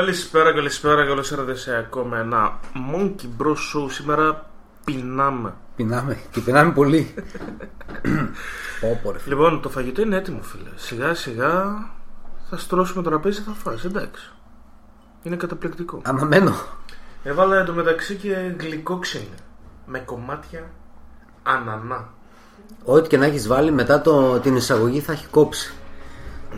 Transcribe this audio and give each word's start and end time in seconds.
Καλησπέρα, 0.00 0.52
καλησπέρα, 0.52 1.06
καλώς 1.06 1.30
ήρθατε 1.30 1.54
σε 1.54 1.76
ακόμα 1.76 2.18
ένα 2.18 2.58
Monkey 2.94 3.42
Bros 3.42 3.48
Show. 3.50 3.90
Σήμερα 3.90 4.50
πεινάμε. 4.84 5.54
Πεινάμε 5.76 6.18
και 6.30 6.40
πεινάμε 6.40 6.72
πολύ. 6.72 7.14
Πω, 9.02 9.10
ρε, 9.12 9.18
φίλε. 9.18 9.34
Λοιπόν, 9.34 9.60
το 9.60 9.68
φαγητό 9.68 10.02
είναι 10.02 10.16
έτοιμο, 10.16 10.42
φίλε. 10.42 10.70
Σιγά 10.74 11.14
σιγά 11.14 11.64
θα 12.50 12.56
στρώσουμε 12.56 13.02
το 13.02 13.08
τραπέζι, 13.08 13.40
θα 13.40 13.52
φας, 13.52 13.84
εντάξει. 13.84 14.32
Είναι 15.22 15.36
καταπληκτικό. 15.36 16.00
Αναμένω. 16.04 16.54
Έβαλα 17.22 17.56
εντωμεταξύ 17.56 18.14
και 18.14 18.54
γλυκό 18.58 18.98
ξύλι. 18.98 19.34
Με 19.86 19.98
κομμάτια 19.98 20.70
ανανά. 21.42 22.08
Ό,τι 22.84 23.08
και 23.08 23.16
να 23.16 23.26
έχεις 23.26 23.46
βάλει 23.48 23.70
μετά 23.70 24.00
το, 24.00 24.38
την 24.38 24.56
εισαγωγή 24.56 25.00
θα 25.00 25.12
έχει 25.12 25.26
κόψει. 25.26 25.74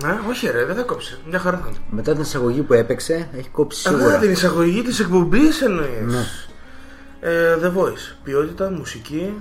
Ναι, 0.03 0.19
όχι 0.29 0.51
ρε, 0.51 0.65
δεν 0.65 0.77
θα 0.77 0.83
κόψει. 0.83 1.19
Μια 1.29 1.39
χαρά 1.39 1.57
θα 1.59 1.67
είναι. 1.69 1.79
Μετά 1.91 2.13
την 2.13 2.21
εισαγωγή 2.21 2.61
που 2.63 2.73
έπαιξε 2.73 3.29
έχει 3.37 3.49
κόψει 3.49 3.89
Α, 3.89 3.93
σίγουρα. 3.93 4.19
την 4.19 4.31
εισαγωγή 4.31 4.83
της 4.83 5.01
εκπομπής 5.01 5.63
εννοείς; 5.63 5.89
Ναι. 6.07 6.25
Ε, 7.21 7.57
The 7.63 7.67
Voice. 7.79 8.17
Ποιότητα, 8.23 8.71
μουσική. 8.71 9.35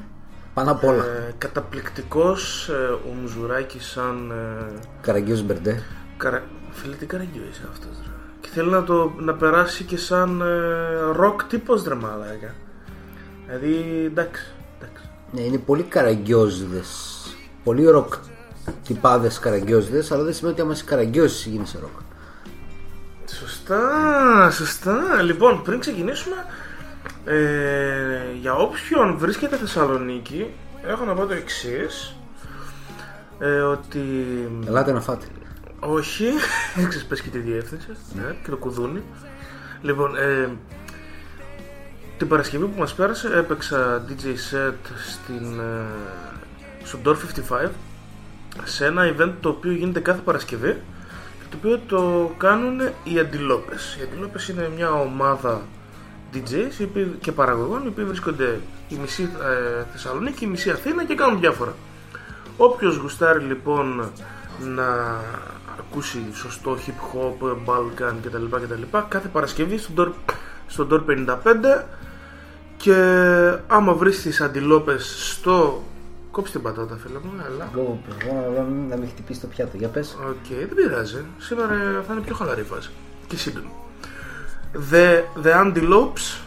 Πάνω 0.53 0.71
απ' 0.71 0.83
όλα. 0.83 1.03
Ε, 1.03 1.33
καταπληκτικός 1.37 2.69
ε, 2.69 2.73
ο 3.09 3.13
Μουζουράκης 3.21 3.85
σαν 3.85 4.31
ε, 4.31 4.79
Καραγκιόζης 5.01 5.43
Μπερντέ. 5.45 5.83
καρα... 6.17 6.43
Φίλε 6.71 6.95
τι 6.95 7.05
καραγκιό 7.05 7.41
είσαι 7.51 7.61
αυτός 7.71 7.89
ρε. 8.05 8.11
Και 8.41 8.49
θέλει 8.53 8.69
να 8.69 8.83
το 8.83 9.11
να 9.17 9.33
περάσει 9.33 9.83
και 9.83 9.97
σαν 9.97 10.41
ε, 10.41 10.45
ροκ 11.15 11.43
τύπος 11.43 11.83
ρε 11.83 11.95
μαλάκα 11.95 12.53
Δηλαδή 13.45 14.03
εντάξει, 14.05 14.43
εντάξει. 14.81 15.03
Ναι, 15.31 15.41
είναι 15.41 15.57
πολύ 15.57 15.83
καραγκιόζιδε. 15.83 16.81
Πολύ 17.63 17.85
ροκ 17.85 18.13
τυπάδε 18.87 19.31
καραγκιόζιδε, 19.41 20.03
αλλά 20.09 20.23
δεν 20.23 20.33
σημαίνει 20.33 20.53
ότι 20.53 20.61
άμα 20.61 20.73
είσαι 20.73 20.83
καραγκιόζης 20.83 21.45
γίνεσαι 21.45 21.79
ροκ. 21.81 21.99
Σωστά, 23.25 24.51
σωστά. 24.51 25.21
Λοιπόν, 25.21 25.61
πριν 25.63 25.79
ξεκινήσουμε, 25.79 26.35
ε, 27.25 27.37
για 28.39 28.53
όποιον 28.53 29.17
βρίσκεται 29.17 29.55
Θεσσαλονίκη, 29.55 30.53
έχω 30.87 31.05
να 31.05 31.13
πω 31.13 31.25
το 31.25 31.33
εξής. 31.33 32.15
Ε, 33.39 33.59
ότι 33.59 33.99
Ελάτε 34.67 34.91
να 34.91 35.01
φάτε. 35.01 35.25
Όχι, 35.79 36.25
ξέρεις 36.89 37.05
πες 37.05 37.21
και 37.21 37.29
τη 37.29 37.37
διεύθυνση 37.37 37.87
ναι, 38.13 38.35
και 38.43 38.49
το 38.49 38.57
κουδούνι. 38.57 39.03
Λοιπόν, 39.81 40.15
ε, 40.15 40.49
την 42.17 42.27
Παρασκευή 42.27 42.65
που 42.65 42.79
μας 42.79 42.93
πέρασε 42.93 43.37
έπαιξα 43.37 44.05
DJ 44.07 44.25
set 44.25 44.73
στην, 45.09 45.59
ε, 45.59 45.85
στο 46.83 46.99
Door 47.05 47.15
55 47.15 47.69
σε 48.63 48.85
ένα 48.85 49.15
event 49.15 49.31
το 49.41 49.49
οποίο 49.49 49.71
γίνεται 49.71 49.99
κάθε 49.99 50.21
Παρασκευή 50.21 50.71
και 51.39 51.45
το 51.49 51.57
οποίο 51.57 51.79
το 51.87 52.31
κάνουν 52.37 52.79
οι 53.03 53.19
Αντιλόπες. 53.19 53.97
Οι 53.99 54.03
Αντιλόπες 54.03 54.47
είναι 54.47 54.69
μια 54.75 54.91
ομάδα 54.91 55.61
DJs 56.33 56.79
οι 56.79 56.83
οποίοι- 56.83 57.17
και 57.21 57.31
παραγωγών 57.31 57.83
οι 57.83 57.87
οποίοι 57.87 58.05
βρίσκονται 58.05 58.59
η 58.89 58.95
μισή 59.01 59.23
ε, 59.23 59.83
Θεσσαλονίκη, 59.91 60.43
η 60.43 60.47
μισή 60.47 60.69
Αθήνα 60.69 61.05
και 61.05 61.15
κάνουν 61.15 61.39
διάφορα. 61.39 61.73
Όποιος 62.57 62.95
γουστάρει 62.95 63.39
λοιπόν 63.43 64.11
να 64.59 65.17
ακούσει 65.79 66.19
σωστό 66.33 66.77
hip 66.85 67.17
hop, 67.17 67.47
Balkan 67.65 68.13
κτλ. 68.23 68.45
κτλ 68.55 68.97
κάθε 69.07 69.27
Παρασκευή 69.27 69.77
στον 69.77 69.95
Door, 69.97 70.33
στον 70.67 70.87
Door 70.91 71.01
55 71.05 71.83
και 72.77 72.93
άμα 73.67 73.93
βρεις 73.93 74.21
τις 74.21 74.41
αντιλόπες 74.41 75.31
στο... 75.31 75.83
Κόψε 76.31 76.51
την 76.51 76.61
πατάτα 76.61 76.95
φίλε 76.95 77.19
μου, 77.23 77.31
έλα. 77.45 77.69
Λόγω 77.75 77.99
να 78.89 78.95
μην 78.97 79.07
χτυπήσει 79.07 79.39
το 79.39 79.47
πιάτο. 79.47 79.77
Για 79.77 79.87
πες. 79.87 80.17
Οκ, 80.29 80.57
δεν 80.57 80.75
πειράζει. 80.75 81.25
Σήμερα 81.37 82.03
θα 82.07 82.13
είναι 82.13 82.21
πιο 82.21 82.35
χαλαρή 82.35 82.63
φάση. 82.63 82.89
Και 83.27 83.37
σύντομη. 83.37 83.71
The, 84.91 85.21
The 85.43 85.65
Antelopes 85.65 86.41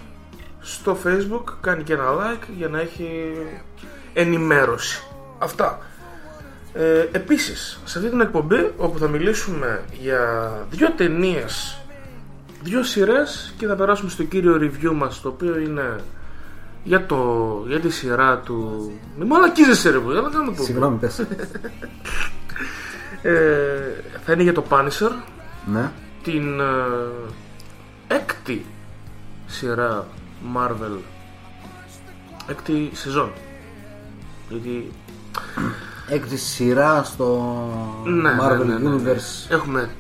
στο 0.60 0.96
facebook 1.04 1.44
κάνει 1.60 1.82
και 1.82 1.92
ένα 1.92 2.04
like 2.04 2.44
για 2.56 2.68
να 2.68 2.80
έχει 2.80 3.32
ενημέρωση. 4.12 5.02
Αυτά. 5.38 5.78
Ε, 6.72 7.08
επίσης, 7.12 7.80
σε 7.84 7.98
αυτή 7.98 8.10
την 8.10 8.20
εκπομπή 8.20 8.72
όπου 8.76 8.98
θα 8.98 9.08
μιλήσουμε 9.08 9.84
για 10.00 10.52
δύο 10.70 10.90
ταινίες, 10.90 11.78
δύο 12.62 12.82
σειρές 12.82 13.54
και 13.56 13.66
θα 13.66 13.74
περάσουμε 13.74 14.10
στο 14.10 14.24
κύριο 14.24 14.56
review 14.60 14.92
μας 14.94 15.20
το 15.20 15.28
οποίο 15.28 15.58
είναι 15.58 15.96
για, 16.84 17.06
το, 17.06 17.62
για 17.66 17.80
τη 17.80 17.90
σειρά 17.90 18.38
του... 18.38 18.90
Μη 19.18 19.24
μαλακίζεσαι 19.24 19.90
ρε 19.90 19.98
που, 19.98 20.10
για 20.10 20.20
να 20.20 20.28
κάνουμε 20.28 20.50
εκπομπή. 20.50 20.66
Συγγνώμη, 20.66 20.98
πες. 20.98 21.26
Ε, 23.22 24.02
θα 24.24 24.32
είναι 24.32 24.42
για 24.42 24.52
το 24.52 24.64
Punisher 24.68 25.10
ναι. 25.66 25.90
την 26.22 26.60
ε, 26.60 26.64
έκτη 28.14 28.64
σειρά 29.46 30.06
Marvel 30.56 30.98
έκτη 32.46 32.90
σεζόν 32.92 33.32
γιατί 34.48 34.90
Έκτη 36.08 36.36
σειρά 36.36 37.02
στο 37.04 37.54
ναι, 38.04 38.30
Marvel 38.40 38.66
ναι, 38.66 38.74
ναι, 38.74 38.78
ναι, 38.78 38.96
ναι. 38.96 39.12
Universe. 39.12 39.50
έχουμε 39.52 39.90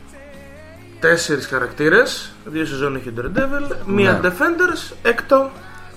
τέσσερις 1.00 1.46
χαρακτήρες 1.46 2.32
δύο 2.44 2.66
σεζόν 2.66 2.96
έχει 2.96 3.08
ο 3.08 3.12
Daredevil 3.16 3.76
μία 3.86 4.12
Ναι. 4.12 4.28
Defenders 4.28 4.94
έκτο 5.02 5.50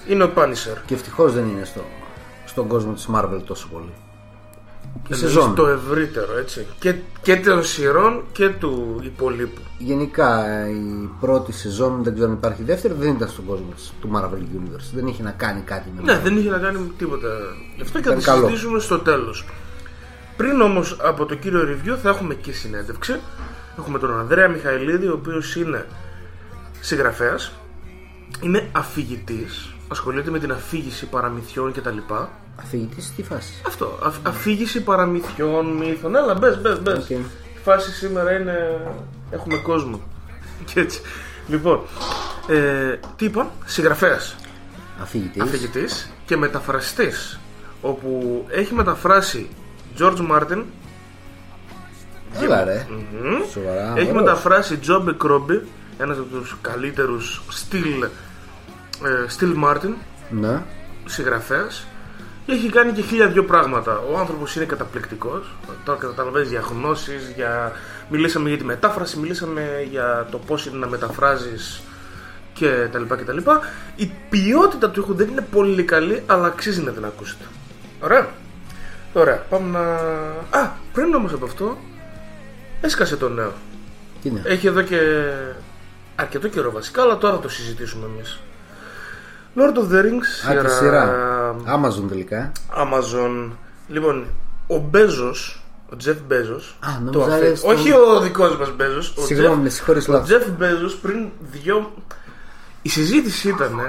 είναι 0.07 0.23
ο 0.23 0.31
Punisher 0.35 0.77
Και 0.85 0.93
ευτυχώς 0.93 1.33
δεν 1.33 1.47
είναι 1.47 1.65
στο, 1.65 1.81
στον 2.45 2.67
κόσμο 2.67 2.93
της 2.93 3.07
Marvel 3.13 3.41
τόσο 3.45 3.67
πολύ. 3.71 3.93
Και 5.03 5.13
Εννοείς 5.13 5.33
σεζόν. 5.33 5.55
το 5.55 5.67
ευρύτερο 5.67 6.37
έτσι 6.37 6.65
και, 6.79 6.95
και 7.21 7.35
των 7.35 7.63
σειρών 7.63 8.23
και 8.31 8.49
του 8.49 8.99
υπολείπου 9.03 9.61
Γενικά 9.77 10.45
η 10.69 11.09
πρώτη 11.19 11.51
σεζόν, 11.51 12.03
δεν 12.03 12.13
ξέρω 12.13 12.29
αν 12.29 12.35
υπάρχει 12.35 12.63
δεύτερη, 12.63 12.93
δεν 12.93 13.13
ήταν 13.13 13.27
στον 13.29 13.45
κόσμο 13.45 13.65
της, 13.75 13.93
του 14.01 14.09
Marvel 14.15 14.57
Universe. 14.57 14.89
Δεν 14.93 15.07
είχε 15.07 15.23
να 15.23 15.31
κάνει 15.31 15.61
κάτι 15.61 15.89
με 15.95 16.01
Ναι, 16.01 16.19
δεν 16.19 16.37
είχε 16.37 16.49
να 16.49 16.57
κάνει 16.57 16.77
με 16.79 16.87
τίποτα. 16.97 17.27
Γι' 17.75 17.81
αυτό 17.81 17.97
και 17.97 18.03
θα 18.03 18.09
Ήταν 18.09 18.19
τη 18.19 18.25
καλό. 18.25 18.41
συζητήσουμε 18.45 18.79
στο 18.79 18.99
τέλος. 18.99 19.45
Πριν 20.37 20.61
όμως 20.61 20.97
από 21.01 21.25
το 21.25 21.35
κύριο 21.35 21.61
review 21.61 21.97
θα 22.01 22.09
έχουμε 22.09 22.33
και 22.33 22.51
συνέντευξη. 22.51 23.19
Έχουμε 23.77 23.99
τον 23.99 24.19
Ανδρέα 24.19 24.47
Μιχαηλίδη, 24.47 25.07
ο 25.07 25.13
οποίος 25.13 25.55
είναι 25.55 25.85
συγγραφέας, 26.79 27.51
είναι 28.41 28.69
αφηγητής, 28.71 29.73
ασχολείται 29.87 30.29
με 30.29 30.39
την 30.39 30.51
αφήγηση 30.51 31.05
παραμυθιών 31.05 31.71
κτλ. 31.73 31.97
Αφηγητή 32.55 33.03
τι 33.15 33.23
φάση. 33.23 33.53
Αυτό, 33.67 33.99
αφ- 34.03 34.27
αφήγηση 34.27 34.81
παραμυθιών, 34.83 35.65
μύθων. 35.65 36.15
Έλα, 36.15 36.33
μπες, 36.33 36.61
μπες, 36.61 36.81
μπες. 36.81 36.97
Οκ. 36.97 37.09
Η 37.09 37.25
φάση 37.63 37.91
σήμερα 37.91 38.31
είναι. 38.31 38.81
Έχουμε 39.31 39.55
κόσμο. 39.57 40.01
Και 40.73 40.79
έτσι. 40.79 41.01
Λοιπόν, 41.47 41.81
ε, 42.47 42.99
τι 43.15 43.25
είπα, 43.25 43.51
συγγραφέας 43.65 44.35
Αφηγητή. 45.01 45.41
αφηγητής 45.41 46.11
και 46.25 46.37
μεταφραστής 46.37 47.39
όπου 47.81 48.45
έχει 48.49 48.73
μεταφράσει 48.73 49.49
George 49.99 50.17
Martin 50.31 50.63
Έλα 52.41 52.63
ρε. 52.63 52.87
μμμ, 52.89 53.49
Σοβαρά. 53.51 53.81
έχει 53.81 53.91
ωραίος. 54.09 54.11
μεταφράσει 54.13 54.79
John 54.87 55.01
Μπεκρόμπι 55.03 55.61
ένας 55.97 56.17
από 56.17 56.25
τους 56.37 56.55
καλύτερους 56.61 57.41
στυλ 57.49 58.01
ε, 58.03 58.09
στυλ 59.27 59.55
Martin 59.63 59.93
Ναι. 60.29 60.61
συγγραφέας 61.05 61.87
και 62.45 62.51
έχει 62.53 62.69
κάνει 62.69 62.91
και 62.91 63.01
χίλια 63.01 63.27
δυο 63.27 63.43
πράγματα 63.43 63.97
ο 64.13 64.17
άνθρωπος 64.17 64.55
είναι 64.55 64.65
καταπληκτικός 64.65 65.55
τώρα 65.83 65.99
καταλαβαίνεις 65.99 66.49
για 66.49 66.59
γνώσεις 66.59 67.31
για... 67.35 67.71
μιλήσαμε 68.09 68.49
για 68.49 68.57
τη 68.57 68.63
μετάφραση 68.63 69.17
μιλήσαμε 69.19 69.87
για 69.89 70.27
το 70.31 70.37
πώς 70.37 70.65
είναι 70.65 70.77
να 70.77 70.87
μεταφράζεις 70.87 71.81
και 72.53 72.87
τα 72.91 72.99
λοιπά 72.99 73.17
και 73.17 73.23
τα 73.23 73.33
λοιπά 73.33 73.59
η 73.95 74.11
ποιότητα 74.29 74.89
του 74.89 74.99
ήχου 74.99 75.13
δεν 75.13 75.27
είναι 75.27 75.45
πολύ 75.51 75.83
καλή 75.83 76.23
αλλά 76.25 76.47
αξίζει 76.47 76.81
να 76.81 76.91
την 76.91 77.05
ακούσετε 77.05 77.43
ωραία 78.01 78.27
Ωραία, 79.13 79.35
πάμε 79.49 79.69
να... 79.79 79.85
Α, 80.59 80.71
πριν 80.93 81.13
όμως 81.13 81.33
από 81.33 81.45
αυτό 81.45 81.77
έσκασε 82.81 83.15
το 83.17 83.29
νέο 83.29 83.53
Τι 84.21 84.29
είναι. 84.29 84.41
έχει 84.45 84.67
εδώ 84.67 84.81
και 84.81 84.97
αρκετό 86.15 86.47
καιρό 86.47 86.71
βασικά, 86.71 87.01
αλλά 87.01 87.17
τώρα 87.17 87.33
θα 87.35 87.39
το 87.39 87.49
συζητήσουμε 87.49 88.05
εμείς. 88.15 88.39
Lord 89.57 89.75
of 89.77 89.91
the 89.93 90.01
Rings, 90.05 90.51
Α, 90.57 90.63
τη 90.63 90.71
σειρά. 90.71 91.13
Amazon 91.65 92.07
τελικά. 92.09 92.37
ε. 92.37 92.51
Amazon. 92.77 93.51
Λοιπόν, 93.87 94.25
ο 94.67 94.77
Μπέζος, 94.77 95.63
ο 95.89 95.95
Τζεφ 95.95 96.17
Μπέζος, 96.27 96.77
Α, 96.79 96.89
το 97.11 97.19
νόμιζα 97.19 97.35
αφέ- 97.35 97.49
λες 97.49 97.61
τον- 97.61 97.75
όχι 97.75 97.91
ο 97.91 98.19
δικός 98.21 98.57
μας 98.57 98.75
Μπέζος, 98.75 99.13
ο 99.17 99.21
Συγγνώμη, 99.21 99.49
Τζεφ- 99.51 99.63
με 99.63 99.69
συγχωρείς 99.69 100.07
ο 100.07 100.11
λάθος. 100.11 100.27
Τζεφ 100.27 100.49
Μπέζος 100.57 100.95
πριν 100.95 101.27
δυο... 101.39 101.93
Η 102.81 102.89
συζήτηση 102.89 103.49
ήταν 103.49 103.79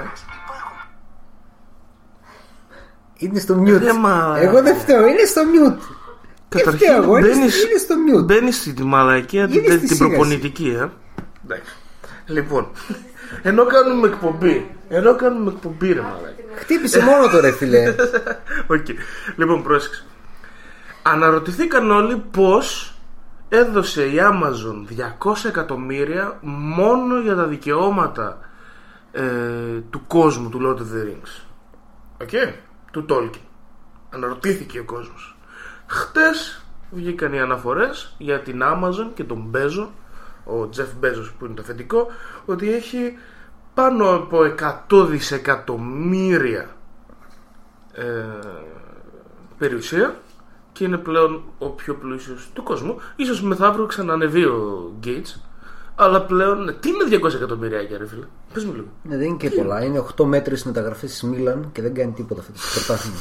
Είναι 3.17 3.39
στο 3.39 3.61
mute. 3.63 3.79
Ρε, 3.79 3.93
μα- 3.93 4.37
Εγώ 4.39 4.61
δεν 4.61 4.75
φταίω, 4.77 5.07
είναι 5.07 5.23
στο 5.25 5.41
mute. 5.41 5.77
Δεν 6.49 6.73
φταίω 6.73 7.03
εγώ, 7.03 7.17
είναι, 7.17 7.27
μπαίνεις- 7.27 7.53
στο- 7.53 7.67
είναι 7.69 7.77
στο 7.77 7.95
mute. 8.19 8.23
Μπαίνεις 8.25 8.55
στη 8.55 8.83
μαλακία 8.83 9.47
την, 9.47 9.55
Είναι 9.63 9.67
στη 9.69 9.77
την 9.79 9.87
σίγαση. 9.87 10.07
προπονητική, 10.09 10.67
ε. 10.79 10.87
Εντάξει. 11.45 11.71
Λοιπόν, 12.25 12.67
ενώ 13.49 13.65
κάνουμε 13.65 14.07
εκπομπή, 14.07 14.69
ενώ 14.89 15.15
κάνουμε 15.15 15.51
εκπομπή, 15.51 15.93
ρε 15.93 16.01
μαλακία. 16.01 16.45
Χτύπησε 16.55 17.01
μόνο 17.03 17.27
το 17.27 17.39
ρε 17.39 17.51
φίλε. 17.51 17.95
Οκ. 18.75 18.85
Λοιπόν, 19.35 19.63
πρόσεξε. 19.63 20.03
Αναρωτηθήκαν 21.03 21.91
όλοι 21.91 22.23
πώς 22.31 22.93
έδωσε 23.49 24.05
η 24.05 24.15
Amazon 24.19 25.01
200 25.29 25.33
εκατομμύρια 25.47 26.37
μόνο 26.41 27.19
για 27.19 27.35
τα 27.35 27.45
δικαιώματα 27.45 28.39
ε, 29.11 29.23
του 29.89 30.01
κόσμου 30.07 30.49
του 30.49 30.59
Lord 30.61 30.79
of 30.79 30.95
the 30.95 31.07
Rings. 31.07 31.43
OK, 32.21 32.53
του 32.91 33.05
Tolkien. 33.09 33.47
Αναρωτήθηκε 34.09 34.79
ο 34.79 34.83
κόσμος. 34.83 35.37
Χτες 35.87 36.61
βγήκαν 36.91 37.33
οι 37.33 37.39
αναφορές 37.39 38.15
για 38.17 38.39
την 38.39 38.61
Amazon 38.63 39.09
και 39.13 39.23
τον 39.23 39.51
Bezos, 39.53 39.87
ο 40.45 40.69
Jeff 40.77 41.05
Bezos 41.05 41.31
που 41.37 41.45
είναι 41.45 41.53
το 41.53 41.61
αφεντικό, 41.61 42.07
ότι 42.45 42.73
έχει 42.73 43.17
πάνω 43.79 44.15
από 44.15 44.39
100 44.89 45.07
δισεκατομμύρια 45.09 46.69
ε, 47.91 48.03
περιουσία 49.57 50.19
και 50.71 50.83
είναι 50.83 50.97
πλέον 50.97 51.43
ο 51.57 51.69
πιο 51.69 51.95
πλούσιος 51.95 52.49
του 52.53 52.63
κόσμου. 52.63 52.97
Ίσως 53.15 53.41
μεθαύριο 53.41 53.85
ξανανεβεί 53.85 54.43
ο 54.43 54.91
Gates, 55.03 55.41
αλλά 55.95 56.21
πλέον 56.21 56.63
ναι, 56.63 56.71
τι 56.71 56.89
είναι 56.89 57.21
200 57.23 57.33
εκατομμύρια 57.33 57.97
ρε 57.97 58.07
φίλε; 58.07 58.25
Πες 58.53 58.65
μου 58.65 58.73
λίγο. 58.73 58.87
Ναι, 59.03 59.17
δεν 59.17 59.27
είναι 59.27 59.37
και 59.37 59.49
πολλά. 59.49 59.83
Είναι 59.83 60.05
8 60.17 60.25
μέτριες 60.25 60.63
μεταγραφές 60.63 61.05
της 61.05 61.23
Μίλαν 61.23 61.69
και 61.71 61.81
δεν 61.81 61.93
κάνει 61.93 62.11
τίποτα 62.11 62.41
αυτό 62.41 62.53
το 62.53 62.59
πρωτάθλημα. 62.73 63.19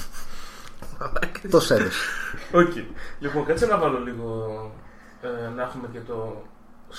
Τόσα 1.50 1.74
έδωσε. 1.74 2.00
Οκ. 2.52 2.72
Λοιπόν, 3.18 3.44
κάτσε 3.44 3.66
να 3.66 3.78
βάλω 3.78 3.98
λίγο 3.98 4.50
ε, 5.20 5.54
να 5.56 5.62
έχουμε 5.62 5.88
και 5.92 6.00
το 6.06 6.42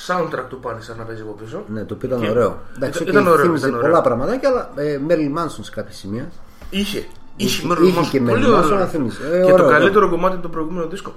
soundtrack 0.07 0.45
του 0.50 0.59
Punisher 0.63 0.95
να 0.97 1.03
παίζει 1.03 1.21
από 1.21 1.31
πίσω. 1.31 1.63
Ναι, 1.68 1.83
το 1.86 1.94
οποίο 1.94 2.07
ήταν 2.09 2.21
Και- 2.21 2.30
ωραίο. 2.30 2.57
Εντάξει, 2.75 3.03
ήταν 3.03 3.27
okay, 3.27 3.31
ωραίο, 3.31 3.44
θύμιζε 3.45 3.68
ήταν 3.68 3.77
ωραίο. 3.80 3.89
πολλά 3.89 4.01
πραγματάκια, 4.01 4.50
αλλά 4.50 4.69
ε, 4.75 5.00
Marilyn 5.09 5.38
Manson 5.39 5.57
σε 5.62 5.71
κάποια 5.71 5.94
σημεία. 5.94 6.30
Είχε. 6.69 6.97
Είχε, 6.97 7.07
Είχε- 7.36 7.68
Marilyn 7.71 7.81
είχε 7.88 8.00
Manson. 8.01 8.07
και 8.09 8.19
Πολύ 8.19 8.45
Marilyn 8.47 8.59
Manson, 8.59 8.63
ωραίο. 8.63 8.77
να 8.77 8.86
θυμίζει. 8.86 9.18
Ε, 9.31 9.39
Και 9.39 9.47
το 9.47 9.53
ωραίο, 9.53 9.69
καλύτερο 9.69 10.09
κομμάτι 10.09 10.38
του 10.38 10.50
προηγούμενου 10.50 10.88
δίσκο. 10.89 11.13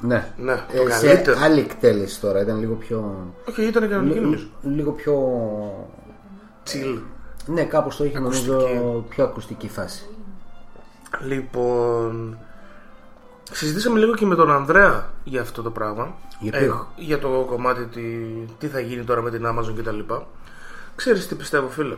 Ναι. 0.00 0.32
Ναι, 0.36 0.52
Ε, 0.52 0.84
το 0.84 0.90
σε 0.90 1.06
καλύτερο. 1.06 1.38
άλλη 1.42 1.60
εκτέλεση 1.60 2.20
τώρα, 2.20 2.40
ήταν 2.40 2.58
λίγο 2.58 2.74
πιο. 2.74 3.26
Όχι, 3.48 3.62
ήταν 3.62 3.88
κανονική 3.88 4.18
νομίζω. 4.20 4.46
Λίγο 4.62 4.90
πιο. 4.90 5.14
Chill. 6.66 6.98
Ναι, 7.46 7.64
κάπως 7.64 7.96
το 7.96 8.04
είχε 8.04 8.18
νομίζω 8.18 8.54
Ακουστική. 8.56 9.04
πιο 9.08 9.24
ακουστική 9.24 9.68
φάση. 9.68 10.02
Λοιπόν. 11.26 12.38
Συζητήσαμε 13.50 13.98
λίγο 13.98 14.14
και 14.14 14.26
με 14.26 14.34
τον 14.34 14.50
Ανδρέα 14.50 15.10
για 15.24 15.40
αυτό 15.40 15.62
το 15.62 15.70
πράγμα. 15.70 16.14
Για 16.40 16.52
ποιο; 16.52 16.88
Ε, 16.98 17.02
για 17.02 17.18
το 17.18 17.28
κομμάτι 17.48 17.84
τι, 17.86 18.02
τι 18.58 18.66
θα 18.66 18.80
γίνει 18.80 19.04
τώρα 19.04 19.22
με 19.22 19.30
την 19.30 19.46
Amazon 19.46 19.74
κτλ. 19.78 19.98
Ξέρεις 20.96 21.28
τι 21.28 21.34
πιστεύω 21.34 21.68
φίλε; 21.68 21.96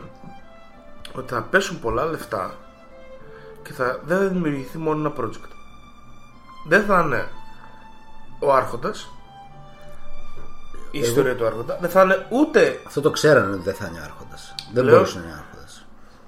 Ότι 1.13 1.33
θα 1.33 1.41
πέσουν 1.41 1.79
πολλά 1.79 2.05
λεφτά 2.05 2.53
και 3.63 3.73
θα, 3.73 3.99
δεν 4.05 4.17
θα 4.17 4.23
δημιουργηθεί 4.27 4.77
μόνο 4.77 4.99
ένα 4.99 5.13
project. 5.25 5.49
Δεν 6.67 6.83
θα 6.83 7.01
είναι 7.05 7.27
ο 8.39 8.53
Άρχοντας 8.53 9.09
η 10.91 10.99
ιστορία 10.99 11.35
του 11.35 11.45
Άρχοντα. 11.45 11.77
Δεν 11.81 11.89
θα 11.89 12.01
είναι 12.03 12.25
ούτε 12.29 12.79
Αυτό 12.87 13.01
το 13.01 13.09
ξέρανε 13.09 13.53
ότι 13.53 13.63
δεν 13.63 13.73
θα 13.73 13.87
είναι 13.87 13.99
άρχοντας. 13.99 14.55
Δεν 14.73 14.83
Λέω- 14.83 14.93
μπορούσε 14.93 15.17
να 15.17 15.23
είναι 15.23 15.33
άρχοντα. 15.33 15.44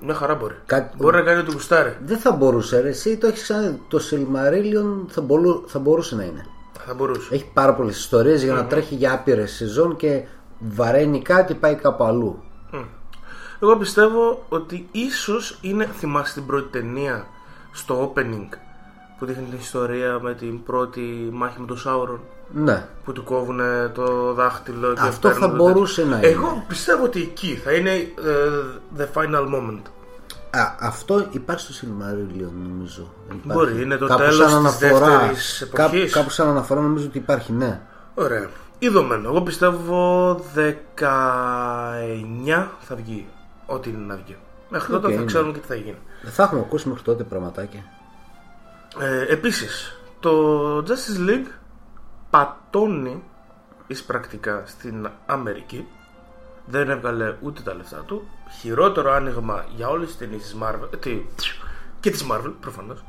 Μια 0.01 0.13
χαρά 0.13 0.35
μπορεί. 0.35 0.55
Κάτι- 0.65 0.95
Μπορεί 0.97 1.15
να 1.15 1.21
κάνει 1.23 1.39
ό,τι 1.39 1.51
γουστάρει. 1.51 1.97
Δεν 2.05 2.17
θα 2.17 2.31
μπορούσε, 2.31 2.79
ρε. 2.79 2.89
Εσύ 2.89 3.17
το 3.17 3.27
έχεις 3.27 3.41
ξαναδεί. 3.43 3.81
Το 3.87 3.99
Silmarillion 4.11 5.05
θα, 5.07 5.21
μπορού, 5.21 5.63
θα 5.67 5.79
μπορούσε 5.79 6.15
να 6.15 6.23
είναι. 6.23 6.45
Θα 6.85 6.93
μπορούσε. 6.93 7.33
Έχει 7.33 7.49
πάρα 7.53 7.73
πολλές 7.73 7.97
ιστορίες 7.97 8.43
για 8.43 8.53
να 8.53 8.65
τρέχει 8.65 8.95
για 8.95 9.13
άπειρες 9.13 9.51
σεζόν 9.51 9.95
και 9.95 10.23
βαραίνει 10.59 11.21
κάτι, 11.21 11.53
πάει 11.53 11.75
κάπου 11.75 12.03
αλλού. 12.03 12.41
Εγώ 13.61 13.77
πιστεύω 13.77 14.45
ότι 14.49 14.87
ίσως 14.91 15.57
είναι, 15.61 15.85
θυμάστε 15.85 16.39
την 16.39 16.47
πρώτη 16.49 16.67
ταινία 16.79 17.27
στο 17.71 18.13
opening 18.15 18.47
που 19.19 19.25
δείχνει 19.25 19.43
την 19.49 19.57
ιστορία 19.59 20.19
με 20.21 20.33
την 20.33 20.63
πρώτη 20.63 21.29
μάχη 21.31 21.59
με 21.59 21.65
τον 21.65 21.77
Σάουρον; 21.77 22.19
Ναι. 22.53 22.85
που 23.03 23.11
του 23.13 23.23
κόβουν 23.23 23.59
το 23.93 24.33
δάχτυλο 24.33 24.93
και 24.93 24.99
Αυτό 25.01 25.27
παίρνουν 25.27 25.49
θα 25.49 25.55
το 25.57 25.63
μπορούσε 25.63 26.01
τέτοιο. 26.01 26.11
να 26.15 26.17
είναι. 26.17 26.27
Εγώ 26.27 26.65
πιστεύω 26.67 27.03
ότι 27.03 27.21
εκεί 27.21 27.61
θα 27.63 27.71
είναι 27.73 27.91
ε, 27.91 28.07
the 28.97 29.05
final 29.21 29.45
moment. 29.55 29.81
Α, 30.49 30.75
αυτό 30.79 31.27
υπάρχει 31.31 31.73
στο 31.73 31.87
Silmarillion 31.87 32.51
νομίζω. 32.69 33.13
Υπάρχει. 33.25 33.47
Μπορεί, 33.69 33.81
είναι 33.81 33.97
το 33.97 34.07
Κάπου 34.07 34.19
τέλος 34.21 34.35
σαν 34.35 34.45
της 34.47 34.55
αναφοράς. 34.55 34.99
δεύτερης 35.09 35.61
εποχής. 35.61 36.01
Κάπου, 36.01 36.09
κάπου 36.11 36.29
σαν 36.29 36.47
αναφορά 36.47 36.81
νομίζω 36.81 37.05
ότι 37.05 37.17
υπάρχει, 37.17 37.51
ναι. 37.53 37.81
Ωραία. 38.13 38.49
Ίδωμεν. 38.79 39.29
Εγώ 39.29 39.41
πιστεύω 39.41 40.33
19 40.55 42.67
θα 42.79 42.95
βγει. 42.95 43.27
Ό,τι 43.65 43.89
είναι 43.89 44.05
να 44.05 44.15
βγει. 44.15 44.35
Μέχρι 44.69 44.91
τότε 44.91 45.07
Οκ, 45.07 45.13
θα 45.13 45.19
ναι. 45.19 45.25
ξέρουμε 45.25 45.51
και 45.51 45.59
τι 45.59 45.67
θα 45.67 45.75
γίνει. 45.75 45.97
Δεν 46.21 46.31
θα 46.31 46.43
έχουμε 46.43 46.61
ακούσει 46.61 46.87
μέχρι 46.87 47.03
τότε 47.03 47.23
πραγματάκια. 47.23 47.83
Ε, 48.99 49.33
επίσης, 49.33 49.97
το 50.19 50.31
Justice 50.77 51.29
League 51.29 51.47
πατώνει 52.29 53.23
εισπρακτικά 53.87 54.63
στην 54.65 55.09
Αμερική. 55.25 55.85
Δεν 56.65 56.89
έβγαλε 56.89 57.35
ούτε 57.41 57.61
τα 57.61 57.75
λεφτά 57.75 58.03
του. 58.05 58.27
Χειρότερο 58.59 59.11
άνοιγμα 59.11 59.65
για 59.75 59.89
όλες 59.89 60.07
τις 60.07 60.17
ταινίες 60.17 60.41
της 60.41 60.55
Marvel. 60.61 60.87
ε, 60.93 60.97
τι, 60.97 61.21
και 61.99 62.09
της 62.11 62.25
Marvel, 62.31 62.51
προφανώς. 62.61 63.03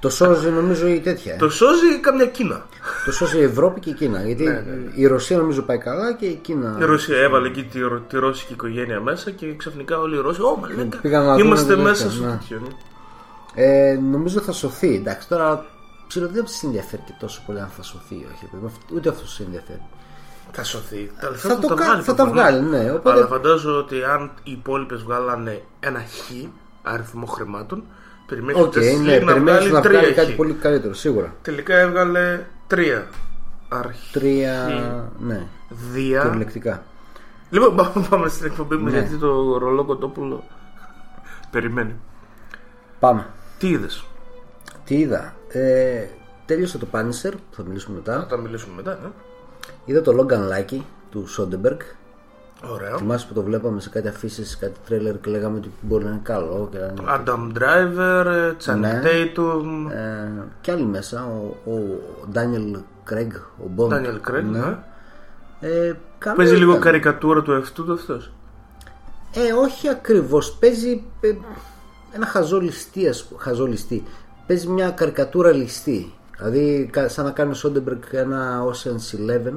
Το 0.00 0.10
σώζει 0.10 0.50
νομίζω 0.50 0.86
η 0.86 1.00
τέτοια. 1.00 1.34
ε. 1.34 1.36
το 1.36 1.48
σώζει 1.50 1.98
καμιά 2.00 2.26
Κίνα. 2.26 2.66
Το 3.04 3.12
σώζει 3.12 3.38
η 3.38 3.42
Ευρώπη 3.42 3.80
και 3.80 3.90
η 3.90 3.92
Κίνα. 3.92 4.22
Γιατί 4.22 4.44
Ναι, 4.44 4.62
η 4.94 5.06
Ρωσία 5.06 5.36
νομίζω 5.38 5.62
πάει 5.62 5.78
καλά 5.78 6.12
και 6.14 6.26
η 6.26 6.34
Κίνα. 6.34 6.76
Η 6.80 6.84
Ρωσία 6.84 7.16
έβαλε 7.18 7.46
εκεί 7.48 7.64
τη, 7.64 7.80
Ρο- 7.80 8.02
τη 8.08 8.16
ρώσικη 8.18 8.52
οικογένεια 8.52 9.00
μέσα 9.00 9.30
και 9.30 9.56
ξαφνικά 9.56 9.98
όλοι 9.98 10.16
οι 10.16 10.20
Ρώσοι. 10.20 10.42
Ω, 10.42 10.56
μαλάκα, 10.60 10.98
πήγαν 11.00 11.24
να 11.26 11.34
δουν 11.36 11.46
είμαστε 11.46 11.74
το 11.74 11.82
μέσα 11.82 12.02
τέτοιο, 12.02 12.16
στο 12.18 12.26
ναι. 12.26 12.30
τέτοιο. 12.32 12.58
ναι. 12.60 12.68
Ε, 13.54 13.94
νομίζω 14.10 14.40
θα 14.40 14.52
σωθεί. 14.52 14.94
Εντάξει, 14.94 15.28
τώρα 15.28 15.64
ξέρω 16.12 16.28
δεν 16.28 16.46
σε 16.46 16.66
ενδιαφέρει 16.66 17.02
και 17.06 17.12
τόσο 17.18 17.42
πολύ 17.46 17.60
αν 17.60 17.68
θα 17.76 17.82
σωθεί 17.82 18.14
ή 18.14 18.26
όχι. 18.34 18.46
παιδί 18.50 18.62
μου. 18.62 18.72
Ούτε 18.94 19.08
αυτό 19.08 19.26
σε 19.26 19.42
ενδιαφέρει. 19.42 19.82
Θα 20.52 20.64
σωθεί. 20.64 21.10
Τα 21.20 21.30
λεφτά 21.30 21.48
Θα 21.48 21.54
του 21.54 21.60
το 21.60 21.68
τα 21.68 21.74
κα- 21.74 21.84
βγάλει. 21.84 22.02
θα 22.02 22.14
τα 22.14 22.24
προφανώς. 22.24 22.50
βγάλει, 22.50 22.84
ναι. 22.84 22.90
Οπότε- 22.92 23.16
Αλλά 23.16 23.26
φαντάζομαι 23.26 23.76
ότι 23.76 24.04
αν 24.04 24.30
οι 24.42 24.50
υπόλοιπες 24.52 25.02
βγάλανε 25.02 25.62
ένα 25.80 25.98
χ 26.00 26.30
αριθμό 26.82 27.26
χρημάτων, 27.26 27.84
περιμένεις 28.26 28.62
Οκ, 28.62 28.76
ναι, 28.76 29.18
περιμένεις 29.20 29.70
να 29.70 29.80
βγάλει 29.80 30.12
κάτι 30.12 30.32
πολύ 30.32 30.52
καλύτερο, 30.52 30.94
σίγουρα. 30.94 31.34
Τελικά 31.42 31.76
έβγαλε 31.76 32.46
τρία. 32.66 33.06
Αρχή. 33.68 34.12
Τρία. 34.12 34.68
Ναι, 35.18 35.46
Δία. 35.68 36.20
κυριολεκτικά. 36.22 36.82
Λοιπόν, 37.50 37.76
πάμε, 37.76 38.06
πάμε 38.10 38.28
στην 38.28 38.46
εκπομπή 38.46 38.76
μας 38.76 38.92
Ναι. 38.92 38.98
γιατί 38.98 39.16
το 39.16 39.58
ρολό 39.58 39.84
κοτόπουλο 39.84 40.44
περιμένει. 41.50 41.94
Πάμε. 42.98 43.26
Τι 43.58 43.68
είδες, 43.68 44.04
Τι 44.84 44.98
είδα; 44.98 45.34
Ε, 45.52 46.04
τέλειωσε 46.46 46.78
το 46.78 46.86
Punisher 46.92 47.30
που 47.32 47.56
θα 47.56 47.62
μιλήσουμε 47.62 48.00
θα 48.04 48.12
μετά. 48.12 48.26
τα 48.26 48.36
μιλήσουμε 48.36 48.74
μετά. 48.76 48.98
Ναι. 49.02 49.08
Είδα 49.84 50.00
το 50.02 50.12
Logan 50.20 50.38
Lucky 50.52 50.80
του 51.10 51.24
Soderbergh. 51.38 51.80
Ωραία. 52.72 52.96
Θυμάσαι 52.96 53.26
που 53.26 53.34
το 53.34 53.42
βλέπαμε 53.42 53.80
σε 53.80 53.88
κάτι 53.88 54.08
αφήσεις, 54.08 54.48
σε 54.50 54.56
κάτι 54.60 54.78
τρέλερ 54.86 55.20
και 55.20 55.30
λέγαμε 55.30 55.56
ότι 55.56 55.70
μπορεί 55.80 56.04
να 56.04 56.10
είναι 56.10 56.20
καλό. 56.22 56.68
Και, 56.72 56.78
να 56.78 56.84
είναι- 56.86 57.02
Adam 57.06 57.58
Driver, 57.58 58.52
Channing 58.64 58.78
Ναι. 58.78 59.00
Tatum, 59.04 59.90
Ε, 59.92 60.28
και 60.60 60.70
άλλοι 60.72 60.84
μέσα. 60.84 61.24
Ο, 61.26 61.70
ο 61.70 61.98
Daniel 62.34 62.76
Craig, 63.10 63.30
ο 63.58 63.70
Bond. 63.76 63.88
Daniel 63.92 64.30
Craig. 64.30 64.42
Ναι. 64.50 64.76
Ε, 65.60 65.92
καλό 66.18 66.36
Παίζει 66.36 66.54
λίγο 66.56 66.70
ήταν. 66.70 66.82
καρικατούρα 66.82 67.42
του 67.42 67.52
εαυτού 67.52 67.84
του 67.84 67.92
αυτός; 67.92 68.32
Ε, 69.34 69.52
όχι 69.52 69.88
ακριβώς. 69.88 70.52
Παίζει 70.52 71.04
ε, 71.20 71.32
ένα 72.12 72.26
χαζό 72.26 73.66
ληστή, 73.66 74.04
ας 74.54 74.64
πούμε. 74.64 74.66
Χαζό 74.66 74.66
ληστή. 74.66 74.66
Παίζει 74.66 74.68
μια 74.68 74.90
καρικατούρα 74.90 75.52
ληστή. 75.52 76.12
Δηλαδή, 76.38 76.88
κα- 76.92 77.08
σαν 77.08 77.24
να 77.24 77.30
κάνει 77.30 77.50
ο 77.50 77.54
Σόντεμπεργκ 77.54 78.00
ένα 78.10 78.62
Ocean's 78.64 79.16
Eleven, 79.18 79.54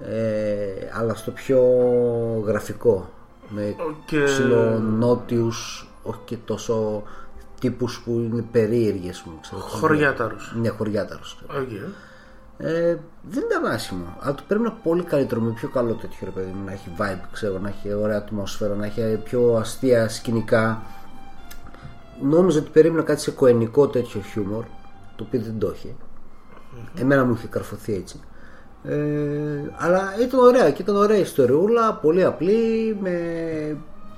ε, 0.00 0.90
αλλά 0.98 1.14
στο 1.14 1.30
πιο 1.30 1.60
γραφικό. 2.46 3.10
Με 3.48 3.74
Και- 4.06 4.22
ψιλονότιους, 4.22 5.88
όχι 6.02 6.18
και 6.24 6.36
τόσο 6.44 7.02
τύπους 7.60 8.00
που 8.04 8.10
είναι 8.10 8.44
περίεργες 8.52 9.22
μου. 9.26 9.32
Ξέρω, 9.40 9.60
Χωριάταρος. 9.60 10.54
Ναι, 10.60 10.68
χωριάταρος. 10.68 11.38
ξέρω. 11.48 11.62
Οκ. 11.62 11.70
Ε, 12.58 12.96
δεν 13.22 13.42
ήταν 13.50 13.66
άσχημο. 13.72 14.16
Αλλά 14.20 14.34
το 14.34 14.42
πρέπει 14.46 14.62
να 14.62 14.68
είναι 14.68 14.78
πολύ 14.82 15.02
καλύτερο, 15.02 15.40
με 15.40 15.52
πιο 15.52 15.68
καλό 15.68 15.92
τέτοιο 15.92 16.18
ρε 16.24 16.30
παιδί 16.30 16.50
μου. 16.54 16.64
Να 16.64 16.72
έχει 16.72 16.88
vibe, 16.98 17.24
ξέρω, 17.32 17.58
να 17.58 17.68
έχει 17.68 17.92
ωραία 17.94 18.16
ατμόσφαιρα, 18.16 18.74
να 18.74 18.86
έχει 18.86 19.20
πιο 19.24 19.54
αστεία 19.56 20.08
σκηνικά. 20.08 20.82
Νόμιζα 22.22 22.58
ότι 22.58 22.70
περίμενα 22.70 23.02
κάτι 23.02 23.20
σε 23.20 23.30
κοενικό 23.30 23.88
τέτοιο 23.88 24.20
χιούμορ, 24.20 24.64
το 25.16 25.24
οποίο 25.26 25.40
δεν 25.40 25.58
το 25.58 25.68
έχει. 25.68 25.96
Εμένα 27.00 27.24
μου 27.24 27.32
είχε 27.34 27.46
καρφωθεί 27.46 27.94
έτσι. 27.94 28.20
Ε, 28.84 28.96
αλλά 29.76 30.00
ήταν 30.20 30.40
ωραία 30.40 30.70
και 30.70 30.82
ήταν 30.82 30.96
ωραία 30.96 31.18
ιστοριούλα, 31.18 31.94
πολύ 31.94 32.24
απλή, 32.24 32.96
με 33.00 33.12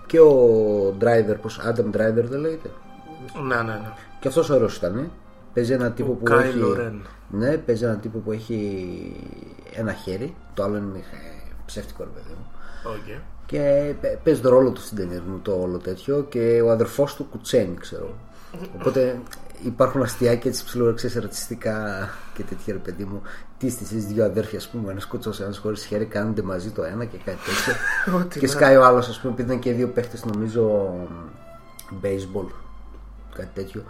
και 0.07 0.21
ο 0.21 0.97
Driver, 1.01 1.37
πως 1.43 1.61
Adam 1.67 1.87
Driver 1.97 2.25
δεν 2.25 2.41
λέγεται; 2.41 2.71
Ναι, 3.49 3.55
ναι, 3.57 3.63
ναι. 3.63 3.93
Και 4.21 4.29
αυτός 4.29 4.51
ωραίος 4.51 4.77
ήταν. 4.77 4.97
ε. 4.99 5.11
Παίζει 5.55 5.73
ένα 5.73 5.91
τύπο 5.93 6.13
που 6.13 6.25
Kylo 6.33 6.41
έχει. 6.41 6.59
Ren. 6.79 7.01
Ναι, 7.31 7.57
παίζει 7.57 7.85
ένα 7.85 7.97
τύπο 7.97 8.19
που 8.19 8.33
έχει 8.33 9.13
ένα 9.75 9.93
χέρι. 9.93 10.35
Το 10.55 10.63
άλλο 10.63 10.77
είναι 10.77 10.99
ε, 10.99 11.53
ψεύτικο 11.67 12.05
ρε 12.05 12.11
παιδί 12.15 12.35
μου. 12.39 12.47
Οκ. 12.85 13.21
Και 13.47 13.95
παι- 14.01 14.17
παίζει 14.25 14.41
το 14.41 14.49
ρόλο 14.49 14.71
του 14.71 14.81
στην 14.81 14.97
ταινία 14.97 15.23
μου 15.29 15.39
το 15.43 15.53
όλο 15.61 15.79
τέτοιο. 15.79 16.27
Και 16.29 16.61
ο 16.65 16.71
αδερφός 16.71 17.15
του 17.15 17.25
κουτσένει, 17.25 17.77
ξέρω. 17.81 18.15
Οπότε 18.81 19.21
υπάρχουν 19.65 20.03
αστιάκια 20.03 20.51
έτσι 20.51 20.65
ψηλοεξές 20.65 21.15
ρατσιστικά 21.15 22.09
και 22.35 22.43
τέτοια 22.43 22.73
ρε 22.73 22.79
παιδί 22.79 23.05
μου. 23.05 23.23
Τι 23.59 23.69
στις 23.71 24.07
δύο 24.07 24.25
αδέρφια, 24.25 24.59
ας 24.59 24.69
πούμε, 24.69 24.91
ένας 24.91 25.07
κουτσός, 25.07 25.41
ένας 25.41 25.59
χωρίς 25.59 25.85
χέρι, 25.85 26.05
κάνονται 26.05 26.43
μαζί 26.43 26.71
το 26.71 26.83
ένα 26.83 27.05
και 27.05 27.17
κάτι 27.25 27.39
τέτοιο. 27.47 27.75
Ό,τι 28.21 28.39
και 28.39 28.47
να. 28.47 28.53
σκάει 28.53 28.77
ο 28.77 28.85
άλλος, 28.85 29.09
ας 29.09 29.21
πούμε, 29.21 29.33
επειδή 29.33 29.49
ήταν 29.49 29.61
και 29.61 29.73
δύο 29.73 29.89
παίχτες, 29.89 30.25
νομίζω, 30.25 30.91
baseball, 32.03 32.47
κάτι 33.35 33.49
τέτοιο. 33.55 33.83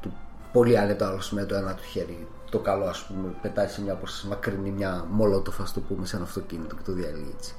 Και 0.00 0.08
πολύ 0.52 0.78
άνετα 0.78 1.06
άλλο 1.06 1.20
με 1.30 1.44
το 1.44 1.54
ένα 1.54 1.74
του 1.74 1.82
χέρι. 1.82 2.26
Το 2.50 2.58
καλό, 2.58 2.84
ας 2.84 3.04
πούμε, 3.06 3.28
πετάει 3.42 3.66
σε 3.68 3.82
μια 3.82 3.92
απόσταση 3.92 4.26
μακρινή, 4.26 4.70
μια 4.70 5.04
μολότοφ, 5.10 5.60
ας 5.60 5.72
το 5.72 5.80
πούμε, 5.80 6.06
σε 6.06 6.16
ένα 6.16 6.24
αυτοκίνητο 6.24 6.74
και 6.74 6.82
το 6.84 6.92
διαλύει 6.92 7.34
έτσι. 7.36 7.54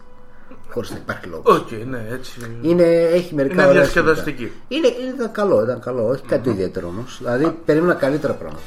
Χωρίς 0.69 0.89
να 0.91 0.97
υπάρχει 0.97 1.27
λόγος. 1.27 1.57
Οκ, 1.57 1.71
ναι, 1.71 2.07
έτσι. 2.11 2.57
Είναι, 2.61 2.83
έχει 2.83 3.35
μερικά 3.35 3.53
Είναι 3.53 3.65
ωραία 3.65 3.81
διασκεδαστική. 3.81 4.51
σκηνικά. 4.67 4.87
Είναι, 4.89 5.13
ήταν 5.13 5.31
καλό, 5.31 5.63
ήταν 5.63 5.79
καλό. 5.79 6.07
Όχι 6.07 6.23
κάτι 6.25 6.49
ιδιαίτερο 6.49 6.87
όμως. 6.87 7.17
Δηλαδή 7.17 7.57
περίμενα 7.65 7.93
καλύτερα 7.93 8.33
πράγματα. 8.33 8.63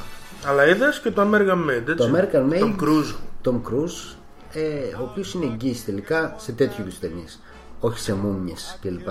Αλλά 0.46 0.66
είδες 0.66 1.00
και 1.00 1.10
το 1.10 1.22
American 1.22 1.70
Made, 1.70 1.88
έτσι. 1.88 1.94
Το 1.94 2.10
American 2.14 2.52
Made. 2.52 2.58
Τον 2.58 2.76
Cruise. 2.80 3.14
Tom 3.44 3.54
Cruise, 3.70 4.16
ε, 4.52 4.94
ο 5.00 5.08
οποίος 5.10 5.34
είναι 5.34 5.44
εγγύηση 5.44 5.84
τελικά 5.84 6.34
σε 6.38 6.52
τέτοιου 6.52 6.80
είδους 6.82 6.98
ταινίες. 6.98 7.40
Όχι 7.80 7.98
σε 7.98 8.14
μούμιες 8.14 8.78
κλπ. 8.82 9.08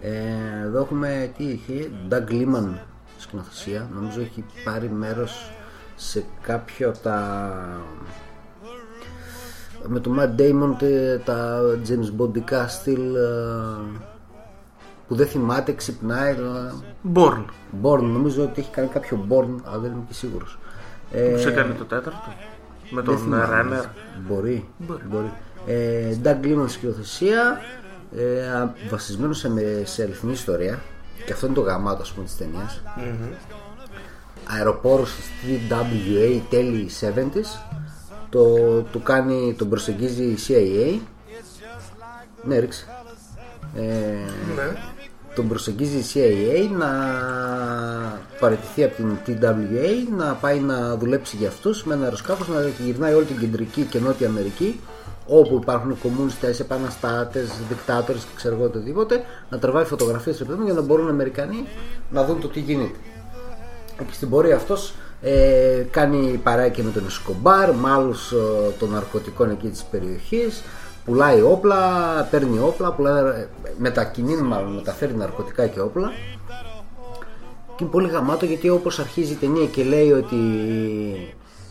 Ε, 0.00 0.10
εδώ 0.64 0.80
έχουμε 0.80 1.32
τι 1.36 1.44
είχε, 1.44 1.90
Doug 2.10 2.30
Liman 2.30 2.68
σκηνοθεσία. 3.18 3.88
Νομίζω 3.94 4.20
έχει 4.20 4.44
πάρει 4.64 4.90
μέρος 4.90 5.52
σε 5.96 6.24
κάποιο 6.42 6.88
από 6.88 6.98
τα 6.98 7.52
με 9.86 10.00
το 10.00 10.10
Matt 10.18 10.40
Damon 10.40 10.74
τε- 10.78 11.24
τα 11.24 11.60
James 11.88 12.20
Bondικά 12.22 12.64
στυλ 12.68 13.14
ε, 13.14 13.20
που 15.08 15.14
δεν 15.14 15.26
θυμάται, 15.26 15.72
ξυπνάει 15.72 16.34
αλλά... 16.34 16.74
Born. 17.14 17.44
Born, 17.82 18.00
νομίζω 18.02 18.42
ότι 18.42 18.60
έχει 18.60 18.70
κάνει 18.70 18.88
κάποιο 18.88 19.26
Born 19.28 19.60
αλλά 19.64 19.78
δεν 19.78 19.90
είμαι 19.90 20.02
και 20.08 20.14
σίγουρος 20.14 20.58
ε, 21.12 21.20
Που 21.28 21.48
έκανε 21.48 21.74
το 21.74 21.84
τέταρτο; 21.84 22.18
Με 22.90 23.02
τον 23.02 23.34
Renner. 23.34 23.84
Μπορεί. 24.28 24.68
Μπορεί. 25.08 25.32
Ε, 25.66 26.16
Doug 26.24 26.44
Liman 26.46 26.64
σκηνοθεσία. 26.66 27.60
Ε, 28.16 28.48
α- 28.48 28.74
βασισμένο 28.90 29.32
σε, 29.32 29.50
με- 29.50 29.82
σε 29.84 30.02
αληθινή 30.02 30.32
ιστορία. 30.32 30.78
Και 31.26 31.32
αυτό 31.32 31.46
είναι 31.46 31.54
το 31.54 31.60
γαμάτο, 31.60 32.02
ας 32.02 32.12
πούμε, 32.12 32.24
της 32.24 32.36
ταινίας. 32.36 32.82
Αεροπόρος 34.56 35.14
της 35.14 35.26
TWA 35.68 36.40
τέλη 36.50 36.90
70s. 37.00 37.80
Το, 38.32 38.56
το 38.82 38.98
κάνει, 38.98 39.54
τον 39.58 39.68
προσεγγίζει 39.68 40.22
η 40.22 40.38
CIA. 40.48 41.00
Ναι, 42.42 42.58
ρίξε. 42.58 42.86
Ε, 43.76 43.80
Ναι. 44.56 44.76
τον 45.34 45.48
προσεγγίζει 45.48 45.96
η 45.96 46.04
CIA 46.14 46.68
να 46.78 46.88
παραιτηθεί 48.40 48.84
από 48.84 48.94
την 49.24 49.38
TWA 49.40 50.16
να 50.16 50.32
πάει 50.34 50.58
να 50.58 50.96
δουλέψει 50.96 51.36
για 51.36 51.48
αυτούς 51.48 51.84
με 51.84 51.94
ένα 51.94 52.04
αεροσκάφος 52.04 52.48
να 52.48 52.84
γυρνάει 52.84 53.14
όλη 53.14 53.24
την 53.24 53.38
κεντρική 53.38 53.82
και 53.82 53.98
νότια 53.98 54.28
Αμερική 54.28 54.80
όπου 55.26 55.58
υπάρχουν 55.62 55.98
κομμούνιστες, 55.98 56.60
επαναστάτες, 56.60 57.50
δικτάτορες 57.68 58.22
και 58.22 58.30
ξέρω 58.36 58.54
εγώ 58.54 58.64
οτιδήποτε 58.64 59.24
να 59.48 59.58
τραβάει 59.58 59.84
φωτογραφίες 59.84 60.38
ρε 60.38 60.44
παιδί 60.44 60.58
μου, 60.58 60.64
για 60.64 60.74
να 60.74 60.80
μπορούν 60.80 61.06
οι 61.06 61.10
Αμερικανοί 61.10 61.66
να 62.10 62.24
δουν 62.24 62.40
το 62.40 62.48
τι 62.48 62.60
γίνεται 62.60 62.98
και 63.98 64.12
στην 64.12 64.30
πορεία 64.30 64.56
αυτός 64.56 64.94
ε, 65.22 65.86
κάνει 65.90 66.40
παρέα 66.42 66.68
και 66.68 66.82
με 66.82 66.90
τον 66.90 67.06
Εσκομπάρ 67.06 67.74
με 67.74 67.90
άλλους 67.90 68.32
ε, 68.32 68.36
των 68.78 68.90
ναρκωτικών 68.90 69.50
εκεί 69.50 69.68
της 69.68 69.82
περιοχής. 69.82 70.62
Πουλάει 71.04 71.40
όπλα, 71.40 71.78
παίρνει 72.30 72.58
όπλα 72.58 72.92
πουλάει, 72.92 73.24
ε, 73.24 73.48
μετακινεί 73.78 74.36
μάλλον 74.36 74.74
μεταφέρει 74.74 75.14
ναρκωτικά 75.14 75.66
και 75.66 75.80
όπλα. 75.80 76.12
Και 77.76 77.84
είναι 77.84 77.90
πολύ 77.90 78.08
γαμάτο 78.08 78.44
γιατί 78.44 78.68
όπως 78.68 78.98
αρχίζει 78.98 79.32
η 79.32 79.36
ταινία 79.36 79.66
και 79.66 79.84
λέει 79.84 80.12
ότι 80.12 80.36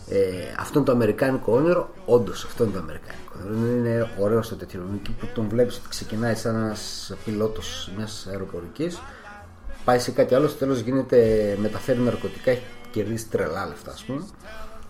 ε, 0.10 0.18
αυτό 0.60 0.78
είναι 0.78 0.88
το 0.88 0.92
αμερικάνικο 0.92 1.54
όνειρο 1.54 1.90
όντως 2.06 2.44
αυτό 2.44 2.64
είναι 2.64 2.74
το 2.74 2.80
αμερικάνικο 2.80 3.34
όνειρο. 3.46 3.78
Είναι 3.78 4.10
ωραίο 4.20 4.42
στο 4.42 4.56
τέτοιο 4.56 4.80
είναι 4.88 5.00
εκεί 5.04 5.16
που 5.20 5.28
τον 5.34 5.48
βλέπεις 5.50 5.78
ότι 5.78 5.90
ξεκινάει 5.90 6.36
σαν 6.36 6.56
ένας 6.56 7.14
πιλότος 7.26 7.92
μιας 7.98 8.28
αεροπορικής 8.30 9.00
πάει 9.84 10.00
σε 10.00 10.12
κάτι 10.12 10.36
άλλο, 10.36 10.48
στο 10.48 10.58
τέλος 10.58 10.80
γίνεται, 10.80 11.18
μεταφέρει 11.62 12.00
ναρκωτικά, 12.00 12.52
έχει 12.52 12.62
κερδίσει 12.92 13.28
τρελά 13.28 13.66
λεφτά, 13.68 13.92
ας 13.92 14.04
πούμε. 14.04 14.22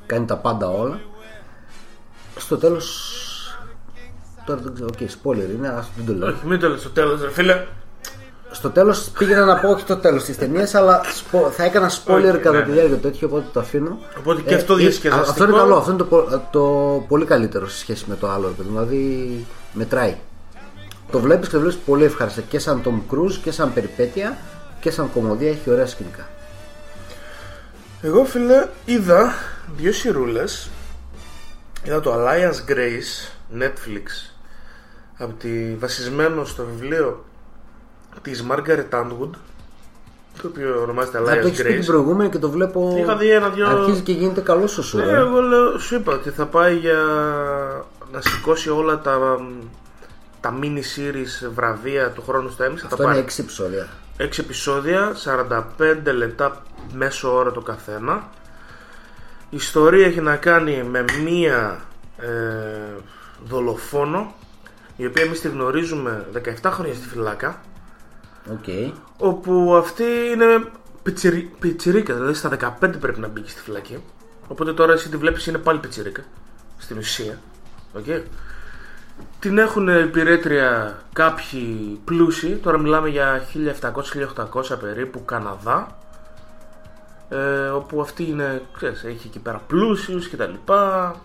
Κάνει 0.06 0.26
τα 0.26 0.36
πάντα 0.38 0.68
όλα. 0.70 1.00
Στο 2.38 2.58
τέλος, 2.58 2.88
τώρα 4.46 4.62
δεν 4.64 4.74
ξέρω, 4.74 4.90
OK, 4.94 5.10
spoiler 5.24 5.50
είναι, 5.58 5.68
ας 5.68 5.90
δεν 5.96 6.06
το 6.06 6.14
λέω. 6.14 6.28
Όχι, 6.28 6.46
μην 6.48 6.60
το 6.60 6.70
λες 6.70 6.80
στο 6.80 6.90
τέλος, 6.90 7.22
ρε 7.22 7.32
φίλε. 7.32 7.66
Στο 8.52 8.70
τέλος 8.70 9.10
πήγαινα 9.18 9.46
να 9.46 9.60
πω 9.60 9.70
όχι 9.70 9.84
το 9.84 9.96
τέλος 9.98 10.24
της 10.24 10.38
ταινίας, 10.38 10.76
αλλά 10.76 11.02
σπο- 11.16 11.50
θα 11.50 11.64
έκανα 11.64 11.90
spoiler 11.90 12.32
Όχι, 12.32 12.38
κατά 12.38 12.52
ναι, 12.58 12.64
τη 12.64 12.70
ναι. 12.70 12.74
διάρκεια 12.76 12.96
του 12.96 13.02
τέτοιο, 13.02 13.28
οπότε 13.28 13.46
το 13.54 13.60
αφήνω. 13.60 13.98
Οπότε 14.20 14.42
και 14.42 14.56
αυτό 14.56 14.74
ε, 14.74 14.78
διασκεδαστικό. 14.78 15.30
Αυτό 15.32 15.44
είναι 15.44 15.54
καλό, 15.58 15.76
αυτό 15.76 15.90
είναι 15.92 16.00
το, 16.00 16.06
πο- 16.06 16.48
το 16.52 16.62
πολύ 17.08 17.26
καλύτερο 17.26 17.68
σε 17.68 17.78
σχέση 17.78 18.06
με 18.08 18.16
το 18.16 18.30
άλλο, 18.30 18.48
ρε 18.48 18.54
παιδί 18.54 18.70
μου, 18.70 18.80
δηλαδή 18.80 19.46
μετράει. 19.74 20.18
Το 21.12 21.20
βλέπεις 21.20 21.48
και 21.48 21.54
το 21.54 21.60
βλέπεις 21.60 21.78
πολύ 21.78 22.04
ευχάριστα 22.04 22.42
και 22.42 22.60
σαν 22.60 22.82
Tom 22.86 23.14
Cruise 23.16 23.34
και 23.44 23.52
σαν 23.52 23.74
περιπέτεια 23.74 24.38
και 24.80 24.92
σαν 24.92 25.12
κομμωδία 25.14 25.50
έχει 25.50 25.70
ωραία 25.70 25.86
σκηνικά. 25.88 26.28
Εγώ 28.02 28.26
φίλε 28.26 28.68
είδα 28.86 29.34
δύο 29.76 29.92
σειρούλες 29.92 30.70
Είδα 31.84 32.00
το 32.00 32.14
Alliance 32.16 32.72
Grace 32.72 33.32
Netflix 33.62 34.32
από 35.18 35.34
τη, 35.34 35.76
βασισμένο 35.76 36.46
στο 36.46 36.66
βιβλίο 36.66 37.26
της 38.22 38.46
Margaret 38.52 38.90
Atwood 38.92 39.30
το 40.42 40.48
οποίο 40.48 40.82
ονομάζεται 40.82 41.20
Να 41.20 41.26
το 41.26 41.32
Alliance 41.32 41.36
έχεις 41.46 41.62
πει 41.62 41.70
την 41.74 41.82
Grace 41.82 41.86
προηγούμενη 41.86 42.30
και 42.30 42.38
το 42.38 42.50
βλέπω. 42.50 42.96
Είχα 42.98 43.16
δει 43.18 43.30
ένα-δυο- 43.32 43.68
Αρχίζει 43.68 44.02
και 44.02 44.12
γίνεται 44.12 44.42
καλός 44.42 44.72
σου 44.72 44.84
σου. 44.84 45.00
Ε, 45.00 45.04
ε. 45.10 45.16
εγώ 45.16 45.42
λέω, 45.42 45.78
σου 45.80 45.96
είπα 45.96 46.14
ότι 46.14 46.30
θα 46.30 46.46
πάει 46.46 46.76
για 46.78 46.98
να 48.12 48.22
σηκώσει 48.22 48.70
όλα 48.70 49.00
τα, 49.00 49.38
τα 50.42 50.60
mini 50.62 50.78
series 50.78 51.50
βραβεία 51.54 52.10
του 52.10 52.24
χρόνου 52.28 52.50
στο 52.50 52.66
Emmy. 52.66 52.76
Θα 52.78 52.84
Αυτό 52.86 52.96
τα 52.96 53.04
είναι 53.04 53.14
πάρει. 53.14 53.26
6 53.36 53.40
επεισόδια. 53.40 53.88
6 54.22 54.40
επεισόδια, 54.40 55.16
45 55.24 56.14
λεπτά 56.16 56.64
μέσο 56.94 57.36
όρο 57.36 57.52
το 57.52 57.62
καθένα. 57.62 58.30
Η 59.50 59.56
ιστορία 59.56 60.06
έχει 60.06 60.22
να 60.22 60.36
κάνει 60.36 60.84
με 60.84 61.06
μία 61.24 61.82
ε, 62.18 62.28
δολοφόνο 63.46 64.34
η 64.96 65.06
οποία 65.06 65.24
εμείς 65.24 65.42
τη 65.42 65.48
γνωρίζουμε 65.48 66.26
17 66.64 66.70
χρόνια 66.72 66.94
στη 66.94 67.08
φυλάκα 67.08 67.62
Οκ. 68.52 68.94
όπου 69.18 69.76
αυτή 69.76 70.04
είναι 70.34 70.66
πιτσιρι, 71.04 71.52
πιτσιρίκα, 71.60 72.14
δηλαδή 72.14 72.34
στα 72.34 72.78
15 72.82 72.92
πρέπει 73.00 73.20
να 73.20 73.28
μπει 73.28 73.44
στη 73.46 73.62
φυλακή 73.62 74.04
οπότε 74.48 74.74
τώρα 74.74 74.94
εσύ 74.94 75.10
τη 75.10 75.18
βλέπεις 75.18 75.48
είναι 75.48 75.58
πάλι 75.58 75.80
πιτσιρίκα 75.80 76.24
στην 76.78 76.98
ουσία 76.98 77.40
okay. 77.98 78.22
Την 79.40 79.58
έχουν 79.58 79.88
υπηρέτρια 79.88 81.00
κάποιοι 81.14 82.00
πλούσιοι. 82.06 82.56
Τώρα 82.56 82.78
μιλάμε 82.78 83.10
για 83.10 83.42
1700-1800 84.74 84.80
περίπου 84.80 85.26
Καναδά. 85.26 85.98
Ε, 87.30 87.68
όπου 87.68 88.02
αυτή 88.02 88.24
είναι, 88.24 88.62
ξέρεις, 88.74 89.04
έχει 89.04 89.28
εκεί 89.28 89.40
πέρα 89.40 89.62
πλούσιους 89.68 90.28
και 90.28 90.38
τα 90.38 90.46
λοιπά 90.46 91.16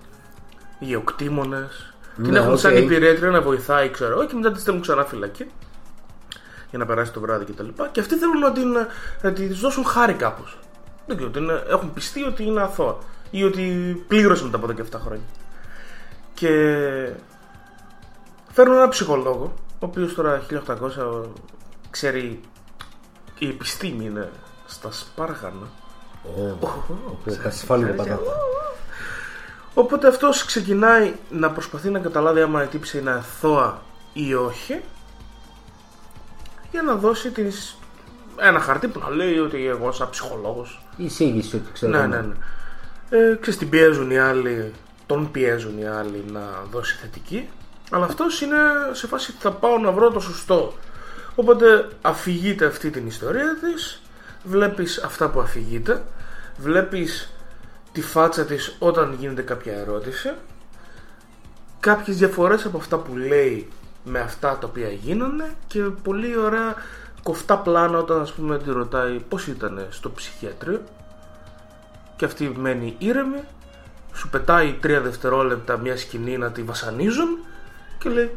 γεωκτήμονες 0.78 1.94
την 2.22 2.32
Ναι, 2.32 2.38
έχουν 2.38 2.58
σαν 2.58 2.72
οκ. 2.72 2.78
υπηρέτρια 2.78 3.30
να 3.30 3.40
βοηθάει 3.40 3.90
ξέρω 3.90 4.12
εγώ 4.12 4.26
και 4.26 4.34
μετά 4.34 4.52
τη 4.52 4.60
στέλνουν 4.60 4.82
ξανά 4.82 5.04
φυλακή 5.04 5.50
για 6.70 6.78
να 6.78 6.86
περάσει 6.86 7.12
το 7.12 7.20
βράδυ 7.20 7.44
και 7.44 7.52
τα 7.52 7.62
λοιπά. 7.62 7.88
Και 7.92 8.00
αυτοί 8.00 8.14
θέλουν 8.14 8.38
να 8.38 8.52
την, 8.52 8.76
να 9.22 9.32
της 9.32 9.58
δώσουν 9.58 9.84
χάρη 9.84 10.12
κάπως. 10.12 10.58
Δεν 11.06 11.16
ξέρω, 11.16 11.30
την, 11.30 11.50
έχουν 11.68 11.92
πιστεί 11.92 12.24
ότι 12.24 12.44
είναι 12.44 12.62
αθώα 12.62 12.98
ή 13.30 13.44
ότι 13.44 13.62
πλήρωσε 14.08 14.44
μετά 14.44 14.56
από 14.56 14.66
17 14.66 15.00
χρόνια. 15.04 15.24
Και 16.34 16.50
φέρνουν 18.56 18.76
ένα 18.76 18.88
ψυχολόγο 18.88 19.54
ο 19.72 19.86
οποίος 19.86 20.14
τώρα 20.14 20.42
1800 20.66 21.22
ξέρει 21.90 22.40
η 23.38 23.48
επιστήμη 23.48 24.04
είναι 24.04 24.30
στα 24.66 24.92
σπάργανα 24.92 25.66
Ο 26.62 27.32
Κασιφάλιο 27.42 27.94
πατάτα. 27.94 28.32
Οπότε 29.74 30.08
αυτός 30.08 30.44
ξεκινάει 30.44 31.14
να 31.30 31.50
προσπαθεί 31.50 31.90
να 31.90 31.98
καταλάβει 31.98 32.40
άμα 32.40 32.62
η 32.62 32.66
τύψη 32.66 32.98
είναι 32.98 33.10
αθώα 33.10 33.82
ή 34.12 34.34
όχι 34.34 34.80
για 36.70 36.82
να 36.82 36.94
δώσει 36.94 37.30
τις... 37.30 37.78
ένα 38.40 38.60
χαρτί 38.60 38.88
που 38.88 38.98
να 38.98 39.10
λέει 39.10 39.38
ότι 39.38 39.66
εγώ 39.66 39.92
σαν 39.92 40.10
ψυχολόγος 40.10 40.82
Η 40.96 41.04
εισήγηση 41.04 41.56
ότι 41.56 41.72
ξέρω. 41.72 41.92
ναι, 41.92 41.98
εγώ. 41.98 42.06
ναι, 42.06 42.20
ναι. 42.20 42.34
Ε, 43.10 43.36
ξέρεις, 43.40 43.58
την 43.58 43.68
πιέζουν 43.68 44.10
οι 44.10 44.18
άλλοι, 44.18 44.72
τον 45.06 45.30
πιέζουν 45.30 45.78
οι 45.78 45.86
άλλοι 45.86 46.24
να 46.32 46.40
δώσει 46.70 46.96
θετική. 46.96 47.48
Αλλά 47.90 48.04
αυτός 48.04 48.40
είναι 48.40 48.56
σε 48.92 49.06
φάση 49.06 49.34
θα 49.38 49.52
πάω 49.52 49.78
να 49.78 49.92
βρω 49.92 50.10
το 50.10 50.20
σωστό. 50.20 50.74
Οπότε 51.34 51.88
αφηγείται 52.02 52.66
αυτή 52.66 52.90
την 52.90 53.06
ιστορία 53.06 53.56
της, 53.60 54.02
βλέπεις 54.44 54.98
αυτά 54.98 55.28
που 55.30 55.40
αφηγείται, 55.40 56.02
βλέπεις 56.58 57.32
τη 57.92 58.02
φάτσα 58.02 58.44
της 58.44 58.76
όταν 58.78 59.16
γίνεται 59.18 59.42
κάποια 59.42 59.72
ερώτηση, 59.72 60.32
κάποιες 61.80 62.16
διαφορές 62.16 62.64
από 62.64 62.78
αυτά 62.78 62.96
που 62.96 63.16
λέει 63.16 63.68
με 64.04 64.20
αυτά 64.20 64.58
τα 64.58 64.66
οποία 64.66 64.88
γίνανε 64.88 65.54
και 65.66 65.80
πολύ 65.80 66.36
ωραία 66.38 66.74
κοφτά 67.22 67.58
πλάνα 67.58 67.98
όταν 67.98 68.20
ας 68.20 68.32
πούμε 68.32 68.58
τη 68.58 68.70
ρωτάει 68.70 69.18
πώς 69.28 69.46
ήταν 69.46 69.86
στο 69.90 70.10
ψυχιατρίο 70.10 70.82
και 72.16 72.24
αυτή 72.24 72.52
μένει 72.56 72.94
ήρεμη 72.98 73.40
σου 74.14 74.28
πετάει 74.28 74.72
τρία 74.80 75.00
δευτερόλεπτα 75.00 75.76
μια 75.76 75.96
σκηνή 75.96 76.38
να 76.38 76.50
τη 76.50 76.62
βασανίζουν 76.62 77.38
και 77.98 78.08
λέει 78.08 78.30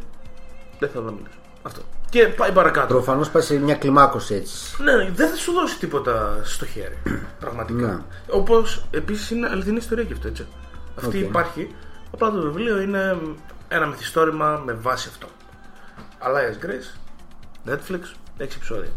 δεν 0.79 0.89
θέλω 0.89 1.03
να 1.03 1.11
μιλήσω. 1.11 1.37
Αυτό. 1.61 1.81
Και 2.09 2.27
πάει 2.27 2.51
παρακάτω. 2.51 2.93
Προφανώς 2.93 3.29
πάει 3.29 3.41
σε 3.43 3.59
μια 3.59 3.75
κλιμάκωση 3.75 4.33
έτσι. 4.35 4.83
Ναι, 4.83 5.09
δεν 5.11 5.29
θα 5.29 5.35
σου 5.35 5.51
δώσει 5.51 5.79
τίποτα 5.79 6.39
στο 6.43 6.65
χέρι. 6.65 6.97
Πραγματικά. 7.39 7.87
Ναι. 7.87 7.99
Όπως 8.29 8.85
επίσης 8.91 9.31
είναι 9.31 9.47
αληθινή 9.49 9.77
ιστορία 9.77 10.03
και 10.03 10.13
αυτό 10.13 10.27
έτσι. 10.27 10.45
Αυτή 10.97 11.17
Οκ. 11.17 11.23
υπάρχει. 11.23 11.75
Απλά 12.13 12.31
το 12.31 12.41
βιβλίο 12.41 12.81
είναι 12.81 13.17
ένα 13.67 13.85
μυθιστόρημα 13.85 14.61
με 14.65 14.73
βάση 14.73 15.09
αυτό. 15.11 15.27
Alias 16.19 16.65
Grace, 16.65 16.99
Netflix, 17.71 18.01
6 18.37 18.55
επεισόδια. 18.55 18.89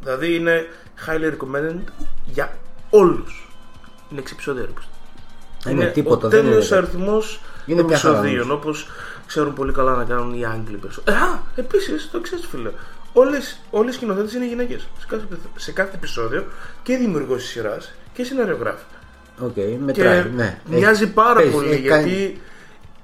Δηλαδή 0.00 0.34
είναι 0.34 0.66
highly 1.06 1.32
recommended 1.32 1.80
για 2.24 2.56
όλους. 2.90 3.48
Είναι 4.10 4.20
6 4.20 4.32
επεισόδια. 4.32 4.62
ρε 4.62 4.70
παιδί. 4.72 4.86
Είναι 5.72 5.82
είναι 5.82 5.92
τίποτα, 5.92 6.26
ο 6.26 6.30
δεν 6.30 6.38
είναι 6.38 6.48
τέλειος 6.48 6.68
ρε. 6.68 6.76
αριθμός 6.76 7.40
Είναι 7.66 7.82
μια 7.82 7.98
χαρά, 7.98 8.18
επεισοδίων 8.18 8.50
όπως 8.50 8.88
ξέρουν 9.26 9.52
πολύ 9.54 9.72
καλά 9.72 9.96
να 9.96 10.04
κάνουν 10.04 10.34
οι 10.34 10.44
Άγγλοι 10.44 10.76
περισσότερο. 10.76 11.16
Ε, 11.16 11.20
α, 11.20 11.42
επίσης 11.56 12.10
το 12.10 12.20
ξέρεις 12.20 12.46
φίλε. 12.46 12.70
Όλες, 13.12 13.60
όλες 13.70 13.92
οι 13.94 13.96
σκηνοθέτες 13.96 14.32
είναι 14.34 14.46
γυναίκες. 14.46 14.88
Σε 14.98 15.06
κάθε, 15.08 15.24
σε 15.56 15.72
κάθε 15.72 15.94
επεισόδιο 15.96 16.44
και 16.82 16.96
δημιουργός 16.96 17.42
της 17.42 17.50
σειράς 17.50 17.92
και 18.12 18.24
σεναριογράφοι. 18.24 18.84
Οκ, 19.40 19.52
Και 19.54 19.76
μετράει. 19.84 20.30
Ναι. 20.34 20.60
μοιάζει 20.70 21.02
Έχει- 21.02 21.12
πάρα 21.12 21.40
έχει- 21.40 21.50
πολύ 21.52 21.70
έχει 21.70 21.82
κάνει- 21.88 22.08
γιατί 22.08 22.40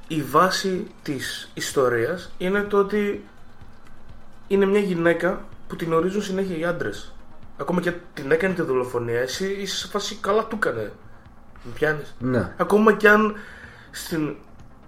η 0.09 0.23
βάση 0.23 0.87
της 1.03 1.51
ιστορίας 1.55 2.31
είναι 2.39 2.61
το 2.63 2.79
ότι 2.79 3.25
είναι 4.49 4.67
μια 4.67 4.81
γυναίκα 4.81 5.45
που 5.69 5.77
την 5.77 5.93
ορίζουν 5.93 6.23
συνέχεια 6.23 6.57
οι 6.57 6.65
άντρες. 6.65 7.13
Ακόμα 7.59 7.81
κι 7.81 7.87
αν 7.87 7.93
την 8.15 8.31
έκανε 8.31 8.55
τη 8.55 8.63
δολοφονία, 8.63 9.21
εσύ 9.21 9.57
είσαι 9.61 9.77
σε 9.77 9.87
φάση 9.89 10.19
καλά 10.21 10.45
του 10.45 10.57
έκανε. 10.57 10.93
Με 11.65 11.73
πιάνεις. 11.75 12.15
Ναι. 12.19 12.53
Ακόμα 12.57 12.93
και 12.93 13.09
αν 13.09 13.35
στην... 13.91 14.35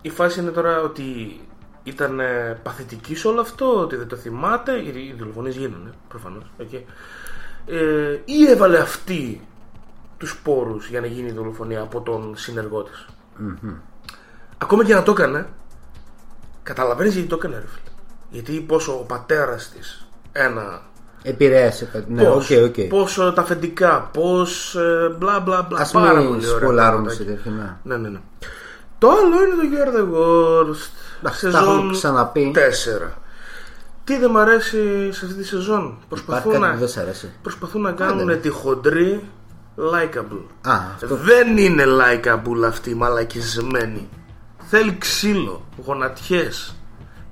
η 0.04 0.10
φάση 0.10 0.40
είναι 0.40 0.50
τώρα 0.50 0.80
ότι 0.80 1.40
ήταν 1.82 2.20
ε, 2.20 2.58
παθητική 2.62 3.14
σε 3.14 3.28
όλο 3.28 3.40
αυτό, 3.40 3.80
ότι 3.80 3.96
δεν 3.96 4.08
το 4.08 4.16
θυμάται, 4.16 4.72
οι, 4.72 4.86
οι 4.86 5.14
δολοφονίες 5.18 5.56
γίνανε 5.56 5.90
προφανώς. 6.08 6.44
Okay. 6.60 6.82
Ε, 7.66 8.18
ή 8.24 8.46
έβαλε 8.48 8.78
αυτή 8.78 9.46
τους 10.18 10.40
πόρους 10.42 10.88
για 10.88 11.00
να 11.00 11.06
γίνει 11.06 11.28
η 11.28 11.32
δολοφονία 11.32 11.80
από 11.80 12.00
τον 12.00 12.36
συνεργό 12.36 12.82
της. 12.82 13.06
Ακόμα 14.58 14.84
και 14.84 14.94
να 14.94 15.02
το 15.02 15.10
έκανε, 15.10 15.46
καταλαβαίνεις 16.62 17.12
γιατί 17.14 17.28
το 17.28 17.36
έκανε 17.38 17.54
ρε 17.54 17.66
φίλε. 17.66 17.94
Γιατί 18.30 18.60
πόσο 18.60 18.92
ο 18.92 19.04
πατέρας 19.04 19.70
της 19.70 20.06
ένα 20.32 20.82
Επηρέασε 21.22 21.84
κάτι. 21.84 22.12
Ναι, 22.12 22.28
οκ, 22.28 22.34
πώς, 22.34 22.50
οκ. 22.50 22.80
πώς 22.88 23.18
ε, 23.18 23.32
τα 23.34 23.42
αφεντικά, 23.42 24.10
πώς 24.12 24.74
ε, 24.74 25.14
μπλα 25.18 25.40
μπλα 25.40 25.62
μπλα. 25.62 25.78
Α 25.78 25.88
πάρα 25.92 26.18
μην 26.18 26.28
πολύ 26.28 26.46
ωραία 26.46 26.58
σπολάρουμε 26.58 27.02
πράγματα. 27.02 27.10
σε 27.10 27.24
τέτοιο. 27.24 27.50
ναι. 27.50 27.76
Ναι, 27.82 27.96
ναι, 27.96 28.08
ναι. 28.08 28.20
Το 29.04 29.10
άλλο 29.10 29.36
είναι 29.44 29.54
το 29.60 29.66
You're 29.72 29.88
the 29.96 30.14
Worst. 30.14 30.88
Εντάξει, 31.18 31.50
τα 31.50 31.58
έχουμε 31.58 31.92
ξαναπεί. 31.92 32.52
4. 33.04 33.08
Τι 34.04 34.18
δεν 34.18 34.30
μ' 34.30 34.36
αρέσει 34.38 35.12
σε 35.12 35.24
αυτή 35.24 35.36
τη 35.36 35.44
σεζόν; 35.46 35.80
Υπάρχει 36.04 36.06
Προσπαθούν 36.08 36.52
κάτι 36.52 36.64
να, 36.64 36.72
που 36.72 36.78
δεν 36.78 36.88
σ' 36.88 36.96
αρέσει. 36.96 37.32
προσπαθούν 37.42 37.80
να 37.80 37.92
κάνουν 37.92 38.40
τη 38.40 38.48
χοντρή 38.48 39.28
likable. 39.76 40.42
Α, 40.60 40.74
αυτό. 40.94 41.16
Δεν 41.16 41.56
είναι 41.58 41.84
likable 41.86 42.66
αυτή 42.66 42.90
η 42.90 42.94
μαλακισμένη. 42.94 44.08
Θέλει 44.68 44.98
ξύλο, 44.98 45.64
γονατιές. 45.84 46.74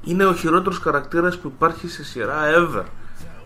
Είναι 0.04 0.24
ο 0.24 0.32
χειρότερος 0.34 0.78
χαρακτήρας 0.78 1.36
που 1.38 1.52
υπάρχει 1.56 1.88
σε 1.88 2.04
σειρά 2.04 2.36
ever. 2.56 2.82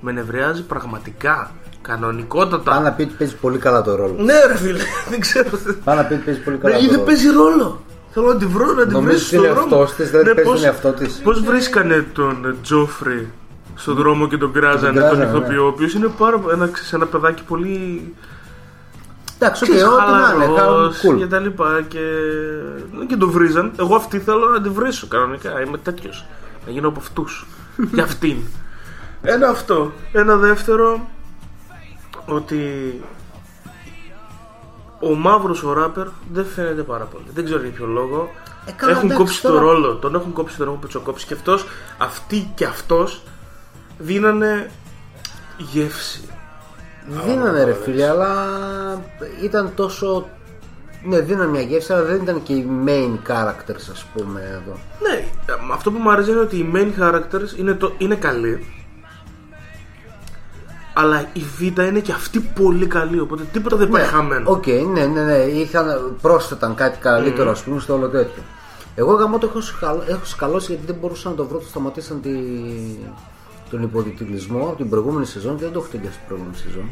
Με 0.01 0.13
νευριάζει 0.13 0.63
πραγματικά. 0.63 1.51
Κανονικότατα. 1.83 2.71
Πάω 2.71 2.81
να 2.81 2.93
πει 2.93 3.03
ότι 3.03 3.15
παίζει 3.19 3.37
πολύ 3.37 3.59
καλά 3.59 3.83
το 3.83 3.95
ρόλο. 3.95 4.23
Ναι 4.23 4.45
ρε 4.47 4.57
φίλε, 4.57 4.83
δεν 5.11 5.21
ξέρω. 5.21 5.51
Πάω 5.85 5.95
να 5.95 6.05
πει 6.05 6.13
ότι 6.15 6.23
παίζει 6.23 6.41
πολύ 6.41 6.57
καλά 6.57 6.75
Ναι, 6.75 6.79
το 6.81 6.85
ή 6.85 6.89
δεν 6.89 6.97
ρόλο. 6.97 7.07
παίζει 7.07 7.29
ρόλο. 7.31 7.85
Θέλω 8.19 8.33
να 8.33 8.37
τη 8.37 8.47
βρω, 8.47 8.73
να 8.73 8.87
τη 8.87 8.93
Νομίζω 8.93 9.11
βρεις 9.11 9.21
ότι 9.21 9.27
στον 9.35 9.39
είναι 9.45 9.49
δρόμο. 9.53 9.77
αυτός 9.77 9.95
της, 9.97 10.11
δηλαδή 10.11 10.35
παίζει 10.35 10.51
τον 10.51 10.65
εαυτό 10.65 10.93
της; 10.93 11.21
Πώς 11.25 11.41
βρίσκανε 11.43 12.07
τον 12.13 12.57
Τζόφρι 12.63 13.33
στον 13.75 13.95
δρόμο 13.95 14.29
και 14.29 14.37
τον 14.37 14.53
κράζανε 14.53 15.01
Τον 15.01 15.09
τον 15.09 15.19
κράζανε, 15.19 15.39
ηθοποιό, 15.39 15.65
ο 15.65 15.67
οποίος 15.67 15.95
είναι 15.95 16.09
πάρα 16.19 16.41
ένα, 16.53 16.67
ξέρεις, 16.67 16.93
ένα 16.93 17.07
παιδάκι 17.07 17.43
πολύ 17.43 18.15
Εντάξει, 19.39 19.65
οκ, 19.65 19.71
ξέρεις, 19.71 19.87
ό,τι 19.93 20.11
να 20.11 20.45
είναι. 20.45 20.45
χαλαρός 20.57 21.03
cool. 21.05 21.17
και 21.19 21.27
τα 21.27 21.39
λοιπά 21.39 21.85
και, 21.89 22.01
και 23.09 23.17
τον 23.17 23.31
βρίζαν. 23.31 23.73
Εγώ 23.79 23.95
αυτή 23.97 24.19
θέλω 24.19 24.49
να 24.49 24.61
τη 24.61 24.69
βρίσω 24.69 25.07
κανονικά, 25.07 25.61
είμαι 25.67 25.79
τέτοιος. 25.79 26.27
Να 26.67 26.73
γίνω 26.73 26.89
από 26.89 26.99
αυτούς. 27.01 27.47
Για 27.95 28.05
αυτήν. 28.05 28.37
Ένα 29.23 29.49
αυτό. 29.49 29.93
Ένα 30.13 30.37
δεύτερο, 30.37 31.09
ότι 32.27 32.61
ο 35.11 35.15
μαύρος 35.15 35.63
ο 35.63 35.73
ράπερ 35.73 36.07
δεν 36.33 36.45
φαίνεται 36.47 36.83
πάρα 36.83 37.05
πολύ. 37.05 37.25
Δεν 37.35 37.45
ξέρω 37.45 37.61
για 37.61 37.71
ποιο 37.71 37.87
λόγο. 37.87 38.31
Ε, 38.67 38.73
καλά, 38.73 38.93
έχουν 38.93 39.05
εντάξει, 39.05 39.23
κόψει 39.25 39.43
το 39.43 39.49
τώρα- 39.49 39.61
ρόλο. 39.61 39.95
Τον 39.95 40.15
έχουν 40.15 40.33
κόψει 40.33 40.57
τον 40.57 40.67
έχουν 40.67 41.03
κόψει 41.05 41.27
και 41.27 41.35
αυτός, 41.35 41.67
αυτή 41.99 42.51
και 42.55 42.65
αυτός 42.65 43.23
δίνανε 43.99 44.71
γεύση. 45.57 46.29
Δίνανε 47.27 47.65
ρε 47.65 47.75
φίλε, 47.75 48.09
αλλά 48.09 48.37
ήταν 49.43 49.73
τόσο. 49.75 50.29
Ναι, 51.05 51.21
δίνανε 51.21 51.51
μια 51.51 51.61
γεύση, 51.61 51.93
αλλά 51.93 52.03
δεν 52.03 52.23
ήταν 52.23 52.43
και 52.43 52.53
οι 52.53 52.67
main 52.87 53.31
characters, 53.31 53.89
ας 53.93 54.05
πούμε 54.15 54.41
εδώ. 54.41 54.79
Ναι, 55.01 55.15
ε, 55.47 55.53
αυτό 55.73 55.91
που 55.91 55.99
μου 55.99 56.11
αρέσει 56.11 56.31
είναι 56.31 56.41
ότι 56.41 56.57
οι 56.57 56.73
main 56.75 57.03
characters 57.03 57.59
είναι, 57.59 57.75
το, 57.75 57.93
είναι 57.99 58.15
καλοί. 58.15 58.76
Αλλά 60.99 61.29
η 61.33 61.41
Β 61.59 61.61
είναι 61.61 62.01
και 62.01 62.13
αυτή 62.13 62.41
πολύ 62.41 62.87
καλή, 62.87 63.21
οπότε 63.21 63.43
τίποτα 63.53 63.77
δεν 63.77 63.89
πάει 63.89 64.05
χαμένο. 64.05 64.51
Οκ, 64.51 64.67
ναι, 64.67 65.07
ναι, 65.07 65.23
ναι. 65.23 65.37
Είχαν, 65.37 66.17
πρόσθεταν 66.23 66.75
κάτι 66.75 66.99
καλύτερο, 66.99 67.51
ας 67.51 67.63
πούμε, 67.63 67.81
στο 67.81 67.95
όλο 67.95 68.09
τέτοιο. 68.09 68.43
Εγώ 68.95 69.13
γαμώ 69.13 69.39
το 69.39 69.47
έχω, 69.47 69.61
σκαλ, 69.61 69.99
έχω 70.07 70.25
σκαλώσει 70.25 70.73
γιατί 70.73 70.87
δεν 70.87 70.97
μπορούσα 71.01 71.29
να 71.29 71.35
το 71.35 71.47
βρω. 71.47 71.59
Το 71.59 71.67
σταματήσαν 71.67 72.21
τη, 72.21 72.31
τον 73.71 73.83
υποτιτλισμό 73.83 74.67
από 74.67 74.77
την 74.77 74.89
προηγούμενη 74.89 75.27
σεζόν 75.27 75.57
και 75.57 75.63
δεν 75.63 75.73
το 75.73 75.79
έχω 75.79 75.89
τελειώσει 75.89 76.19
την 76.19 76.27
προηγούμενη 76.27 76.57
σεζόν. 76.57 76.89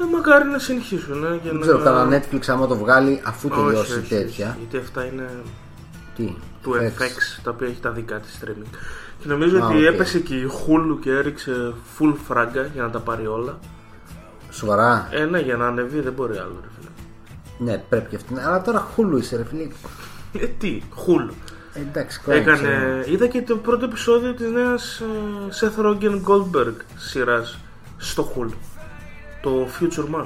Ε, 0.00 0.04
μακάρι 0.12 0.48
να 0.48 0.58
συνεχίσουν. 0.58 1.24
Ε, 1.24 1.36
και 1.36 1.48
Δεν 1.48 1.54
να... 1.54 1.60
ξέρω, 1.60 1.78
κανένα 1.78 2.22
Netflix 2.22 2.40
άμα 2.46 2.66
το 2.66 2.76
βγάλει 2.76 3.20
αφού 3.24 3.48
Όχι, 3.52 3.60
τελειώσει 3.60 3.92
όχι, 3.92 4.00
όχι, 4.00 4.08
τέτοια. 4.08 4.56
Γιατί 4.58 4.76
αυτά 4.76 5.04
είναι 5.04 5.30
Τι, 6.16 6.34
του 6.62 6.72
FX. 6.72 7.02
FX, 7.02 7.40
τα 7.42 7.50
οποία 7.50 7.66
έχει 7.66 7.80
τα 7.80 7.90
δικά 7.90 8.16
της 8.20 8.40
streaming. 8.40 8.74
Και 9.20 9.28
νομίζω 9.28 9.58
Α, 9.62 9.66
ότι 9.66 9.76
οκ. 9.86 9.94
έπεσε 9.94 10.18
και 10.18 10.34
η 10.34 10.50
Hulu 10.50 10.96
και 11.00 11.10
έριξε 11.10 11.72
full 11.98 12.14
φράγκα 12.28 12.66
για 12.74 12.82
να 12.82 12.90
τα 12.90 12.98
πάρει 12.98 13.26
όλα. 13.26 13.58
Σοβαρά; 14.50 15.08
Ε, 15.10 15.24
ναι, 15.24 15.38
για 15.40 15.56
να 15.56 15.66
ανεβεί 15.66 16.00
δεν 16.00 16.12
μπορεί 16.12 16.36
άλλο, 16.38 16.56
ρε 16.62 16.68
φίλε. 16.78 16.90
Ναι, 17.70 17.78
πρέπει 17.88 18.08
και 18.10 18.16
αυτή. 18.16 18.34
Αλλά 18.46 18.62
τώρα 18.62 18.86
Hulu 18.96 19.18
είσαι, 19.18 19.36
ρε 19.36 19.44
φίλε. 19.44 19.68
Ε, 20.44 20.46
τι, 20.58 20.82
Hulu. 20.96 21.32
Ε, 21.72 21.80
Εντάξει, 21.80 22.20
κόλλησε. 22.20 22.50
Έκανε, 22.50 23.04
είδα 23.08 23.26
και 23.26 23.42
το 23.42 23.56
πρώτο 23.56 23.84
επεισόδιο 23.84 24.32
της 24.34 24.50
νέας 24.50 25.00
ε, 25.00 25.04
Seth 25.60 25.84
Rogen 25.86 26.20
Goldberg 26.28 26.74
σειράς 26.96 27.58
στο 27.96 28.32
Hulu. 28.36 28.52
Το 29.42 29.66
Future 29.80 30.14
Man. 30.20 30.24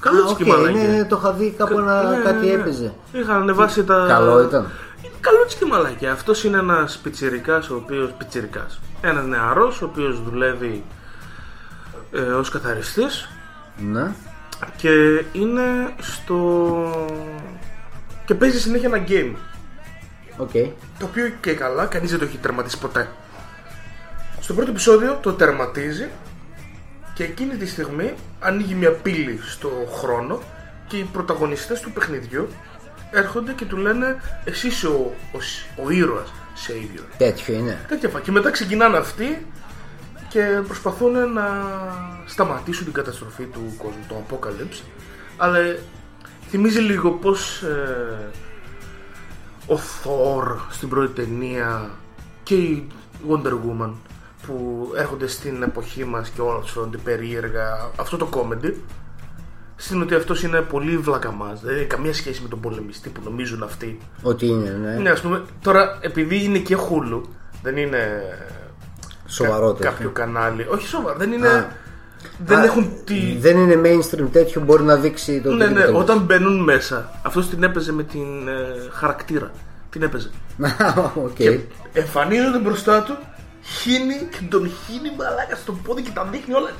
Καλός 0.00 0.22
Α, 0.22 0.24
της 0.24 0.32
οκ, 0.32 0.36
και 0.38 0.44
μαλακία. 0.44 0.82
είναι, 0.94 1.04
το 1.04 1.16
είχα 1.20 1.32
δει 1.32 1.54
κάπου 1.58 1.78
ένα, 1.78 2.10
Ναι, 2.10 2.16
κάτι 2.16 2.46
ναι, 2.46 2.52
ναι. 2.52 2.60
έπαιζε. 2.60 2.92
Είχαν 3.12 3.40
ανεβάσει 3.42 3.84
τα... 3.84 4.04
Καλό 4.08 4.42
ήταν. 4.42 4.66
Είναι 5.22 5.30
καλό 5.30 5.44
της 5.46 5.54
και 5.54 5.64
μαλακία. 5.64 6.12
Αυτός 6.12 6.44
είναι 6.44 6.58
ένας 6.58 6.98
πιτσιρικάς 7.02 7.70
ο 7.70 7.74
οποίος... 7.74 8.12
Πιτσιρικάς. 8.18 8.80
Ένας 9.00 9.24
νεαρός 9.24 9.82
ο 9.82 9.84
οποίος 9.84 10.22
δουλεύει 10.22 10.84
ε, 12.12 12.20
ως 12.20 12.48
καθαριστής 12.50 13.28
Ναι. 13.76 14.12
και 14.76 15.24
είναι 15.32 15.94
στο... 15.98 17.18
και 18.24 18.34
παίζει 18.34 18.60
συνέχεια 18.60 18.90
ένα 18.94 19.04
game. 19.08 19.34
Οκ. 20.36 20.50
Το 20.98 21.04
οποίο 21.04 21.32
και 21.40 21.54
καλά, 21.54 21.86
κανείς 21.86 22.10
δεν 22.10 22.18
το 22.18 22.24
έχει 22.24 22.36
τερματίσει 22.36 22.78
ποτέ. 22.78 23.08
Στο 24.40 24.54
πρώτο 24.54 24.70
επεισόδιο 24.70 25.18
το 25.22 25.32
τερματίζει 25.32 26.08
και 27.14 27.24
εκείνη 27.24 27.56
τη 27.56 27.66
στιγμή 27.66 28.14
ανοίγει 28.40 28.74
μια 28.74 28.92
πύλη 28.92 29.40
στο 29.42 29.70
χρόνο 30.00 30.42
και 30.86 30.96
οι 30.96 31.08
πρωταγωνιστές 31.12 31.80
του 31.80 31.92
παιχνιδιού 31.92 32.48
έρχονται 33.12 33.52
και 33.52 33.64
του 33.64 33.76
λένε 33.76 34.20
εσύ 34.44 34.66
είσαι 34.66 34.86
ο, 34.86 35.14
ο, 35.32 35.38
ο 35.84 35.90
ήρωας 35.90 36.32
Savior. 36.68 37.04
Τέτοιο 37.18 37.54
είναι. 37.54 37.84
Τέτοια 37.88 38.08
φα- 38.08 38.20
Και 38.20 38.30
μετά 38.30 38.50
ξεκινάνε 38.50 38.96
αυτοί 38.96 39.46
και 40.28 40.60
προσπαθούν 40.66 41.32
να 41.32 41.44
σταματήσουν 42.26 42.84
την 42.84 42.92
καταστροφή 42.92 43.44
του 43.44 43.74
κόσμου, 43.78 44.04
το 44.08 44.22
Apocalypse. 44.28 44.80
Αλλά 45.36 45.58
θυμίζει 46.48 46.80
λίγο 46.80 47.10
πως 47.10 47.62
ε, 47.62 48.30
ο 49.72 49.74
Thor 50.04 50.56
στην 50.70 50.88
πρώτη 50.88 51.12
ταινία 51.22 51.90
και 52.42 52.54
η 52.54 52.86
Wonder 53.28 53.52
Woman 53.52 53.90
που 54.46 54.86
έρχονται 54.96 55.26
στην 55.26 55.62
εποχή 55.62 56.04
μας 56.04 56.28
και 56.28 56.40
όλα 56.40 56.60
τους 56.60 56.70
φαίνονται 56.72 56.96
περίεργα 56.98 57.90
αυτό 57.96 58.16
το 58.16 58.28
comedy 58.32 58.72
στην 59.84 60.02
ότι 60.02 60.14
αυτός 60.14 60.42
είναι 60.42 60.60
πολύ 60.60 60.96
βλακαμάς 60.96 61.60
δεν 61.60 61.76
έχει 61.76 61.84
καμία 61.86 62.14
σχέση 62.14 62.42
με 62.42 62.48
τον 62.48 62.60
πολεμιστή 62.60 63.08
που 63.08 63.20
νομίζουν 63.24 63.62
αυτοί 63.62 63.98
Ότι 64.22 64.46
είναι, 64.46 64.70
ναι. 64.82 64.94
ναι, 64.94 65.10
ας 65.10 65.20
πούμε, 65.20 65.42
τώρα 65.62 65.98
επειδή 66.00 66.44
είναι 66.44 66.58
και 66.58 66.76
Hulu, 66.78 67.20
δεν 67.62 67.76
είναι 67.76 68.22
Σοβαρό 69.26 69.66
κα- 69.72 69.78
κάποιο 69.78 69.90
τέτοιο. 69.96 70.10
κανάλι. 70.10 70.66
Όχι 70.70 70.86
σοβαρό, 70.86 71.18
δεν 71.18 71.32
είναι. 71.32 71.48
Α. 71.48 71.66
δεν 72.44 72.58
Α, 72.58 72.64
έχουν 72.64 72.90
τη. 73.04 73.36
Δεν 73.38 73.58
είναι 73.58 73.80
mainstream 73.84 74.26
τέτοιο, 74.32 74.60
μπορεί 74.60 74.82
να 74.82 74.96
δείξει 74.96 75.40
το 75.40 75.50
Ναι, 75.52 75.56
ναι, 75.64 75.70
οτιδήποτε. 75.72 75.98
όταν 75.98 76.18
μπαίνουν 76.18 76.62
μέσα, 76.62 77.10
αυτός 77.22 77.48
την 77.48 77.62
έπαιζε 77.62 77.92
με 77.92 78.02
την 78.02 78.48
ε, 78.48 78.88
χαρακτήρα. 78.92 79.50
Την 79.90 80.02
έπαιζε. 80.02 80.30
Οκ. 81.14 81.32
Και 81.34 81.58
εμφανίζονται 81.92 82.58
μπροστά 82.58 83.02
του, 83.02 83.16
χύνει 83.62 84.14
και 84.30 84.38
τον 84.50 84.70
χύνει 84.70 85.12
μαλάκα 85.18 85.56
στο 85.56 85.72
πόδι 85.72 86.02
και 86.02 86.10
τα 86.14 86.24
δείχνει 86.32 86.54
όλα. 86.54 86.70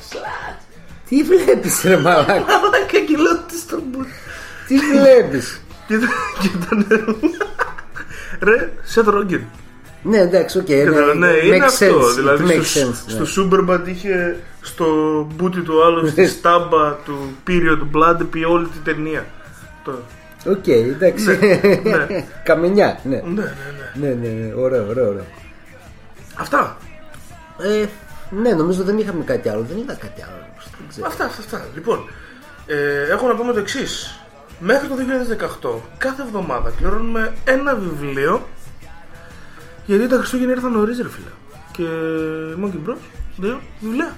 Σλατ. 1.09 1.09
Τι 1.09 1.23
βλέπεις, 1.23 1.83
ρε 1.85 1.97
μαλάκα; 1.97 2.33
Μαλάκα 2.63 2.99
και 3.07 3.17
λέω 3.17 3.39
τι 3.49 3.59
στον 3.59 3.83
μπου. 3.91 4.05
Τι 4.67 4.75
βλέπεις; 4.79 5.61
Και 5.87 5.95
και 6.41 6.49
το 6.69 6.75
νερό. 6.89 7.17
Ρε, 8.41 8.73
Σετ 8.83 9.07
Ρόγκεν. 9.07 9.45
Ναι, 10.03 10.19
εντάξει, 10.19 10.59
οκ. 10.59 10.65
Και 10.65 10.75
ναι, 10.85 10.91
το- 11.01 11.15
Ναι, 11.15 11.31
makes 11.33 11.45
είναι 11.45 11.65
αυτό. 11.65 11.87
sense, 11.87 12.11
it 12.13 12.15
Δηλαδή 12.15 12.45
makes 12.49 12.65
στο, 12.65 12.81
sense, 12.81 12.85
ναι. 13.07 13.13
στο 13.13 13.25
Σούμπερμπαντ 13.25 13.87
είχε 13.87 14.37
στο 14.61 14.87
μπούτι 15.35 15.61
του 15.61 15.85
άλλου 15.85 16.09
στη 16.09 16.27
στάμπα 16.27 16.93
του 16.95 17.37
Period 17.49 17.97
Blood 17.97 18.21
επί 18.21 18.45
όλη 18.45 18.67
την 18.67 18.83
ταινία. 18.85 19.25
Το... 19.85 19.93
Οκ, 20.47 20.67
εντάξει. 20.67 21.25
ναι. 21.83 22.25
Καμενιά, 22.45 22.99
ναι. 23.03 23.17
Ναι, 23.17 23.23
ναι, 23.31 23.43
ναι. 24.01 24.09
Ναι, 24.09 24.15
ναι, 24.15 24.29
ναι, 24.29 24.53
ωραίο, 24.55 24.87
ωραίο, 24.89 25.09
ωραίο. 25.09 25.27
Αυτά. 26.35 26.77
Ε, 27.63 27.85
ναι, 28.43 28.51
νομίζω 28.51 28.83
δεν 28.83 28.99
είχαμε 28.99 29.25
κάτι 29.25 29.49
άλλο. 29.49 29.65
Δεν 29.69 29.79
είδα 29.79 29.95
κάτι 29.95 30.23
άλλο. 30.23 30.47
Όμως, 31.01 31.17
Δεν 31.17 31.17
ξέρω. 31.17 31.27
Αυτά, 31.27 31.43
αυτά, 31.43 31.57
αυτά. 31.57 31.69
Λοιπόν, 31.75 32.09
ε, 32.67 33.03
έχω 33.11 33.27
να 33.29 33.35
πούμε 33.35 33.53
το 33.53 33.59
εξής. 33.59 34.17
Μέχρι 34.61 34.89
το 34.89 34.95
2018, 34.95 35.81
κάθε 35.99 36.23
εβδομάδα 36.23 36.71
κληρώνουμε 36.71 37.35
ένα 37.45 37.75
βιβλίο. 37.75 38.49
Γιατί 39.87 40.07
τα 40.09 40.17
Χριστούγεννα 40.17 40.53
ήρθαν 40.53 40.73
νωρίς, 40.73 40.99
ρε 41.01 41.09
φίλε. 41.09 41.31
Και 41.73 41.85
Monkey 42.65 42.89
Bros. 42.91 42.97
Δύο 43.37 43.61
βιβλία. 43.81 44.17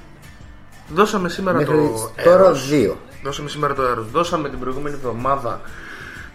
Δώσαμε 0.95 1.29
σήμερα 1.29 1.59
Μέχρι 1.59 1.75
το 1.75 2.11
τώρα 2.25 2.51
Eros. 2.51 2.57
δύο. 2.69 2.99
Δώσαμε 3.25 3.49
σήμερα 3.49 3.75
το 3.75 3.83
Eros. 3.83 4.05
Δώσαμε 4.13 4.49
την 4.49 4.59
προηγούμενη 4.59 4.97
εβδομάδα 4.97 5.61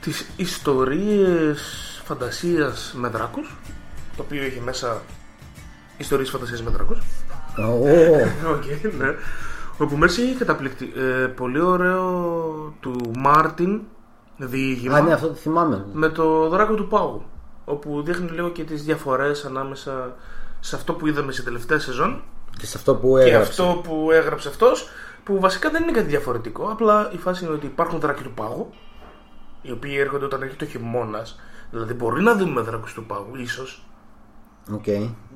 τις 0.02 0.26
ιστορίες 0.36 1.62
φαντασίας 2.06 2.94
με 2.98 3.08
δράκους. 3.08 3.56
Το 4.18 4.22
οποίο 4.22 4.44
έχει 4.44 4.60
μέσα 4.66 5.02
ιστορίες 5.98 6.30
φαντασίας 6.30 6.64
με 6.64 6.70
δράκους. 6.70 7.00
Ω, 7.58 8.50
Οκ, 8.54 8.94
ναι. 8.98 9.16
Όπου 9.80 9.98
μέσα 9.98 10.22
είχε 10.22 10.34
καταπληκτι... 10.34 10.94
ε, 10.96 11.26
πολύ 11.26 11.60
ωραίο 11.62 12.04
του 12.80 13.12
Μάρτιν 13.18 13.82
διήγημα 14.38 14.98
Α, 14.98 15.02
ναι, 15.02 15.14
αυτό 15.14 15.28
το 15.28 15.34
θυμάμαι. 15.34 15.86
με 15.94 16.10
το 16.10 16.50
δράκο 16.50 16.74
του 16.74 16.88
πάγου. 16.88 17.24
Όπου 17.66 18.02
δείχνει 18.02 18.30
λίγο 18.30 18.50
και 18.50 18.64
τις 18.64 18.84
διαφορές 18.84 19.46
ανάμεσα 19.46 20.16
σε 20.60 20.76
αυτό 20.76 20.94
που 20.94 21.08
είδαμε 21.08 21.32
σε 21.32 21.44
τελευταία 21.44 21.80
σεζόν 21.80 22.24
Και 22.58 22.66
σε 22.66 22.78
αυτό 22.78 22.96
που 22.96 23.16
και 23.18 23.24
έγραψε. 23.30 23.50
αυτό 23.62 23.82
που 23.84 24.12
έγραψε 24.12 24.48
αυτός 24.50 24.90
που 25.24 25.40
βασικά 25.40 25.70
δεν 25.70 25.84
είναι 25.84 25.92
κάτι 25.92 26.08
διαφορετικό. 26.08 26.64
Απλά 26.72 27.10
η 27.14 27.18
φάση 27.18 27.46
είναι 27.46 27.54
ότι 27.54 27.66
υπάρχουν 27.66 28.00
δράκοι 28.00 28.24
του 28.24 28.32
πάγου 28.32 28.70
οι 29.62 29.72
οποίοι 29.72 29.96
έρχονται 30.00 30.26
όταν 30.26 30.42
έρχεται 30.42 30.66
ο 30.66 30.68
χειμώνας. 30.68 31.40
Δηλαδή 31.72 31.94
μπορεί 31.94 32.22
να 32.24 32.36
δούμε 32.36 32.62
δράκους 32.62 32.94
του 32.94 33.06
πάγου, 33.06 33.36
ίσως. 33.36 33.86
Οκ. 34.74 34.86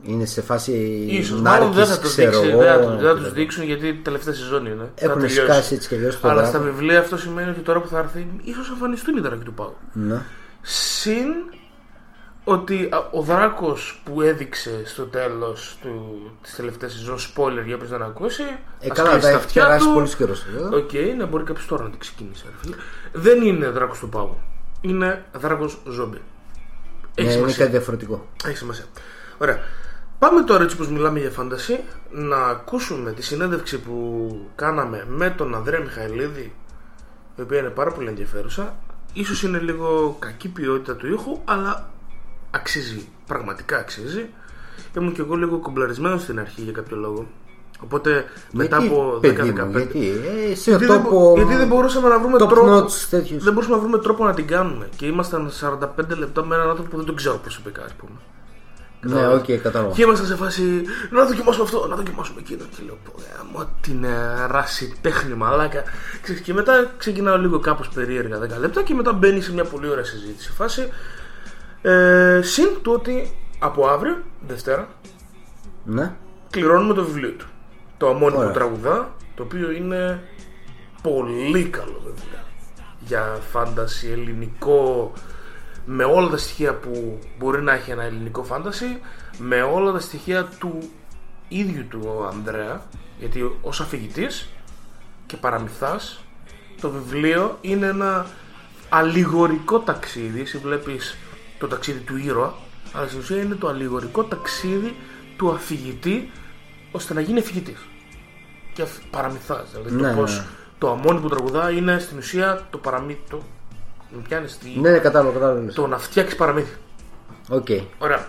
Είναι 0.05 0.25
σε 0.25 0.41
φάση 0.41 0.71
Ίσως, 1.09 1.41
μάλλον 1.41 1.71
δεν 1.71 1.85
θα, 1.85 1.89
νάρκης, 1.89 1.99
τους 1.99 2.11
ξέρω 2.11 2.31
δείξει, 2.39 2.49
εγώ. 2.49 2.59
δεν 2.61 2.71
θα, 2.73 2.79
τους- 2.79 3.01
δεν 3.01 3.15
θα 3.15 3.15
τους 3.21 3.33
δείξουν 3.33 3.63
γιατί 3.63 3.93
τελευταία 3.93 4.33
σεζόν 4.33 4.65
είναι. 4.65 4.91
Θα 4.95 5.05
Έχουν 5.05 5.21
τελειώσει. 5.21 5.41
σκάσει 5.41 5.73
έτσι 5.75 5.87
και 5.87 5.95
αλλιώς 5.95 6.19
το 6.19 6.27
Αλλά 6.27 6.41
δράκο. 6.41 6.49
στα 6.57 6.59
βιβλία 6.59 6.99
αυτό 6.99 7.17
σημαίνει 7.17 7.49
ότι 7.49 7.59
τώρα 7.59 7.79
που 7.81 7.87
θα 7.87 7.97
έρθει, 7.99 8.27
ίσως 8.43 8.69
εμφανιστούν 8.69 9.17
οι 9.17 9.19
δράκοι 9.21 9.43
του 9.43 9.53
πάγου. 9.53 9.75
Ναι. 9.93 10.21
Συν 10.61 11.27
ότι 12.43 12.89
α, 12.91 12.97
ο 13.11 13.21
δράκος 13.21 14.01
που 14.05 14.21
έδειξε 14.21 14.81
στο 14.85 15.03
τέλος 15.03 15.77
της 16.41 16.55
τελευταίας 16.55 16.91
σεζόν, 16.91 17.17
spoiler 17.17 17.63
για 17.65 17.75
όποιο 17.75 17.87
δεν 17.87 18.01
ακούσει. 18.01 18.43
Ε, 18.79 18.89
ας 18.89 18.97
καλά, 18.97 19.09
κλείσει 19.09 19.21
θα 19.25 19.27
τα 19.31 19.35
έχει 19.35 19.45
αυτιά 19.45 19.63
περάσει 19.63 19.87
του. 19.87 19.93
πολύς 19.93 20.15
καιρός 20.15 20.45
εδώ. 20.57 20.77
Οκ, 20.77 20.91
να 21.17 21.25
μπορεί 21.25 21.43
κάποιος 21.43 21.65
τώρα 21.65 21.83
να 21.83 21.89
την 21.89 21.99
ξεκινήσει. 21.99 22.43
ρε 22.45 22.51
φίλε. 22.61 22.75
Δεν 23.13 23.41
είναι 23.41 23.67
δράκος 23.69 23.99
του 23.99 24.09
πάγου. 24.09 24.37
Είναι 24.81 25.25
δράκος 25.37 25.77
ζόμπι. 25.89 26.17
Έχει 26.17 26.21
Ναι, 27.15 27.23
είναι 27.23 27.31
σημασία. 27.31 27.57
κάτι 27.65 27.71
διαφορετικό. 27.77 28.27
Έχει 28.47 28.57
σημασία. 28.57 28.85
Ωραία. 29.37 29.59
Πάμε 30.23 30.41
τώρα 30.41 30.63
έτσι 30.63 30.77
πως 30.77 30.87
μιλάμε 30.87 31.19
για 31.19 31.29
φάνταση 31.29 31.79
να 32.11 32.37
ακούσουμε 32.37 33.11
τη 33.11 33.23
συνέντευξη 33.23 33.79
που 33.79 34.27
κάναμε 34.55 35.05
με 35.09 35.29
τον 35.29 35.55
Ανδρέα 35.55 35.79
Μιχαηλίδη 35.79 36.53
η 37.35 37.41
οποία 37.41 37.59
είναι 37.59 37.69
πάρα 37.69 37.91
πολύ 37.91 38.07
ενδιαφέρουσα. 38.07 38.75
Ίσως 39.13 39.43
είναι 39.43 39.57
λίγο 39.57 40.15
κακή 40.19 40.47
ποιότητα 40.47 40.95
του 40.95 41.07
ήχου 41.07 41.39
αλλά 41.45 41.89
αξίζει, 42.51 43.07
πραγματικά 43.27 43.77
αξίζει. 43.77 44.29
Ήμουν 44.97 45.13
και 45.13 45.21
εγώ 45.21 45.35
λίγο 45.35 45.57
κομπλαρισμένος 45.57 46.21
στην 46.21 46.39
αρχή 46.39 46.61
για 46.61 46.71
κάποιο 46.71 46.97
λόγο. 46.97 47.27
Οπότε 47.83 48.25
μετά 48.51 48.77
Γιατί, 48.77 48.93
από 48.93 49.19
10-15 49.19 49.19
παιδί 49.21 49.51
μου, 49.51 49.69
γιατί, 49.71 50.13
ε, 50.49 50.55
σε 50.55 50.69
γιατί, 50.69 50.85
δεν, 50.85 50.99
μπο- 51.01 51.09
τόπο 51.09 51.33
γιατί 51.35 51.55
δεν 51.55 51.67
μπορούσαμε 51.67 52.07
να 52.07 52.19
βρούμε 52.19 52.35
top 52.35 52.47
τρόπο 52.49 52.77
notch 52.77 52.91
τέτοιους. 53.09 53.43
δεν 53.43 53.53
μπορούσαμε 53.53 53.75
να 53.75 53.81
βρούμε 53.81 53.99
τρόπο 53.99 54.25
να 54.25 54.33
την 54.33 54.47
κάνουμε. 54.47 54.89
Και 54.95 55.05
ήμασταν 55.05 55.51
45 55.61 56.17
λεπτά 56.17 56.45
με 56.45 56.55
έναν 56.55 56.69
άνθρωπο 56.69 56.89
που 56.89 56.97
δεν 56.97 57.05
τον 57.05 57.15
ξέρω 57.15 57.37
προσωπικά 57.37 57.83
ας 57.83 57.93
πούμε 57.93 58.15
Ναι, 59.03 59.27
οκ, 59.27 59.45
κατάλαβα. 59.51 59.93
και 59.93 60.01
ήμασταν 60.01 60.27
σε 60.27 60.35
φάση 60.35 60.81
να 61.09 61.25
δοκιμάσουμε 61.25 61.63
αυτό, 61.63 61.87
να 61.87 61.95
δοκιμάσουμε 61.95 62.39
εκείνο. 62.39 62.63
Και 62.77 62.83
λέω, 62.85 62.97
πω, 63.03 63.13
γαμώ 63.37 63.69
την 63.81 64.03
ε, 64.03 64.45
ράση 64.47 64.93
τέχνη 65.01 65.33
μαλάκα. 65.33 65.83
Ξέρεις, 66.21 66.41
Και 66.41 66.53
μετά 66.53 66.91
ξεκινάω 66.97 67.37
λίγο 67.37 67.59
κάπως 67.59 67.89
περίεργα 67.89 68.37
10 68.39 68.59
λεπτά 68.59 68.83
και 68.83 68.93
μετά 68.93 69.13
μπαίνει 69.13 69.41
σε 69.41 69.53
μια 69.53 69.63
πολύ 69.63 69.87
ωραία 69.89 70.03
συζήτηση. 70.03 70.51
Φάση. 70.51 70.89
Ε, 71.81 72.39
συν 72.43 72.67
του 72.81 72.91
ότι 72.91 73.31
από 73.59 73.87
αύριο, 73.87 74.17
Δευτέρα, 74.47 74.87
Ναι. 75.85 76.11
κληρώνουμε 76.49 76.93
το 76.93 77.03
βιβλίο 77.05 77.29
του. 77.31 77.45
Το 77.97 78.09
αμόνιμο 78.09 78.39
Ωραία. 78.41 78.51
τραγουδά, 78.53 79.15
το 79.35 79.43
οποίο 79.43 79.71
είναι 79.71 80.23
πολύ 81.01 81.63
καλό 81.63 81.97
βιβλίο. 82.05 82.39
Για 82.99 83.37
φάνταση 83.51 84.09
ελληνικό, 84.11 85.13
με 85.85 86.03
όλα 86.03 86.29
τα 86.29 86.37
στοιχεία 86.37 86.73
που 86.73 87.19
μπορεί 87.39 87.61
να 87.61 87.73
έχει 87.73 87.91
ένα 87.91 88.03
ελληνικό 88.03 88.43
φάνταση, 88.43 88.99
με 89.37 89.61
όλα 89.61 89.91
τα 89.91 89.99
στοιχεία 89.99 90.43
του 90.59 90.89
ίδιου 91.47 91.85
του 91.89 91.99
ο 92.19 92.25
Ανδρέα, 92.25 92.81
γιατί 93.19 93.57
ως 93.61 93.79
αφηγητής 93.81 94.49
και 95.25 95.37
παραμυθάς, 95.37 96.19
το 96.81 96.89
βιβλίο 96.89 97.57
είναι 97.61 97.85
ένα 97.87 98.25
αλληγορικό 98.89 99.79
ταξίδι, 99.79 100.41
εσύ 100.41 100.57
βλέπεις 100.57 101.17
το 101.59 101.67
ταξίδι 101.67 101.99
του 101.99 102.17
ήρωα, 102.17 102.53
αλλά 102.93 103.07
στην 103.07 103.19
ουσία 103.19 103.41
είναι 103.41 103.55
το 103.55 103.67
αλληγορικό 103.67 104.23
ταξίδι 104.23 104.95
του 105.37 105.51
αφηγητή 105.51 106.31
ώστε 106.91 107.13
να 107.13 107.21
γίνει 107.21 107.39
αφηγητής. 107.39 107.77
Και 108.73 108.81
αφ- 108.81 109.03
παραμυθάς, 109.11 109.71
δηλαδή 109.71 109.95
Ναι, 109.95 110.09
το 110.09 110.15
πώς 110.15 110.37
ναι. 110.37 110.45
το 110.77 110.91
αμόνι 110.91 111.19
που 111.19 111.29
τραγουδά 111.29 111.71
είναι 111.71 111.99
στην 111.99 112.17
ουσία 112.17 112.67
το 112.69 112.77
παραμύθι, 112.77 113.19
με 114.15 114.21
πιάνεις 114.27 114.57
τη... 114.57 114.79
Ναι, 114.79 114.89
ναι, 114.91 114.97
κατάλαβα, 114.97 115.33
κατάλαβα. 115.39 115.73
το 115.73 115.87
να 115.87 115.97
φτιάξεις 115.97 116.35
παραμύθι. 116.37 116.75
Οκ. 117.49 117.67
Ωραία. 117.97 118.25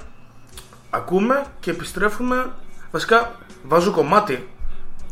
Ακούμε 0.90 1.44
και 1.61 1.70
επιστρέφουμε. 1.70 2.51
Βασικά, 2.90 3.35
βάζω 3.62 3.90
κομμάτι. 3.90 4.49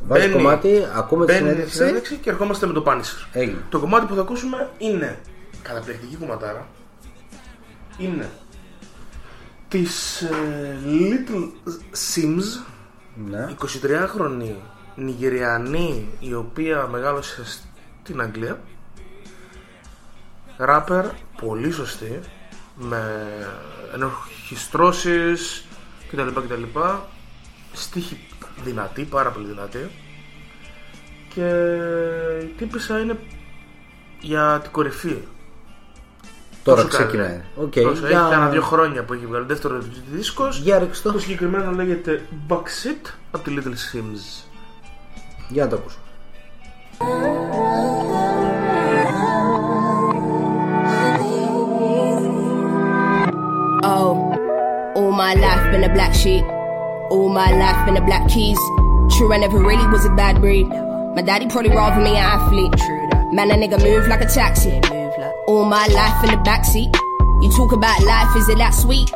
Βάζει 0.07 0.21
Μπαίνει- 0.21 0.37
κομμάτι, 0.37 0.87
ακούμε 0.95 1.27
τη 1.27 1.33
Μπαίνει 1.33 1.45
η 1.45 1.49
συνέντευξη. 1.49 1.77
συνέντευξη 1.77 2.17
και 2.17 2.31
ερχόμαστε 2.31 2.67
με 2.67 2.73
το 2.73 2.83
Punisher. 2.87 3.27
Έγινε. 3.33 3.59
Το 3.69 3.79
κομμάτι 3.79 4.07
που 4.07 4.15
θα 4.15 4.21
ακούσουμε 4.21 4.71
είναι 4.79 5.19
καταπληκτική 5.63 6.17
κομματάρα. 6.17 6.67
Είναι 7.99 8.31
της 9.69 10.23
ε, 10.23 10.77
Little 10.87 11.71
Sims, 12.15 12.65
Ναι. 13.31 13.49
23χρονη 13.61 14.55
Νιγηριανή 14.95 16.09
η 16.21 16.35
οποία 16.35 16.87
μεγάλωσε 16.91 17.43
στην 18.03 18.21
Αγγλία. 18.21 18.61
Ράπερ 20.57 21.05
πολύ 21.41 21.71
σωστή 21.71 22.21
με 22.77 23.03
ενορχιστρώσεις 23.95 25.65
κτλ. 26.11 26.29
κτλ. 26.29 26.63
Στίχοι 27.73 28.19
δυνατή, 28.65 29.03
πάρα 29.03 29.31
πολύ 29.31 29.47
δυνατή. 29.47 29.91
Και 31.35 31.49
η 32.43 32.47
τύπισσα 32.47 32.99
είναι 32.99 33.19
για 34.21 34.59
την 34.63 34.71
κορυφή. 34.71 35.19
Τώρα 36.63 36.83
Τόσο 36.85 36.97
καλή. 36.97 37.09
ξεκινάει. 37.09 37.41
Οκ. 37.57 37.73
Τόσο, 37.73 38.07
για- 38.07 38.19
Έχει 38.21 38.31
κανένα 38.31 38.49
δύο 38.49 38.63
χρόνια 38.63 39.05
που 39.05 39.13
έχει 39.13 39.27
βγάλει 39.27 39.45
δεύτερο 39.47 39.79
δίσκος. 40.11 40.59
Για 40.59 40.79
ρίξτε 40.79 41.09
Το 41.09 41.15
το. 41.15 41.21
συγκεκριμένο 41.21 41.71
λέγεται 41.71 42.23
Backseat 42.49 43.11
από 43.31 43.45
τη 43.45 43.55
Little 43.59 43.69
Simz. 43.97 44.45
Για 45.49 45.65
να 45.65 45.71
το 45.71 45.77
ακούσω. 45.77 45.99
Oh, 53.85 54.93
all 54.95 55.11
my 55.11 55.35
life 55.35 55.73
been 55.73 55.83
a 55.83 55.93
black 55.93 56.15
sheep. 56.15 56.45
All 57.11 57.29
my 57.29 57.51
life 57.51 57.85
been 57.85 57.97
a 57.97 58.05
black 58.05 58.29
keys. 58.29 58.57
True, 59.17 59.33
I 59.33 59.39
never 59.39 59.59
really 59.59 59.85
was 59.89 60.05
a 60.05 60.11
bad 60.11 60.41
breed. 60.41 60.69
My 60.69 61.23
daddy 61.23 61.49
probably 61.49 61.71
rather 61.71 62.01
me 62.01 62.11
an 62.11 62.17
athlete. 62.17 62.73
True 62.79 63.09
that. 63.11 63.33
Man, 63.33 63.51
a 63.51 63.55
nigga 63.55 63.83
move 63.83 64.07
like 64.07 64.21
a 64.21 64.27
taxi. 64.27 64.71
Move 64.71 65.13
like. 65.19 65.35
All 65.49 65.65
my 65.65 65.87
life 65.89 66.25
in 66.25 66.31
the 66.31 66.37
backseat. 66.45 66.95
You 67.43 67.51
talk 67.57 67.73
about 67.73 68.01
life, 68.05 68.37
is 68.37 68.49
it 68.49 68.59
that 68.59 68.71
sweet? 68.73 69.13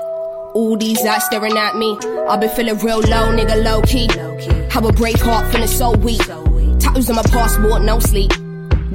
All 0.54 0.76
these 0.76 1.00
eyes 1.06 1.24
staring 1.26 1.56
at 1.56 1.76
me. 1.76 1.96
I've 2.28 2.40
been 2.40 2.50
feeling 2.50 2.78
real 2.78 2.98
low, 2.98 3.30
nigga, 3.30 3.62
low 3.62 3.82
key. 3.82 4.08
How 4.68 4.86
a 4.86 4.92
brave 4.92 5.20
heart 5.20 5.52
feeling 5.52 5.68
so 5.68 5.92
weak. 5.92 6.20
Tattoos 6.80 7.08
on 7.08 7.14
my 7.16 7.22
passport, 7.22 7.82
no 7.82 8.00
sleep. 8.00 8.32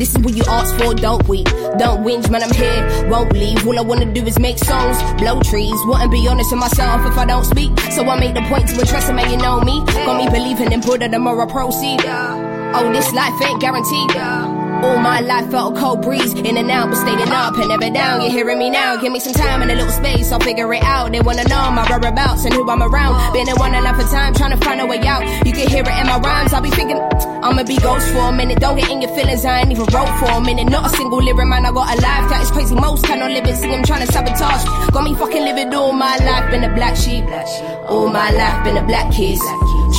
This 0.01 0.15
is 0.15 0.17
what 0.23 0.33
you 0.35 0.41
ask 0.47 0.75
for, 0.77 0.95
don't 0.95 1.27
we? 1.27 1.43
Don't 1.77 2.03
whinge, 2.03 2.27
man, 2.31 2.41
I'm 2.41 2.51
here, 2.51 3.07
won't 3.07 3.33
leave. 3.33 3.67
All 3.67 3.77
I 3.77 3.83
wanna 3.83 4.11
do 4.11 4.25
is 4.25 4.39
make 4.39 4.57
songs, 4.57 4.97
blow 5.21 5.39
trees. 5.41 5.79
Wouldn't 5.85 6.09
be 6.09 6.27
honest 6.27 6.51
with 6.51 6.59
myself 6.59 7.05
if 7.05 7.15
I 7.19 7.25
don't 7.25 7.45
speak. 7.45 7.79
So 7.91 8.09
I 8.09 8.19
make 8.19 8.33
the 8.33 8.41
point 8.49 8.67
to 8.69 8.81
address 8.81 9.09
it, 9.09 9.13
man, 9.13 9.29
you 9.29 9.37
know 9.37 9.61
me. 9.61 9.85
Got 9.85 10.17
me 10.17 10.27
believing 10.27 10.71
in 10.71 10.81
Buddha, 10.81 11.07
the 11.07 11.19
more 11.19 11.39
I 11.39 11.45
proceed. 11.45 12.01
Oh, 12.03 12.89
this 12.91 13.13
life 13.13 13.39
ain't 13.43 13.61
guaranteed. 13.61 14.50
All 14.84 14.98
my 14.98 15.22
life 15.22 15.52
felt 15.52 15.78
a 15.78 15.80
cold 15.80 16.02
breeze, 16.02 16.34
in 16.34 16.58
and 16.58 16.72
out, 16.72 16.89
but 16.89 16.96
staying 16.96 17.22
up 17.30 17.56
and 17.58 17.70
never 17.70 17.94
down. 17.94 18.22
You're 18.22 18.32
hearing 18.32 18.58
me 18.58 18.70
now, 18.72 18.98
give 18.98 19.12
me 19.12 19.20
some 19.20 19.34
time 19.34 19.62
and 19.62 19.70
a 19.70 19.76
little 19.76 19.91
space, 19.91 20.32
I'll 20.32 20.39
figure 20.39 20.74
it 20.74 20.82
out. 20.84 21.12
They 21.12 21.22
wanna 21.22 21.44
know 21.44 21.70
my 21.70 21.86
whereabouts 21.88 22.46
and 22.46 22.54
who 22.54 22.67
I'm 22.67 22.82
around. 22.82 23.34
Been 23.34 23.48
in 23.48 23.56
one 23.58 23.76
and 23.76 23.86
for 23.96 24.10
time, 24.10 24.34
trying 24.34 24.58
to 24.58 24.65
find 24.65 24.82
a 24.82 24.88
way 24.88 25.00
out. 25.06 25.22
You 25.46 25.54
can 25.54 25.67
hear 25.70 25.84
it 25.84 26.00
in 26.02 26.08
my 26.08 26.17
rhymes, 26.17 26.54
I'll 26.54 26.62
be 26.62 26.72
thinking, 26.72 26.98
I'ma 26.98 27.63
be 27.63 27.78
ghost 27.78 28.08
for 28.12 28.30
a 28.30 28.32
minute. 28.32 28.60
Don't 28.60 28.76
get 28.76 28.89
in 28.89 29.02
your 29.02 29.13
feelings, 29.15 29.46
I 29.46 29.62
ain't 29.62 29.72
even 29.72 29.86
wrote 29.94 30.10
for 30.17 30.32
a 30.32 30.41
minute. 30.41 30.67
Not 30.67 30.88
a 30.88 30.89
single 30.98 31.22
lyric, 31.22 31.48
man, 31.48 31.65
I 31.65 31.72
got 31.72 31.86
a 31.86 32.02
life 32.02 32.30
that 32.32 32.41
is 32.41 32.50
crazy. 32.50 32.74
Most 32.74 33.06
cannot 33.06 33.30
live 33.32 33.46
it, 33.46 33.58
see 33.58 33.72
I'm 33.72 33.84
trying 33.84 34.06
to 34.06 34.12
sabotage. 34.12 34.65
Got 34.91 35.04
me 35.04 35.13
fucking 35.13 35.44
living 35.44 35.74
all 35.76 35.91
my 35.91 36.17
life, 36.17 36.50
been 36.50 36.63
a 36.63 36.74
black 36.74 36.96
sheep. 36.96 37.26
All 37.86 38.08
my 38.08 38.32
life, 38.32 38.63
been 38.63 38.78
a 38.78 38.84
black 38.88 39.13
kid. 39.13 39.38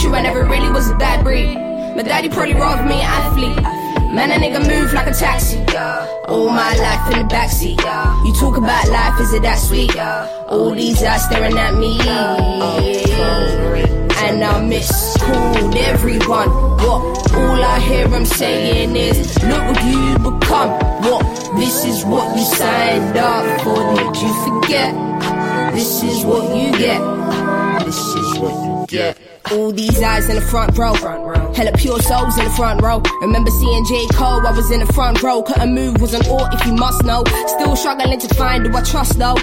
True, 0.00 0.14
I 0.14 0.22
never 0.22 0.44
really 0.44 0.70
was 0.70 0.90
a 0.90 0.96
bad 0.96 1.22
breed. 1.22 1.54
My 1.94 2.02
daddy 2.02 2.28
probably 2.28 2.54
robbed 2.54 2.88
me 2.88 2.94
an 2.94 3.06
athlete. 3.06 3.81
Man, 4.12 4.30
a 4.30 4.34
nigga 4.34 4.60
move 4.68 4.92
like 4.92 5.06
a 5.06 5.14
taxi. 5.14 5.56
All 6.28 6.50
my 6.50 6.76
life 6.76 7.12
in 7.12 7.26
the 7.26 7.34
backseat. 7.34 7.80
You 8.26 8.34
talk 8.34 8.58
about 8.58 8.86
life, 8.88 9.18
is 9.20 9.32
it 9.32 9.40
that 9.40 9.58
sweet? 9.58 9.96
All 9.98 10.74
these 10.74 11.02
eyes 11.02 11.24
staring 11.24 11.56
at 11.56 11.74
me. 11.74 11.98
And 14.24 14.44
I 14.44 14.60
miscalled 14.66 15.74
everyone. 15.76 16.50
What? 16.50 17.32
All 17.32 17.64
I 17.64 17.80
hear 17.80 18.06
them 18.06 18.26
saying 18.26 18.94
is, 18.96 19.42
look 19.44 19.64
what 19.64 19.82
you 19.82 20.18
become. 20.18 20.70
What? 21.08 21.24
This 21.56 21.84
is 21.86 22.04
what 22.04 22.36
you 22.36 22.44
signed 22.44 23.16
up 23.16 23.60
for. 23.62 23.94
Did 23.96 24.16
you 24.20 24.34
forget? 24.44 24.92
This 25.72 26.02
is 26.02 26.22
what 26.26 26.54
you 26.54 26.70
get. 26.72 27.00
This 27.92 28.14
is 28.14 28.38
what 28.38 28.54
you 28.64 28.86
get. 28.88 29.18
All 29.50 29.70
these 29.70 30.00
eyes 30.00 30.26
in 30.30 30.36
the 30.36 30.40
front 30.40 30.78
row. 30.78 30.94
Hella 31.52 31.72
pure 31.72 32.00
souls 32.00 32.38
in 32.38 32.44
the 32.46 32.50
front 32.52 32.80
row. 32.80 33.02
Remember 33.20 33.50
seeing 33.50 33.84
J. 33.84 34.06
Cole, 34.14 34.46
I 34.46 34.52
was 34.56 34.70
in 34.70 34.80
the 34.80 34.90
front 34.94 35.22
row. 35.22 35.42
Couldn't 35.42 35.74
move, 35.74 36.00
was 36.00 36.14
an 36.14 36.22
ought 36.22 36.54
if 36.54 36.66
you 36.66 36.72
must 36.72 37.04
know. 37.04 37.22
Still 37.48 37.76
struggling 37.76 38.18
to 38.18 38.34
find 38.34 38.66
who 38.66 38.74
I 38.74 38.80
trust 38.80 39.18
though. 39.18 39.36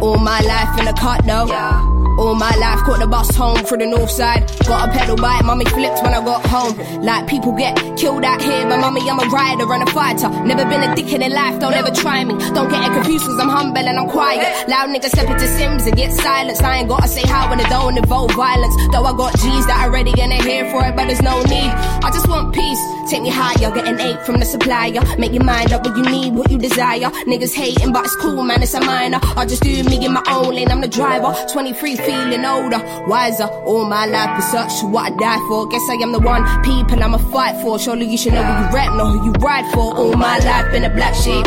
All 0.00 0.18
my 0.18 0.40
life 0.40 0.78
in 0.78 0.86
a 0.86 0.92
cut 0.92 1.26
though. 1.26 1.99
All 2.20 2.34
my 2.34 2.54
life 2.56 2.80
caught 2.84 3.00
the 3.00 3.06
bus 3.06 3.34
home 3.34 3.56
through 3.64 3.78
the 3.78 3.86
north 3.86 4.10
side. 4.10 4.44
Got 4.68 4.90
a 4.90 4.92
pedal 4.92 5.16
bike, 5.16 5.42
mommy 5.42 5.64
flipped 5.64 6.02
when 6.02 6.12
I 6.12 6.22
got 6.22 6.44
home. 6.44 6.76
Like 7.02 7.26
people 7.26 7.52
get 7.52 7.74
killed 7.96 8.24
out 8.24 8.42
here, 8.42 8.68
but 8.68 8.78
mommy, 8.78 9.08
I'm 9.08 9.18
a 9.18 9.24
rider 9.32 9.64
and 9.72 9.88
a 9.88 9.90
fighter. 9.90 10.28
Never 10.44 10.68
been 10.68 10.82
a 10.84 10.94
dickhead 10.94 11.24
in 11.24 11.32
life, 11.32 11.58
don't 11.58 11.72
ever 11.72 11.90
try 11.90 12.22
me. 12.24 12.34
Don't 12.52 12.68
get 12.68 12.84
it 12.84 12.92
confused 12.92 13.24
cause 13.24 13.40
I'm 13.40 13.48
humble 13.48 13.80
and 13.80 13.98
I'm 13.98 14.06
quiet. 14.10 14.68
Loud 14.68 14.90
niggas 14.90 15.16
step 15.16 15.30
into 15.30 15.48
Sims 15.48 15.86
and 15.86 15.96
get 15.96 16.12
silenced. 16.12 16.62
I 16.62 16.80
ain't 16.80 16.90
gotta 16.90 17.08
say 17.08 17.26
how 17.26 17.48
when 17.48 17.58
it 17.58 17.70
don't 17.70 17.96
involve 17.96 18.32
violence. 18.32 18.76
Though 18.92 19.04
I 19.04 19.16
got 19.16 19.32
G's 19.40 19.66
that 19.66 19.86
are 19.86 19.90
ready 19.90 20.12
and 20.20 20.30
they're 20.30 20.42
here 20.42 20.70
for 20.70 20.84
it, 20.84 20.94
but 20.94 21.06
there's 21.06 21.22
no 21.22 21.40
need. 21.44 21.72
I 22.04 22.10
just 22.12 22.28
want 22.28 22.54
peace. 22.54 22.80
Take 23.10 23.22
me 23.22 23.30
higher, 23.30 23.74
get 23.74 23.88
an 23.88 23.98
eight 23.98 24.20
from 24.24 24.38
the 24.38 24.44
supplier. 24.44 25.00
Make 25.18 25.32
your 25.32 25.42
mind 25.42 25.72
up 25.72 25.84
what 25.84 25.96
you 25.96 26.04
need, 26.04 26.34
what 26.34 26.50
you 26.50 26.58
desire. 26.58 27.10
Niggas 27.26 27.54
hating, 27.54 27.92
but 27.92 28.04
it's 28.04 28.14
cool, 28.16 28.42
man, 28.44 28.62
it's 28.62 28.74
a 28.74 28.80
minor. 28.80 29.18
I 29.36 29.46
just 29.46 29.62
do 29.62 29.82
me 29.84 30.04
in 30.04 30.12
my 30.12 30.22
own 30.28 30.54
lane, 30.54 30.70
I'm 30.70 30.80
the 30.80 30.86
driver. 30.86 31.34
23 31.50 31.96
feeling 32.10 32.44
older, 32.44 32.80
wiser. 33.06 33.48
All 33.70 33.84
my 33.84 34.06
life 34.06 34.38
is 34.38 34.50
such 34.50 34.82
what 34.90 35.12
I 35.12 35.16
die 35.16 35.40
for. 35.48 35.66
Guess 35.68 35.88
I 35.90 35.94
am 36.02 36.12
the 36.12 36.20
one 36.20 36.44
people 36.62 37.02
I'ma 37.02 37.18
fight 37.18 37.60
for. 37.62 37.78
Surely 37.78 38.06
you 38.06 38.18
should 38.18 38.34
know 38.34 38.42
who 38.42 38.64
you 38.64 38.70
rap, 38.74 38.96
know 38.96 39.06
who 39.06 39.26
you 39.26 39.32
ride 39.32 39.66
for. 39.72 39.96
All 39.96 40.14
my 40.16 40.38
life 40.38 40.72
been 40.72 40.84
a 40.84 40.90
black 40.90 41.14
sheep. 41.14 41.46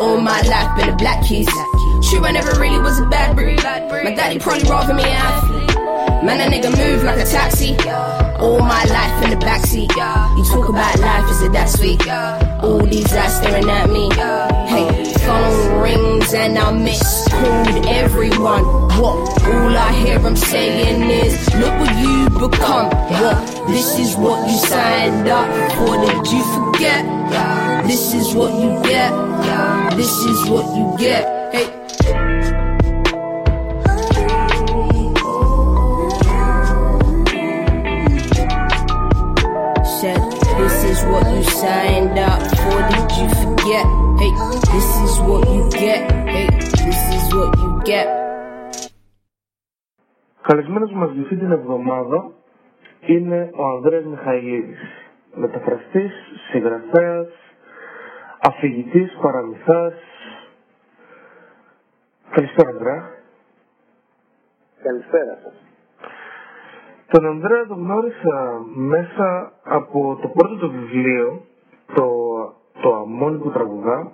All 0.00 0.20
my 0.20 0.40
life 0.42 0.76
been 0.76 0.88
a 0.88 0.96
black 0.96 1.24
keys. 1.24 1.48
True, 2.08 2.24
I 2.24 2.32
never 2.32 2.58
really 2.60 2.80
was 2.80 2.98
a 2.98 3.06
bad 3.06 3.36
breed. 3.36 3.62
My 3.62 4.14
daddy 4.14 4.38
probably 4.38 4.68
rather 4.68 4.94
me 4.94 5.04
athlete. 5.04 5.76
Man, 6.24 6.38
a 6.40 6.46
nigga 6.54 6.70
move 6.76 7.02
like 7.04 7.18
a 7.18 7.24
taxi. 7.24 7.76
All 8.38 8.60
my 8.60 8.84
life 8.84 9.24
in 9.24 9.30
the 9.30 9.36
backseat. 9.36 9.90
You 10.36 10.44
talk 10.44 10.68
about 10.68 10.98
life, 10.98 11.30
is 11.30 11.42
it 11.42 11.52
that 11.52 11.68
sweet? 11.68 12.06
All 12.62 12.84
these 12.86 13.12
eyes 13.12 13.36
staring 13.36 13.70
at 13.70 13.88
me. 13.90 14.08
Hey, 14.66 15.14
phone 15.24 15.80
rings 16.22 16.34
and 16.34 16.58
I 16.58 16.72
miscalled 16.72 17.86
everyone. 17.86 18.64
What? 18.98 19.42
All 19.44 19.76
I 19.76 19.92
hear 19.92 20.18
I'm 20.18 20.36
saying 20.36 21.10
is, 21.10 21.54
look 21.54 21.74
what 21.78 21.96
you 21.96 22.28
become. 22.30 22.90
What? 22.90 23.68
This 23.68 23.98
is 23.98 24.16
what 24.16 24.48
you 24.48 24.56
signed 24.56 25.28
up 25.28 25.48
for. 25.72 25.96
Did 26.06 26.32
you 26.32 26.42
forget? 26.54 27.04
This 27.86 28.14
is 28.14 28.34
what 28.34 28.52
you 28.54 28.82
get. 28.82 29.10
This 29.96 30.12
is 30.24 30.48
what 30.48 30.76
you 30.76 30.96
get. 30.98 31.54
Hey. 31.54 31.78
said, 40.00 40.20
This 40.58 40.84
is 40.84 41.04
what 41.04 41.26
you 41.32 41.44
signed 41.44 42.18
up 42.18 42.40
for. 42.56 42.78
Did 42.90 43.12
you 43.18 43.28
forget? 43.42 44.11
Hey, 44.22 44.30
this 44.74 44.88
is 45.06 45.14
what 45.26 45.42
you 45.54 45.62
get. 45.84 46.02
Hey, 46.34 46.46
this 46.86 47.02
is 47.16 47.24
what 47.34 47.50
you 47.62 47.70
get. 47.90 48.06
Καλεσμένος 50.42 50.92
μας 50.92 51.10
για 51.10 51.22
αυτή 51.22 51.36
την 51.36 51.50
εβδομάδα 51.50 52.32
είναι 53.06 53.50
ο 53.54 53.64
Ανδρέας 53.66 54.04
Μιχαηλίδης, 54.04 54.80
μεταφραστής, 55.34 56.12
συγγραφέας, 56.50 57.28
αφηγητής, 58.40 59.18
παραμυθάς. 59.22 59.94
Καλησπέρα 62.30 62.68
Ανδρέα. 62.68 63.10
Καλησπέρα 64.82 65.38
σας. 65.42 65.54
Τον 67.06 67.26
Ανδρέα 67.26 67.66
τον 67.66 67.78
γνώρισα 67.78 68.62
μέσα 68.74 69.52
από 69.62 70.18
το 70.22 70.28
πρώτο 70.28 70.56
του 70.56 70.70
βιβλίο, 70.70 71.44
το, 71.94 72.31
το 72.82 72.94
Αμόνι 72.94 73.38
που 73.38 73.50
τραγουδά, 73.50 74.10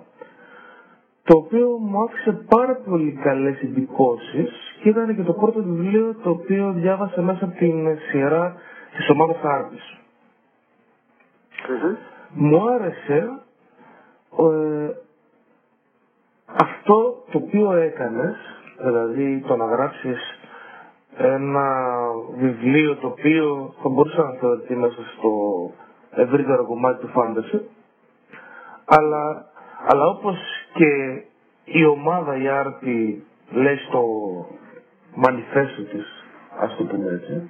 το 1.23 1.37
οποίο 1.37 1.67
μου 1.79 2.01
άφησε 2.03 2.31
πάρα 2.49 2.75
πολύ 2.89 3.11
καλές 3.23 3.61
εντυπώσεις 3.61 4.49
και 4.81 4.89
ήταν 4.89 5.15
και 5.15 5.21
το 5.23 5.33
πρώτο 5.33 5.63
βιβλίο 5.63 6.15
το 6.23 6.29
οποίο 6.29 6.71
διάβασα 6.71 7.21
μέσα 7.21 7.45
από 7.45 7.55
την 7.57 7.97
σειρά 8.09 8.55
της 8.97 9.09
ομάδας 9.09 9.37
Άρπης. 9.43 9.97
Μου 12.33 12.69
άρεσε 12.69 13.41
ε, 14.39 14.89
αυτό 16.45 17.23
το 17.31 17.37
οποίο 17.37 17.71
έκανες, 17.71 18.35
δηλαδή 18.83 19.43
το 19.47 19.55
να 19.55 19.65
γράψεις 19.65 20.39
ένα 21.17 21.67
βιβλίο 22.37 22.95
το 22.95 23.07
οποίο 23.07 23.73
θα 23.81 23.89
μπορούσε 23.89 24.21
να 24.21 24.31
θεωρηθεί 24.39 24.75
μέσα 24.75 25.01
στο 25.17 25.31
ευρύτερο 26.11 26.65
κομμάτι 26.65 26.99
του 27.01 27.07
φάνταση 27.07 27.61
αλλά, 28.89 29.45
αλλά 29.87 30.05
όπως 30.05 30.37
και 30.73 31.21
η 31.65 31.85
ομάδα 31.85 32.37
η 32.41 32.47
Άρτη 32.47 33.23
λέει 33.51 33.75
στο 33.75 34.03
μανιφέστο 35.15 35.81
της 35.81 36.25
ας 36.59 36.75
το 36.77 36.83
πούμε 36.83 37.11
έτσι 37.11 37.49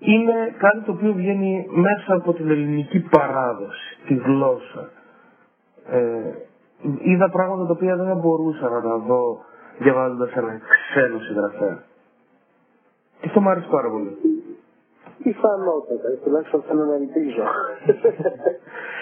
είναι 0.00 0.54
κάτι 0.58 0.80
το 0.80 0.92
οποίο 0.92 1.12
βγαίνει 1.12 1.66
μέσα 1.70 2.14
από 2.14 2.32
την 2.32 2.50
ελληνική 2.50 3.00
παράδοση, 3.00 3.98
τη 4.06 4.14
γλώσσα. 4.14 4.90
Ε, 5.90 6.32
είδα 6.98 7.30
πράγματα 7.30 7.66
τα 7.66 7.72
οποία 7.72 7.96
δεν 7.96 8.06
θα 8.06 8.14
μπορούσα 8.14 8.68
να 8.68 8.80
τα 8.80 8.96
δω 8.96 9.44
διαβάζοντας 9.78 10.32
ένα 10.32 10.60
ξένο 10.70 11.18
συγγραφέα. 11.18 11.82
Και 13.20 13.26
αυτό 13.26 13.40
μου 13.40 13.48
άρεσε 13.48 13.66
πάρα 13.70 13.90
πολύ. 13.90 14.16
Πιθανότατα, 15.22 16.08
τουλάχιστον 16.24 16.62
θέλω 16.68 16.84
να 16.84 16.94
ελπίζω. 16.94 17.42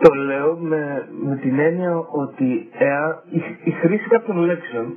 Το 0.00 0.14
λέω 0.14 0.56
με, 0.56 1.08
με 1.22 1.36
την 1.36 1.58
έννοια 1.58 1.96
ότι 1.96 2.68
εα, 2.78 3.22
η, 3.30 3.42
η 3.64 3.70
χρήση 3.70 4.08
κάποιων 4.08 4.36
λέξεων, 4.36 4.96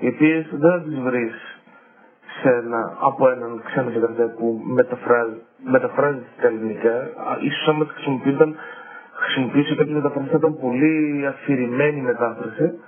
οι 0.00 0.08
οποίες 0.08 0.46
δεν 0.50 0.70
θα 0.70 0.80
τις 0.80 0.98
βρεις 0.98 1.34
σε 2.40 2.48
ένα, 2.48 2.96
από 3.00 3.30
έναν 3.30 3.62
ξένο 3.64 3.90
συγγραφέα 3.90 4.28
που 4.28 4.60
μεταφράζει, 4.64 5.40
μεταφράζει 5.64 6.22
τα 6.40 6.46
ελληνικά, 6.46 6.96
α, 6.96 7.36
ίσως 7.40 7.68
άμα 7.68 7.84
τις 7.84 7.94
χρησιμοποιούνταν, 7.94 8.56
χρησιμοποιούσε 9.12 9.74
κάποιες 9.74 9.94
μεταφράσεις 9.94 10.30
θα 10.30 10.36
ήταν 10.36 10.58
πολύ 10.60 11.26
αφηρημένη 11.26 12.00
μετάφραση. 12.00 12.78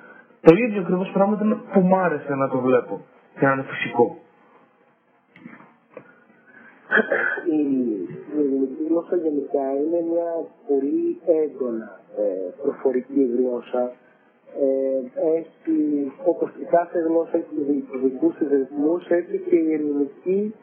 Το 0.40 0.54
ίδιο 0.54 0.80
ακριβώς 0.80 1.10
πράγμα 1.12 1.34
ήταν 1.34 1.62
που 1.72 1.80
μου 1.80 1.96
άρεσε 1.96 2.34
να 2.34 2.48
το 2.48 2.58
βλέπω 2.58 3.04
και 3.38 3.46
να 3.46 3.52
είναι 3.52 3.62
φυσικό. 3.62 4.18
Η, 7.50 7.60
η 8.34 8.38
ελληνική 8.38 8.84
γλώσσα 8.88 9.16
γενικά 9.16 9.66
είναι 9.82 10.00
μια 10.12 10.30
πολύ 10.68 11.20
έντονα 11.42 12.00
ε, 12.16 12.50
προφορική 12.62 13.22
γλώσσα. 13.36 13.92
Ε, 14.60 14.98
έχει, 15.36 16.12
όπως 16.24 16.50
και 16.58 16.64
κάθε 16.64 16.98
γλώσσα 16.98 17.36
έχει 17.36 17.54
τους 17.90 18.00
δικούς 18.02 18.36
της 18.36 18.48
ρυθμούς, 18.48 19.06
έτσι 19.08 19.38
και 19.48 19.56
η 19.56 19.72
ελληνική 19.72 20.54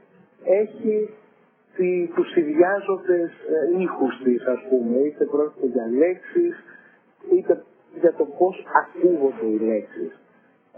έχει 0.43 1.09
τη, 1.75 2.07
τους 2.15 2.35
ιδιάζοντες 2.35 3.31
ε, 3.31 3.81
ήχους 3.81 4.21
της, 4.23 4.45
ας 4.45 4.61
πούμε, 4.69 4.97
είτε 4.97 5.25
πρόκειται 5.25 5.67
για 5.67 5.87
λέξεις, 5.97 6.55
είτε 7.35 7.63
για 8.01 8.13
το 8.13 8.25
πώς 8.25 8.65
ακούγονται 8.81 9.45
οι 9.45 9.59
λέξεις. 9.59 10.22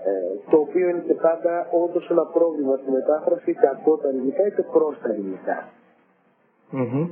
Ε, 0.03 0.49
το 0.49 0.57
οποίο 0.57 0.89
είναι 0.89 1.03
και 1.07 1.13
πάντα 1.13 1.67
όντως 1.83 2.09
ένα 2.09 2.25
πρόβλημα 2.25 2.75
στη 2.75 2.91
μετάφραση, 2.91 3.49
είτε 3.51 3.67
από 3.67 3.97
τα 3.97 4.07
ελληνικά 4.07 4.47
είτε 4.47 4.61
προς 4.61 4.99
τα 5.01 5.09
ελληνικά. 5.09 5.69
Mm-hmm. 6.73 7.09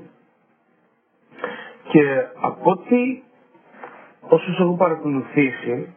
Και 1.91 2.25
από 2.41 2.71
ό,τι 2.71 3.21
όσους 4.29 4.59
έχω 4.59 4.75
παρακολουθήσει, 4.75 5.93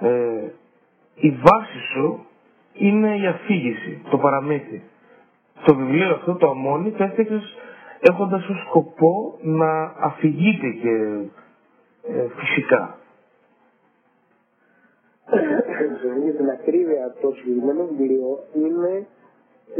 ε, 0.00 0.50
η 1.14 1.30
βάση 1.30 1.78
σου 1.92 2.26
είναι 2.72 3.16
η 3.16 3.26
αφήγηση, 3.26 4.02
το 4.10 4.18
παραμύθι. 4.18 4.82
Το 5.64 5.74
βιβλίο 5.74 6.10
αυτό, 6.10 6.34
το 6.34 6.50
Αμόνι, 6.50 6.90
το 6.90 7.04
έφτιαξες 7.04 7.56
έχοντας 8.00 8.48
ως 8.48 8.64
σκοπό 8.68 9.38
να 9.42 9.82
αφηγείται 9.82 10.68
και 10.68 10.94
ε, 12.12 12.26
φυσικά. 12.36 12.98
Για 16.24 16.34
την 16.34 16.50
ακρίβεια 16.50 17.14
το 17.20 17.30
συγκεκριμένο 17.30 17.86
βιβλίο 17.86 18.44
είναι 18.54 19.06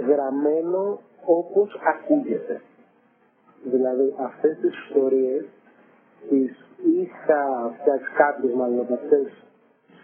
γραμμένο 0.08 1.00
όπως 1.24 1.80
ακούγεται. 1.84 2.60
Δηλαδή 3.64 4.14
αυτές 4.18 4.58
τις 4.60 4.72
ιστορίες 4.86 5.44
τις 6.28 6.66
είχα 7.00 7.72
φτιάξει 7.80 8.10
κάποιες 8.16 8.52
μάλλον 8.52 8.80
από 8.80 8.94
αυτές 8.94 9.44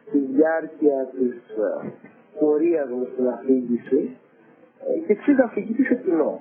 στη 0.06 0.18
διάρκεια 0.18 1.08
της 1.18 1.36
ε, 1.58 1.92
πορείας 2.40 2.88
μου 2.90 3.08
στην 3.12 3.28
αφήγηση 3.28 4.16
ε, 4.88 4.98
και 5.06 5.14
τις 5.14 5.26
είχα 5.26 5.44
αφηγήσει 5.44 5.82
σε 5.82 5.94
κοινό. 5.94 6.40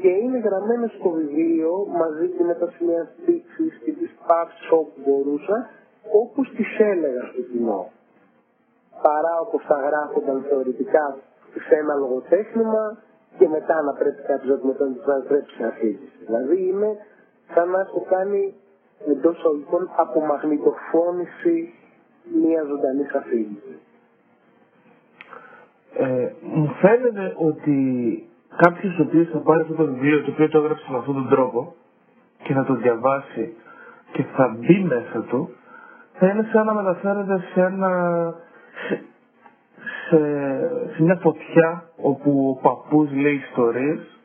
Και 0.00 0.08
είναι 0.08 0.38
γραμμένες 0.38 0.90
στο 0.98 1.08
βιβλίο 1.10 1.86
μαζί 1.86 2.28
και 2.28 2.44
με 2.44 2.54
τα 2.54 2.70
σημεία 2.76 3.10
στήξης 3.22 3.80
και 3.84 3.92
τις 3.92 4.10
παύσεις 4.26 4.70
όπου 4.70 4.92
μπορούσα 5.06 5.70
όπως 6.12 6.52
τις 6.56 6.78
έλεγα 6.78 7.22
στο 7.32 7.42
κοινό. 7.42 7.90
Παρά 9.02 9.34
όπως 9.40 9.62
θα 9.68 9.78
γράφονταν 9.86 10.44
θεωρητικά 10.48 11.16
σε 11.68 11.74
ένα 11.74 11.94
λογοτέχνημα 11.94 12.96
και 13.38 13.48
μετά 13.48 13.82
να 13.82 13.92
πρέπει 13.92 14.22
κάποιος 14.22 14.62
να 14.62 14.74
το 14.74 14.84
μετατρέψει 14.88 15.54
σε 15.56 15.64
αφήγηση. 15.66 16.18
Δηλαδή 16.26 16.68
είναι 16.68 16.90
σαν 17.54 17.70
να 17.70 17.80
έχω 17.80 18.00
κάνει 18.08 18.54
εντός 19.10 19.38
εισαγωγικών 19.38 19.90
απομαγνητοφώνηση 19.96 21.74
μια 22.42 22.62
ζωντανή 22.62 23.06
αφήγηση. 23.16 23.74
Ε, 25.98 26.32
μου 26.40 26.68
φαίνεται 26.80 27.34
ότι 27.36 27.78
κάποιος 28.56 28.98
ο 28.98 29.02
οποίος 29.02 29.28
θα 29.28 29.38
πάρει 29.38 29.60
αυτό 29.60 29.74
το 29.74 29.84
βιβλίο 29.84 30.22
το 30.22 30.30
οποίο 30.30 30.48
το 30.48 30.58
έγραψε 30.58 30.86
με 30.90 30.96
αυτόν 30.98 31.14
τον 31.14 31.28
τρόπο 31.28 31.74
και 32.42 32.52
θα 32.54 32.64
το 32.64 32.74
διαβάσει 32.74 33.54
και 34.12 34.22
θα 34.36 34.56
μπει 34.58 34.84
μέσα 34.84 35.20
του 35.28 35.50
θα 36.18 36.26
είναι 36.26 36.48
σαν 36.52 36.66
να 36.66 36.74
μεταφέρεται 36.74 37.42
σε 37.52 37.60
ένα 37.60 37.90
σε, 38.88 39.04
σε 40.94 41.02
μια 41.02 41.18
φωτιά 41.22 41.90
όπου 41.96 42.48
ο 42.50 42.60
παππούς 42.62 43.10
λέει 43.12 43.34
ιστορίες 43.34 44.18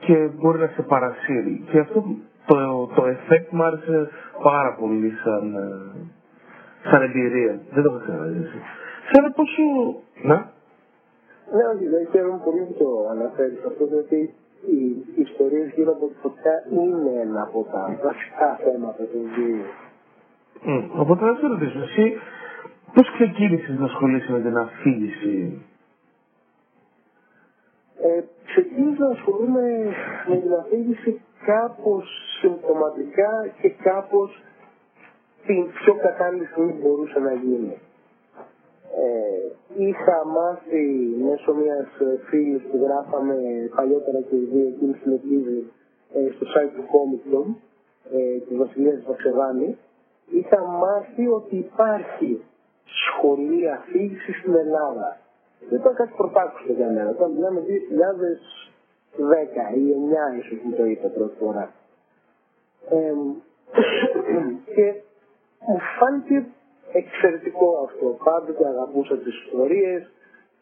και 0.00 0.28
μπορεί 0.38 0.58
να 0.58 0.66
σε 0.66 0.82
παρασύρει. 0.82 1.64
Και 1.70 1.78
αυτό 1.78 2.04
το, 2.46 2.86
το 2.94 3.02
effect 3.14 3.48
μου 3.50 3.62
άρεσε 3.62 4.08
πάρα 4.42 4.76
πολύ 4.80 5.12
σαν, 5.24 5.54
ε, 5.54 6.90
σαν 6.90 7.02
εμπειρία. 7.02 7.60
Δεν 7.70 7.82
το 7.82 7.90
έχω 7.90 8.02
ξαναζήσει. 8.02 8.58
Ξέρω 9.10 9.32
πόσο... 9.38 9.62
Να. 10.22 10.36
Ναι, 11.54 11.64
όχι, 11.74 11.86
δεν 11.94 12.08
χαίρομαι 12.10 12.40
πολύ 12.44 12.60
που 12.68 12.74
το 12.82 12.88
αναφέρεις 13.14 13.64
αυτό, 13.70 13.86
διότι 13.86 14.34
οι 14.72 14.80
ιστορίες 15.26 15.68
γύρω 15.74 15.92
από 15.92 16.06
τη 16.06 16.14
φωτιά 16.22 16.54
είναι 16.70 17.12
ένα 17.20 17.42
από 17.42 17.66
τα 17.72 17.82
βασικά 18.06 18.48
θέματα 18.64 19.02
του 19.10 19.18
βιβλίου. 19.24 19.66
Mm. 20.66 20.84
Οπότε 21.02 21.24
να 21.24 21.34
σε 21.34 21.46
ρωτήσω, 21.46 21.78
εσύ 21.88 22.04
πώς 22.94 23.12
ξεκίνησες 23.12 23.78
να 23.78 23.84
ασχολείσαι 23.84 24.32
με 24.32 24.40
την 24.40 24.56
αφήγηση; 24.56 25.62
Ε, 28.02 28.20
ξεκίνησα 28.46 29.04
να 29.04 29.10
ασχολούμαι 29.10 29.66
με 30.28 30.36
την 30.36 30.52
αφήγηση 30.54 31.20
κάπως 31.44 32.04
συμπτωματικά 32.40 33.32
και 33.60 33.68
κάπως 33.68 34.42
την 35.46 35.72
πιο 35.72 35.94
κατάλληλη 35.94 36.46
στιγμή 36.46 36.72
μπορούσε 36.72 37.18
να 37.18 37.32
γίνει. 37.32 37.78
Ε, 39.02 39.84
είχα 39.86 40.26
μάθει 40.26 40.84
μέσω 41.28 41.54
μιας 41.54 41.88
φίλης 42.28 42.62
που 42.62 42.76
γράφαμε 42.84 43.34
παλιότερα 43.76 44.20
και 44.20 44.36
οι 44.36 44.48
δύο 44.52 44.66
εκείνη 44.68 44.94
στην 45.00 45.12
ε, 46.14 46.30
στο 46.34 46.46
site 46.52 46.70
του 46.76 46.84
Comic 46.92 47.54
ε, 48.12 48.38
της 48.38 48.56
Βασιλείας 48.56 49.02
Βαξεβάνη, 49.06 49.76
είχα 50.30 50.64
μάθει 50.66 51.26
ότι 51.26 51.56
υπάρχει 51.56 52.40
σχολεία 52.84 53.74
αφήγηση 53.74 54.32
στην 54.32 54.54
Ελλάδα. 54.54 55.18
Δεν 55.68 55.78
ήταν 55.78 55.94
κάτι 55.94 56.12
πρωτάκουστο 56.16 56.72
για 56.72 56.86
μένα. 56.86 57.10
Όταν 57.10 57.30
μιλάμε 57.30 57.60
2010 57.60 57.64
ή 59.76 59.94
9 60.34 60.38
ίσως 60.38 60.58
που 60.62 60.72
το 60.76 60.84
είπα 60.84 61.08
πρώτη 61.08 61.36
φορά. 61.38 61.72
Ε, 62.90 63.12
και 64.74 64.94
μου 65.66 65.78
φάνηκε 65.98 66.46
εξαιρετικό 66.92 67.82
αυτό. 67.86 68.06
Πάντοτε 68.24 68.66
αγαπούσα 68.66 69.16
τις 69.16 69.44
ιστορίες, 69.44 70.10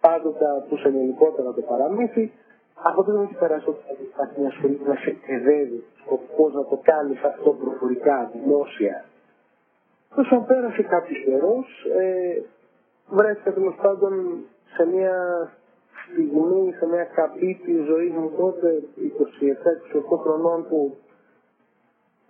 πάντοτε 0.01 0.47
αγαπούσα 0.47 0.89
γενικότερα 0.89 1.53
το 1.53 1.61
παραμύθι. 1.61 2.33
Αυτό 2.83 3.03
δεν 3.03 3.23
έχει 3.23 3.35
περάσει 3.35 3.69
ότι 3.69 3.83
θα 3.87 3.95
υπάρχει 4.01 4.41
μια 4.41 4.51
σχολή 4.51 4.75
που 4.75 4.89
να 4.89 4.95
σε 4.95 5.11
εκπαιδεύει 5.11 5.85
πώ 6.37 6.49
να 6.49 6.65
το 6.65 6.81
κάνεις 6.83 7.23
αυτό 7.23 7.51
προφορικά, 7.51 8.31
δημόσια. 8.33 9.05
Όσο 10.17 10.45
πέρασε 10.47 10.83
κάποιο 10.83 11.17
καιρό, 11.25 11.65
ε, 11.99 12.43
βρέθηκα 13.09 13.53
τέλο 13.53 13.75
πάντων 13.83 14.45
σε 14.75 14.85
μια 14.87 15.17
στιγμή, 16.05 16.73
σε 16.79 16.87
μια 16.87 17.05
καπή 17.05 17.61
της 17.65 17.85
ζωής 17.85 18.13
μου 18.13 18.31
τότε, 18.39 18.83
27-28 18.97 20.17
χρονών, 20.17 20.67
που 20.69 20.97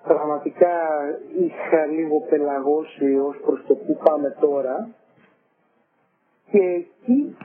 πραγματικά 0.02 0.74
είχα 1.38 1.86
λίγο 1.86 2.20
πελαγώσει 2.30 3.18
ως 3.18 3.36
προς 3.44 3.64
το 3.66 3.74
που 3.74 3.98
πάμε 4.04 4.36
τώρα. 4.40 4.88
Και 6.50 6.58
εκεί 6.58 7.36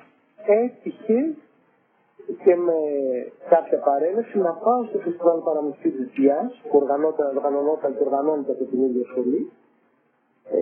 έτυχε 0.46 1.36
και 2.44 2.56
με 2.56 2.80
κάποια 3.50 3.80
παρέλαση 3.80 4.38
να 4.38 4.54
πάω 4.54 4.84
στο 4.84 4.98
φεστιβάλ 5.00 5.40
παραμυθί 5.40 5.90
της 5.90 6.08
Διάς 6.16 6.62
που 6.70 6.78
οργανώνονταν 6.82 7.98
και 7.98 8.04
οργανώνεται 8.04 8.52
από 8.52 8.64
την 8.64 8.84
ίδια 8.84 9.06
σχολή 9.10 9.52
ε, 10.52 10.58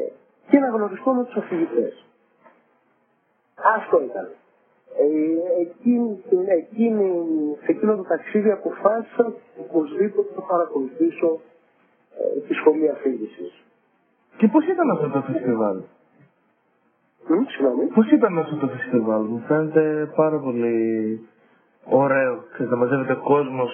και 0.49 0.59
να 0.59 0.67
γνωριστώ 0.67 1.11
με 1.13 1.23
τους 1.23 1.35
αφηγητές. 1.35 2.05
Αυτό 3.75 4.01
ήταν. 4.03 4.27
Ε, 4.97 5.61
εκείνη, 5.61 6.23
εκείνη, 6.47 7.07
σε 7.63 7.71
εκείνο 7.71 7.95
το 7.95 8.03
ταξίδι 8.03 8.51
αποφάσισα 8.51 9.33
οπωσδήποτε 9.59 10.29
να 10.35 10.41
παρακολουθήσω 10.41 11.39
ε, 12.19 12.39
τη 12.47 12.53
σχολή 12.53 12.89
αφήγησης. 12.89 13.63
Και 14.37 14.47
πώς 14.47 14.67
ήταν 14.67 14.89
αυτό 14.91 15.09
το 15.09 15.21
φεστιβάλ; 15.21 15.77
Mm, 17.29 17.45
συγγνώμη. 17.47 17.85
Πώς 17.85 18.11
ήταν 18.11 18.39
αυτό 18.39 18.55
το 18.55 18.67
φεστιβάλ; 18.67 19.21
Μου 19.21 19.43
φαίνεται 19.47 20.11
πάρα 20.15 20.39
πολύ 20.39 20.77
ωραίο. 21.85 22.43
Και 22.57 22.63
να 22.63 22.75
μαζεύεται 22.75 23.13
κόσμος. 23.13 23.71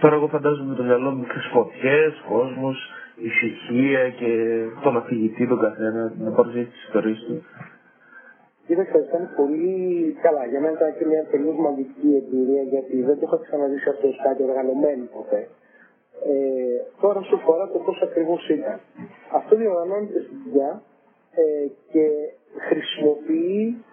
Τώρα 0.00 0.14
εγώ 0.14 0.26
φαντάζομαι 0.28 0.68
με 0.70 0.74
το 0.74 0.82
μυαλό 0.82 1.10
μου 1.10 1.18
μικρές 1.18 1.48
φωτιές, 1.52 2.22
κόσμος, 2.28 2.90
ησυχία 3.16 4.10
και 4.10 4.30
τον 4.82 4.96
αφηγητή 4.96 5.48
τον 5.48 5.60
καθένα 5.60 6.12
να 6.18 6.30
παρουσιάσει 6.30 6.68
τις 6.68 6.82
ιστορίες 6.84 7.18
του. 7.26 7.42
Κοίταξε, 8.66 8.98
ήταν 9.08 9.30
πολύ 9.36 9.76
καλά. 10.22 10.46
Για 10.46 10.60
μένα 10.60 10.72
ήταν 10.72 10.94
και 10.98 11.06
μια 11.06 11.24
τελείως 11.30 11.56
μαγική 11.56 12.08
εμπειρία 12.20 12.62
γιατί 12.62 13.02
δεν 13.02 13.18
το 13.18 13.24
είχα 13.26 13.38
ξαναδεί 13.46 13.76
αυτό 13.94 14.08
κάτι 14.22 14.42
οργανωμένο 14.42 15.04
ποτέ. 15.16 15.48
Ε, 16.30 16.78
τώρα 17.00 17.22
σου 17.22 17.38
φορά 17.38 17.68
το 17.68 17.78
πώς 17.78 18.02
ακριβώς 18.02 18.48
ήταν. 18.48 18.80
Αυτό 19.32 19.56
διοργανώνεται 19.56 20.20
στην 20.26 20.36
δουλειά 20.44 20.82
ε, 21.34 21.66
και 21.92 22.04
χρησιμοποιεί 22.68 23.84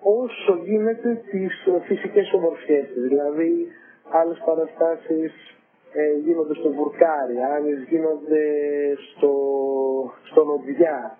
όσο 0.00 0.52
γίνεται 0.64 1.22
τις 1.30 1.52
φυσικές 1.86 2.32
ομορφιές 2.32 2.86
της. 2.92 3.02
Δηλαδή, 3.02 3.66
άλλες 4.10 4.38
παραστάσεις 4.46 5.32
ε, 5.32 5.55
γίνονται 6.24 6.54
στο 6.54 6.70
βουρκάρι, 6.72 7.36
άλλες 7.54 7.78
γίνονται 7.88 8.44
στο, 9.08 9.32
στο 10.30 10.44
νοδιά. 10.44 11.18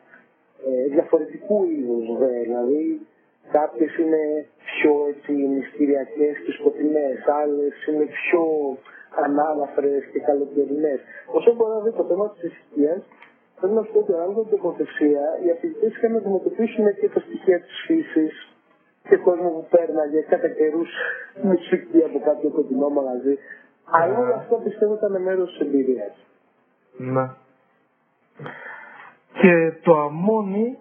Ε, 0.67 0.89
διαφορετικού 0.95 1.65
είδους 1.65 2.19
βέβαια, 2.19 2.41
δηλαδή 2.43 3.07
κάποιες 3.53 3.97
είναι 3.97 4.47
πιο 4.69 4.93
έτσι 5.13 5.33
μυστηριακές 5.33 6.35
και 6.45 6.53
σκοτεινές, 6.59 7.17
άλλες 7.43 7.75
είναι 7.89 8.07
πιο 8.21 8.43
ανάλαφρες 9.25 10.05
και 10.13 10.21
καλοκαιρινές. 10.21 11.01
Όσο 11.37 11.55
μπορεί 11.55 11.73
να 11.73 11.81
δει 11.81 11.93
το 11.93 12.05
θέμα 12.11 12.31
της 12.31 12.43
ησυχίας, 12.51 13.01
πρέπει 13.59 13.75
να 13.75 13.83
σου 13.83 13.93
πω 13.93 13.99
ότι 13.99 14.13
αν 14.25 14.35
την 14.35 14.49
τοποθεσία, 14.55 15.25
οι 15.43 15.51
αφηγητές 15.51 15.91
είχαν 15.97 16.13
να 16.13 16.19
αντιμετωπίσουν 16.19 16.85
και 17.01 17.09
τα 17.15 17.21
στοιχεία 17.21 17.59
της 17.61 17.77
φύσης, 17.87 18.35
και 19.09 19.17
κόσμος 19.17 19.53
που 19.53 19.67
πέρναγε 19.71 20.21
κατά 20.21 20.49
καιρούς 20.49 20.91
μουσική 21.43 22.01
από 22.09 22.19
κάποιο 22.29 22.49
κοντινό 22.51 22.89
μαγαζί. 22.89 23.39
Αλλά 23.91 24.19
όλο 24.19 24.35
αυτό 24.35 24.57
πιστεύω 24.57 24.95
ήταν 24.95 25.23
μέρος 25.23 25.51
της 25.51 25.61
εμπειρίας. 25.61 26.27
Ναι. 26.97 27.31
Και 29.33 29.73
το 29.83 30.01
αμόνι 30.01 30.79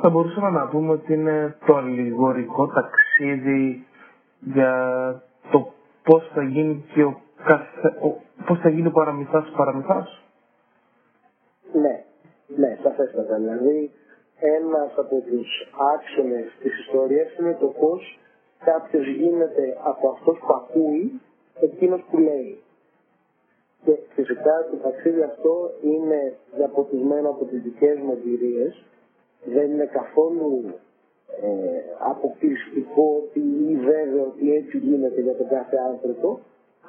θα 0.00 0.10
μπορούσαμε 0.10 0.50
να 0.50 0.68
πούμε 0.68 0.92
ότι 0.92 1.12
είναι 1.12 1.56
το 1.66 1.76
αλληγορικό 1.76 2.66
ταξίδι 2.66 3.86
για 4.40 4.72
το 5.50 5.72
πώς 6.02 6.30
θα 6.34 6.42
γίνει 6.42 6.84
και 6.94 7.02
ο 7.02 7.20
καθε... 7.44 7.88
ο... 7.88 8.20
πώς 8.46 8.58
θα 8.58 8.68
γίνει 8.68 8.86
ο 8.86 8.90
παραμυθάς 8.90 9.52
παραμυθάς. 9.56 10.22
Ναι, 11.72 12.04
ναι, 12.56 12.78
σαφέστατα. 12.82 13.36
Δηλαδή, 13.36 13.90
ένας 14.38 14.92
από 14.96 15.20
τους 15.20 15.48
άξονες 15.94 16.46
της 16.60 16.78
ιστορίας 16.78 17.36
είναι 17.38 17.56
το 17.60 17.66
πώς 17.66 18.18
κάποιος 18.64 19.06
γίνεται 19.06 19.78
από 19.84 20.08
αυτός 20.08 20.38
που 20.38 20.54
ακούει 20.54 21.20
εκείνος 21.60 22.04
που 22.10 22.18
λέει. 22.18 22.58
Και 23.84 23.98
φυσικά 24.14 24.66
το 24.70 24.76
ταξίδι 24.76 25.22
αυτό 25.22 25.70
είναι 25.82 26.36
διαποτισμένο 26.56 27.28
από 27.28 27.44
τις 27.44 27.62
δικές 27.62 27.98
μου 27.98 28.12
εμπειρίες. 28.12 28.84
Δεν 29.44 29.70
είναι 29.70 29.86
καθόλου 29.86 30.74
ε, 31.42 31.48
αποκλειστικό 31.98 33.22
ότι 33.22 33.40
ή 33.40 33.76
βέβαιο 33.76 34.24
ότι 34.24 34.54
έτσι 34.54 34.78
γίνεται 34.78 35.20
για 35.20 35.36
τον 35.36 35.48
κάθε 35.48 35.76
άνθρωπο. 35.76 36.40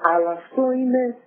Αλλά 0.01 0.31
αυτό 0.31 0.71
είναι 0.71 1.17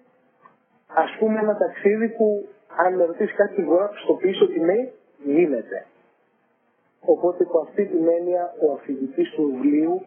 ας 0.87 1.11
πούμε 1.19 1.39
ένα 1.41 1.57
ταξίδι 1.57 2.09
που 2.09 2.47
αν 2.77 2.95
με 2.95 3.05
ρωτήσει 3.05 3.35
κάτι 3.35 3.63
γράφει 3.63 3.99
στο 3.99 4.15
πίσω 4.15 4.45
ότι 4.45 4.61
ναι, 4.61 4.91
γίνεται. 5.25 5.87
Οπότε 7.01 7.45
από 7.45 7.59
αυτή 7.59 7.87
την 7.87 8.09
έννοια 8.09 8.55
ο 8.69 8.73
αφηγητής 8.73 9.31
του 9.31 9.43
βιβλίου 9.43 10.07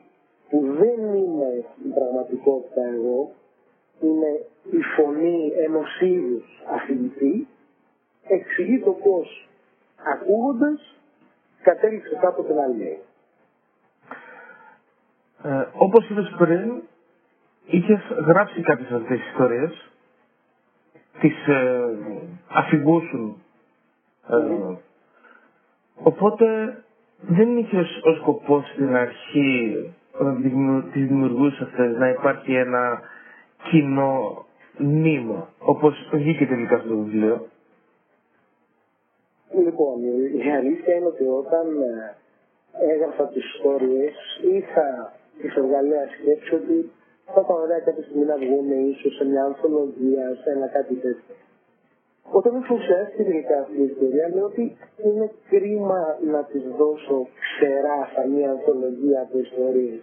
που 0.51 0.61
δεν 0.61 1.15
είναι 1.15 1.65
η 1.85 1.89
πραγματικότητα 1.93 2.81
εγώ, 2.93 3.31
είναι 4.01 4.45
η 4.71 4.81
φωνή 4.95 5.51
ενός 5.65 6.01
είδους 6.01 6.63
αφηγητή, 6.69 7.47
εξηγεί 8.27 8.79
το 8.79 8.91
πώς 8.91 9.49
ακούγοντας 10.13 10.95
κατέληξε 11.61 12.17
κάποτε 12.21 12.53
να 12.53 12.67
λέει. 12.67 12.99
Ε, 15.43 15.65
όπως 15.73 16.09
είπες 16.09 16.35
πριν, 16.37 16.81
είχες 17.65 18.01
γράψει 18.25 18.61
κάποιες 18.61 18.91
αυτές 18.91 19.19
τις 19.19 19.27
ιστορίες, 19.27 19.91
τις 21.19 21.47
ε, 21.47 21.97
αφηγούσουν. 22.47 23.43
Ε, 24.29 24.75
οπότε 25.95 26.77
δεν 27.21 27.57
είχες 27.57 27.99
ως 28.03 28.17
σκοπός 28.17 28.69
στην 28.69 28.95
αρχή 28.95 29.93
όταν 30.19 30.41
τις 30.93 31.07
δημιουργούσε 31.07 31.63
αυτές 31.63 31.97
να 31.97 32.09
υπάρχει 32.09 32.53
ένα 32.53 33.01
κοινό 33.69 34.45
νήμα, 34.77 35.49
όπως 35.59 36.09
βγήκε 36.13 36.45
τελικά 36.45 36.77
στο 36.77 36.97
βιβλίο. 36.97 37.45
Λοιπόν, 39.65 39.95
η 40.45 40.51
αλήθεια 40.51 40.95
είναι 40.95 41.05
ότι 41.05 41.23
όταν 41.27 41.65
ε, 41.81 42.15
έγραφα 42.93 43.27
τις 43.27 43.43
ιστορίες 43.55 44.13
είχα 44.55 45.13
τη 45.41 45.47
εργαλεία 45.57 46.07
σκέψη 46.19 46.55
ότι 46.55 46.91
θα 47.25 47.41
ήταν 47.45 47.55
ωραία 47.65 47.79
κάποια 47.79 48.03
στιγμή 48.03 48.25
να 48.25 48.37
βγούμε 48.37 48.75
ίσως 48.75 49.15
σε 49.15 49.25
μια 49.25 49.43
ανθολογία, 49.43 50.25
σε 50.43 50.49
ένα 50.55 50.67
κάτι 50.67 50.93
τέτοιο. 50.95 51.35
Όταν 52.29 52.55
ουσιαστικά 52.57 53.23
τελικά 53.23 53.59
αυτή 53.59 53.77
η 53.81 53.83
ιστορία, 53.83 54.29
λέω 54.33 54.45
ότι 54.45 54.77
είναι 55.03 55.31
κρίμα 55.49 56.17
να 56.31 56.43
της 56.43 56.63
δώσω 56.77 57.27
ξερά 57.39 58.09
σαν 58.15 58.29
μια 58.29 58.49
ανθολογία 58.49 59.21
από 59.21 59.37
ιστορίες. 59.39 60.01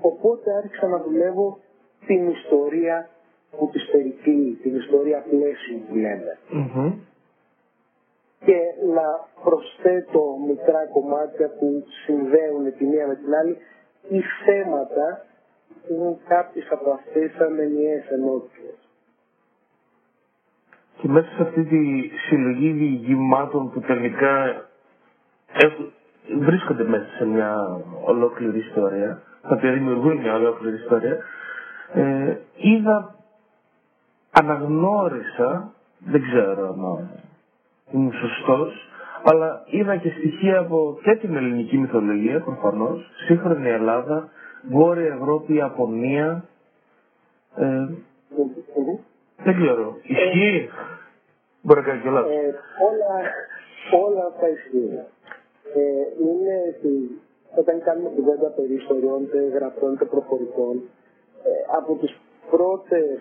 Οπότε 0.00 0.52
άρχισα 0.56 0.86
να 0.86 0.98
δουλεύω 0.98 1.58
την 2.06 2.28
ιστορία 2.30 3.08
που 3.58 3.68
της 3.72 3.88
περικλεί, 3.90 4.58
την 4.62 4.76
ιστορία 4.76 5.24
πλαίσιο 5.30 5.78
που 5.88 5.94
λέμε. 5.94 6.38
Mm-hmm. 6.52 6.92
Και 8.46 8.58
να 8.96 9.06
προσθέτω 9.44 10.36
μικρά 10.46 10.86
κομμάτια 10.86 11.48
που 11.48 11.84
συνδέουν 12.04 12.76
τη 12.76 12.84
μία 12.84 13.06
με 13.06 13.14
την 13.14 13.34
άλλη 13.34 13.56
ή 14.08 14.20
θέματα 14.44 15.24
που 15.86 15.94
είναι 15.94 16.18
κάποιες 16.28 16.66
από 16.70 16.90
αυτές 16.90 17.30
σαν 17.38 17.58
ενιαίες 17.58 18.10
ενότητες 18.10 18.87
και 21.00 21.08
μέσα 21.08 21.28
σε 21.36 21.42
αυτή 21.42 21.64
τη 21.64 22.08
συλλογή 22.28 22.70
διηγημάτων 22.70 23.70
που 23.72 23.80
τελικά 23.80 24.64
έχουν, 25.52 25.92
βρίσκονται 26.40 26.84
μέσα 26.84 27.06
σε 27.18 27.24
μια 27.26 27.80
ολόκληρη 28.04 28.58
ιστορία, 28.58 29.22
τα 29.42 29.54
οποία 29.54 29.72
δημιουργούν 29.72 30.16
μια 30.16 30.34
ολόκληρη 30.34 30.76
ιστορία, 30.76 31.16
ε, 31.92 32.36
είδα, 32.56 33.14
αναγνώρισα, 34.30 35.72
δεν 35.98 36.22
ξέρω 36.22 36.68
αν 36.68 37.08
είμαι 37.92 38.12
σωστός, 38.12 38.88
αλλά 39.24 39.62
είδα 39.66 39.96
και 39.96 40.10
στοιχεία 40.18 40.58
από 40.58 40.98
και 41.02 41.14
την 41.14 41.36
ελληνική 41.36 41.78
μυθολογία 41.78 42.40
προφανώς, 42.40 43.10
σύγχρονη 43.26 43.68
Ελλάδα, 43.68 44.28
Βόρεια 44.70 45.14
Ευρώπη, 45.14 45.54
Ιαπωνία, 45.54 46.44
ε, 47.56 47.86
δεν 49.44 49.54
ξέρω. 49.60 49.96
Ισχύει. 50.02 50.68
Μπορεί 51.62 51.80
να 51.80 51.86
κάνει 51.86 52.00
και 52.02 52.10
λάθος. 52.10 52.30
Ε, 52.32 52.54
όλα, 52.88 53.14
όλα 54.04 54.24
αυτά 54.26 54.48
ισχύουν. 54.48 54.96
Ε, 55.74 56.04
είναι 56.26 56.54
ότι 56.72 57.20
όταν 57.60 57.82
κάνουμε 57.82 58.08
κουβέντα 58.16 58.48
περί 58.48 58.74
ιστοριών, 58.74 59.22
είτε 59.22 59.38
γραπτών 59.38 59.92
είτε 59.92 60.04
προφορικών, 60.04 60.74
ε, 61.44 61.50
από 61.78 61.94
τις 62.00 62.12
πρώτες, 62.50 63.20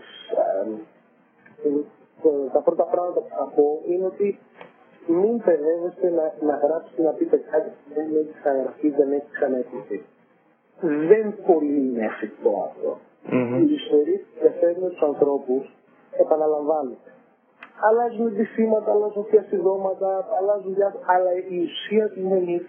τα 2.54 2.60
πρώτα 2.62 2.84
πράγματα 2.84 3.20
που 3.20 3.34
θα 3.40 3.52
πω 3.56 3.82
είναι 3.88 4.06
ότι 4.06 4.40
μην 5.08 5.42
παιδεύεστε 5.44 6.10
να, 6.10 6.26
να 6.48 6.56
γράψετε 6.64 7.02
να 7.02 7.12
πείτε 7.12 7.38
κάτι 7.52 7.70
που 7.70 7.94
δεν 7.94 8.08
έχει 8.20 8.34
ξαναγραφεί, 8.40 8.90
δεν 8.90 9.12
έχει 9.12 9.30
ξαναεκριθεί. 9.32 10.04
Δεν 10.82 11.36
πολύ 11.48 11.78
είναι 11.88 12.06
εφικτό 12.06 12.52
αυτό. 12.70 13.00
Mm-hmm. 13.32 13.68
Οι 13.68 13.74
ιστορίες 13.74 14.20
που 14.20 14.40
διαφέρουν 14.42 14.90
τους 14.90 15.02
ανθρώπους 15.02 15.77
επαναλαμβάνεται. 16.24 17.10
Αλλάζουν 17.88 18.28
αντισήματα, 18.28 18.92
αλλάζουν 18.92 19.26
διασυνδόματα, 19.32 20.28
αλλάζουν 20.40 20.74
διάφορα, 20.74 21.04
αλλά 21.08 21.32
η 21.50 21.58
ουσία 21.64 22.10
του 22.10 22.20
είναι 22.20 22.36
η 22.36 22.68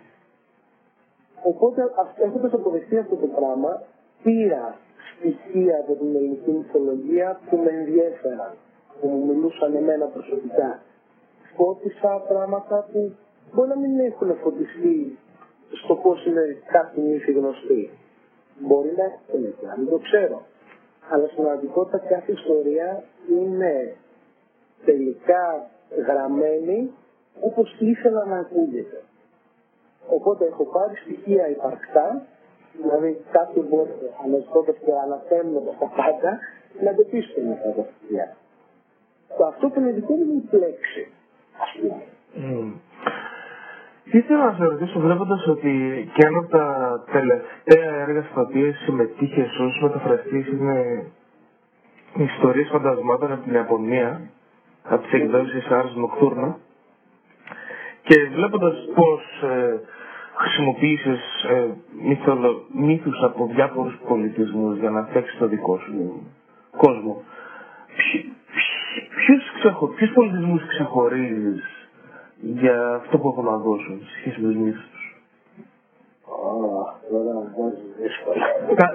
Οπότε 1.42 1.90
έχοντας 2.24 2.53
αποδεχτεί 2.53 2.99
αυτό 2.99 3.16
το 3.16 3.26
πράγμα, 3.26 3.82
πήρα 4.22 4.76
στοιχεία 5.11 5.78
από 5.78 5.94
την 5.94 6.16
ελληνική 6.16 6.51
μυθολογία 6.51 7.40
που 7.51 7.57
με 7.57 7.70
ενδιέφεραν, 7.70 8.53
που 9.01 9.09
μου 9.09 9.26
μιλούσαν 9.26 9.74
εμένα 9.74 10.07
προσωπικά. 10.07 10.80
Φώτισα 11.57 12.24
πράγματα 12.28 12.88
που 12.92 13.14
μπορεί 13.53 13.68
να 13.68 13.76
μην 13.76 14.01
έχουν 14.01 14.36
φωτιστεί 14.42 15.18
στο 15.82 15.94
πώς 15.94 16.26
είναι 16.26 16.42
κάποιοι 16.72 17.05
νύχοι 17.07 17.32
γνωστοί. 17.32 17.90
Μπορεί 18.59 18.92
να 18.96 19.05
έχουν, 19.05 19.55
να 19.68 19.74
μην 19.78 19.88
το 19.88 19.99
ξέρω 19.99 20.42
αλλά 21.11 21.26
στην 21.26 21.42
πραγματικότητα 21.42 21.98
κάθε 21.98 22.32
ιστορία 22.32 23.04
είναι 23.30 23.94
τελικά 24.84 25.70
γραμμένη 26.06 26.90
όπως 27.40 27.76
ήθελα 27.78 28.24
να 28.24 28.38
ακούγεται. 28.38 29.02
Οπότε 30.09 30.44
έχω 30.46 30.64
πάρει 30.64 30.96
στοιχεία 30.96 31.48
υπαρκτά, 31.48 32.22
δηλαδή 32.82 33.20
κάποιοι 33.30 33.64
μπορεί 33.68 33.90
αναζητώντας 34.24 34.76
και 34.84 34.92
αναθέμοντας 35.04 35.74
τα 35.78 35.86
πάντα, 35.96 36.38
να 36.82 36.90
αντεπίσουν 36.90 37.52
αυτά 37.52 37.70
τα 37.70 37.84
στοιχεία. 37.90 38.36
Το 39.36 39.46
αυτό 39.46 39.68
που 39.68 39.80
είναι 39.80 39.90
δικό 39.90 40.14
μου 40.14 40.42
πλέξη, 40.50 41.02
ας 41.62 41.70
πούμε. 41.80 42.02
Mm. 42.34 42.72
Ήθελα 44.11 44.44
να 44.44 44.52
σε 44.56 44.64
ρωτήσω 44.64 45.00
βλέποντας 45.00 45.46
ότι 45.46 45.72
και 46.14 46.26
ένα 46.26 46.38
από 46.38 46.48
τα 46.48 46.66
τελευταία 47.12 47.94
έργα 47.94 48.22
στα 48.30 48.40
οποία 48.40 48.74
συμμετείχε 48.74 49.40
ω 49.42 49.82
μεταφραστής 49.82 50.46
είναι 50.48 51.04
ιστορίες 52.16 52.68
φαντασμάτων 52.72 53.32
από 53.32 53.42
την 53.42 53.54
Ιαπωνία, 53.54 54.20
από 54.82 55.02
τις 55.02 55.12
εκδόσεις 55.12 55.66
Ars 55.70 55.92
Nocturna. 56.02 56.54
Και 58.02 58.14
βλέποντας 58.34 58.74
πώς 58.94 59.22
ε, 59.42 59.80
χρησιμοποίησες 60.34 61.20
ε, 61.50 61.66
μύθους 62.72 63.22
από 63.22 63.46
διάφορους 63.54 63.98
πολιτισμούς 64.09 64.78
για 64.78 64.90
να 64.90 65.02
φτιάξεις 65.04 65.38
το 65.38 65.46
δικό 65.46 65.78
σου 65.78 66.26
κόσμο, 66.76 67.22
ποιου 69.96 70.09
πολιτισμούς 70.14 70.66
ξεχωρίζεις 70.66 71.78
για 72.41 72.95
αυτό 72.95 73.18
που 73.18 73.28
έχουν 73.28 73.45
να 73.45 73.57
δώσουν 73.57 74.01
σχέση 74.20 74.41
με 74.41 74.47
τους 74.53 74.57
μύθους 74.57 74.89
τους. 74.91 75.22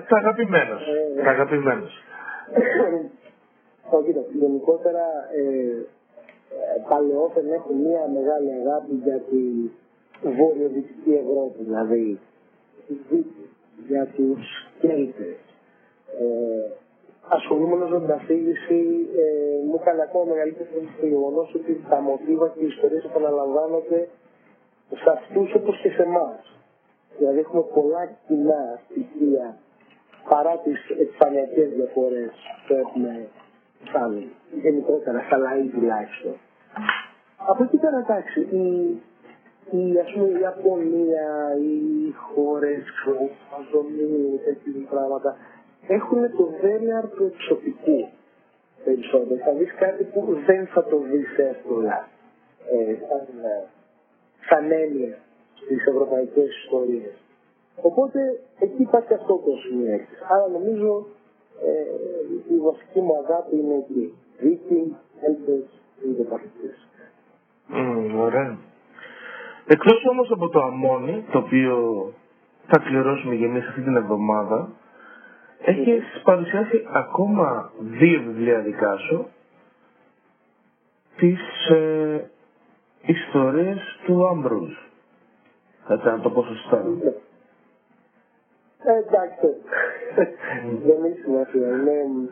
Τα 0.08 0.18
αγαπημένος. 0.18 0.82
Τα 1.24 1.30
αγαπημένος. 1.30 2.04
Όχι, 3.90 4.16
γενικότερα 4.40 5.06
ε, 5.36 5.86
παλαιότερα 6.90 7.54
έχω 7.54 7.74
μία 7.74 8.08
μεγάλη 8.14 8.52
αγάπη 8.62 8.94
για 9.04 9.20
τη 9.30 9.42
βορειοδυτική 10.38 11.12
Ευρώπη, 11.14 11.64
δηλαδή 11.64 12.20
τη 12.88 12.94
Δύση. 13.10 13.50
για 13.88 14.08
τους 14.16 14.68
Κέλτες. 14.80 15.36
Ε, 17.30 17.36
ασχολούμενος 17.36 17.90
με 17.92 18.00
την 18.00 18.12
αφήγηση 18.12 19.08
ε, 19.22 19.66
μου 19.68 19.78
έκανε 19.82 20.02
ακόμα 20.02 20.26
μεγαλύτερη 20.34 20.70
εντύπωση 20.70 21.00
το 21.00 21.06
γεγονός 21.06 21.54
ότι 21.56 21.86
τα 21.90 22.00
μοτίβα 22.02 22.48
και 22.50 22.64
οι 22.64 22.68
ιστορίες 22.68 23.04
επαναλαμβάνονται 23.04 24.08
σε 25.02 25.10
αυτούς 25.18 25.54
όπως 25.54 25.80
και 25.82 25.90
σε 25.90 26.02
εμάς. 26.02 26.42
Δηλαδή 27.18 27.40
έχουμε 27.40 27.64
πολλά 27.74 28.04
κοινά 28.28 28.80
στοιχεία 28.86 29.58
παρά 30.30 30.58
τις 30.58 30.90
επιφανειακές 30.90 31.70
διαφορές 31.70 32.32
που 32.68 32.74
έχουμε 32.74 33.28
σαν 33.92 34.32
γενικότερα, 34.64 35.26
σαν 35.30 35.42
λαοί 35.42 35.66
τουλάχιστον. 35.68 36.36
Από 37.38 37.64
εκεί 37.64 37.78
πέρα 37.78 37.98
εντάξει, 37.98 38.40
η, 38.40 38.68
η, 39.78 40.00
ας 40.00 40.12
πούμε, 40.14 40.28
η 40.28 40.40
Ιαπωνία, 40.42 41.28
οι 41.66 42.12
χώρες, 42.12 42.82
ξέρω, 42.98 43.30
Αμαζονίου, 43.54 44.40
τέτοιου 44.46 44.88
πράγματα, 44.90 45.38
έχουν 45.88 46.36
το 46.38 46.46
δέλεαρ 46.62 47.10
του 47.10 47.24
εξωτικού 47.34 48.08
περισσότερο. 48.84 49.40
Θα 49.46 49.54
δεις 49.54 49.74
κάτι 49.74 50.04
που 50.04 50.38
δεν 50.46 50.68
θα 50.68 50.84
το 50.84 50.98
δεις 50.98 51.38
εύκολα 51.38 52.08
ε, 52.72 52.96
σαν, 53.08 53.28
ε, 53.44 53.64
σαν 54.50 54.72
έννοια 54.72 55.18
στις 55.54 55.86
ευρωπαϊκές 55.86 56.48
ιστορίες. 56.64 57.16
Οπότε 57.82 58.20
εκεί 58.60 58.82
υπάρχει 58.82 59.14
αυτό 59.14 59.34
το 59.46 59.52
σημείο 59.64 60.00
Άρα 60.34 60.48
νομίζω 60.48 61.06
ε, 61.66 62.54
η 62.54 62.58
βασική 62.58 63.00
μου 63.02 63.14
αγάπη 63.24 63.56
είναι 63.56 63.76
εκεί. 63.76 64.14
Viking, 64.42 64.90
Elvis, 65.28 65.70
είναι 66.06 66.24
παθητές. 66.30 66.88
Mm, 67.70 68.12
ωραία. 68.18 68.58
Εκτός 69.68 70.06
όμως 70.12 70.32
από 70.32 70.50
το 70.50 70.60
αμόνι, 70.64 71.26
το 71.32 71.38
οποίο 71.38 71.76
θα 72.68 72.80
κληρώσουμε 72.80 73.36
για 73.36 73.48
εμείς 73.48 73.68
αυτή 73.68 73.82
την 73.82 73.96
εβδομάδα, 73.96 74.70
έχεις 75.66 76.22
παρουσιάσει 76.24 76.86
ακόμα 76.94 77.72
δύο 77.80 78.22
βιβλία 78.22 78.60
δικά 78.60 78.98
σου, 78.98 79.28
τις 81.18 81.70
ε, 81.70 82.30
ιστορίες 83.06 83.80
του 84.06 84.28
Άμπρουζ. 84.28 84.72
Θα 85.88 85.96
να 85.96 86.20
το 86.20 86.30
πω 86.30 86.44
σωστά. 86.44 86.86
Ε, 88.86 88.98
εντάξει. 88.98 89.48
Δεν 90.88 91.04
έχει 91.04 91.20
σημασία. 91.20 91.68
Είναι 91.68 92.30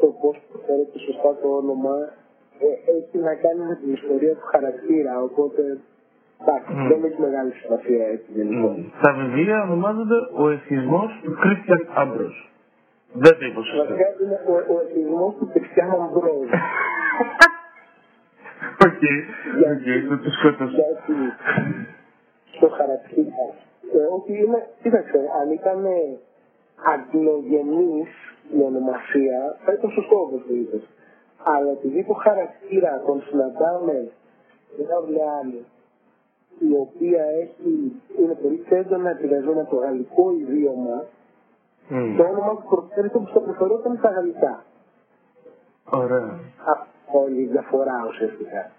το 0.00 0.06
πώς 0.06 0.40
προφέρεται 0.52 0.98
σωστά 0.98 1.36
το 1.42 1.48
όνομα. 1.48 1.94
Ε, 2.58 2.96
έχει 2.96 3.18
να 3.18 3.34
κάνει 3.34 3.60
με 3.60 3.74
την 3.74 3.92
ιστορία 3.92 4.34
του 4.34 4.46
χαρακτήρα. 4.52 5.22
Οπότε 5.22 5.80
εντάξει, 6.40 6.72
δεν 6.90 7.04
έχει 7.04 7.20
μεγάλη 7.20 7.52
σημασία 7.52 8.06
έτσι. 8.14 8.30
Τα 9.02 9.12
βιβλία 9.12 9.62
ονομάζονται 9.62 10.18
Ο 10.42 10.48
εθισμός 10.48 11.10
του 11.22 11.36
Κρίστιαν 11.40 11.88
Άμπρο. 11.94 12.30
Δεν 13.12 13.38
το 13.38 13.44
είπα 13.46 13.60
σωστά. 13.62 13.84
Βασικά 13.84 14.06
είναι 14.22 14.38
ο, 14.52 14.54
ο 14.74 14.76
εθισμός 14.84 15.34
του 15.38 15.50
Κρίστιαν 15.52 15.90
Άμπρο. 15.90 16.32
Οκ, 18.86 19.02
οκ, 19.72 19.86
θα 20.08 20.18
το 20.24 20.30
σκότωσα. 20.36 20.70
Γιατί 20.70 21.14
στο 22.56 22.68
χαρακτήρα. 22.68 23.44
Ε, 23.94 23.98
ότι 24.16 24.32
είναι, 24.42 24.60
κοίταξε, 24.82 25.18
αν 25.40 25.50
ήταν 25.50 25.80
αγγλογενής 26.92 28.10
η 28.56 28.60
ονομασία, 28.70 29.38
θα 29.64 29.72
ήταν 29.72 29.90
σωστό 29.90 30.16
όπως 30.26 30.40
το 30.46 30.54
είπες. 30.54 30.84
Αλλά 31.54 31.70
επειδή 31.70 32.04
το 32.04 32.14
χαρακτήρα 32.26 33.02
τον 33.06 33.22
συναντάμε 33.26 33.96
Νέα 34.76 34.96
Ορλεάνη, 35.00 35.62
η 36.58 36.70
οποία 36.84 37.22
έχει, 37.42 37.92
είναι 38.20 38.34
πολύ 38.42 38.64
έντονα 38.68 39.10
επηρεαζόμενα 39.10 39.60
από 39.60 39.70
το 39.70 39.76
γαλλικό 39.76 40.24
ιδίωμα, 40.40 41.04
Mm. 41.90 42.14
το 42.16 42.22
όνομα 42.22 42.50
του 42.56 42.66
προφέρει 42.68 43.08
όπως 43.12 43.32
το 43.32 43.40
προφερόταν 43.40 43.96
στα 43.98 44.10
γαλλικά. 44.10 44.64
Ωραία. 45.90 46.38
Αυτή 46.64 47.28
η 47.28 47.44
διαφορά 47.44 48.04
ουσιαστικά. 48.08 48.70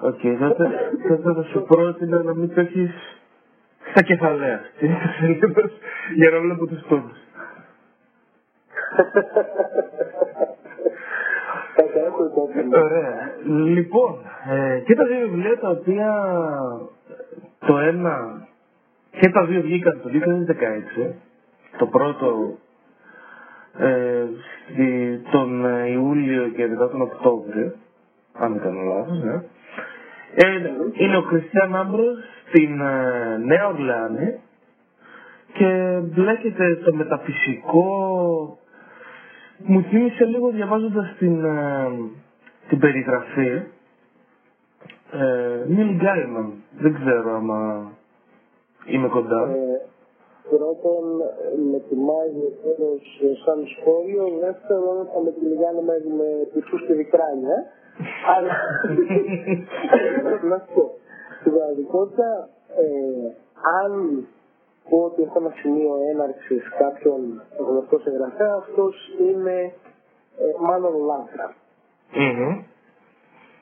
Οκ, 0.00 0.20
τότε, 0.38 0.68
τότε 1.08 1.32
θα 1.32 1.42
σου 1.42 1.62
πρότεινα 1.68 2.22
να 2.22 2.34
μην 2.34 2.54
το 2.54 2.60
έχεις 2.60 2.90
στα 3.90 4.02
κεφαλαία. 4.02 4.60
στην 4.76 4.90
σελίδα 5.20 5.70
για 6.14 6.30
να 6.30 6.40
βλέπω 6.40 6.66
τους 6.66 6.86
τόνους. 6.88 7.18
Θα 11.74 11.82
τα 11.92 12.00
έχω 12.06 12.24
υπόψη 12.24 12.58
μου. 12.58 12.70
Ωραία. 12.72 13.32
Λοιπόν, 13.44 14.18
ε, 14.50 14.78
και 14.86 14.94
τα 14.94 15.04
δύο 15.04 15.18
βιβλία 15.28 15.58
τα 15.58 15.68
οποία 15.68 16.08
το 17.66 17.78
ένα 17.78 18.46
και 19.10 19.28
τα 19.28 19.44
δύο 19.44 19.60
βγήκαν 19.60 20.00
το 20.02 20.10
2016. 21.08 21.12
Το 21.78 21.86
πρώτο 21.86 22.58
ε, 23.78 24.26
στη, 24.72 25.20
τον 25.30 25.64
ε, 25.66 25.90
Ιούλιο 25.90 26.48
και 26.48 26.66
μετά 26.66 26.90
τον 26.90 27.00
Οκτώβριο, 27.00 27.72
αν 28.38 28.52
δεν 28.52 28.62
κάνω 28.62 28.80
λάθος, 28.82 29.22
ναι. 29.22 29.42
Ε, 30.34 30.70
είναι 30.92 31.16
ο 31.16 31.22
Κριστιαν 31.22 31.76
Άμπρος 31.76 32.18
στην 32.48 32.80
ε, 32.80 33.36
Νέα 33.44 33.66
Ορλεάνη 33.66 34.38
και 35.52 35.98
μπλέκεται 36.02 36.78
στο 36.80 36.94
μεταφυσικό 36.94 37.84
μου 39.64 39.82
θύμισε 39.82 40.24
λίγο 40.24 40.50
διαβάζοντας 40.50 41.14
την, 41.18 41.44
ε, 41.44 41.88
την 42.68 42.78
περιγραφή 42.78 43.62
ε, 45.12 45.64
Νίλ 45.68 45.96
Γκάιμαν. 45.96 46.52
Δεν 46.78 46.94
ξέρω 46.94 47.34
άμα 47.34 47.90
είμαι 48.86 49.08
κοντά. 49.08 49.40
Ε, 49.50 49.80
πρώτον, 50.50 51.04
με 51.70 51.78
τιμάει 51.88 52.28
ιδιαίτερω 52.28 52.90
σαν 53.44 53.58
σχόλιο. 53.74 54.24
Δεύτερον, 54.40 55.08
θα 55.12 55.20
με 55.24 55.30
κυνηγάνε 55.30 55.82
με, 55.88 55.94
με 56.18 56.28
πισούς 56.52 56.86
και 56.86 56.94
δικράνια. 56.94 57.56
Αλλά, 58.36 58.54
να 60.50 60.58
σου 60.58 60.70
πω, 60.74 60.90
στην 61.40 61.52
πραγματικότητα, 61.52 62.48
ε, 62.82 63.30
αν 63.82 63.92
πω 64.88 64.96
ότι 64.98 65.22
έχω 65.22 65.38
ένα 65.38 65.52
σημείο 65.60 65.92
έναρξης 66.12 66.62
κάποιον 66.78 67.42
γνωστό 67.68 67.98
συγγραφέα, 67.98 68.54
αυτός 68.54 68.94
είναι 69.28 69.56
ε, 70.38 70.64
Μάνον 70.66 70.96
Λάγκρα. 71.08 71.54
Μμμ. 72.14 72.58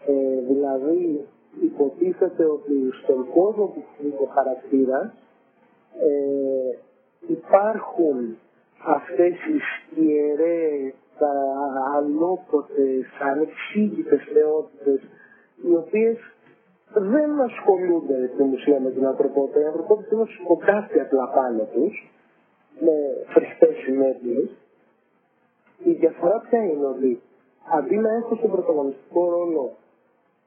Ε, 0.06 0.40
δηλαδή, 0.50 1.26
υποτίθεται 1.62 2.44
ότι 2.44 2.90
στον 3.02 3.28
κόσμο 3.34 3.64
που 3.66 3.82
είναι 4.02 4.14
ο 4.20 4.26
χαρακτήρας 4.34 5.12
ε, 6.00 6.78
υπάρχουν 7.28 8.36
αυτές 8.84 9.32
οι 9.32 9.58
σκιερές, 9.70 10.92
τα 11.18 11.32
αλόποτες, 11.96 13.06
ανεξήγητες 13.20 14.20
θεότητες, 14.32 15.00
οι 15.64 15.74
οποίες 15.74 16.16
δεν 16.94 17.40
ασχολούνται 17.40 18.30
στην 18.34 18.52
ουσία 18.52 18.80
με 18.80 18.90
την 18.90 19.06
ανθρωπότητα. 19.06 19.60
Η 19.60 19.64
ανθρωπότητα 19.64 20.14
είναι 20.14 20.26
σκοτάφτει 20.42 21.00
απλά 21.00 21.28
πάνω 21.28 21.62
τους, 21.72 22.10
με 22.80 22.96
φρικτές 23.28 23.76
συνέπειες. 23.84 24.48
Η 25.84 25.90
διαφορά 25.92 26.44
ποια 26.48 26.62
είναι 26.64 26.86
ότι 26.86 27.20
αντί 27.72 27.96
να 27.96 28.14
έχω 28.14 28.34
στον 28.36 28.50
πρωταγωνιστικό 28.50 29.30
ρόλο 29.30 29.76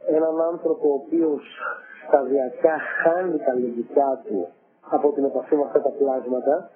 έναν 0.08 0.42
άνθρωπο 0.42 0.90
ο 0.90 0.94
οποίος 0.94 1.44
σταδιακά 2.08 2.80
χάνει 2.80 3.38
τα 3.38 3.54
λογικά 3.54 4.22
του 4.28 4.48
από 4.90 5.12
την 5.12 5.24
επαφή 5.24 5.56
με 5.56 5.64
αυτά 5.64 5.82
τα 5.82 5.90
πλάσματα, 5.90 6.70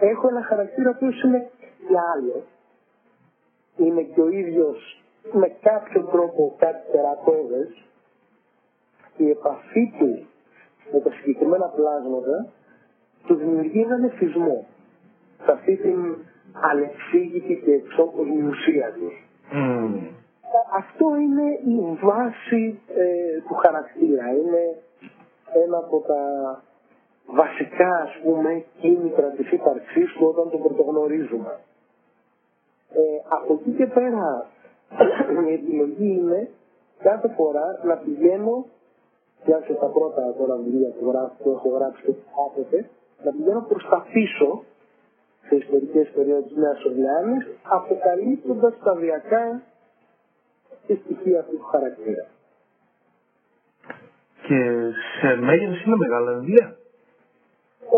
έχω 0.00 0.28
ένα 0.28 0.42
χαρακτήρα 0.42 0.88
ο 0.88 0.92
οποίος 0.96 1.22
είναι 1.22 1.50
και 1.88 1.96
άλλος. 2.14 2.44
Είναι 3.76 4.02
και 4.02 4.20
ο 4.20 4.28
ίδιος 4.28 5.02
με 5.32 5.48
κάποιο 5.60 6.04
τρόπο 6.04 6.54
κάτι 6.58 6.92
τερατώδες 6.92 7.82
η 9.16 9.30
επαφή 9.30 9.92
του 9.98 10.26
με 10.92 11.00
τα 11.00 11.10
συγκεκριμένα 11.10 11.66
πλάσματα 11.66 12.46
του 13.26 13.34
δημιουργεί 13.34 13.80
έναν 13.80 14.04
εθισμό 14.04 14.66
σε 15.44 15.52
αυτή 15.52 15.76
την 15.76 16.16
ανεξήγητη 16.52 17.62
και 17.64 17.72
εξώκοσμη 17.72 18.42
ουσία 18.42 18.92
του. 18.92 19.12
Μμμ. 19.52 20.06
Αυτό 20.72 21.16
είναι 21.16 21.46
η 21.74 21.98
βάση 22.02 22.80
ε, 22.96 23.40
του 23.48 23.54
χαρακτήρα. 23.54 24.26
Είναι 24.32 24.76
ένα 25.64 25.76
από 25.76 25.98
τα 26.06 26.22
βασικά 27.26 27.90
ας 27.96 28.12
πούμε 28.22 28.64
κίνητρα 28.80 29.28
της 29.30 29.50
ύπαρξής 29.52 30.12
του 30.12 30.26
όταν 30.26 30.50
τον 30.50 30.62
πρωτογνωρίζουμε. 30.62 31.58
Ε, 32.92 33.00
από 33.28 33.52
εκεί 33.52 33.70
και 33.70 33.86
πέρα 33.86 34.46
η 35.48 35.52
επιλογή 35.52 36.10
είναι 36.20 36.50
κάθε 36.98 37.28
φορά 37.28 37.80
να 37.82 37.96
πηγαίνω 37.96 38.66
πιάσω 39.44 39.74
τα 39.74 39.86
πρώτα 39.86 40.34
τώρα 40.38 40.56
βιβλία 40.56 40.90
που, 40.98 41.10
γράφω, 41.10 41.34
που 41.42 41.50
έχω 41.50 41.68
γράψει 41.68 42.02
και 42.02 42.12
άποτε, 42.46 42.88
να 43.24 43.30
πηγαίνω 43.30 43.64
προς 43.68 43.86
τα 43.90 44.06
πίσω 44.12 44.64
σε 45.46 45.56
ιστορικές 45.56 46.10
περιόδους 46.14 46.46
της 46.48 46.56
Νέας 46.56 46.84
Ορλεάνης, 46.84 47.46
αποκαλύπτοντας 47.62 48.74
σταδιακά 48.80 49.62
τη 50.86 50.94
στοιχεία 50.94 51.40
αυτού 51.40 51.56
του 51.56 51.64
χαρακτήρα. 51.64 52.26
Και 54.46 54.60
σε 55.20 55.34
μέγεθος 55.34 55.84
είναι 55.84 55.96
μεγάλα 55.96 56.32
βιβλία. 56.32 56.76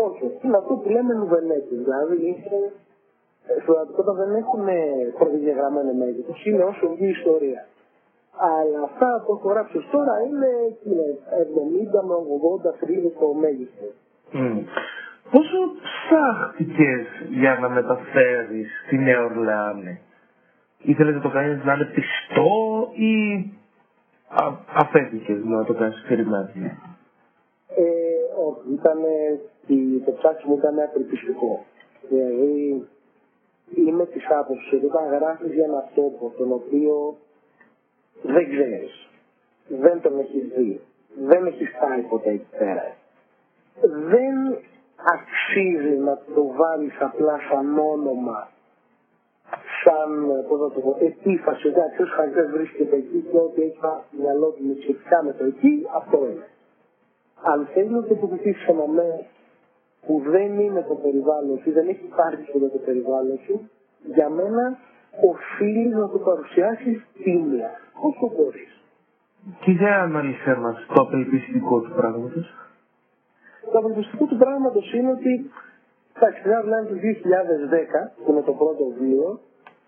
Όχι, 0.05 0.25
αυτό. 0.25 0.47
Είναι 0.47 0.57
αυτό 0.57 0.73
που 0.73 0.89
λέμε 0.89 1.13
νουβελέτε. 1.13 1.75
Δηλαδή 1.75 2.15
είναι 2.25 2.71
στην 3.43 3.65
πραγματικότητα 3.65 4.13
δεν 4.13 4.35
έχουν 4.41 4.65
προδιαγραμμένο 5.19 5.93
μέγεθος. 5.93 6.45
Είναι 6.45 6.63
όσο 6.63 6.83
βγει 6.93 7.05
η 7.05 7.15
ιστορία. 7.19 7.61
Αλλά 8.37 8.79
αυτά 8.89 9.23
που 9.25 9.31
έχω 9.35 9.47
γράψει 9.49 9.77
ως 9.77 9.87
τώρα 9.91 10.13
είναι, 10.27 10.51
είναι 10.87 11.05
70 11.95 11.99
με 12.07 12.15
80 12.69 12.75
σελίδε 12.79 13.09
το 13.19 13.27
μέγιστο. 13.43 13.87
Mm. 14.33 14.63
Πόσο 15.31 15.59
ψάχτηκες 15.85 17.05
για 17.29 17.57
να 17.61 17.69
μεταφέρεις 17.69 18.69
τη 18.89 18.97
Νέα 18.97 19.23
Ορλεάνη. 19.23 20.01
Ήθελες 20.83 21.15
να 21.15 21.21
το 21.21 21.29
κάνεις 21.29 21.63
να 21.63 21.73
είναι 21.73 21.85
πιστό 21.85 22.51
ή 22.93 23.45
αφέθηκες 24.73 25.43
να 25.43 25.65
το 25.65 25.73
κάνεις 25.73 26.05
περιμένει. 26.07 26.79
Ε, 27.75 27.83
όχι, 28.47 28.73
ήταν, 28.73 28.99
το 30.05 30.11
ψάξιμο 30.11 30.55
ήταν 30.55 30.79
απελπιστικό. 30.79 31.65
Δηλαδή, 32.09 32.87
είμαι 33.75 34.05
της 34.05 34.25
άποψης 34.39 34.73
ότι 34.73 34.85
όταν 34.85 35.05
γράφεις 35.13 35.53
για 35.53 35.63
έναν 35.63 35.83
τόπο 35.95 36.33
τον 36.37 36.51
οποίο 36.51 37.17
δεν 38.21 38.49
ξέρεις, 38.49 39.07
δεν 39.67 40.01
τον 40.01 40.19
έχεις 40.19 40.43
δει, 40.55 40.81
δεν 41.15 41.45
έχεις 41.45 41.71
πάει 41.79 42.01
ποτέ 42.01 42.29
εκεί 42.29 42.47
πέρα, 42.57 42.95
δεν 43.81 44.35
αξίζει 45.13 45.97
να 45.97 46.17
το 46.35 46.45
βάλεις 46.47 46.97
απλά 46.99 47.39
σαν 47.49 47.77
όνομα, 47.77 48.49
σαν, 49.83 50.09
πώς 50.47 50.59
να 50.59 50.69
το 50.73 50.79
πω, 50.79 50.91
επίφαση, 50.99 51.67
ότι 51.67 51.79
αξίως 51.87 52.09
χαρακτήρας 52.15 52.49
βρίσκεται 52.51 52.95
εκεί 52.95 53.19
και 53.29 53.37
ότι 53.47 53.61
έχει 53.61 53.79
το 53.81 53.93
μυαλό 54.21 54.47
του 54.55 54.63
σχετικά 54.81 55.17
με 55.23 55.31
το 55.37 55.43
εκεί, 55.51 55.73
αυτό 55.99 56.17
είναι. 56.29 56.47
Αν 57.51 57.59
θέλει 57.73 57.89
να 57.89 58.01
το 58.01 58.07
τοποθετήσεις 58.07 58.67
ένα 58.67 58.87
μέρος 58.87 59.25
που 60.05 60.13
δεν 60.33 60.59
είναι 60.59 60.81
το 60.89 60.95
περιβάλλον 61.03 61.59
σου, 61.61 61.71
δεν 61.71 61.87
έχει 61.87 62.05
υπάρξει 62.11 62.51
ποτέ 62.51 62.67
το 62.75 62.81
περιβάλλον 62.87 63.39
σου, 63.45 63.55
για 64.15 64.29
μένα 64.29 64.63
οφείλει 65.31 65.87
να 65.87 66.09
το 66.09 66.17
παρουσιάσεις 66.17 66.97
τίμια, 67.23 67.69
όσο 68.07 68.25
μπορείς. 68.35 68.71
Και 69.61 69.71
για 69.71 70.01
ανάλυση 70.01 70.55
μας 70.63 70.85
το 70.93 71.01
απελπιστικό 71.01 71.81
του 71.81 71.93
πράγματος. 71.95 72.45
Το 73.71 73.77
απελπιστικό 73.77 74.25
του 74.25 74.37
πράγματος 74.37 74.93
είναι 74.93 75.11
ότι 75.11 75.51
εντάξει, 76.15 76.47
μια 76.47 76.61
βλάνη 76.61 76.87
του 76.87 76.99
2010, 76.99 78.11
που 78.23 78.31
είναι 78.31 78.41
το 78.41 78.53
πρώτο 78.53 78.83
βιβλίο, 78.85 79.39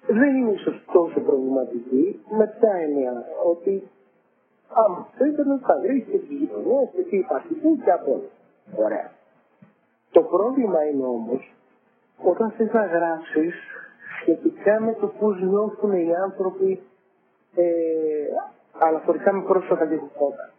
δεν 0.08 0.36
είναι 0.36 0.52
ίσως 0.52 0.84
τόσο 0.94 1.20
προβληματική, 1.20 2.22
με 2.38 2.46
ποια 2.60 2.74
έννοια; 2.86 3.26
Ότι 3.52 3.84
άμα 4.74 5.08
το 5.18 5.26
ίντερνετ 5.26 5.62
θα 5.68 5.80
βρει 5.84 6.02
και 6.12 6.18
τις 6.18 6.38
γειτονιές 6.38 6.90
και 6.96 7.02
τι 7.02 7.18
υπάρχει 7.18 7.54
και 7.84 7.92
από 7.92 8.22
Ωραία. 8.76 9.12
Το 10.12 10.22
πρόβλημα 10.22 10.84
είναι 10.84 11.04
όμως 11.04 11.54
όταν 12.24 12.52
θες 12.52 12.72
να 12.72 12.86
γράψεις 12.86 13.56
σχετικά 14.22 14.80
με 14.80 14.94
το 14.94 15.08
πώς 15.08 15.42
νιώθουν 15.42 15.92
οι 15.92 16.16
άνθρωποι 16.16 16.80
ε, 17.56 17.64
αναφορικά 18.80 19.34
με 19.34 19.44
πρόσφατα 19.44 19.84
γεγονότα. 19.86 20.50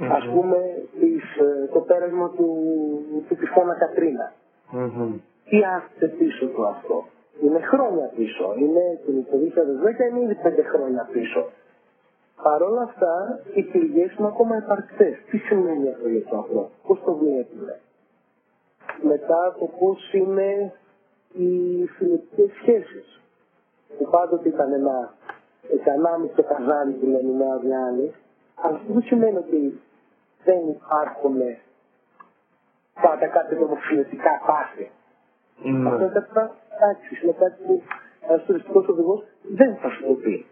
Mm-hmm. 0.00 0.10
Ας 0.10 0.28
πούμε 0.32 0.56
ε, 0.56 1.66
το 1.72 1.80
πέρασμα 1.80 2.30
του, 2.30 2.46
του 3.28 3.34
τυφώνα 3.34 3.74
Κατρίνα. 3.74 4.32
Mm-hmm. 4.72 5.12
Τι 5.48 5.64
άφησε 5.64 6.06
πίσω 6.06 6.46
του 6.46 6.66
αυτό; 6.66 7.04
Είναι 7.42 7.60
χρόνια 7.60 8.06
πίσω. 8.16 8.54
Είναι 8.58 9.00
το 9.30 9.36
2010 9.36 10.10
είναι 10.10 10.20
ήδη 10.20 10.34
πέντε 10.34 10.62
χρόνια 10.62 11.08
πίσω. 11.12 11.46
Παρ' 12.42 12.62
όλα 12.62 12.82
αυτά, 12.82 13.40
οι 13.54 13.62
πληγές 13.62 14.14
είναι 14.14 14.26
ακόμα 14.26 14.56
επαρκτέ. 14.56 15.18
Τι 15.30 15.38
σημαίνει 15.38 15.88
αυτό 15.88 16.08
για 16.08 16.24
το 16.24 16.38
αυτό, 16.38 16.70
πώς 16.86 17.00
το 17.04 17.14
βλέπουμε; 17.14 17.80
Μετά 19.02 19.56
το 19.58 19.64
πώς 19.78 20.12
είναι 20.12 20.72
οι 21.32 21.84
φιλετικέ 21.86 22.50
σχέσεις. 22.60 23.20
Που 23.98 24.08
πάντοτε 24.10 24.48
ήταν 24.48 24.72
ένα 24.72 25.14
εκανάμιστο 25.72 26.42
καζάνι 26.42 26.92
που 26.92 27.06
λένε 27.06 27.32
Νέα 27.32 27.54
Ορλεάνη, 27.54 28.12
αλλά 28.54 28.76
αυτό 28.76 28.92
δεν 28.92 29.02
σημαίνει 29.02 29.36
ότι 29.36 29.80
δεν 30.44 30.68
υπάρχουν 30.68 31.36
πάντα 33.02 33.26
κάτι 33.26 33.54
νομοφιλετικά 33.54 34.32
πάθη. 34.46 34.90
Mm. 35.64 35.86
Αυτό 35.86 36.04
είναι 36.04 36.12
κάτι 36.12 36.50
εντάξει, 36.74 37.10
είναι 37.22 37.34
κάτι 37.38 37.62
που 37.66 37.82
ένα 38.28 38.38
τουριστικό 38.40 38.84
οδηγός 38.88 39.22
δεν 39.42 39.76
θα 39.76 39.88
σου 39.88 40.02
το 40.06 40.14
πει. 40.14 40.46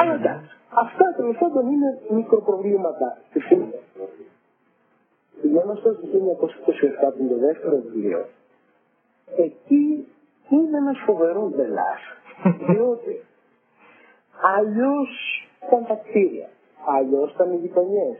Αλλά 0.00 0.14
εντάξει, 0.14 0.56
αυτά 0.70 1.14
τέλο 1.16 1.34
πάντων 1.40 1.72
είναι 1.72 1.98
μικροπροβλήματα 2.10 3.18
στη 3.28 3.40
φύση. 3.40 3.78
Πηγαίνω 5.42 5.74
στο 5.74 5.90
1927 5.90 5.94
που 7.12 7.18
είναι 7.18 7.28
το 7.28 7.38
δεύτερο 7.38 7.76
βιβλίο, 7.76 8.26
εκεί 9.36 10.08
είναι 10.48 10.76
ένας 10.76 10.98
φοβερός 11.06 11.50
μπελάς. 11.50 12.00
Διότι 12.68 13.24
αλλιώς 14.56 15.08
ήταν 15.66 15.86
τα 15.86 15.94
κτίρια, 15.94 16.48
αλλιώς 16.86 17.32
ήταν 17.32 17.52
οι 17.52 17.56
γειτονιές. 17.56 18.16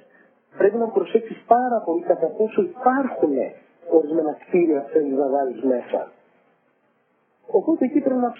Πρέπει 0.58 0.76
να 0.76 0.86
προσέξεις 0.88 1.42
πάρα 1.46 1.78
πολύ 1.84 2.02
κατά 2.02 2.26
πόσο 2.26 2.62
υπάρχουν 2.62 3.32
ορισμένα 3.90 4.32
κτίρια 4.32 4.80
που 4.82 4.88
θέλεις 4.88 5.16
να 5.18 5.28
βάλει 5.28 5.64
μέσα. 5.64 6.10
Οπότε 7.46 7.84
εκεί 7.84 8.00
πρέπει 8.00 8.20
να 8.20 8.32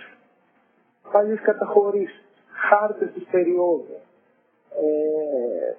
βάλει 1.12 1.36
καταχωρήσει, 1.36 2.22
χάρτες 2.68 3.12
της 3.12 3.24
περίοδου. 3.30 3.96
Ε, 4.82 5.76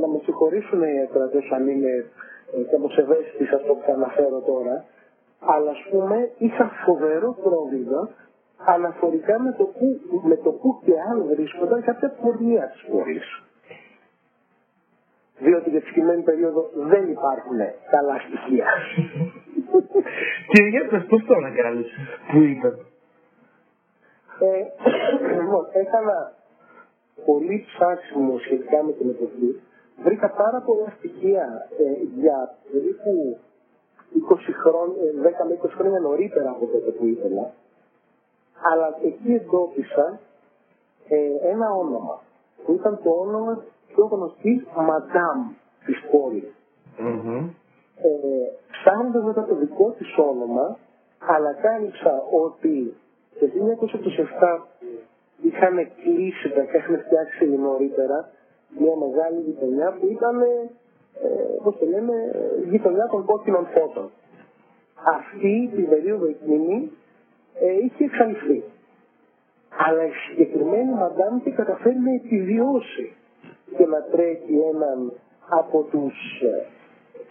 να 0.00 0.06
με 0.08 0.20
συγχωρήσουν 0.24 0.82
οι 0.82 1.00
ακροατές 1.02 1.50
αν 1.50 1.68
είναι 1.68 1.92
ε, 2.56 2.62
κάπως 2.70 2.98
ευαίσθητοι 2.98 3.44
σε 3.44 3.54
αυτό 3.54 3.74
που 3.74 3.82
θα 3.86 3.92
αναφέρω 3.92 4.40
τώρα, 4.40 4.84
αλλά 5.40 5.70
ας 5.70 5.82
πούμε 5.90 6.30
είχα 6.38 6.70
φοβερό 6.84 7.36
πρόβλημα 7.42 8.08
αναφορικά 8.64 9.38
με 9.40 9.52
το 9.52 9.64
που, 9.64 10.00
με 10.22 10.36
το 10.36 10.50
που 10.50 10.80
και 10.84 10.92
αν 11.10 11.24
βρίσκονταν 11.26 11.82
κάποια 11.82 12.10
πορεία 12.22 12.70
της 12.72 12.84
πόλη. 12.90 13.20
Διότι 15.40 15.70
για 15.70 15.80
τη 15.80 15.86
συγκεκριμένη 15.86 16.22
περίοδο 16.22 16.70
δεν 16.74 17.10
υπάρχουν 17.10 17.58
καλά 17.90 18.16
στοιχεία. 18.26 18.66
και 20.52 20.62
για 20.62 20.86
πες 20.90 21.04
πώς 21.08 21.24
το 21.26 21.34
ανακάλυψες, 21.34 22.06
που 22.30 22.38
ήταν. 22.38 22.74
Ε, 24.40 24.60
λοιπόν, 25.40 25.64
έκανα 25.72 26.32
πολύ 27.24 27.64
ψάξιμο 27.66 28.38
σχετικά 28.38 28.82
με 28.82 28.92
την 28.92 29.08
εποχή. 29.08 29.60
Βρήκα 30.04 30.30
πάρα 30.30 30.60
πολλά 30.66 30.92
στοιχεία 30.98 31.68
ε, 31.78 31.84
για 32.20 32.54
περίπου 32.72 33.38
20 34.30 34.36
χρόνια, 34.62 35.02
10 35.44 35.48
με 35.48 35.58
20 35.62 35.68
χρόνια 35.78 36.00
νωρίτερα 36.00 36.50
από 36.50 36.66
τότε 36.66 36.90
που 36.90 37.06
ήθελα. 37.06 37.52
Αλλά 38.72 38.98
εκεί 39.04 39.32
εντόπισα 39.32 40.20
ε, 41.08 41.48
ένα 41.50 41.70
όνομα 41.70 42.22
που 42.64 42.72
ήταν 42.72 43.00
το 43.04 43.10
όνομα 43.10 43.64
πιο 43.92 44.04
γνωστή 44.04 44.66
Μαντάμ 44.76 45.38
της 45.84 45.98
πόλης. 46.10 46.50
Mm-hmm. 46.98 47.42
Ε, 48.08 48.10
Ψάχνοντα 48.70 49.22
μετά 49.22 49.44
το 49.44 49.54
δικό 49.54 49.90
της 49.98 50.08
όνομα, 50.18 50.76
ανακάλυψα 51.36 52.12
ότι 52.44 52.94
το 53.40 53.46
1927 53.46 54.62
είχαν 55.42 55.76
κλείσει 56.02 56.48
τα 56.54 56.62
και 56.64 56.76
είχαν 56.76 57.02
φτιάξει 57.04 57.46
νωρίτερα 57.46 58.28
μια 58.78 58.94
μεγάλη 59.04 59.40
γειτονιά 59.46 59.92
που 59.92 60.06
ήταν, 60.06 60.40
ε, 60.40 60.46
όπως 61.58 61.78
το 61.78 61.86
λέμε, 61.86 62.14
γειτονιά 62.70 63.06
των 63.10 63.24
κόκκινων 63.24 63.66
φώτων. 63.74 64.10
Αυτή 65.18 65.70
την 65.74 65.88
περίοδο 65.88 66.26
εκείνη 66.26 66.90
ε, 67.60 67.72
είχε 67.84 68.04
εξαλειφθεί. 68.04 68.62
Αλλά 69.86 70.04
η 70.04 70.10
συγκεκριμένη 70.28 70.92
μαντάμ 70.92 71.36
είχε 71.36 71.50
καταφέρει 71.50 71.98
να 71.98 72.12
επιβιώσει 72.14 73.14
και 73.76 73.86
να 73.86 74.02
τρέχει 74.02 74.54
έναν 74.72 75.12
από 75.48 75.82
τους 75.90 76.14
ε, 76.42 76.66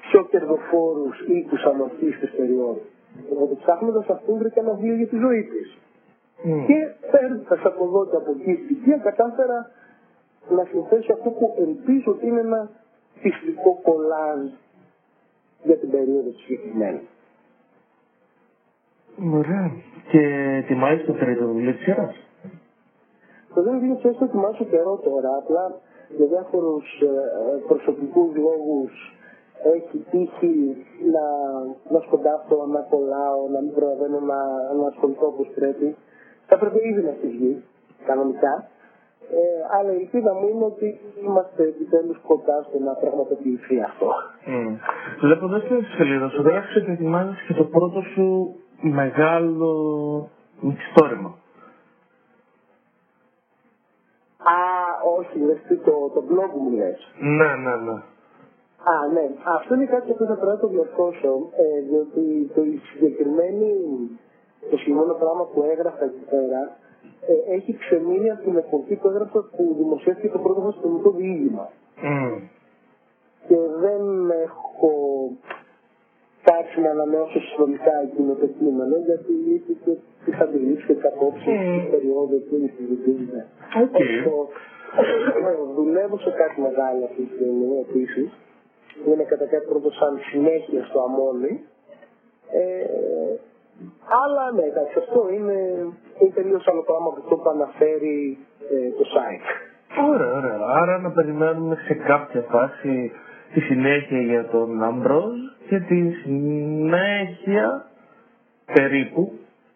πιο 0.01 0.23
κερδοφόρους 0.23 1.19
οίκους 1.27 1.63
αμορφής 1.63 2.19
της 2.19 2.31
περίοδου. 2.37 2.81
Οπότε 3.31 3.53
ψάχνοντας 3.61 4.07
αυτού 4.07 4.37
βρήκα 4.37 4.59
ένα 4.61 4.73
βιβλίο 4.73 4.95
για 4.95 5.07
τη 5.07 5.17
ζωή 5.17 5.43
της. 5.43 5.77
Mm. 6.43 6.63
Και 6.67 6.77
παίρνοντας 7.11 7.61
από 7.63 7.83
εδώ 7.85 8.05
και 8.09 8.15
από 8.15 8.31
εκεί 8.31 8.61
στοιχεία 8.63 8.97
κατάφερα 8.97 9.71
να 10.49 10.63
συνθέσω 10.71 11.13
αυτό 11.13 11.29
που 11.29 11.55
ελπίζω 11.57 12.11
ότι 12.11 12.27
είναι 12.27 12.39
ένα 12.39 12.69
φυσικό 13.21 13.79
κολάζ 13.83 14.39
για 15.63 15.77
την 15.77 15.89
περίοδο 15.91 16.29
της 16.29 16.41
συγκεκριμένη. 16.41 17.01
Ωραία. 19.33 19.71
Και 20.11 20.21
ετοιμάζεις 20.63 21.05
το 21.05 21.13
τρίτο 21.13 21.47
βιβλίο 21.47 21.71
της 21.71 21.83
σειράς; 21.83 22.15
Το 23.53 23.61
δεύτερο 23.61 23.73
βιβλίο 23.79 23.93
της 23.93 24.01
σειράς 24.01 24.17
το 24.17 24.25
ετοιμάζω 24.25 24.65
καιρό 24.65 24.95
τώρα, 25.03 25.29
απλά 25.35 25.75
για 26.17 26.27
διάφορους 26.33 26.87
ε, 27.01 27.07
προσωπικούς 27.67 28.35
λόγους 28.35 28.91
έχει 29.75 29.97
τύχει 30.11 30.55
να, 31.13 31.25
να 31.93 31.99
σκοντάφτω, 32.05 32.55
να 32.75 32.81
κολλάω, 32.91 33.39
να 33.53 33.59
μην 33.61 33.73
προλαβαίνω 33.73 34.19
να, 34.31 34.39
να 34.79 34.87
ασχοληθώ 34.87 35.25
όπως 35.27 35.47
πρέπει. 35.55 35.95
Θα 36.47 36.57
πρέπει 36.57 36.79
ήδη 36.89 37.01
να 37.01 37.13
στη 37.17 37.27
βγει, 37.27 37.63
κανονικά. 38.05 38.53
Ε, 39.31 39.41
αλλά 39.77 39.91
η 39.93 39.95
ελπίδα 39.95 40.33
μου 40.33 40.47
είναι 40.47 40.65
ότι 40.65 40.99
είμαστε 41.25 41.63
επιτέλους 41.63 42.17
κοντά 42.27 42.65
στο 42.67 42.79
να 42.79 42.93
πραγματοποιηθεί 42.93 43.81
αυτό. 43.81 44.07
Mm. 44.47 44.75
Βλέπω 45.21 45.45
εδώ 45.45 45.59
στη 45.59 45.83
σελίδα 45.97 46.29
σου 46.29 46.41
γράφει 46.41 46.77
ότι 46.79 46.91
ετοιμάζει 46.91 47.35
και 47.47 47.53
το 47.53 47.63
πρώτο 47.63 48.01
σου 48.01 48.55
μεγάλο 48.81 49.71
μυθιστόρημα. 50.59 51.38
Όχι, 55.17 55.39
λες 55.39 55.59
τι, 55.67 55.75
το, 55.75 55.93
το 56.13 56.23
blog 56.29 56.51
μου 56.61 56.69
λες. 56.79 56.99
Ναι, 57.19 57.51
ναι, 57.63 57.75
ναι. 57.85 57.97
Α, 58.93 58.95
ναι. 59.13 59.25
Αυτό 59.57 59.73
είναι 59.75 59.85
κάτι 59.85 60.11
που 60.11 60.25
θα 60.25 60.35
πρέπει 60.39 60.55
να 60.55 60.57
το 60.57 60.67
διορθώσω, 60.67 61.31
ε, 61.63 61.81
διότι 61.89 62.51
το 62.55 62.61
συγκεκριμένη, 62.91 63.69
το 64.69 64.77
συγκεκριμένο 64.77 65.13
πράγμα 65.13 65.43
που 65.51 65.59
έγραφα 65.71 66.05
εκεί 66.05 66.25
πέρα, 66.29 66.61
ε, 67.31 67.55
έχει 67.55 67.71
ξεμείνει 67.77 68.29
από 68.31 68.43
την 68.43 68.55
εποχή 68.57 68.95
που 68.95 69.07
έγραψα 69.07 69.39
που 69.55 69.75
δημοσιεύτηκε 69.77 70.29
το 70.35 70.39
πρώτο 70.39 70.61
αστυνομικό 70.67 71.09
διήγημα. 71.11 71.69
Mm. 72.03 72.41
Και 73.47 73.57
δεν 73.83 74.03
έχω 74.45 74.91
κάτσει 76.49 76.81
να 76.81 76.89
ανανεώσω 76.89 77.39
συνολικά 77.39 77.93
εκείνο 78.07 78.33
το 78.33 78.47
κείμενο, 78.57 78.95
γιατί 79.07 79.33
είχε 79.53 79.73
και 79.83 79.93
τις 80.25 80.39
αντιλήψεις 80.39 80.85
και 80.87 80.93
τις 80.93 81.05
απόψεις 81.11 81.55
mm. 81.59 81.79
της 81.79 81.89
περίοδου 81.91 82.35
εκείνη 82.43 82.67
τη 82.75 82.81
ζητήμα. 82.89 83.41
Okay. 83.83 84.13
Δουλεύω 85.75 86.17
σε 86.17 86.31
κάτι 86.41 86.61
μεγάλο 86.61 87.05
αυτή 87.05 87.21
τη 87.21 87.33
στιγμή 87.35 87.79
επίσης. 87.87 88.29
Είναι 89.07 89.23
κατά 89.23 89.45
κάτι 89.45 89.65
πρώτο 89.65 89.89
σαν 89.91 90.19
συνέχεια 90.31 90.83
στο 90.89 90.99
αμόνι. 91.07 91.53
Ε, 92.51 92.85
αλλά 94.23 94.51
ναι, 94.51 94.63
εντάξει, 94.71 94.95
αυτό 94.99 95.29
είναι, 95.37 95.57
είναι 96.19 96.33
τελείως 96.33 96.67
άλλο 96.67 96.83
πράγμα 96.83 97.07
από 97.11 97.19
αυτό 97.23 97.35
που 97.35 97.49
αναφέρει 97.49 98.37
ε, 98.71 98.89
το 98.97 99.03
site. 99.13 99.47
Ωραία, 100.11 100.33
ωραία. 100.33 100.57
Άρα 100.81 100.97
να 100.97 101.11
περιμένουμε 101.11 101.75
σε 101.87 101.93
κάποια 101.93 102.41
φάση 102.41 103.11
τη 103.53 103.59
συνέχεια 103.59 104.21
για 104.21 104.45
τον 104.45 104.83
Αμπρόζ 104.83 105.37
και 105.69 105.79
τη 105.79 106.11
συνέχεια 106.11 107.85
περίπου 108.73 109.31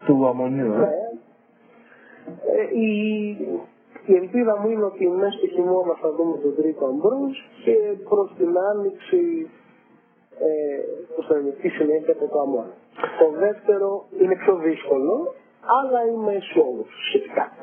του 0.06 0.28
αμμονίου. 0.28 0.74
Ε. 0.74 0.78
Ναι. 0.78 0.86
Ε, 2.58 2.80
η, 2.80 3.38
η 4.06 4.16
ελπίδα 4.16 4.60
μου 4.60 4.70
είναι 4.70 4.84
ότι 4.84 5.08
μέσα 5.08 5.38
στο 5.38 5.48
χειμώνα 5.48 5.94
θα 6.02 6.12
δούμε 6.12 6.38
τον 6.38 6.56
τρίτο 6.56 6.86
Αμπρόζ 6.86 7.34
και 7.64 7.76
προς 8.10 8.34
την 8.38 8.58
άνοιξη 8.72 9.50
ε, 10.40 10.46
πώς 11.16 11.26
θα 11.28 11.38
είναι, 11.38 11.50
τη 11.62 11.70
συνέχεια 11.70 12.14
από 12.14 12.28
το 12.34 12.40
αμμόνιο. 12.40 12.74
Το 13.20 13.40
δεύτερο 13.40 14.06
είναι 14.22 14.36
πιο 14.36 14.56
δύσκολο, 14.56 15.34
αλλά 15.80 16.00
είμαι 16.12 16.34
αισιόδοξος 16.34 17.04
σχετικά. 17.08 17.52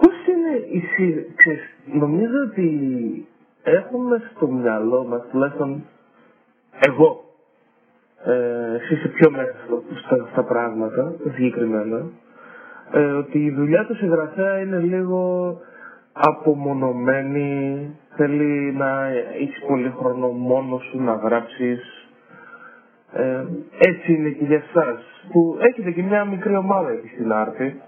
Πώς 0.00 0.14
είναι 0.30 0.52
η 0.70 0.80
σύνδεση, 0.80 1.58
νομίζω 1.84 2.38
ότι 2.50 2.68
έχουμε 3.62 4.22
στο 4.34 4.46
μυαλό 4.46 5.04
μας, 5.04 5.22
τουλάχιστον 5.30 5.84
εγώ, 6.86 7.24
ε, 8.24 8.74
εσύ 8.74 8.94
είσαι 8.94 9.08
πιο 9.08 9.30
μέσα 9.30 9.54
στα, 10.04 10.28
στα 10.32 10.44
πράγματα, 10.44 11.14
συγκεκριμένα, 11.34 12.06
ε, 12.92 13.00
ότι 13.00 13.44
η 13.44 13.50
δουλειά 13.50 13.86
του 13.86 13.96
συγγραφέα 13.96 14.58
είναι 14.58 14.78
λίγο 14.78 15.56
απομονωμένη, 16.12 17.90
θέλει 18.16 18.72
να 18.72 19.06
έχει 19.40 19.66
πολύ 19.66 19.94
χρόνο 19.98 20.28
μόνος 20.28 20.82
σου 20.90 21.02
να 21.02 21.14
γράψεις. 21.14 22.08
Ε, 23.12 23.44
έτσι 23.78 24.12
είναι 24.12 24.28
και 24.28 24.44
για 24.44 24.62
εσάς, 24.68 25.00
που 25.32 25.56
έχετε 25.60 25.90
και 25.90 26.02
μια 26.02 26.24
μικρή 26.24 26.56
ομάδα 26.56 26.90
εκεί 26.90 27.08
στην 27.08 27.32
Άρτη. 27.32 27.80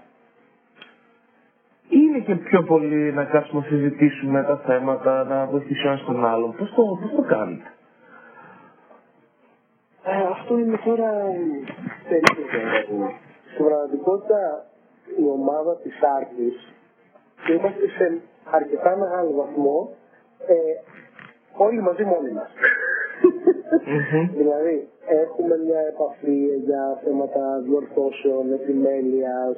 Είναι 1.89 2.19
και 2.19 2.35
πιο 2.35 2.63
πολύ 2.63 3.13
να 3.13 3.23
κάτσουμε 3.23 3.61
να 3.61 3.67
συζητήσουμε 3.67 4.43
τα 4.43 4.57
θέματα, 4.65 5.23
να 5.23 5.45
βοηθήσουμε 5.45 5.91
ένας 5.91 6.05
τον 6.05 6.25
άλλον. 6.25 6.55
Πώς 6.57 6.73
το, 6.75 6.83
πώς 7.01 7.11
το 7.15 7.21
κάνετε; 7.21 7.71
Ε, 10.03 10.27
αυτό 10.31 10.57
είναι 10.57 10.77
τώρα 10.85 11.09
περίπου. 12.09 13.11
Στην 13.53 13.65
πραγματικότητα 13.65 14.65
η 15.17 15.23
ομάδα 15.29 15.75
της 15.77 15.95
Άρτης 16.17 16.73
είμαστε 17.49 17.87
σε 17.97 18.21
αρκετά 18.51 18.97
μεγάλο 18.97 19.31
βαθμό 19.31 19.95
ε, 20.47 20.55
όλοι 21.57 21.81
μαζί 21.81 22.03
μόνοι 22.03 22.31
μας. 22.31 22.49
δηλαδή, 24.39 24.87
έχουμε 25.07 25.57
μια 25.65 25.79
επαφή 25.79 26.39
για 26.65 27.01
θέματα 27.03 27.59
διορθώσεων, 27.65 28.53
επιμέλειας, 28.53 29.57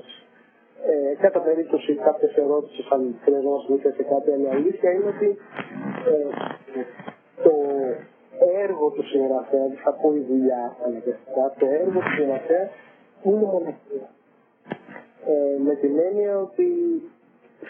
ε, 0.85 1.15
κατά 1.21 1.39
περίπτωση 1.39 1.93
κάποιες 1.95 2.35
ερώτησεις 2.35 2.87
αν 2.89 3.15
χρειαζόμαστε 3.23 3.91
σε 3.91 4.03
κάτι, 4.03 4.31
αλλά 4.31 4.47
η 4.49 4.55
αλήθεια 4.55 4.91
είναι 4.91 5.07
ότι 5.15 5.37
ε, 6.11 6.29
το 7.43 7.53
έργο 8.63 8.89
του 8.89 9.03
συγγραφέα, 9.03 9.67
θα 9.83 9.91
πω 9.93 10.13
η 10.15 10.19
δουλειά 10.29 10.75
αναγκαστικά, 10.85 11.53
το 11.59 11.65
έργο 11.65 11.99
του 11.99 12.13
συγγραφέα 12.17 12.69
είναι 13.23 13.45
μοναχικό. 13.53 14.14
Ε, 15.27 15.59
με 15.63 15.75
την 15.75 15.99
έννοια 15.99 16.37
ότι 16.39 16.67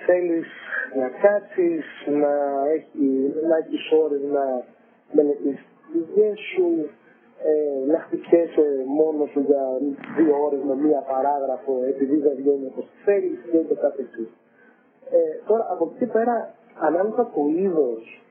θέλεις 0.06 0.48
να 0.96 1.08
κάτσεις, 1.10 1.86
να, 2.22 2.34
έχει, 2.76 3.34
να 3.50 3.56
έχεις 3.58 3.92
ώρες 4.04 4.22
να 4.22 4.66
μελετήσεις 5.12 5.66
τις 5.92 6.06
δουλειές 6.06 6.40
σου, 6.40 6.90
ε, 7.50 7.92
να 7.92 8.00
χτυπιέσαι 8.00 8.66
μόνος 8.86 9.30
σου 9.30 9.40
για 9.40 9.64
δύο 10.18 10.36
ώρες 10.46 10.62
με 10.64 10.76
μία 10.76 11.02
παράγραφο 11.12 11.74
επειδή 11.88 12.16
δεν 12.18 12.36
βγαίνει 12.36 12.66
όπως 12.72 12.88
θέλεις 13.06 13.40
και 13.52 13.58
ούτω 13.58 13.76
καθεξής. 13.76 14.30
Ε, 15.12 15.18
τώρα 15.48 15.68
από 15.72 15.92
εκεί 15.96 16.06
πέρα 16.06 16.54
ανάλογα 16.80 17.24
το 17.36 17.42
είδος 17.56 18.24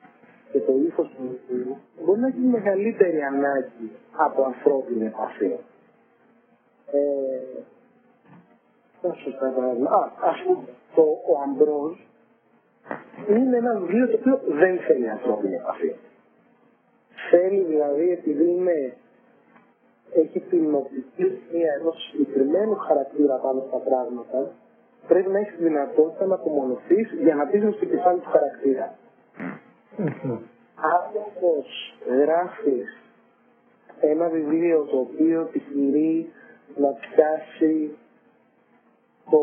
και 0.53 0.59
το 0.61 0.73
ύφος 0.87 1.09
του 1.17 1.23
βιβλίου 1.49 1.77
μπορεί 2.05 2.21
να 2.21 2.27
έχει 2.27 2.39
μεγαλύτερη 2.39 3.21
ανάγκη 3.23 3.89
από 4.17 4.45
ανθρώπινη 4.45 5.07
επαφή. 5.07 5.53
Ε, 6.93 7.63
Α, 9.09 10.11
ας 10.31 10.43
πούμε, 10.47 10.69
το, 10.95 11.03
ο 11.03 11.33
Αμπρόζ 11.45 11.95
είναι 13.29 13.57
ένα 13.57 13.75
βιβλίο 13.79 14.09
το 14.09 14.17
οποίο 14.17 14.41
δεν 14.47 14.79
θέλει 14.79 15.11
ανθρώπινη 15.11 15.55
επαφή. 15.55 15.95
Θέλει 17.31 17.61
δηλαδή, 17.61 18.11
επειδή 18.11 18.45
είναι, 18.51 18.97
έχει 20.13 20.41
την 20.41 20.75
οπτική 20.75 21.27
μία 21.53 21.73
ενός 21.81 21.97
συγκεκριμένου 22.11 22.77
χαρακτήρα 22.77 23.37
πάνω 23.37 23.65
στα 23.69 23.79
πράγματα, 23.79 24.51
πρέπει 25.09 25.31
να 25.31 25.39
έχει 25.39 25.51
τη 25.57 25.63
δυνατότητα 25.63 26.27
να 26.27 26.35
απομονωθείς 26.35 27.13
για 27.23 27.35
να 27.35 27.47
πει 27.47 27.59
στο 27.77 27.85
κεφάλι 27.85 28.21
του 28.21 28.31
χαρακτήρα. 28.31 28.95
Αν 30.77 31.03
όμως 31.27 31.97
γράφεις 32.07 32.99
ένα 34.01 34.29
βιβλίο 34.29 34.85
το 34.85 34.97
οποίο 34.99 35.41
επιχειρεί 35.41 36.33
να 36.77 36.89
πιάσει 36.89 37.97
το, 39.31 39.41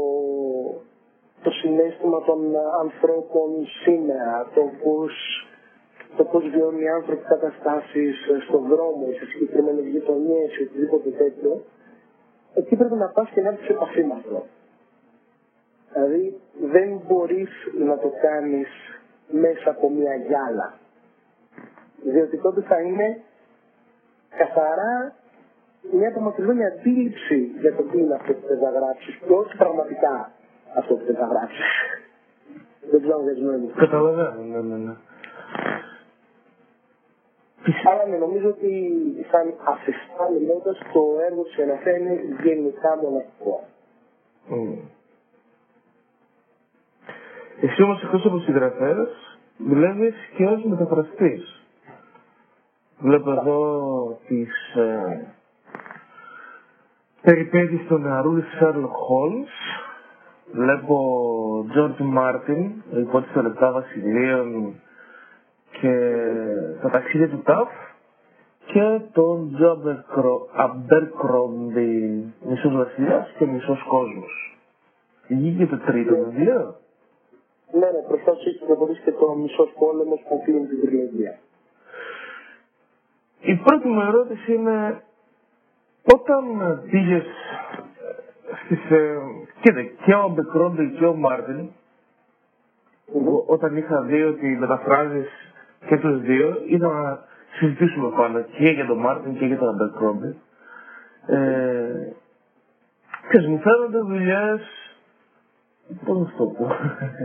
το 1.44 1.50
συνέστημα 1.52 2.22
των 2.24 2.40
ανθρώπων 2.82 3.68
σήμερα, 3.84 4.50
το 4.56 4.62
πώς, 4.84 5.14
το 6.18 6.24
πώς 6.24 6.44
βιώνουν 6.50 6.82
οι 6.82 6.90
άνθρωποι 6.90 7.24
καταστάσεις 7.24 8.16
στον 8.48 8.68
δρόμο, 8.68 9.06
σε 9.20 9.26
συγκεκριμένες 9.26 9.86
γειτονιές 9.86 10.58
ή 10.58 10.64
οτιδήποτε 10.64 11.10
τέτοιο, 11.10 11.62
εκεί 12.54 12.76
πρέπει 12.76 12.96
να 12.96 13.08
πας 13.08 13.30
και 13.30 13.42
να 13.42 13.50
έρθεις 13.50 13.66
σε 13.66 13.72
επαφή 13.72 14.04
με 14.04 14.14
αυτό. 14.14 14.46
Δηλαδή 15.94 16.40
δεν 16.62 17.02
μπορείς 17.08 17.50
να 17.88 17.98
το 17.98 18.12
κάνεις 18.22 18.68
μέσα 19.30 19.70
από 19.70 19.90
μια 19.90 20.16
γυάλα. 20.16 20.74
Διότι 22.04 22.38
τότε 22.38 22.62
θα 22.62 22.82
είναι 22.82 23.22
καθαρά 24.38 25.16
μια 25.82 26.08
απομακρυσμένη 26.10 26.66
αντίληψη 26.66 27.38
για 27.62 27.76
το 27.76 27.84
τι 27.84 27.98
είναι 28.00 28.14
αυτό 28.14 28.34
που 28.34 28.46
θες 28.48 28.60
να 28.60 28.70
γράψεις 28.70 29.16
και 29.16 29.34
όχι 29.34 29.58
πραγματικά 29.58 30.32
αυτό 30.78 30.94
που 30.94 31.04
θες 31.06 31.18
να 31.18 31.26
γράψεις. 31.26 31.72
Δεν 32.92 33.02
ξέρω 33.02 33.18
αν 33.18 33.26
δεσμεύει. 33.26 33.68
Καταλαβαίνω, 33.68 34.44
ναι, 34.44 34.62
ναι, 34.62 34.78
ναι. 34.86 34.96
Αλλά 37.90 38.06
ναι, 38.06 38.18
νομίζω 38.18 38.48
ότι 38.48 38.72
σαν 39.32 39.54
αφιστά 39.64 40.30
μιλώντας 40.40 40.78
το 40.94 41.02
έργο 41.30 41.44
της 41.44 41.58
Εναφέ 41.58 42.00
είναι 42.00 42.20
γενικά 42.44 42.98
μοναχικό. 43.02 43.64
Mm. 44.50 44.78
Εσύ 47.62 47.84
όμως 47.84 48.04
εκτός 48.04 48.26
από 48.26 48.40
συγγραφέας 48.40 49.40
δουλεύεις 49.58 50.16
και 50.36 50.46
ως 50.46 50.64
μεταφραστής. 50.64 51.62
Βλέπω 53.00 53.32
εδώ 53.32 54.20
τις 54.28 54.76
ε, 54.76 55.34
περιπέτειες 57.22 57.82
του 57.88 57.98
νεαρού 57.98 58.38
Sherlock 58.42 58.96
Holmes. 59.10 59.54
Βλέπω 60.52 60.98
George 61.76 62.18
Martin, 62.18 62.72
υπότιτλοι 62.98 63.34
των 63.34 63.44
λεπτά 63.44 63.72
βασιλείων 63.72 64.74
και 65.80 65.94
τα 66.82 66.90
ταξίδια 66.90 67.30
του 67.30 67.42
Ταφ 67.42 67.70
και 68.66 69.00
τον 69.12 69.54
Τζο 69.56 69.82
Αμπέρκροντι, 70.56 72.34
μισός 72.50 72.76
βασιλιάς 72.76 73.34
και 73.38 73.46
μισός 73.46 73.84
κόσμος. 73.88 74.58
Βγήκε 75.28 75.66
το 75.66 75.78
τρίτο 75.78 76.16
βιβλίο. 76.16 76.76
Ναι, 77.74 77.80
ναι, 77.80 78.02
μπροστά 78.08 78.34
σου 78.34 78.50
έχεις 78.50 78.62
προχωρήσει 78.66 79.02
και 79.02 79.12
το 79.12 79.36
μισός 79.36 79.74
πόλεμος 79.80 80.20
που 80.30 80.42
κλείνει 80.44 80.68
την 80.68 80.82
τριλογία. 80.82 81.40
Η 83.42 83.56
πρώτη 83.56 83.88
μου 83.88 84.02
ερώτηση 84.02 84.54
είναι 84.54 85.04
όταν 86.04 86.44
πήγες 86.92 87.26
στις, 88.66 88.92
ε, 88.92 89.18
κοίτα, 89.62 89.82
και 89.82 90.14
ο 90.14 90.30
Μπεκρόντε 90.36 90.86
και 90.86 91.06
ο 91.06 91.16
Μάρτιν 91.16 91.70
εγώ, 93.16 93.44
όταν 93.48 93.78
είχα 93.78 94.02
δει 94.02 94.24
ότι 94.24 94.48
μεταφράζεις 94.48 95.30
και 95.88 95.98
τους 95.98 96.22
δύο 96.22 96.58
είδα 96.66 96.88
να 96.88 97.20
συζητήσουμε 97.58 98.10
πάνω 98.18 98.42
και 98.42 98.70
για 98.70 98.86
τον 98.86 98.98
Μάρτιν 98.98 99.38
και 99.38 99.46
για 99.46 99.58
τον 99.58 99.68
Αμπερκρόμπι. 99.68 100.36
Ε, 101.26 102.14
ξέρεις, 103.28 103.48
μου 103.48 103.60
φαίνονται 103.60 104.00
δουλειές, 104.00 104.62
πώς 106.06 106.18
να 106.18 106.32
το 106.38 106.46
πω, 106.46 106.68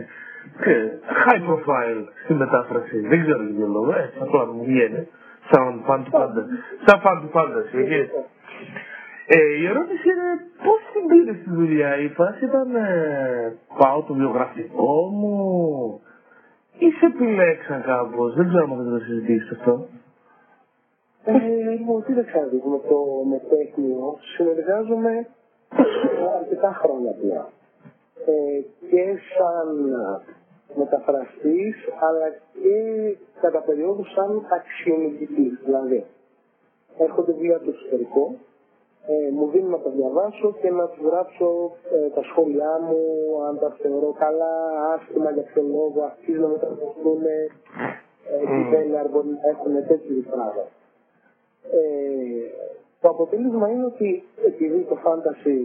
ε, 0.70 0.88
high 1.26 1.42
profile 1.48 2.04
στη 2.24 2.34
μετάφραση. 2.34 3.00
Δεν 3.00 3.22
ξέρω 3.22 3.42
για 3.42 3.54
ποιο 3.56 3.66
λόγο, 3.66 3.94
έτσι 3.96 4.18
απλά 4.20 4.46
μου 4.46 4.64
βγαίνει. 4.64 5.08
Σαν 5.50 5.84
fan 5.88 6.00
του 6.04 6.10
πάντα. 6.10 6.46
Σαν 6.84 7.00
fan 7.04 7.18
του 7.22 7.28
πάντα, 7.28 7.58
εκεί. 7.72 8.10
Ε, 9.28 9.38
η 9.60 9.66
ερώτηση 9.66 10.08
είναι 10.12 10.30
πώς 10.64 10.80
την 10.92 11.06
πήρε 11.06 11.32
στη 11.40 11.50
δουλειά. 11.50 11.96
Η 11.96 12.08
φάση 12.08 12.44
ήταν 12.44 12.74
ε, 12.74 13.56
πάω 13.78 14.02
το 14.02 14.14
βιογραφικό 14.14 15.08
μου 15.12 16.00
ή 16.78 16.90
σε 16.90 17.06
επιλέξαν 17.06 17.82
κάπως. 17.82 18.34
Δεν 18.34 18.48
ξέρω 18.48 18.64
αν 18.64 18.84
θα 18.84 18.90
το 18.90 18.98
συζητήσεις 19.04 19.50
αυτό. 19.50 19.86
Ε, 21.24 21.32
λοιπόν, 21.70 22.04
τι 22.04 22.12
δεν 22.12 22.26
ξέρω, 22.26 22.48
με 22.72 22.78
το 22.88 22.98
μετέχνιο 23.32 24.18
συνεργάζομαι 24.34 25.26
αρκετά 26.40 26.72
χρόνια 26.82 27.12
πια. 27.20 27.48
Ε, 28.26 28.60
και 28.90 29.04
σαν 29.34 29.68
μεταφραστής, 30.74 31.76
αλλά 32.06 32.28
και 32.62 32.76
κατά 33.40 33.60
περίοδο 33.60 34.04
σαν 34.14 34.46
αξιολογητής. 34.58 35.60
Δηλαδή, 35.64 36.04
έρχονται 36.98 37.32
βιβλία 37.32 37.58
του 37.58 37.70
εξωτερικό, 37.70 38.34
ε, 39.06 39.30
μου 39.36 39.46
δίνουν 39.50 39.70
να 39.70 39.78
τα 39.78 39.90
διαβάσω 39.90 40.54
και 40.60 40.70
να 40.70 40.88
τους 40.88 41.02
γράψω 41.08 41.48
ε, 41.94 42.08
τα 42.08 42.22
σχόλιά 42.22 42.72
μου, 42.86 43.00
αν 43.48 43.58
τα 43.58 43.76
θεωρώ 43.80 44.14
καλά, 44.18 44.54
άσχημα 44.94 45.30
για 45.30 45.42
ποιο 45.42 45.62
λόγο, 45.62 45.98
αρχίζουν 46.10 46.42
να 46.42 46.48
μεταφραστούν, 46.48 47.22
ε, 47.24 47.46
τι 48.50 48.60
θέλει, 48.70 48.98
αν 48.98 49.08
μπορεί 49.10 49.28
να 49.28 49.48
έχουν 49.52 49.86
τέτοιου 49.86 50.24
πράγματα. 50.30 50.64
Ε, 51.72 51.80
το 53.00 53.08
αποτέλεσμα 53.08 53.70
είναι 53.70 53.84
ότι 53.84 54.24
επειδή 54.46 54.80
το 54.90 54.96
fantasy 55.04 55.58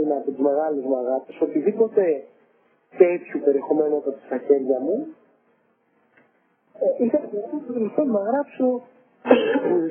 είναι 0.00 0.14
από 0.18 0.30
τις 0.30 0.38
μεγάλες 0.38 0.84
μου 0.84 0.96
αγάπες, 0.96 1.40
οτιδήποτε 1.40 2.24
τέτοιου 2.98 3.40
περιεχομένου 3.44 3.96
από 3.96 4.14
στα 4.26 4.38
χέρια 4.38 4.78
μου, 4.80 5.06
ε, 6.80 7.04
είχα 7.04 7.18
την 7.18 8.12
να 8.12 8.20
γράψω 8.20 8.82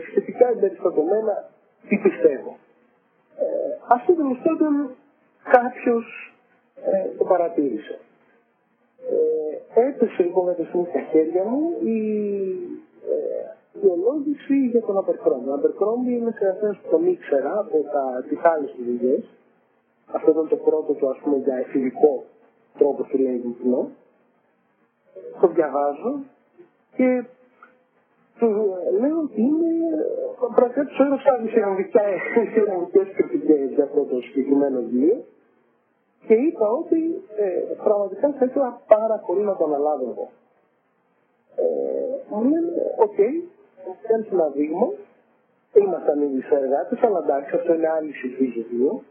σχετικά 0.09 0.47
εμπεριστατωμένα 0.49 1.49
τι 1.89 1.97
πιστεύω. 1.97 2.57
Ε, 3.39 3.45
αυτό 3.87 4.13
τέλο 4.13 4.37
πάντων 4.43 4.89
κάποιος 5.43 6.33
ε, 6.85 7.17
το 7.17 7.23
παρατήρησε. 7.23 7.99
Ε, 9.75 9.81
έπεσε 9.87 10.23
λοιπόν 10.23 10.49
αυτή 10.49 10.63
στα 10.63 11.01
χέρια 11.11 11.43
μου 11.43 11.61
η 11.83 11.99
ε, 13.11 13.47
για 14.71 14.81
τον 14.81 14.95
Abercrombie. 14.97 15.47
Ο 15.47 15.59
Abercrombie 15.59 16.11
είναι 16.19 16.31
συγγραφέα 16.31 16.71
που 16.81 16.89
τον 16.89 17.07
ήξερα 17.07 17.59
από 17.59 17.77
τα, 17.93 18.23
τις 18.29 18.39
άλλες 18.43 18.75
δουλειές. 18.85 19.23
Αυτό 20.11 20.31
ήταν 20.31 20.47
το 20.47 20.55
πρώτο 20.55 20.93
του 20.93 21.09
ας 21.09 21.17
πούμε 21.17 21.37
για 21.37 21.55
εφηβικό 21.55 22.23
τρόπο 22.77 23.03
του 23.03 23.17
λέγει 23.17 23.55
Το 25.41 25.47
διαβάζω 25.47 26.19
και 26.95 27.23
του 28.39 28.49
λέω 29.01 29.17
ότι 29.19 29.41
είναι 29.41 29.71
πραγματικά 30.55 30.85
του 30.85 31.03
έδωσα 31.03 31.37
δύο 31.41 31.76
εισαγωγικές 31.76 33.03
κριτικές 33.15 33.69
για 33.69 33.83
αυτό 33.83 34.03
το 34.03 34.21
συγκεκριμένο 34.21 34.79
βιβλίο 34.79 35.23
και 36.27 36.33
είπα 36.33 36.67
ότι 36.69 37.21
ε, 37.37 37.73
πραγματικά 37.83 38.31
θα 38.39 38.45
ήθελα 38.45 38.81
πάρα 38.87 39.17
πολύ 39.25 39.43
να 39.43 39.55
το 39.55 39.63
αναλάβω 39.63 40.03
εγώ. 40.13 40.29
Ε, 41.55 41.65
μου 42.29 42.43
λένε, 42.43 42.71
OK, 42.97 43.11
okay, 43.17 43.33
θέλεις 44.07 44.31
ένα 44.31 44.47
δείγμα, 44.47 44.87
ήμασταν 45.73 46.21
ήδη 46.21 46.43
συνεργάτες, 46.51 47.03
αλλά 47.03 47.19
εντάξει, 47.23 47.55
αυτό 47.55 47.73
είναι 47.73 47.89
άλλη 47.89 48.11
συζήτηση 48.11 49.01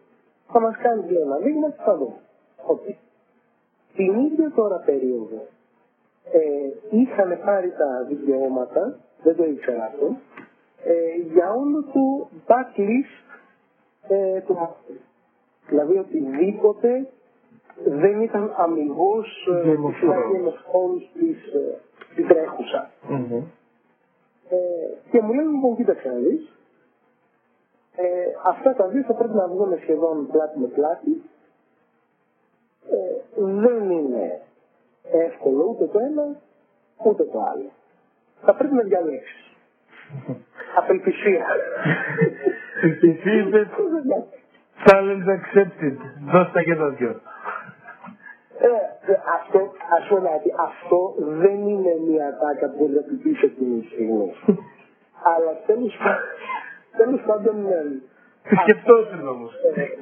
Θα 0.52 0.60
μας 0.60 0.76
κάνει 0.76 1.02
δύο 1.06 1.20
ένα 1.20 1.36
δείγμα 1.36 1.70
και 1.70 1.82
θα 1.84 1.96
δούμε. 1.96 2.20
Okay. 2.72 2.94
Την 3.96 4.14
ίδια 4.24 4.52
τώρα 4.54 4.82
περίοδο 4.86 5.40
ε, 6.32 6.40
είχαν 6.90 7.40
πάρει 7.44 7.70
τα 7.78 8.04
δικαιώματα 8.08 8.96
δεν 9.26 9.36
το 9.36 9.44
ήξερα 9.44 9.84
αυτό, 9.84 10.16
ε, 10.84 11.16
για 11.32 11.52
όλο 11.52 11.82
το 11.82 12.28
backlist 12.46 13.26
ε, 14.08 14.40
του 14.40 14.54
μαθητή. 14.54 15.00
Δηλαδή 15.68 15.98
οτιδήποτε 15.98 17.08
δεν 17.84 18.20
ήταν 18.20 18.54
αμυγός 18.56 19.48
ε, 19.64 19.66
με 19.66 20.52
όλους 20.72 21.10
της, 21.12 21.52
ε, 21.54 21.78
της 22.14 22.26
τρέχουσα. 22.26 22.90
Mm-hmm. 23.10 23.42
Ε, 24.48 24.56
και 25.10 25.20
μου 25.20 25.32
λένε 25.32 25.50
λοιπόν 25.50 25.76
κοίταξε 25.76 26.08
να 26.08 26.14
δεις, 26.14 26.52
ε, 27.96 28.04
αυτά 28.44 28.74
τα 28.74 28.86
δύο 28.86 29.02
θα 29.02 29.14
πρέπει 29.14 29.34
να 29.34 29.48
βγουν 29.48 29.78
σχεδόν 29.78 30.28
πλάτη 30.32 30.58
με 30.58 30.66
πλάτη. 30.66 31.22
Ε, 32.90 33.40
δεν 33.42 33.90
είναι 33.90 34.40
εύκολο 35.12 35.64
ούτε 35.70 35.86
το 35.86 35.98
ένα 35.98 36.40
ούτε 37.04 37.24
το 37.24 37.40
άλλο 37.40 37.70
θα 38.44 38.54
πρέπει 38.54 38.74
να 38.74 38.82
διαλέξεις. 38.82 39.44
Απελπισία. 40.76 41.46
Εσύ 42.82 43.18
είπε 43.38 43.68
challenge 44.84 45.28
accepted. 45.38 45.96
Δώστα 46.32 46.62
και 46.62 46.74
τα 46.74 46.88
δυο. 46.88 47.20
Ε, 48.58 48.68
αυτό, 49.36 49.72
ας 49.96 50.06
πω 50.08 50.16
αυτό 50.68 51.14
δεν 51.18 51.68
είναι 51.68 51.92
μια 52.08 52.26
ατάκα 52.26 52.68
που 52.70 52.90
θα 52.94 53.02
την 53.02 53.22
πεις 53.22 53.42
εκείνη 53.42 53.80
τη 53.80 53.86
στιγμή. 53.86 54.34
Αλλά 55.22 55.52
τέλος, 55.66 55.96
τέλος 56.96 57.20
πάντων... 57.26 57.62
Ναι. 57.62 57.80
Τι 58.48 58.56
σκεφτόσουν 58.56 59.28
όμως. 59.28 59.52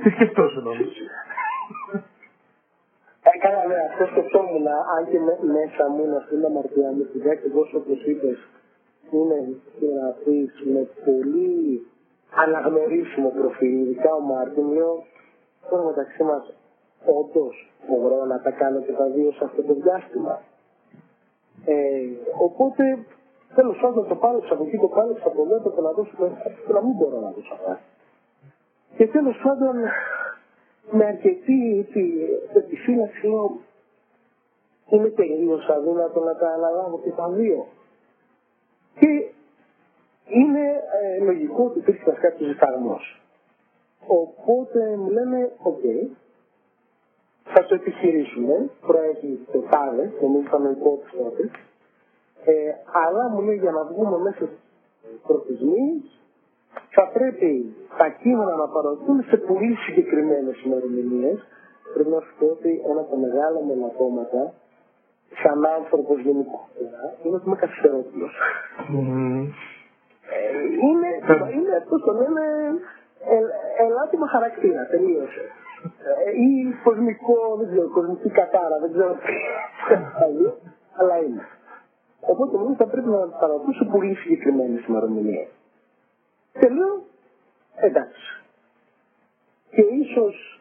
Τι 0.02 0.10
σκεφτόσουν 0.10 0.66
όμως. 0.66 0.92
Έκανα 3.32 3.66
ναι, 3.66 3.78
αυτός 3.90 4.08
σκεφτόμουν, 4.08 4.66
αν 4.96 5.02
και 5.10 5.18
μέσα 5.56 5.88
μου 5.92 6.04
να 6.12 6.18
στην 6.26 6.44
αμαρτία 6.44 6.90
μου, 6.94 7.04
την 7.12 7.30
ακριβώς 7.30 7.74
όπως 7.74 7.98
είπες, 8.10 8.38
είναι 9.10 9.38
συγγραφή 9.78 10.40
με 10.74 10.82
πολύ 11.04 11.86
αναγνωρίσιμο 12.42 13.30
προφίλ, 13.38 13.74
ειδικά 13.80 14.10
ο 14.14 14.20
Μάρτιν, 14.20 14.66
λέω 14.72 15.04
τώρα 15.70 15.82
μεταξύ 15.82 16.22
μας, 16.22 16.44
όντως 17.18 17.54
μπορώ 17.86 18.24
να 18.24 18.40
τα 18.40 18.50
κάνω 18.50 18.80
και 18.80 18.92
τα 18.92 19.06
δύο 19.14 19.32
σε 19.32 19.44
αυτό 19.44 19.62
το 19.62 19.74
διάστημα. 19.74 20.40
Ε, 21.64 21.74
οπότε, 22.46 22.84
τέλος 23.54 23.78
πάντων 23.82 24.08
το 24.08 24.14
πάλεψα 24.14 24.54
από 24.54 24.64
εκεί, 24.64 24.78
το 24.78 24.88
πάλεψα 24.88 25.26
από 25.26 25.42
εδώ, 25.42 25.70
το 25.70 25.80
να 25.80 25.92
δώσω 25.92 26.12
το 26.66 26.72
να 26.72 26.82
μην 26.82 26.94
μπορώ 26.96 27.20
να 27.20 27.30
δώσω 27.36 27.52
αυτά. 27.58 27.80
Και 28.96 29.06
τέλος 29.06 29.36
πάντων, 29.42 29.74
με 30.96 31.04
αρκετή 31.04 31.86
επιφύλαξη 32.54 33.26
λέω 33.26 33.60
είναι 34.88 35.08
τελείως 35.08 35.60
αδύνατο 35.68 36.20
να 36.20 36.36
τα 36.36 36.48
αναλάβω 36.48 37.00
και 37.04 37.10
τα 37.10 37.28
δύο. 37.28 37.66
Και 38.98 39.08
είναι 40.26 40.82
ε, 41.02 41.24
λογικό 41.24 41.64
ότι 41.64 41.78
υπήρχε 41.78 42.10
κάποιο 42.10 42.46
δισταγμό. 42.46 42.98
Οπότε 44.06 44.96
μου 44.96 45.10
λένε, 45.10 45.52
OK, 45.62 45.78
okay, 45.82 46.08
θα 47.44 47.66
το 47.66 47.74
επιχειρήσουμε, 47.74 48.70
προέχει 48.80 49.46
το 49.52 49.58
τάδε, 49.58 50.12
νομίζω 50.20 50.46
ήταν 50.46 50.66
ο 50.66 50.70
υπότιτλος 50.70 51.22
τότε, 51.22 51.50
ε, 52.44 52.52
αλλά 53.04 53.28
μου 53.28 53.40
λέει 53.40 53.56
για 53.56 53.70
να 53.70 53.84
βγούμε 53.84 54.18
μέσα 54.18 54.36
στις 54.36 55.20
προθεσμίες 55.26 56.23
θα 56.94 57.04
πρέπει 57.16 57.50
τα 57.98 58.08
κείμενα 58.20 58.54
να 58.62 58.66
παραδοθούν 58.74 59.18
σε 59.30 59.36
πολύ 59.36 59.74
συγκεκριμένες 59.84 60.56
ημερομηνίες. 60.64 61.38
Πρέπει 61.94 62.10
να 62.16 62.20
σου 62.24 62.32
πω 62.38 62.46
ότι 62.56 62.70
ένα 62.90 63.00
από 63.00 63.10
τα 63.10 63.18
μεγάλα 63.26 63.58
μελακώματα, 63.70 64.42
σαν 65.42 65.58
άνθρωπος 65.78 66.16
γενικότερα, 66.26 67.00
είναι 67.22 67.34
ότι 67.36 67.46
είμαι 67.46 67.56
καθυστερόπουλος. 67.64 68.32
Ε, 70.34 70.62
είναι, 70.88 71.08
είναι, 71.56 71.74
πώ 71.88 71.96
το 72.06 72.12
λένε, 72.20 72.44
ελάττωμα 73.84 74.28
χαρακτήρα, 74.34 74.86
τελείωσε. 74.92 75.44
Ε, 76.26 76.30
ή 76.46 76.48
κοσμικό, 76.84 77.36
δεν 77.58 77.66
ξέρω, 77.70 77.88
κοσμική 77.98 78.30
κατάρα, 78.40 78.76
δεν 78.82 78.90
ξέρω 78.94 79.12
τι 79.24 79.34
αλλά 80.98 81.16
είναι. 81.24 81.42
Οπότε 82.20 82.56
μου 82.56 82.74
θα 82.76 82.86
πρέπει 82.86 83.08
να 83.08 83.20
παραδοθούν 83.40 83.74
σε 83.74 83.84
πολύ 83.84 84.14
συγκεκριμένες 84.14 84.86
ημερομηνίες. 84.86 85.48
Και 86.60 86.68
λέω, 86.68 87.02
εντάξει. 87.76 88.42
Και 89.70 89.82
ίσως 89.82 90.60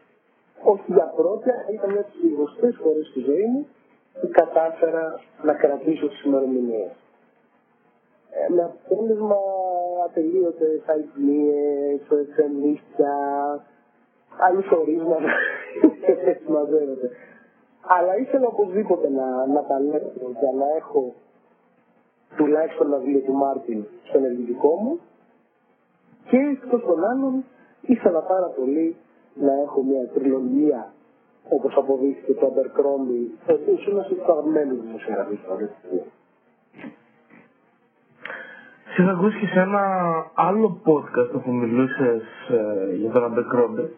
όχι 0.63 0.91
για 0.93 1.13
πρώτη, 1.15 1.49
αλλά 1.49 1.69
ήταν 1.73 1.91
μια 1.91 1.99
από 1.99 2.11
τις 2.11 2.23
λιγοστέ 2.23 2.71
φορές 2.71 3.07
στη 3.07 3.19
ζωή 3.19 3.45
μου 3.45 3.67
που 4.21 4.29
κατάφερα 4.31 5.19
να 5.43 5.53
κρατήσω 5.53 6.07
τις 6.07 6.23
ημερομηνίες. 6.23 6.91
Ε, 8.31 8.53
με 8.53 8.63
αποτέλεσμα 8.63 9.37
ατελείωτε 10.05 10.81
αϊπνίες, 10.85 12.01
εξελίσσια, 12.27 13.15
αληθορίσματα 14.37 15.31
και 16.05 16.11
έτσι 16.29 16.51
μαζεύεται. 16.51 17.09
Αλλά 17.81 18.17
ήθελα 18.17 18.47
οπωσδήποτε 18.47 19.09
να, 19.09 19.45
να 19.45 19.63
τα 19.63 19.79
λέω 19.79 20.11
για 20.39 20.51
να 20.57 20.65
έχω 20.77 21.13
τουλάχιστον 22.37 22.87
ένα 22.87 22.97
βιβλίο 22.97 23.19
του 23.19 23.33
Μάρτιν 23.33 23.85
στο 24.03 24.17
ενεργητικό 24.17 24.75
μου 24.75 24.99
και 26.29 26.37
εκτό 26.37 26.77
των 26.79 27.05
άλλων 27.05 27.43
ήθελα 27.81 28.19
πάρα 28.19 28.45
πολύ 28.45 28.95
να 29.33 29.53
έχω 29.65 29.83
μια 29.83 30.07
τριλογία 30.13 30.93
όπως 31.49 31.73
αποδείχθηκε 31.75 32.33
το 32.33 32.53
Abercrombie, 32.55 33.27
ο 33.49 33.53
οποίο 33.53 33.73
είναι 33.89 34.05
ένα 34.09 34.23
αγαπημένο 34.27 34.73
δημοσιογραφή 34.81 35.39
Σε 38.93 39.01
είχα 39.01 39.11
ακούσει 39.11 39.39
και 39.39 39.45
σε 39.45 39.59
ένα 39.59 39.81
άλλο 40.33 40.81
podcast 40.85 41.31
όπου 41.35 41.51
μιλούσες 41.51 42.23
ε, 42.49 42.95
για 42.95 43.11
τον 43.11 43.33
Abercrombie 43.33 43.89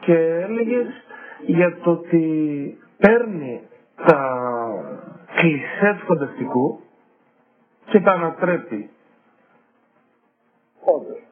και 0.00 0.14
έλεγες 0.14 0.86
για 1.46 1.76
το 1.76 1.90
ότι 1.90 2.78
παίρνει 2.98 3.60
τα 4.06 4.20
κλισές 5.34 5.98
του 5.98 6.06
φανταστικού 6.06 6.80
και 7.84 8.00
τα 8.00 8.12
ανατρέπει. 8.12 8.90
Όντως. 10.84 11.31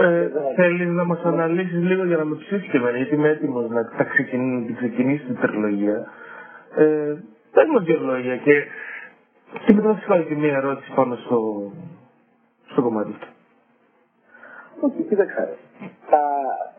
Ε, 0.00 0.30
θέλεις 0.56 0.88
να 0.88 1.04
μας 1.04 1.22
αναλύσεις 1.24 1.82
λίγο 1.82 2.04
για 2.04 2.16
να 2.16 2.24
με 2.24 2.36
ψήσεις 2.36 2.70
και 2.70 2.76
εμένα, 2.76 2.96
γιατί 2.96 3.14
είμαι 3.14 3.28
έτοιμος 3.28 3.68
να 3.70 3.88
τα 3.96 4.04
ξεκινήσει, 4.04 4.66
την 4.66 4.76
ξεκινήσει 4.76 5.24
την 5.24 5.38
τριλογία. 5.40 6.06
Ε, 6.76 7.16
πες 7.52 7.66
μας 7.72 7.84
δύο 7.84 8.00
λόγια 8.00 8.36
και, 8.36 8.64
και 9.64 9.74
μετά 9.74 9.94
θα 9.94 10.00
σου 10.00 10.08
κάνω 10.08 10.22
και 10.22 10.34
μία 10.34 10.56
ερώτηση 10.56 10.92
πάνω 10.94 11.14
στο, 11.16 11.70
στο 12.70 12.82
κομμάτι 12.82 13.10
αυτό. 13.14 13.26
Όχι, 14.80 15.02
κοίταξα. 15.08 15.48
Τα 16.10 16.24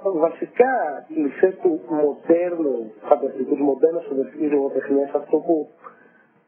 βασικά 0.04 0.74
κλισέ 1.08 1.58
του 1.62 1.82
μοντέρνου 1.90 2.92
φανταστικούς, 3.08 3.58
του 3.58 3.64
μοντέρνους 3.64 4.06
φανταστικούς 4.10 4.52
λογοτεχνία, 4.52 5.10
αυτό 5.16 5.38
που 5.38 5.70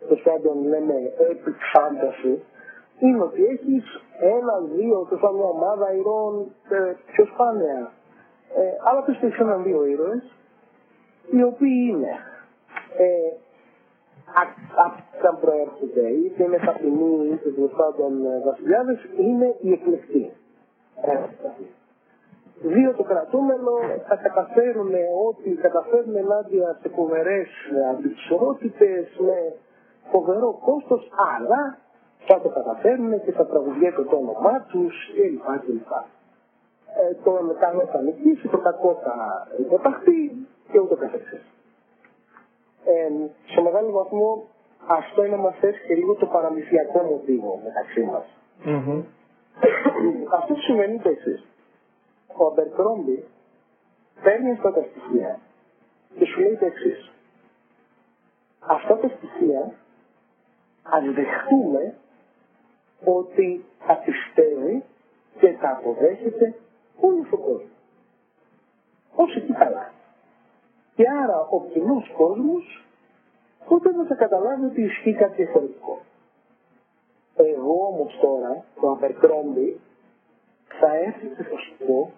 το 0.09 0.15
πάντων 0.23 0.55
λέμε 0.71 0.95
epic 1.29 1.57
fantasy, 1.71 2.33
είναι 3.01 3.21
ότι 3.21 3.45
έχεις 3.45 3.83
ένα, 4.19 4.55
δύο, 4.75 5.07
τόσο 5.09 5.31
μια 5.33 5.45
ομάδα 5.45 5.93
ηρώων 5.93 6.51
ε, 6.69 6.93
πιο 7.11 7.25
σπάνια. 7.25 7.91
Ε, 8.55 8.61
αλλά 8.83 9.03
πες 9.03 9.21
έχεις 9.21 9.39
έναν 9.39 9.63
δύο 9.63 9.85
ήρωες, 9.85 10.23
οι 11.31 11.43
οποίοι 11.43 11.87
είναι 11.89 12.13
ε, 12.97 13.31
αν 15.25 15.39
προέρχονται, 15.39 16.07
είτε 16.07 16.43
είναι 16.43 16.57
φατινοί, 16.57 17.27
είτε 17.31 17.49
τέλο 17.49 17.71
πάντων 17.77 18.11
βασιλιάδε, 18.45 18.99
είναι 19.17 19.55
οι 19.61 19.71
εκλεκτοί. 19.71 20.31
Ε, 21.01 21.17
δύο 22.61 22.93
το 22.93 23.03
κρατούμενο 23.03 23.71
θα 24.07 24.15
καταφέρουν 24.15 24.91
ό,τι 25.27 25.49
καταφέρουν 25.49 26.15
ενάντια 26.15 26.77
σε 26.81 26.89
φοβερές 26.89 27.47
αντιψωρότητε, 27.91 29.07
με 29.17 29.53
φοβερό 30.11 30.59
κόστος, 30.65 31.11
αλλά 31.37 31.77
θα 32.27 32.41
το 32.41 32.49
καταφέρουν 32.49 33.23
και 33.23 33.31
θα 33.31 33.45
τραγουδιέται 33.45 34.03
το 34.03 34.15
όνομά 34.15 34.61
τους 34.61 35.11
κλπ. 35.15 35.59
κλπ. 35.65 35.91
Ε, 36.99 37.13
το 37.23 37.55
καλό 37.59 37.85
θα 37.91 38.01
νικήσει, 38.01 38.47
το 38.47 38.57
κακό 38.57 38.99
θα 39.03 39.47
υποταχθεί 39.59 40.31
και 40.71 40.79
ούτω 40.79 40.95
καθεξής. 40.95 41.43
Ε, 42.85 43.09
σε 43.53 43.61
μεγάλο 43.61 43.91
βαθμό 43.91 44.47
αυτό 44.87 45.23
είναι 45.23 45.35
να 45.35 45.41
μας 45.41 45.55
θέσει 45.59 45.87
και 45.87 45.95
λίγο 45.95 46.15
το 46.15 46.25
παραμυθιακό 46.25 47.01
μοτίβο 47.01 47.61
μεταξύ 47.63 48.01
μας. 48.01 48.25
Mm-hmm. 48.65 49.03
αυτό 50.39 50.55
σημαίνει 50.55 50.99
το 50.99 51.09
εξής. 51.09 51.45
Ο 52.37 52.45
Αμπερκρόμπι 52.45 53.23
παίρνει 54.23 54.51
αυτά 54.51 54.73
τα 54.73 54.81
στοιχεία 54.89 55.39
και 56.17 56.25
σου 56.25 56.39
λέει 56.39 56.55
το 56.55 56.65
εξής. 56.65 57.11
Αυτά 58.59 58.97
τα 58.97 59.07
στοιχεία 59.07 59.73
ας 60.83 61.03
δεχτούμε 61.13 61.95
ότι 63.05 63.65
θα 63.79 63.95
πιστεύει 63.95 64.83
και 65.39 65.51
θα 65.51 65.69
αποδέχεται 65.69 66.55
όλος 66.99 67.31
ο 67.31 67.37
κόσμος. 67.37 67.69
Όσο 69.15 69.39
εκεί 69.39 69.53
καλά. 69.53 69.91
Και 70.95 71.03
άρα 71.23 71.39
ο 71.39 71.65
κοινός 71.73 72.11
κόσμος 72.17 72.85
ποτέ 73.67 73.89
δεν 73.91 74.05
θα 74.05 74.15
καταλάβει 74.15 74.65
ότι 74.65 74.81
ισχύει 74.81 75.13
κάτι 75.13 75.43
διαφορετικό. 75.43 75.99
Εγώ 77.35 77.87
όμως 77.87 78.17
τώρα, 78.21 78.65
το 78.81 78.89
Αμπερκρόμπι, 78.89 79.79
θα 80.79 80.95
έρθει 80.95 81.27
και 81.27 81.43
θα 81.43 81.57
σου 81.57 81.85
πω 81.85 82.11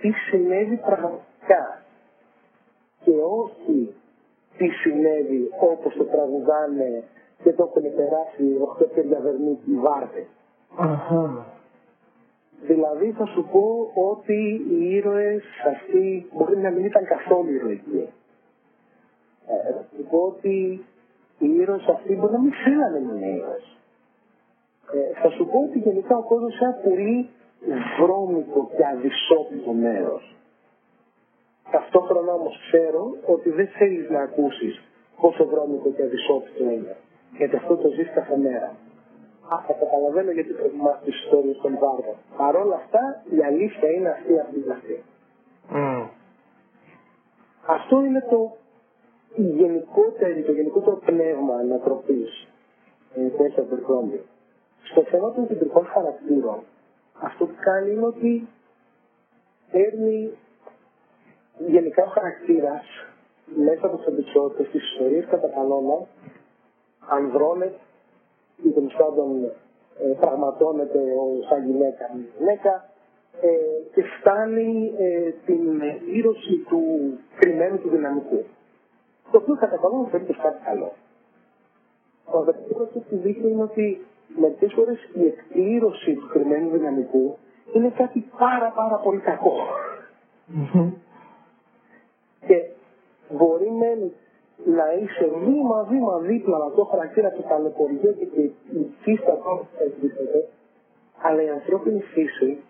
τι 0.00 0.10
συνέβη 0.10 0.76
πραγματικά. 0.76 1.82
Και 3.04 3.10
όχι 3.10 3.94
τι 4.58 4.68
συνέβη 4.68 5.50
όπως 5.60 5.94
το 5.94 6.04
τραγουδάνε 6.04 7.04
και 7.42 7.52
το 7.52 7.62
έχουν 7.62 7.94
περάσει 7.96 8.44
8 8.80 8.86
και 8.94 9.00
διαβερνίκοι 9.00 9.74
βάρτε. 9.74 10.26
Δηλαδή 12.62 13.12
θα 13.12 13.26
σου 13.26 13.48
πω 13.52 13.90
ότι 14.10 14.66
οι 14.70 14.94
ήρωες 14.94 15.42
αυτοί 15.66 16.26
μπορεί 16.32 16.56
να 16.56 16.70
μην 16.70 16.84
ήταν 16.84 17.04
καθόλου 17.04 17.52
ηρωικοί. 17.52 18.08
Ε, 19.46 19.72
θα 19.72 19.84
σου 19.96 20.06
πω 20.10 20.18
ότι 20.18 20.84
οι 21.38 21.48
ήρωες 21.60 21.86
αυτοί 21.88 22.16
μπορεί 22.16 22.32
να 22.32 22.40
μην 22.40 22.52
θέλανε 22.64 22.98
να 22.98 23.14
είναι 23.14 23.26
ήρωες. 23.26 23.76
Ε, 24.92 25.20
θα 25.20 25.30
σου 25.30 25.46
πω 25.46 25.58
ότι 25.68 25.78
γενικά 25.78 26.16
ο 26.16 26.22
κόσμος 26.22 26.58
είναι 26.58 26.68
ένα 26.68 26.80
πολύ 26.84 27.28
βρώμικο 28.00 28.70
και 28.76 28.86
αδυσόπιτο 28.86 29.72
μέρος. 29.72 30.34
Ταυτόχρονα 31.70 32.32
όμως 32.32 32.58
ξέρω 32.66 33.16
ότι 33.26 33.50
δεν 33.50 33.68
θέλεις 33.68 34.10
να 34.10 34.20
ακούσεις 34.20 34.82
πόσο 35.20 35.46
βρώμικο 35.46 35.90
και 35.90 36.02
αδυσόπιτο 36.02 36.62
είναι 36.62 36.96
γιατί 37.36 37.56
αυτό 37.56 37.76
το 37.76 37.88
ζεις 37.88 38.10
κάθε 38.14 38.36
μέρα. 38.36 38.68
Α, 39.52 39.56
θα 39.66 39.72
καταλαβαίνω 39.72 40.30
γιατί 40.30 40.52
προτιμάς 40.52 41.00
τις 41.04 41.14
ιστορίες 41.24 41.58
των 41.62 41.78
βάρδων. 41.78 42.16
Παρ' 42.36 42.56
όλα 42.56 42.74
αυτά, 42.74 43.22
η 43.36 43.44
αλήθεια 43.44 43.90
είναι 43.90 44.08
αυτή 44.08 44.38
αυτή 44.40 44.70
αυτή. 44.70 45.02
Mm. 45.72 46.08
Αυτό 47.66 48.04
είναι 48.04 48.26
το 48.30 48.56
γενικότερο, 49.34 50.42
το 50.46 50.52
γενικότερο 50.52 50.96
πνεύμα 50.96 51.54
ανατροπής 51.54 52.48
ε, 53.14 53.20
που 53.20 53.44
έχει 53.44 53.60
ο 53.60 53.66
Στο 54.90 55.02
θέμα 55.02 55.32
των 55.32 55.46
κεντρικών 55.48 55.84
χαρακτήρων, 55.86 56.58
αυτό 57.20 57.46
που 57.46 57.54
κάνει 57.60 57.90
είναι 57.92 58.06
ότι 58.06 58.48
παίρνει 59.70 60.32
γενικά 61.58 62.02
ο 62.02 62.06
χαρακτήρας 62.08 62.84
μέσα 63.56 63.86
από 63.86 63.96
τις 63.96 64.06
αντικσότητες, 64.06 64.70
τις 64.70 64.82
ιστορίες 64.92 65.24
κατά 65.30 65.48
κανόνα, 65.48 66.06
ανδρώνεται 67.10 67.78
ή 68.64 68.68
τέλος 68.70 68.94
πάντων 68.98 69.44
ε, 69.44 70.14
πραγματώνεται 70.20 71.00
σαν 71.48 71.66
γυναίκα 71.66 72.04
ή 72.16 72.20
γυναίκα 72.38 72.88
ε, 73.40 73.48
και 73.94 74.02
φτάνει 74.02 74.92
ε, 74.98 75.30
την 75.46 75.80
ήρωση 76.12 76.64
του 76.68 76.82
κρυμμένου 77.38 77.78
του 77.78 77.88
δυναμικού. 77.88 78.44
Το 79.30 79.36
οποίο 79.38 79.54
κατά 79.54 79.76
κανόνα 79.76 80.08
φαίνεται 80.08 80.32
κάτι 80.42 80.64
καλό. 80.64 80.92
Ο 82.24 82.42
δεύτερο 82.44 82.84
που 82.84 83.02
δείχνει 83.10 83.50
είναι 83.50 83.62
ότι 83.62 84.04
μερικές 84.36 84.72
φορές 84.72 84.98
η 85.14 85.26
εκπλήρωση 85.26 86.14
του 86.14 86.28
κρυμμένου 86.32 86.70
δυναμικού 86.70 87.36
είναι 87.72 87.88
κάτι 87.96 88.24
πάρα 88.38 88.72
πάρα 88.76 88.96
πολύ 88.96 89.20
κακό. 89.20 89.54
Και 92.46 92.64
μπορεί 93.30 93.70
με 93.70 94.10
να 94.64 94.92
είσαι 94.92 95.30
βήμα-βήμα 95.44 96.18
δίπλα 96.18 96.56
από 96.56 96.76
το 96.76 96.84
χαρακτήρα 96.84 97.30
του 97.30 97.44
ταλαιπωριέται 97.48 98.24
και 98.24 98.40
η 98.40 98.94
φύστα 99.00 99.32
του 99.32 99.68
εκτίθεται, 99.78 100.48
αλλά 101.22 101.42
η 101.42 101.48
ανθρώπινη 101.48 102.00
φύση 102.00 102.62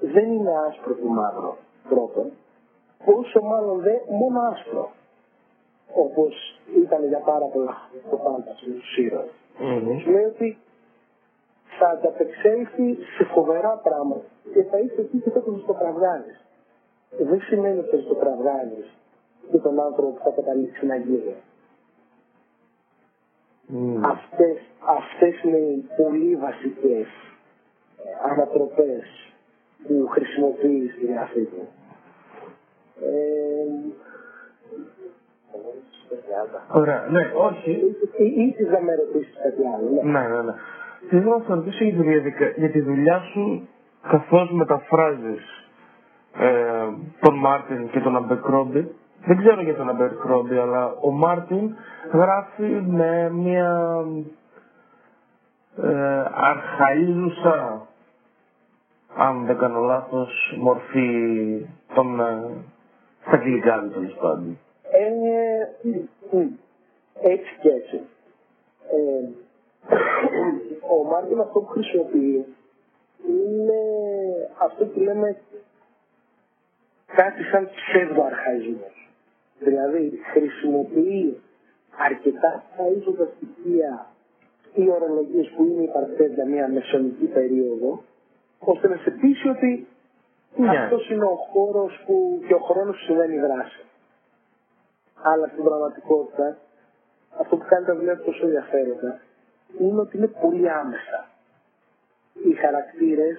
δεν 0.00 0.32
είναι 0.32 0.52
άσπρο 0.68 0.94
του 0.94 1.08
μαύρο 1.08 1.56
πρώτον, 1.88 2.30
πόσο 3.04 3.40
μάλλον 3.42 3.80
δεν 3.80 4.00
μόνο 4.08 4.40
άσπρο, 4.40 4.90
όπως 5.94 6.60
ήταν 6.84 7.06
για 7.06 7.18
πάρα 7.18 7.46
πολλά 7.46 7.76
το 8.10 8.16
φάνταση 8.16 8.64
του 8.64 8.84
Σύρο. 8.94 9.24
Mm-hmm. 9.60 10.10
Λέει 10.12 10.24
ότι 10.24 10.58
θα 11.78 11.88
ανταπεξέλθει 11.88 12.98
σε 13.16 13.24
φοβερά 13.24 13.80
πράγματα 13.82 14.28
και 14.52 14.62
θα 14.62 14.78
είσαι 14.78 15.00
εκεί 15.00 15.18
και 15.18 15.30
τότε 15.30 15.50
το 15.66 15.72
κραυγάζεις. 15.72 16.44
Δεν 17.18 17.40
σημαίνει 17.40 17.78
ότι 17.78 18.02
το 18.02 18.14
κραυγάζεις 18.14 18.97
και 19.50 19.58
τον 19.58 19.80
άνθρωπο 19.80 20.10
που 20.12 20.20
θα 20.24 20.30
καταλήξει 20.30 20.86
να 20.86 20.96
γίνει. 20.96 21.34
Mm. 23.72 24.00
Αυτές, 24.00 24.56
αυτές 24.98 25.42
είναι 25.42 25.56
οι 25.56 25.84
πολύ 25.96 26.36
βασικές 26.36 27.06
ε, 28.04 28.30
ανατροπές 28.30 29.04
που 29.86 30.06
χρησιμοποιεί 30.06 30.92
στη 30.96 31.06
γραφή 31.06 31.44
του. 31.44 31.68
Ε, 33.02 33.58
Ωραία, 36.72 37.06
ναι, 37.10 37.30
όχι. 37.34 37.70
ή, 38.16 38.24
ή 38.24 38.54
θες 38.56 38.70
να 38.70 38.80
με 38.80 38.94
ρωτήσεις 38.94 39.34
κάτι 39.42 39.62
άλλο. 39.74 40.02
Ναι. 40.02 40.20
Ναι, 40.20 40.28
ναι, 40.28 40.42
ναι. 40.42 40.54
Θέλω 41.08 41.36
να 41.38 41.44
σε 41.44 41.54
ρωτήσω 41.54 41.84
για 41.84 41.92
τη, 42.02 42.08
διαδικα... 42.08 42.46
για 42.56 42.70
τη 42.70 42.80
δουλειά 42.80 43.20
σου 43.32 43.68
καθώς 44.10 44.50
μεταφράζεις 44.52 45.68
ε, 46.38 46.88
τον 47.20 47.34
Μάρτιν 47.38 47.90
και 47.90 48.00
τον 48.00 48.16
Αμπεκρόμπι; 48.16 48.94
Δεν 49.26 49.36
ξέρω 49.36 49.62
για 49.62 49.74
τον 49.74 49.88
Αμπεκρόμπι, 49.88 50.56
αλλά 50.56 50.94
ο 51.00 51.10
Μάρτιν 51.10 51.74
γράφει 52.12 52.82
με 52.86 53.30
μια 53.30 54.04
ε, 55.82 56.24
αρχαίζουσα, 56.34 57.86
αν 59.16 59.46
δεν 59.46 59.58
κάνω 59.58 59.80
λάθος, 59.80 60.56
μορφή 60.58 61.66
των 61.94 62.20
ε, 62.20 62.50
στα 63.20 63.30
αγγλικά 63.36 63.88
τέλος 63.92 64.16
πάντων. 64.20 64.58
Ε, 64.82 65.08
μ, 66.30 66.46
έτσι 67.22 67.50
και 67.60 67.68
έτσι. 67.68 68.00
Ε, 68.90 69.28
ο 70.90 71.04
Μάρτιν 71.10 71.40
αυτό 71.40 71.60
που 71.60 71.66
χρησιμοποιεί 71.66 72.44
είναι 73.28 73.80
αυτό 74.58 74.84
που 74.84 75.00
λέμε 75.00 75.36
κάτι 77.06 77.42
σαν 77.42 77.68
ψευδοαρχαϊσμός. 77.74 79.07
Δηλαδή 79.58 80.20
χρησιμοποιεί 80.32 81.40
αρκετά 81.98 82.64
αίζοντα 82.78 83.28
στοιχεία 83.36 84.06
ή 84.74 84.88
ορολογίες 84.90 85.48
που 85.56 85.64
είναι 85.64 85.82
υπαρκτές 85.82 86.32
για 86.32 86.46
μια 86.46 86.68
μεσονική 86.68 87.24
περίοδο, 87.24 88.02
ώστε 88.58 88.88
να 88.88 88.96
σε 88.96 89.10
πείσει 89.10 89.48
ότι 89.48 89.86
Ναι. 90.56 90.78
αυτός 90.78 91.10
είναι 91.10 91.24
ο 91.24 91.36
χώρος 91.52 92.02
που 92.06 92.42
και 92.46 92.54
ο 92.54 92.58
χρόνος 92.58 92.96
που 92.96 93.02
σημαίνει 93.02 93.34
η 93.34 93.38
δράση. 93.40 93.82
Αλλά 95.22 95.46
στην 95.46 95.64
πραγματικότητα, 95.64 96.56
αυτό 97.40 97.56
που 97.56 97.64
κάνει 97.68 97.86
τα 97.86 97.94
βιβλία 97.94 98.16
του 98.16 98.24
τόσο 98.24 98.44
ενδιαφέροντα, 98.44 99.20
είναι 99.80 100.00
ότι 100.00 100.16
είναι 100.16 100.26
πολύ 100.26 100.70
άμεσα. 100.70 101.28
Οι 102.44 102.52
χαρακτήρες 102.52 103.38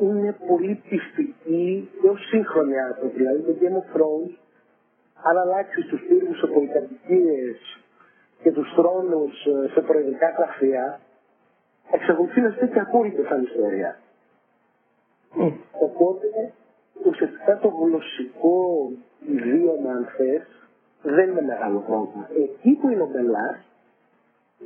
είναι 0.00 0.36
πολύ 0.48 0.82
πιστικοί 0.88 1.90
και 2.00 2.08
ως 2.08 2.26
σύγχρονοι 2.28 2.80
άνθρωποι. 2.80 3.16
Δηλαδή 3.16 3.40
το 3.42 3.54
Game 3.60 3.76
of 3.82 3.96
Thrones, 3.96 4.32
αν 5.22 5.36
αλλάξει 5.38 5.82
τους 5.82 6.00
πύργους 6.08 6.38
σε 6.38 6.46
πολυκατοικίες 6.46 7.58
και 8.42 8.52
τους 8.52 8.72
θρόνους 8.74 9.46
ε, 9.46 9.68
σε 9.72 9.80
προεδρικά 9.80 10.28
γραφεία, 10.30 11.00
εξακολουθεί 11.92 12.40
να 12.40 12.50
στέκει 12.50 12.78
απόλυτα 12.78 13.22
σαν 13.28 13.42
ιστορία. 13.42 13.98
Μμ. 15.34 15.50
Οπότε 15.80 16.52
ουσιαστικά 17.04 17.58
το 17.58 17.68
γλωσσικό 17.68 18.90
ιδίωμα, 19.26 19.90
αν 19.90 20.08
θες, 20.16 20.46
δεν 21.02 21.30
είναι 21.30 21.42
μεγάλο 21.42 21.78
πρόβλημα. 21.86 22.28
Εκεί 22.36 22.78
που 22.80 22.88
είναι 22.88 23.02
ο 23.02 23.06
Μπελάς 23.12 23.56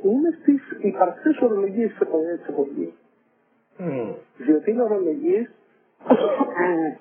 είναι 0.02 0.38
στις 0.40 0.62
υπαρκτές 0.80 1.38
ορολογίες 1.40 1.90
της 1.90 2.00
εποχής- 2.00 2.38
της 2.38 2.48
εποχής. 2.48 2.92
Μμ. 3.76 4.12
Διότι 4.36 4.70
είναι 4.70 4.82
ορολογίες 4.82 5.50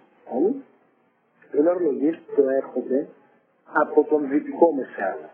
είναι 1.57 1.69
ορολογίες 1.69 2.15
που 2.17 2.41
προέρχονται 2.41 3.07
από 3.73 4.03
τον 4.03 4.29
δυτικό 4.29 4.73
μεσαίωνα. 4.73 5.29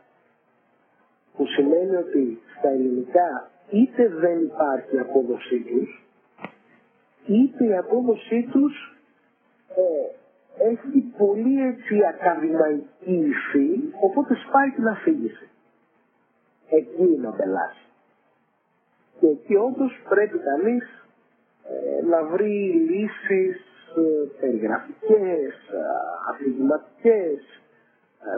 Που 1.36 1.46
σημαίνει 1.46 1.96
ότι 1.96 2.40
στα 2.58 2.70
ελληνικά 2.70 3.50
είτε 3.70 4.08
δεν 4.08 4.44
υπάρχει 4.44 4.96
η 4.96 5.00
απόδοσή 5.00 5.60
τους, 5.60 6.06
είτε 7.26 7.66
η 7.66 7.76
απόδοσή 7.78 8.48
τους 8.52 8.98
ε, 9.76 10.18
έχει 10.70 11.00
πολύ 11.18 11.62
έτσι 11.68 11.96
ακαδημαϊκή 12.06 13.16
υφή, 13.34 13.80
οπότε 14.02 14.36
σπάει 14.48 14.70
την 14.70 14.88
αφήγηση. 14.88 15.50
Εκεί 16.70 17.04
είναι 17.04 17.28
ο 17.28 17.34
πελάς. 17.38 17.76
Και 19.20 19.28
εκεί 19.28 19.56
όντως 19.56 20.02
πρέπει 20.10 20.38
κανείς 20.38 21.06
ε, 21.70 22.06
να 22.06 22.24
βρει 22.24 22.72
λύσεις 22.90 23.58
ε, 23.98 24.40
περιγραφικές, 24.40 25.54
ε, 25.72 25.80
αφηγηματικές, 26.30 27.40
ε, 27.40 27.67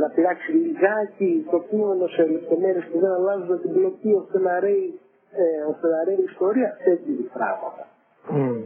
να 0.01 0.07
πειράξει 0.15 0.51
λιγάκι 0.51 1.45
το 1.51 1.57
κείμενο 1.69 2.07
σε 2.07 2.21
λεπτομέρειες 2.35 2.85
που 2.91 2.99
δεν 2.99 3.11
αλλάζουν 3.11 3.61
την 3.61 3.71
πλοκή 3.73 4.11
ώστε 4.21 4.39
να 4.39 4.59
ρέει, 4.59 4.99
ε, 5.31 5.43
ώστε 5.71 5.87
να 5.87 6.03
ρέει 6.03 6.19
η 6.19 6.27
ιστορία, 6.31 6.69
τέτοιου 6.83 7.11
είδους 7.11 7.31
πράγματα. 7.37 7.83
Μμ. 8.29 8.61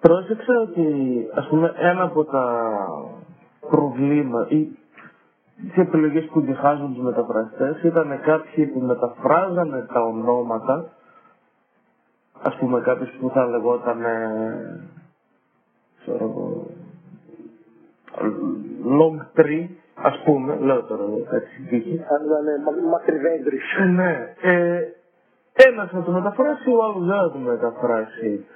Πρόσεξα 0.00 0.54
ότι 0.60 0.86
ας 1.34 1.46
πούμε 1.48 1.72
ένα 1.76 2.02
από 2.02 2.24
τα 2.24 2.44
προβλήματα 3.70 4.46
ή 4.54 4.68
τις 5.62 5.76
επιλογές 5.76 6.24
που 6.24 6.40
διχάζουν 6.40 6.94
τους 6.94 7.02
μεταφραστές 7.02 7.82
ήταν 7.82 8.20
κάποιοι 8.22 8.66
που 8.66 8.80
μεταφράζανε 8.80 9.86
τα 9.92 10.00
ονόματα 10.02 10.92
ας 12.42 12.56
πούμε 12.56 12.80
κάποιος 12.80 13.10
που 13.20 13.30
θα 13.30 13.46
λεγόταν 13.46 14.04
ε, 14.04 14.80
ξέρω 16.00 16.24
εγώ 16.24 16.66
long 18.98 19.18
tree 19.36 19.68
ας 20.02 20.22
πούμε 20.24 20.56
λέω 20.56 20.82
τώρα 20.82 21.04
έτσι 21.32 21.62
τύχη 21.68 22.04
Αν 22.08 22.24
ήταν 22.24 22.46
ε, 22.46 22.58
μα, 22.64 22.88
μακρυδέντρης. 22.88 23.76
ε, 23.78 23.84
ναι. 23.84 24.34
Ε, 24.42 24.88
ένας 25.52 25.92
να 25.92 26.02
το 26.02 26.10
μεταφράσει, 26.10 26.70
ο 26.70 26.84
άλλος 26.84 27.06
δεν 27.06 27.16
να 27.16 27.30
το 27.30 27.38
μεταφράσει. 27.38 28.46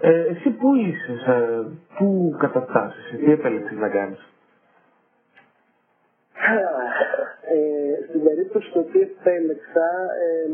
Ε, 0.00 0.20
εσύ 0.20 0.50
πού 0.50 0.74
είσαι, 0.74 1.16
σε, 1.24 1.66
πού 1.98 2.36
καταφτάσεις, 2.38 3.18
τι 3.18 3.32
επέλεξες 3.32 3.78
να 3.78 3.88
κάνεις; 3.88 4.28
Ε, 7.56 8.08
στην 8.08 8.22
περίπτωση 8.24 8.70
που 8.72 8.78
οποία 8.78 9.08
επέλεξα 9.18 9.88
ε, 10.24 10.48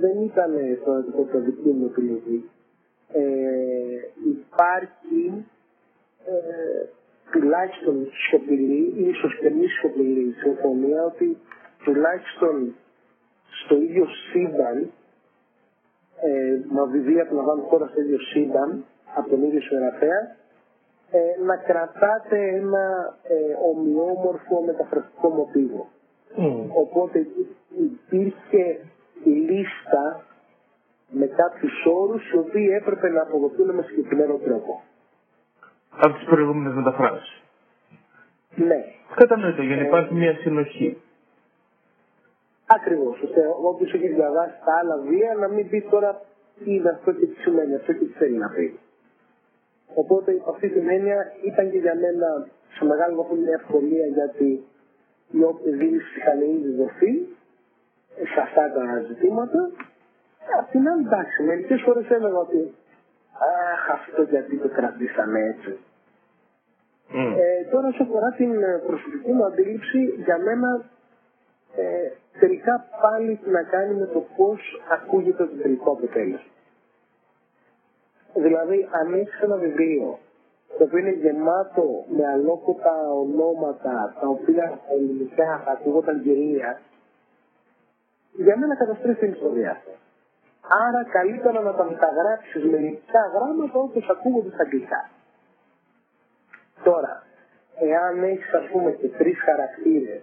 δεν 0.00 0.20
ήταν 0.24 0.52
το, 0.84 1.24
το 1.32 1.38
δική 1.38 1.68
μου 1.68 1.84
επιλογή. 1.90 2.50
Ε, 3.12 3.22
υπάρχει 4.36 5.46
ε, 6.26 6.86
τουλάχιστον 7.32 8.08
σιωπηλή, 8.12 8.82
ίσως 9.10 9.38
και 9.40 9.50
μη 9.50 9.66
σιωπηλή 9.66 10.34
συμφωνία 10.42 11.04
ότι 11.04 11.36
τουλάχιστον 11.84 12.74
στο 13.64 13.74
ίδιο 13.76 14.06
σύμπαν, 14.30 14.90
ε, 16.20 16.60
μα 16.68 16.84
βιβλία 16.84 17.26
που 17.26 17.34
λαμβάνουν 17.34 17.64
χώρα 17.64 17.86
στο 17.86 18.00
ίδιο 18.00 18.18
σύμπαν, 18.18 18.84
από 19.14 19.28
τον 19.28 19.42
ίδιο 19.42 19.60
συγγραφέα, 19.60 20.20
ε, 21.10 21.42
να 21.44 21.56
κρατάτε 21.56 22.38
ένα 22.60 23.16
ε, 23.22 23.34
ομοιόμορφο 23.70 24.62
μεταφραστικό 24.66 25.28
μοτίβο. 25.28 25.88
Οπότε 26.74 27.26
υπήρχε 27.88 28.64
η 29.24 29.30
λίστα 29.30 30.24
με 31.10 31.26
κάποιους 31.26 31.84
όρους 32.00 32.30
οι 32.30 32.36
οποίοι 32.36 32.68
έπρεπε 32.80 33.08
να 33.08 33.22
αποδοθούν 33.22 33.74
με 33.74 33.82
συγκεκριμένο 33.82 34.34
τρόπο. 34.34 34.82
Από 36.00 36.14
τις 36.14 36.24
προηγούμενες 36.24 36.74
μεταφράσεις. 36.74 37.42
Ναι, 38.54 38.84
Κατανοητό, 39.14 39.62
γιατί 39.62 39.82
υπάρχει 39.84 40.14
μια 40.14 40.34
συνοχή. 40.34 40.96
ακριβώς. 42.66 43.20
ώστε 43.22 43.40
όποιος 43.62 43.92
έχει 43.94 44.08
διαβάσει 44.08 44.54
τα 44.64 44.72
άλλα 44.80 44.96
βία 45.08 45.34
να 45.40 45.48
μην 45.48 45.68
πει 45.68 45.80
τώρα 45.90 46.20
τι 46.58 46.74
είναι 46.74 46.88
αυτό 46.90 47.12
και 47.12 47.26
τι 47.26 47.40
σημαίνει 47.40 47.74
αυτό 47.74 47.92
και 47.92 48.04
τι 48.04 48.12
θέλει 48.12 48.36
να 48.36 48.48
πει. 48.48 48.78
Οπότε 49.94 50.32
υπ' 50.32 50.48
αυτή 50.48 50.68
την 50.68 50.88
έννοια 50.88 51.32
ήταν 51.44 51.70
και 51.70 51.78
για 51.78 51.94
μένα 51.94 52.46
σε 52.76 52.84
μεγάλο 52.84 53.16
βαθμό 53.16 53.36
μια 53.36 53.54
ευκολία 53.60 54.06
γιατί 54.06 54.64
η 55.30 55.42
όποιες 55.42 55.76
δίνει 55.76 55.98
ψυχαναλύζη 55.98 56.70
δοθεί 56.80 57.12
σε 58.32 58.40
αυτά 58.40 58.72
τα 58.72 58.84
ζητήματα. 59.08 59.70
Ε, 60.48 60.58
Απ' 60.58 60.70
την 60.70 60.88
άλλη, 60.88 61.04
εντάξει, 61.06 61.42
μερικές 61.42 61.80
φορές 61.82 62.10
έλεγα 62.10 62.38
ότι 62.38 62.74
Αχ, 63.50 63.90
αυτό 63.90 64.22
γιατί 64.22 64.56
το 64.58 64.68
κρατήσαμε 64.68 65.40
έτσι. 65.40 65.78
Μμ. 67.08 67.32
Ε, 67.38 67.68
τώρα, 67.70 67.88
όσο 67.88 68.02
αφορά 68.02 68.30
την 68.36 68.62
ε, 68.62 68.82
προσωπική 68.86 69.32
μου 69.32 69.44
αντίληψη, 69.44 70.00
για 70.24 70.38
μένα 70.38 70.84
ε, 71.76 72.10
τελικά 72.38 72.84
πάλι 73.02 73.30
έχει 73.30 73.50
να 73.50 73.62
κάνει 73.62 73.94
με 73.94 74.06
το 74.06 74.24
πώς 74.36 74.60
ακούγεται 74.90 75.44
το 75.46 75.56
τελικό 75.62 75.90
αποτέλεσμα. 75.90 76.50
Δηλαδή, 78.34 78.88
αν 78.90 79.14
έχεις 79.14 79.40
ένα 79.40 79.56
βιβλίο 79.56 80.18
το 80.78 80.84
οποίο 80.84 80.98
είναι 80.98 81.10
γεμάτο 81.10 82.04
με 82.08 82.26
αλόκοτα 82.26 83.12
ονόματα 83.12 84.16
τα 84.20 84.28
οποία 84.28 84.80
στα 84.84 84.94
ελληνικά 84.94 85.62
θα 85.64 85.70
ακούγονταν 85.70 86.20
γελία, 86.20 86.80
για 88.32 88.56
μένα 88.56 88.76
καταστρέφει 88.76 89.18
την 89.20 89.32
ιστορία 89.32 89.70
αυτό. 89.70 89.90
Άρα 90.68 91.04
καλύτερα 91.04 91.60
να 91.60 91.74
τα 91.74 91.84
μεταγράψεις 91.84 92.64
με 92.64 92.76
ελληνικά 92.76 93.20
γράμματα 93.34 93.78
όπως 93.78 94.08
ακούγονται 94.08 94.50
στα 94.50 94.62
αγγλικά. 94.62 95.10
Τώρα, 96.82 97.22
εάν 97.80 98.22
έχεις 98.22 98.52
ας 98.54 98.66
πούμε 98.72 98.90
και 98.90 99.08
τρεις 99.08 99.38
χαρακτήρες 99.40 100.22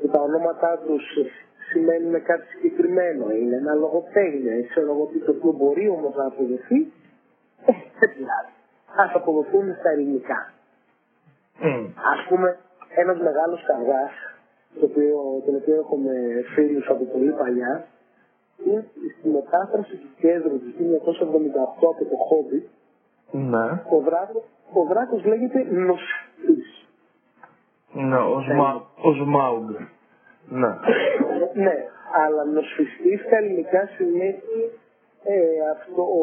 που 0.00 0.08
τα 0.08 0.20
ονόματά 0.20 0.78
τους 0.78 1.04
σημαίνουν 1.70 2.22
κάτι 2.22 2.46
συγκεκριμένο, 2.46 3.30
είναι 3.30 3.56
ένα 3.56 3.74
λογοτέχνιο, 3.74 4.66
ξέρω 4.68 4.92
εγώ 4.92 5.04
τι 5.12 5.18
το 5.18 5.30
οποίο 5.30 5.52
μπορεί 5.52 5.88
όμως 5.88 6.14
να 6.14 6.26
αποδοθεί, 6.26 6.80
ε, 7.66 7.72
δεν 7.98 8.08
πειράζει. 8.14 8.54
ας 8.96 9.12
αποδοθούν 9.14 9.74
στα 9.78 9.90
ελληνικά. 9.90 10.52
Mm. 11.62 11.86
Ας 12.12 12.20
πούμε, 12.28 12.56
ένας 12.94 13.18
μεγάλος 13.18 13.64
καυγάς, 13.66 14.12
το 14.80 14.84
οποίο, 14.84 15.42
τον 15.44 15.54
οποίο 15.54 15.74
έχουμε 15.74 16.12
φίλους 16.54 16.88
από 16.88 17.04
πολύ 17.04 17.32
παλιά, 17.32 17.86
είναι 18.66 18.84
στη 19.18 19.28
μετάφραση 19.28 19.96
του 19.96 20.08
κέντρου 20.20 20.58
του 20.58 20.72
1978 20.78 21.88
από 21.92 22.04
το 22.10 22.16
χόμπι, 22.28 22.68
Ναι. 23.30 23.66
ο, 23.90 24.00
Βράκο, 24.00 24.44
ο 24.72 24.82
Βράκος 24.82 25.24
λέγεται 25.24 25.66
νοσφής. 25.70 26.86
Ναι, 27.92 28.16
ο, 28.18 28.40
Σμα, 28.40 28.86
ο 29.02 29.12
Σμάουγκ. 29.12 29.68
Ναι. 30.48 30.68
ναι, 31.54 31.76
αλλά 32.24 32.44
νοσφιστής 32.44 33.20
στα 33.26 33.36
ελληνικά 33.36 33.86
σημαίνει 33.96 34.36
ε, 35.24 35.36
αυτό 35.76 36.02
ο, 36.02 36.22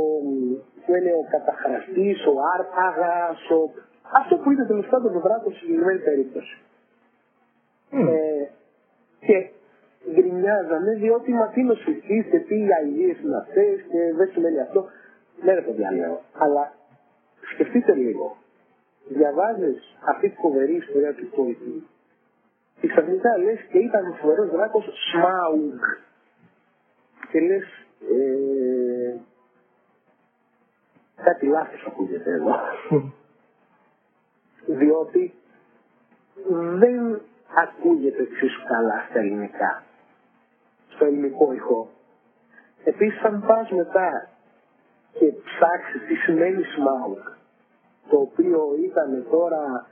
που 0.85 0.95
είναι 0.95 1.11
ο 1.21 1.23
καταχραστής, 1.29 2.25
ο 2.25 2.33
άρπαγας, 2.55 3.49
ο... 3.49 3.69
αυτό 4.19 4.35
που 4.37 4.51
είναι 4.51 4.65
τέλος 4.65 4.87
πάντων 4.87 5.15
ο 5.15 5.19
Βράκος 5.19 5.51
στη 5.55 5.65
συγκεκριμένη 5.65 5.99
περίπτωση. 5.99 6.57
Μμ. 7.91 8.07
Ε, 8.07 8.49
και 9.19 9.49
γκρινιάζανε 10.14 10.94
διότι 10.94 11.32
μα 11.34 11.48
τι 11.48 11.64
νοσφιστής 11.64 12.26
και 12.26 12.40
τι 12.40 12.73
αηλίες 12.73 13.19
είναι 13.19 13.38
αυτές 13.38 13.82
και 13.91 14.14
δεν 14.15 14.30
σημαίνει 14.32 14.60
αυτό. 14.60 14.90
Ναι 15.44 15.53
ρε 15.53 15.61
παιδιά 15.61 15.91
λέω, 15.91 16.22
αλλά 16.38 16.73
σκεφτείτε 17.53 17.94
λίγο. 17.94 18.38
Διαβάζεις 19.07 19.98
αυτή 20.06 20.30
τη 20.30 20.36
φοβερή 20.36 20.76
ιστορία 20.76 21.14
του 21.14 21.30
πολιτή 21.36 21.88
και 22.80 22.88
ξαφνικά 22.88 23.38
λες 23.38 23.60
και 23.72 23.77
ήταν 23.77 24.07
ο 24.07 24.14
φοβερός 24.14 24.49
δράκος 24.49 24.86
Σμάουγκ. 25.11 25.80
Και 27.32 27.40
λες, 27.40 27.64
ε, 28.11 29.15
κάτι 31.23 31.45
λάθος 31.45 31.86
ακούγεται 31.88 32.32
εδώ. 32.32 32.56
Διότι 34.65 35.34
δεν 36.77 37.22
ακούγεται 37.56 38.22
εξίσου 38.22 38.64
καλά 38.68 39.06
στα 39.10 39.19
ελληνικά. 39.19 39.84
Στο 40.95 41.05
ελληνικό 41.05 41.53
ηχό. 41.53 41.88
Επίσης 42.84 43.23
αν 43.23 43.43
πας 43.47 43.72
μετά 43.72 44.30
και 45.19 45.26
ψάξεις 45.26 46.01
τι 46.07 46.15
σημαίνει 46.15 46.63
Σμάουγκ, 46.63 47.17
το 48.09 48.17
οποίο 48.17 48.59
ήταν 48.89 49.26
τώρα 49.31 49.88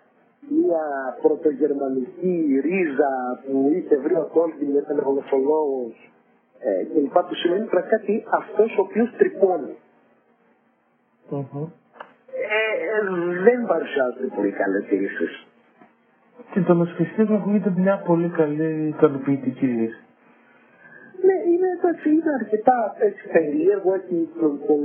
μια 0.49 0.83
πρωτογερμανική 1.21 2.59
ρίζα 2.63 3.13
που 3.45 3.71
είχε 3.75 3.97
βρει 3.97 4.15
ο 4.15 4.29
Τόλκιν, 4.33 4.75
ήταν 4.75 4.99
γλωσσολόγος 4.99 6.11
ε, 6.59 6.83
και 6.83 6.99
λοιπά, 6.99 7.25
που 7.25 7.33
σημαίνει 7.33 7.65
πρακτικά 7.65 7.99
τι 7.99 8.23
αυτός 8.29 8.77
ο 8.77 8.81
οποίος 8.81 9.09
τρυπώνει. 9.17 9.75
Μμμ. 11.29 11.63
Ε, 12.57 13.41
δεν 13.43 13.65
παρουσιάζονται 13.67 14.27
πολύ 14.35 14.51
καλές 14.51 14.89
λύσεις. 14.91 15.47
Και 16.51 16.61
το 16.61 16.73
νοσφιστής 16.73 17.27
μου 17.29 17.35
ακούγεται 17.35 17.73
μια 17.77 17.97
πολύ 17.97 18.29
καλή 18.29 18.87
ικανοποιητική 18.87 19.65
λύση. 19.65 20.02
Ναι, 21.27 21.35
είναι, 21.51 21.69
εντάξει, 21.77 22.09
είναι 22.09 22.31
αρκετά 22.39 22.95
έτσι, 23.07 23.23
περίεργο, 23.35 23.93
έχει 23.93 24.29
τον, 24.39 24.53
τον 24.67 24.81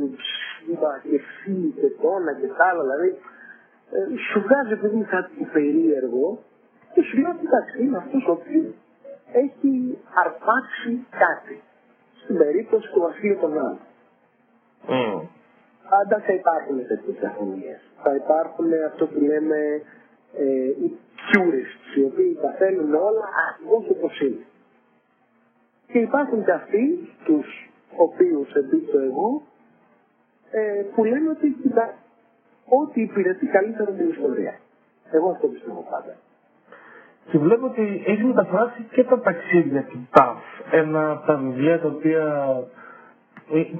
είπα, 0.71 1.01
και 1.03 1.21
φύλλη 1.37 1.71
και 1.81 1.89
τόνα 2.03 2.33
και 2.41 2.47
τα 2.57 2.65
άλλα, 2.69 2.83
δηλαδή 2.83 3.11
ε, 3.97 3.99
σου 4.29 4.41
βγάζει 4.41 4.77
παιδί 4.81 5.03
κάτι 5.15 5.45
περίεργο 5.53 6.27
και 6.93 7.03
σου 7.03 7.15
λέει 7.19 7.31
ότι 7.35 7.45
εντάξει, 7.47 7.75
είναι 7.83 7.97
αυτός 7.97 8.23
ο 8.29 8.33
οποίος 8.39 8.75
έχει 9.33 9.99
αρπάξει 10.25 10.93
κάτι. 11.25 11.57
Στην 12.23 12.37
περίπτωση 12.37 12.87
του 12.93 13.01
Βασίλειου 13.01 13.39
των 13.41 13.53
Άλλων. 13.53 13.79
Mm. 14.89 15.21
Πάντα 15.91 16.17
θα 16.27 16.33
υπάρχουν 16.33 16.77
τέτοιες 16.87 17.17
διαφωνίες. 17.21 17.81
Θα 18.03 18.15
υπάρχουν 18.15 18.67
αυτό 18.87 19.07
που 19.07 19.21
λέμε 19.21 19.59
ε, 20.37 20.69
οι 20.83 20.89
purists, 21.29 21.97
οι 21.97 22.03
οποίοι 22.03 22.39
τα 22.43 22.51
θέλουν 22.59 22.95
όλα 22.95 23.27
ακριβώς 23.49 23.85
όπως 23.97 24.21
είναι. 24.21 24.45
Και 25.93 25.99
υπάρχουν 25.99 26.45
και 26.45 26.53
αυτοί, 26.53 27.09
τους 27.25 27.47
οποίους 27.97 28.53
εμπίπτω 28.55 28.99
εγώ, 28.99 29.43
ε, 30.51 30.83
που 30.95 31.05
λένε 31.05 31.29
ότι 31.31 31.57
κοιτά, 31.63 31.95
ό,τι 32.69 33.01
υπηρετεί 33.03 33.47
καλύτερα 33.47 33.91
την 33.91 34.09
ιστορία. 34.09 34.55
Εγώ 35.13 35.31
αυτό 35.31 35.47
πιστεύω 35.47 35.87
πάντα. 35.91 36.15
Και 37.31 37.39
βλέπω 37.39 37.67
ότι 37.67 38.03
έχει 38.07 38.25
μεταφράσει 38.25 38.87
και 38.93 39.05
τα 39.05 39.21
ταξίδια 39.21 39.83
του 39.85 40.09
ΤΑΦ. 40.11 40.39
Ένα 40.71 41.11
από 41.11 41.27
τα 41.27 41.37
βιβλία 41.37 41.81
τα 41.81 41.89
οποία 41.89 42.57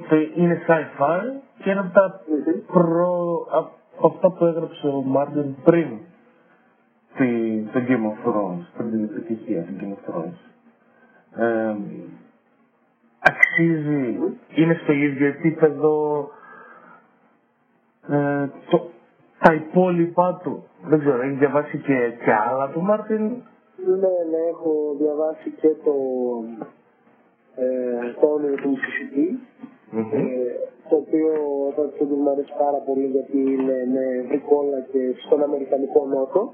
ε, 0.09 0.17
είναι 0.35 0.61
sci-fi 0.67 1.21
και 1.63 1.69
ένα 1.71 1.81
από 1.81 1.93
τα 1.93 2.21
Μμμ. 2.27 2.59
προ... 2.67 3.47
από 3.97 4.07
αυτά 4.07 4.31
που 4.31 4.45
έγραψε 4.45 4.87
ο 4.87 5.01
Μάρτιν 5.01 5.55
πριν 5.63 5.87
τη, 7.17 7.59
το 7.61 7.79
Game 7.87 8.05
of 8.11 8.29
Thrones, 8.29 8.63
πριν 8.77 8.89
την 8.91 9.03
επιτυχία 9.03 9.61
του 9.63 9.73
Game 9.79 9.93
of 9.93 10.13
Thrones. 10.13 10.37
Ε, 11.35 11.75
αξίζει, 13.19 14.19
είναι 14.55 14.79
στο 14.83 14.91
ίδιο 14.91 15.27
επίπεδο 15.27 16.27
ε, 18.09 18.47
το, 18.69 18.89
τα 19.39 19.53
υπόλοιπα 19.53 20.39
του. 20.43 20.63
Δεν 20.83 20.99
ξέρω, 20.99 21.21
έχει 21.21 21.35
διαβάσει 21.35 21.77
και, 21.77 22.13
και 22.23 22.31
άλλα 22.49 22.69
του 22.69 22.81
Μάρτιν; 22.81 23.23
Ναι, 24.01 24.13
ναι, 24.31 24.41
έχω 24.49 24.95
διαβάσει 24.99 25.49
και 25.61 25.67
το, 25.83 25.93
ε, 27.55 28.13
το 28.19 28.27
όνειρο 28.27 28.55
του 28.55 28.69
Μississippi, 28.73 29.27
ε, 29.97 30.01
το 30.89 30.95
οποίο 30.95 31.31
το 31.75 31.81
οποίο 31.81 32.15
μου 32.15 32.29
αρέσει 32.29 32.53
πάρα 32.59 32.77
πολύ 32.87 33.05
γιατί 33.05 33.37
είναι 33.39 33.77
με 33.93 34.25
βρικόλα 34.27 34.79
και 34.91 35.01
στον 35.25 35.43
Αμερικανικό 35.43 36.05
Νότο. 36.05 36.53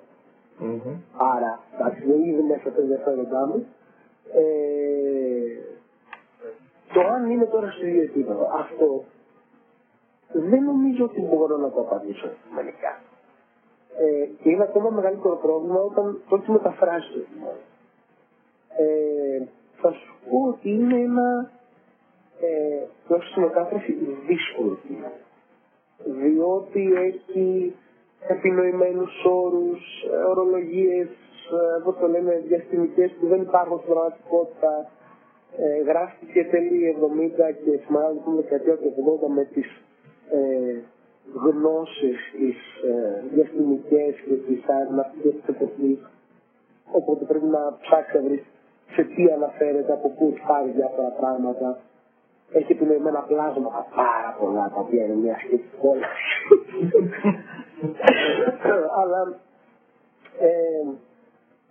Μμμ. 0.59 0.95
Άρα, 1.35 1.59
εντάξει, 1.73 2.03
είναι 2.05 2.27
ήδη 2.29 2.43
μέσα 2.51 2.67
από 2.69 2.81
ενδιαφέροντά 2.81 3.47
μου. 3.47 3.65
Ε, 4.33 5.59
το 6.93 7.01
αν 7.01 7.29
είναι 7.29 7.45
τώρα 7.45 7.71
στο 7.71 7.85
ίδιο 7.85 8.01
επίπεδο, 8.01 8.49
αυτό 8.53 9.03
δεν 10.33 10.63
νομίζω 10.63 11.03
ότι 11.03 11.21
μπορώ 11.21 11.57
να 11.57 11.71
το 11.71 11.79
απαντήσω 11.79 12.27
μερικά. 12.55 13.01
Ε, 13.97 14.25
και 14.43 14.49
είναι 14.49 14.63
ακόμα 14.63 14.89
μεγαλύτερο 14.89 15.35
πρόβλημα 15.35 15.79
όταν 15.79 16.21
το 16.29 16.35
έχει 16.35 16.51
μεταφράσει 16.51 17.11
το 17.13 17.19
κείμενο. 17.19 17.57
Ε, 18.77 19.45
θα 19.81 19.91
σου 19.91 20.15
πω 20.29 20.47
ότι 20.47 20.69
είναι 20.69 20.95
ένα 20.99 21.51
ε, 22.41 23.13
ως 23.13 23.31
τη 23.33 23.39
μετάφραση 23.39 23.93
δύσκολο 24.27 24.77
κείμενο. 24.87 25.19
Διότι 26.05 26.93
έχει 26.93 27.75
επινοημένους 28.27 29.23
όρους, 29.25 30.03
ε, 30.11 30.15
ορολογίες, 30.15 31.07
ε, 31.51 31.81
πώς 31.83 31.95
το 31.99 32.07
λέμε, 32.07 32.33
διαστημικές 32.47 33.11
που 33.19 33.27
δεν 33.27 33.41
υπάρχουν 33.41 33.77
στην 33.79 33.89
πραγματικότητα. 33.93 34.89
Ε, 35.57 35.81
γράφτηκε 35.89 36.43
τέλη 36.51 36.95
70 36.99 37.53
και 37.63 37.77
θυμάμαι 37.85 38.19
την 38.23 38.35
δεκαετία 38.35 38.77
του 38.77 38.93
80 39.23 39.27
με 39.35 39.43
τις 39.53 39.67
ε, 40.31 40.39
γνώσεις 41.45 42.17
τις 42.37 42.57
ε, 42.89 43.23
διαστημικές 43.33 44.13
και 44.25 44.33
τις 44.47 44.59
αεροναυτικές 44.67 45.33
της 45.33 45.47
εποχής. 45.55 45.99
Οπότε 46.91 47.25
πρέπει 47.25 47.45
να 47.45 47.77
ψάξει 47.81 48.15
να 48.15 48.21
βρεις 48.21 48.43
σε 48.93 49.03
τι 49.03 49.23
αναφέρεται, 49.31 49.91
από 49.93 50.09
πού 50.09 50.31
έχει 50.35 50.45
πάρει 50.47 50.69
διάφορα 50.69 51.07
πράγματα. 51.07 51.79
Έχει 52.51 52.71
επινοημένα 52.71 53.19
πλάσματα 53.19 53.87
πάρα 53.95 54.35
πολλά, 54.39 54.71
τα 54.73 54.79
οποία 54.79 55.03
είναι 55.05 55.15
μια 55.15 55.37
σκέψη 55.45 55.75
κόλαση. 55.81 56.31
Αλλά 59.01 59.21
ε, 60.39 60.49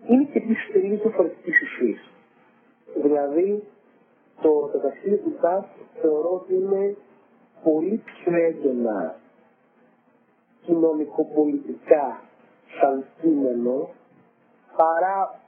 είναι 0.08 0.24
και 0.24 0.38
επίσης 0.38 0.70
τελείως 0.72 1.00
διαφορετική 1.00 1.50
υφή. 1.50 1.96
Δηλαδή, 3.02 3.64
το, 4.42 4.68
το 4.72 4.78
ταξίδι 4.78 5.16
του 5.16 5.36
ΤΑΦ 5.40 5.66
θεωρώ 6.00 6.30
ότι 6.30 6.54
είναι 6.54 6.96
πολύ 7.62 8.02
πιο 8.04 8.36
έντονα 8.36 9.16
κοινωνικοπολιτικά 10.66 12.20
σαν 12.80 13.04
κείμενο 13.20 13.88
παρά 14.76 15.40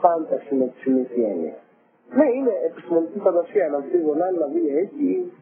φάνταση 0.00 0.54
με 0.54 0.66
τη 0.66 0.78
συνήθεια 0.80 1.28
έννοια. 1.28 1.58
Ναι, 2.10 2.24
είναι 2.36 2.52
επιστημονική 2.66 3.18
φαντασία 3.18 3.68
να 3.68 3.78
βρει 3.80 4.00
γονά, 4.00 4.30
να 4.30 4.46
δει 4.46 4.76
εκεί 4.76 5.32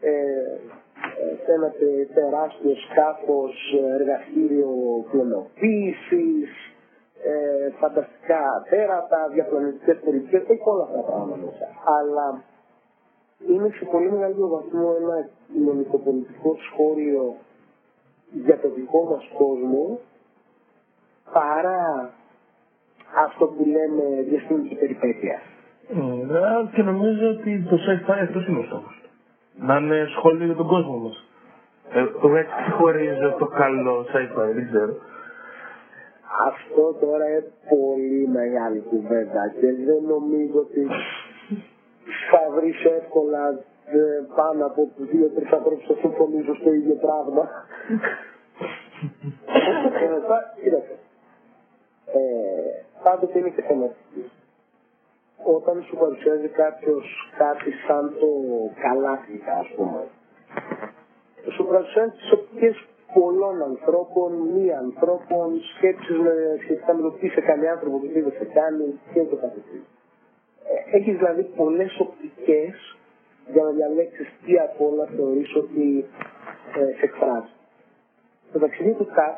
ε, 0.00 0.10
ε, 0.10 1.52
ένα 1.54 1.70
τε- 1.70 2.12
τεράστιος 2.14 2.88
σκάφος 2.90 3.54
ε, 3.82 3.94
εργαστήριο 3.94 4.68
κλωνοποίησης, 5.10 6.73
ε, 7.30 7.70
φανταστικά 7.80 8.42
τέρατα, 8.70 9.28
διαπλανητικές 9.32 9.96
πολιτικές, 10.04 10.42
έχει 10.48 10.62
όλα 10.64 10.82
αυτά 10.82 10.96
τα 10.96 11.02
πράγματα 11.02 11.36
μέσα. 11.36 11.66
Αλλά 11.98 12.42
είναι 13.48 13.68
σε 13.78 13.84
πολύ 13.84 14.10
μεγάλο 14.10 14.48
βαθμό 14.48 14.96
ένα 15.00 15.28
κοινωνικοπολιτικό 15.52 16.56
σχόλιο 16.68 17.34
για 18.32 18.58
το 18.60 18.68
δικό 18.68 19.04
μας 19.10 19.24
κόσμο 19.38 19.98
παρά 21.32 22.10
αυτό 23.24 23.46
που 23.46 23.64
λέμε 23.64 24.22
διαστημική 24.28 24.74
περιπέτεια. 24.74 25.40
Mm, 25.90 26.68
και 26.74 26.82
νομίζω 26.82 27.28
ότι 27.28 27.66
το 27.70 27.76
sci-fi 27.76 28.18
αυτός 28.22 28.46
είναι 28.46 28.58
ο 28.58 28.62
στόχος. 28.62 29.00
του. 29.02 29.08
Να 29.66 29.76
είναι 29.76 30.06
σχόλιο 30.16 30.44
για 30.44 30.54
τον 30.54 30.66
κόσμο 30.66 30.96
μας. 30.98 31.24
Ε, 31.92 31.98
Εγώ 31.98 32.36
έτσι 32.36 32.52
ξεχωρίζω 32.62 33.34
το 33.38 33.46
καλό 33.46 34.06
sci-fi, 34.12 34.50
δεν 34.54 34.66
ξέρω. 34.70 34.94
Αυτό 36.46 36.94
τώρα 37.00 37.28
είναι 37.28 37.44
πολύ 37.68 38.28
μεγάλη 38.28 38.80
κουβέντα 38.80 39.48
και 39.60 39.72
δεν 39.72 40.02
νομίζω 40.06 40.58
ότι 40.58 40.86
θα 42.30 42.50
βρεις 42.54 42.84
εύκολα 42.84 43.48
ε, 43.86 43.98
πάνω 44.36 44.66
από 44.66 44.88
δύο-τρεις 44.96 45.50
ανθρώπους 45.52 45.84
που 45.86 45.96
συμφωνήσουν 46.00 46.54
στο 46.54 46.72
ίδιο 46.72 46.94
πράγμα. 46.94 47.48
ε, 50.02 50.26
πα- 50.28 50.54
κοίταξε. 50.62 50.96
Ε, 52.06 52.20
πάντοτε 53.02 53.38
είναι 53.38 53.48
και 53.48 53.62
θεματική. 53.62 54.30
Όταν 55.56 55.82
σου 55.82 55.96
παρουσιάζει 55.96 56.48
κάποιος 56.48 57.30
κάτι 57.38 57.70
σαν 57.86 58.16
το 58.20 58.28
καλάθικα, 58.82 59.52
ας 59.52 59.68
πούμε, 59.76 60.00
σου 61.54 61.64
παρουσιάζει 61.66 62.10
τις 62.10 62.32
οπτικές 62.32 62.84
πολλών 63.14 63.62
ανθρώπων, 63.62 64.32
μη 64.54 64.72
ανθρώπων, 64.72 65.60
σκέψεις 65.76 66.18
με, 66.18 66.32
σχετικά 66.62 66.94
με 66.94 67.02
το 67.02 67.10
τι 67.10 67.28
σε 67.28 67.40
κάνει 67.40 67.68
άνθρωπο 67.68 68.00
και 68.00 68.08
τι 68.08 68.20
δεν 68.20 68.32
σε 68.38 68.44
κάνει 68.44 69.00
και 69.12 69.20
το 69.30 69.36
καθεξής. 69.36 69.84
Ε, 70.92 70.96
Έχεις 70.96 71.16
δηλαδή 71.16 71.42
πολλές 71.42 72.00
οπτικές 72.00 72.96
για 73.52 73.62
να 73.62 73.70
διαλέξεις 73.70 74.28
τι 74.44 74.58
από 74.58 74.88
όλα 74.90 75.04
θεωρείς 75.16 75.56
ότι 75.56 76.04
ε, 76.78 76.98
σε 76.98 77.04
εκφράζει. 77.04 77.52
Στο 78.48 78.58
ταξίδι 78.58 78.92
του 78.92 79.08
ΚΑΤ 79.14 79.36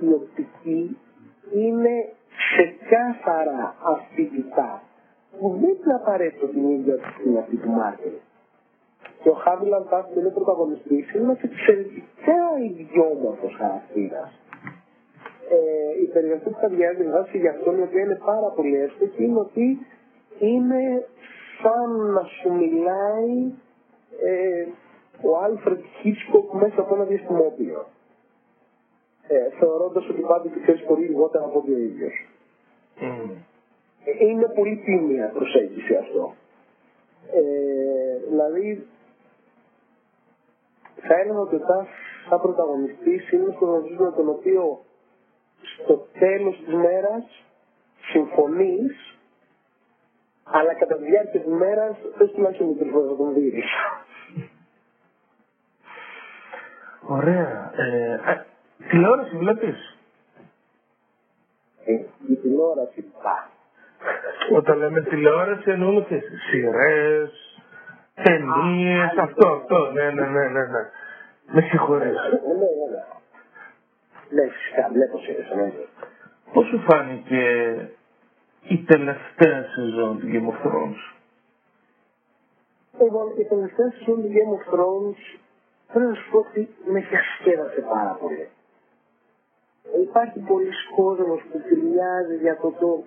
η 0.00 0.12
οπτική 0.12 0.98
είναι 1.54 1.94
ξεκάθαρα 2.38 3.74
αφηγητά 3.94 4.82
που 5.38 5.48
δεν 5.60 5.76
είναι 5.84 5.94
απαραίτητο 5.94 6.46
την 6.46 6.70
ίδια 6.70 6.94
την 7.22 7.38
αυτή 7.38 7.56
του 7.56 7.70
Μάρτιν. 7.70 8.12
Και 9.28 9.34
ο 9.34 9.38
Χάβιλαντ 9.44 9.86
Ταφ 9.90 10.06
που 10.06 10.18
είναι 10.18 10.28
πρωταγωνιστής 10.28 11.12
είναι 11.12 11.22
ένας 11.22 11.42
εξαιρετικά 11.42 12.40
ιδιόμορφος 12.70 13.54
χαρακτήρας. 13.58 14.30
Ε, 15.50 16.02
η 16.02 16.06
περιγραφή 16.12 16.50
που 16.50 16.58
είχα 16.60 16.68
διαβάσει 16.68 17.38
για 17.38 17.50
αυτόν, 17.50 17.78
η 17.78 17.82
οποία 17.82 18.02
είναι 18.02 18.20
πάρα 18.24 18.48
πολύ 18.56 18.76
εύστοχη, 18.76 19.24
είναι 19.24 19.38
ότι 19.38 19.86
είναι 20.38 21.06
σαν 21.62 21.90
να 22.14 22.22
σου 22.22 22.52
μιλάει 22.52 23.52
ε, 24.24 24.66
ο 25.22 25.38
Άλφρεντ 25.44 25.82
Χίτσκοκ 26.00 26.52
μέσα 26.52 26.80
από 26.80 26.94
ένα 26.94 27.04
διαστημόπλαιο. 27.04 27.86
Ε, 29.28 29.50
θεωρώντας 29.58 30.08
ότι 30.08 30.20
πάντα 30.20 30.48
και 30.48 30.60
ξέρεις 30.62 30.82
πολύ 30.82 31.06
λιγότερα 31.06 31.44
από 31.44 31.58
ότι 31.58 31.72
ο 31.72 31.78
ίδιος. 31.78 32.26
Μμ. 33.00 33.30
Ε, 34.04 34.26
είναι 34.26 34.48
πολύ 34.54 34.76
τίμια 34.84 35.30
προσέγγιση 35.34 35.94
αυτό. 35.94 36.34
Ε, 37.32 38.28
δηλαδή, 38.28 38.86
θα 41.00 41.14
έλεγα 41.20 41.38
ότι 41.38 41.54
ο 41.54 41.58
Ταφ 41.58 41.88
σαν 42.28 42.40
πρωταγωνιστής 42.40 43.30
είναι 43.30 43.52
στον 43.56 43.68
οργανισμό 43.68 44.04
με 44.04 44.12
τον 44.12 44.28
οποίο 44.28 44.80
στο 45.74 46.06
τέλος 46.18 46.56
της 46.64 46.74
μέρας 46.74 47.44
συμφωνείς, 48.10 49.18
αλλά 50.44 50.74
κατά 50.74 50.96
τη 50.96 51.04
διάρκεια 51.04 51.40
της 51.40 51.52
μέρας 51.52 51.96
θες 52.16 52.30
τουλάχιστον 52.30 52.66
μικρή 52.66 52.88
φορά 52.88 53.04
να 53.04 53.16
τον 53.16 53.34
δεις. 53.34 53.64
Ωραία. 57.06 57.72
Ε, 57.76 58.12
ε, 58.12 58.44
τηλεόραση 58.88 59.36
βλέπεις; 59.36 59.98
Ε, 61.84 61.92
η 62.28 62.36
τηλεόραση, 62.42 63.02
πα. 63.22 63.50
Όταν 64.56 64.78
λέμε 64.78 65.00
τηλεόραση 65.02 65.70
εννοούμε 65.70 66.00
και 66.08 66.20
σειρές, 66.50 67.47
ταινίες, 68.22 69.18
Α, 69.18 69.22
αυτό, 69.22 69.48
αυτό. 69.48 69.90
Ναι, 69.92 70.10
ναι, 70.10 70.26
ναι, 70.26 70.48
ναι, 70.48 70.64
ναι. 70.66 70.82
Με 71.46 71.60
συγχωρείς. 71.60 72.12
Ναι, 72.12 72.54
ναι, 72.54 72.70
ναι. 72.92 73.04
Ναι, 74.30 74.50
φυσικά, 74.50 74.88
βλέπω 74.92 75.18
σειρές, 75.18 75.52
ναι. 75.56 75.72
Πώς 76.52 76.66
σου 76.66 76.78
φάνηκε 76.78 77.42
η 78.62 78.78
τελευταία 78.78 79.64
σεζόν 79.74 80.18
του 80.18 80.26
Game 80.32 80.48
of 80.52 80.66
Thrones; 80.66 81.00
Λοιπόν, 83.00 83.32
η 83.38 83.44
τελευταία 83.44 83.90
σεζόν 83.90 84.22
του 84.22 84.30
Game 84.36 84.52
of 84.58 84.74
Thrones 84.74 85.38
πρέπει 85.92 86.08
να 86.08 86.14
σου 86.14 86.30
πω 86.30 86.38
ότι 86.38 86.68
με 86.84 87.00
διασκέδασε 87.00 87.80
πάρα 87.80 88.18
πολύ. 88.20 88.48
Υπάρχει 90.02 90.38
πολύς 90.38 90.72
κόσμος 90.96 91.40
που 91.50 91.62
γκρινιάζει 91.68 92.36
για 92.36 92.56
το 92.56 92.70
το 92.80 93.04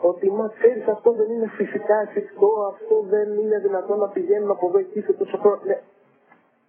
ότι 0.00 0.30
μα 0.30 0.52
ξέρεις 0.58 0.86
αυτό 0.86 1.12
δεν 1.12 1.30
είναι 1.30 1.46
φυσικά 1.46 2.00
εφικτό, 2.00 2.72
αυτό 2.72 3.04
δεν 3.08 3.38
είναι 3.38 3.58
δυνατόν 3.58 3.98
να 3.98 4.08
πηγαίνουν 4.08 4.50
από 4.50 4.66
εδώ 4.66 4.78
εκεί 4.78 5.00
σε 5.00 5.12
τόσο 5.12 5.36
χρόνο. 5.38 5.60
Ναι. 5.64 5.80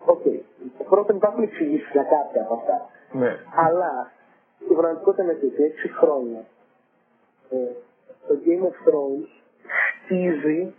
Οκ. 0.06 0.22
Πρώτον 0.90 1.16
υπάρχουν 1.16 1.44
εξηγήσεις 1.44 1.90
για 1.92 2.04
κάποια 2.04 2.42
από 2.42 2.54
αυτά. 2.54 2.90
Ναι. 3.12 3.38
Αλλά 3.56 4.12
η 4.60 4.74
πραγματικότητα 4.74 5.24
είναι 5.24 5.32
ότι 5.32 5.64
έξι 5.64 5.88
χρόνια 5.88 6.46
ε, 7.50 7.56
το 8.28 8.38
Game 8.46 8.64
of 8.70 8.76
Thrones 8.88 9.28
χτίζει 9.80 10.74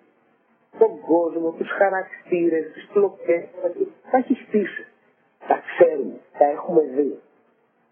τον 0.79 1.01
κόσμο, 1.01 1.51
τους 1.51 1.71
χαρακτήρες, 1.71 2.73
τις 2.73 2.89
πλοκές, 2.93 3.45
τα 4.11 4.17
έχει 4.17 4.35
στήσει. 4.35 4.87
Τα 5.49 5.63
ξέρουμε, 5.67 6.17
τα 6.39 6.45
έχουμε 6.45 6.83
δει. 6.83 7.21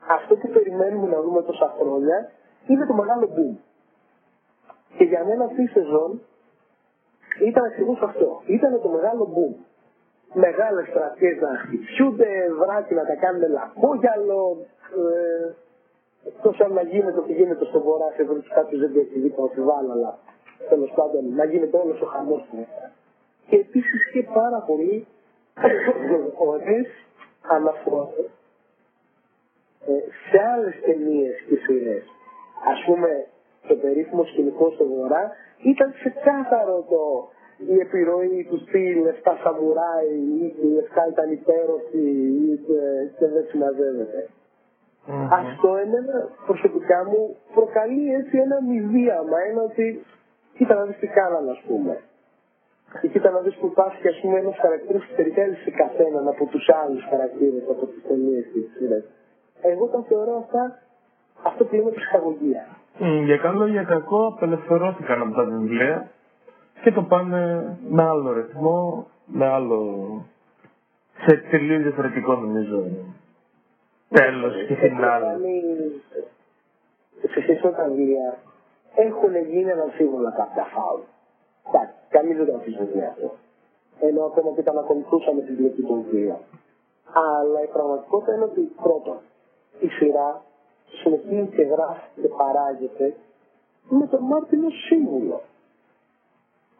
Αυτό 0.08 0.36
που 0.36 0.48
περιμένουμε 0.48 1.06
να 1.14 1.20
δούμε 1.20 1.42
τόσα 1.42 1.74
χρόνια 1.78 2.30
είναι 2.66 2.86
το 2.86 2.94
μεγάλο 2.94 3.28
boom. 3.36 3.56
Και 4.96 5.04
για 5.04 5.24
μένα 5.24 5.44
αυτή 5.44 5.62
η 5.62 5.66
σεζόν 5.66 6.20
ήταν 7.44 7.64
ακριβώς 7.64 8.00
αυτό. 8.00 8.42
Ήταν 8.46 8.80
το 8.82 8.88
μεγάλο 8.88 9.24
boom. 9.34 9.54
Μεγάλες 10.32 10.86
στρατιές 10.86 11.40
να 11.40 11.58
χτυπιούνται, 11.58 12.30
βράκι 12.58 12.94
να 12.94 13.04
τα 13.04 13.14
κάνουν 13.14 13.42
λαμπόγιαλο, 13.50 14.56
ε, 14.96 15.52
εκτό 16.28 16.64
αν 16.64 16.72
να 16.72 16.82
γίνεται 16.82 17.18
ότι 17.18 17.32
γίνεται 17.32 17.64
στο 17.64 17.80
βορρά 17.80 18.12
σε 18.16 18.24
βρει 18.24 18.42
κάποιου 18.54 18.78
δεν 18.78 18.92
έχει 18.96 19.18
δει 19.20 19.30
το 19.30 19.42
αμφιβάλλω, 19.42 19.92
αλλά 19.92 20.18
τέλος 20.68 20.92
πάντων 20.94 21.34
να 21.34 21.44
γίνεται 21.44 21.76
όλος 21.76 22.00
ο 22.00 22.06
χαμός 22.06 22.44
μέσα. 22.52 22.92
Και 23.48 23.56
επίσης 23.56 24.10
και 24.12 24.22
πάρα 24.22 24.58
πολύ 24.66 25.06
ωραίε 26.48 26.82
αναφορέ 27.48 28.24
ε, 29.86 29.92
σε 30.30 30.38
άλλες 30.54 30.74
ταινίες 30.84 31.34
και 31.48 31.56
σειρές. 31.56 32.04
Α 32.72 32.74
πούμε, 32.86 33.26
το 33.68 33.74
περίφημο 33.74 34.24
σκηνικό 34.24 34.70
στο 34.70 34.84
βορρά 34.86 35.32
ήταν 35.72 35.92
ξεκάθαρο 35.98 36.84
το 36.90 37.02
η 37.66 37.76
επιρροή 37.80 38.46
του 38.48 38.58
στυλ 38.58 38.98
7 39.22 39.32
σαμουράι 39.42 40.14
ή 40.40 40.44
οι 40.62 40.70
7 40.76 41.08
ήταν 41.12 41.30
υπέροχοι 41.38 42.06
ή 42.50 42.56
και- 42.66 43.06
και 43.18 43.26
δεν 43.34 43.44
συμμαζεύεται. 43.50 44.20
Μμμ. 45.06 45.28
Αυτό 45.32 45.76
εμένα 45.76 46.16
προσωπικά 46.46 46.98
μου 47.10 47.36
προκαλεί 47.54 48.14
έτσι 48.14 48.36
ένα 48.38 48.58
μηδίαμα, 48.68 49.38
ένα 49.50 49.62
ότι 49.62 50.04
κοίτα 50.56 50.74
να 50.74 50.84
δεις 50.84 50.96
τι 50.98 51.06
κάνανε 51.06 51.50
ας 51.50 51.62
πούμε. 51.68 52.00
Και 53.00 53.08
κοίτα 53.08 53.30
να 53.30 53.40
δεις 53.40 53.54
που 53.56 53.66
υπάρχει 53.66 54.08
ας 54.08 54.18
πούμε 54.20 54.38
ένας 54.38 54.56
χαρακτήρας 54.62 55.02
που 55.06 55.14
ταιριάζει 55.16 55.54
σε 55.64 55.70
καθέναν 55.70 56.28
από 56.28 56.44
τους 56.52 56.68
άλλους 56.82 57.04
χαρακτήρες 57.10 57.62
από 57.70 57.86
τις 57.86 58.02
ταινίες 58.08 58.44
και 58.52 58.58
τις 58.60 58.72
σειρές. 58.76 59.04
Εγώ 59.62 59.86
τα 59.86 60.00
θεωρώ 60.08 60.36
αυτά, 60.44 60.78
αυτό 61.42 61.64
που 61.64 61.74
λέμε 61.74 61.90
ψυχαγωγία. 61.90 62.64
Μμ, 62.98 63.24
Για 63.24 63.36
καλό 63.36 63.66
ή 63.66 63.70
για 63.70 63.82
κακό 63.82 64.26
απελευθερώθηκαν 64.26 65.22
από 65.22 65.34
τα 65.34 65.44
βιβλία 65.44 66.10
και 66.82 66.92
το 66.92 67.02
πάνε 67.02 67.76
με 67.88 68.02
άλλο 68.02 68.32
ρυθμό, 68.32 69.06
με 69.26 69.46
άλλο... 69.46 69.80
σε 71.26 71.36
τελείως 71.50 71.82
διαφορετικό 71.82 72.34
νομίζω. 72.34 72.84
Τέλος 74.08 74.52
και 74.66 74.74
φινάλε. 74.74 75.24
κάνει- 75.26 76.02
Σε 77.20 77.40
σχέση 77.40 77.60
με 77.66 77.72
τα 77.72 77.84
βιβλία, 77.88 78.36
έχουν 78.94 79.36
γίνει 79.50 79.70
αναμφίβολα 79.70 80.30
κάποια 80.30 80.64
φάουλ. 80.74 81.00
Εντάξει, 81.68 81.94
κανείς 82.08 82.36
δεν 82.36 82.46
το 82.46 82.52
αμφισβητεί 82.54 83.00
αυτό. 83.04 83.30
Ενώ 84.00 84.22
ακόμα 84.24 84.50
και 84.54 84.62
τα 84.62 84.70
ανακολουθούσαμε 84.70 85.40
την 85.40 85.56
πλοκή 85.56 85.82
των 85.82 86.02
βιβλίων. 86.02 86.38
Αλλά 87.12 87.58
η 87.62 87.66
πραγματικότητα 87.72 88.34
είναι 88.34 88.44
ότι 88.44 88.60
πρώτον, 88.82 89.18
η 89.80 89.88
σειρά 89.88 90.42
συνεχίζει 90.92 91.48
και 91.56 91.62
γράφει 91.62 92.20
και 92.22 92.28
παράγεται 92.28 93.14
με 93.88 94.06
τον 94.06 94.22
Μάρτιν 94.22 94.64
ως 94.64 94.74
σύμβουλο. 94.86 95.40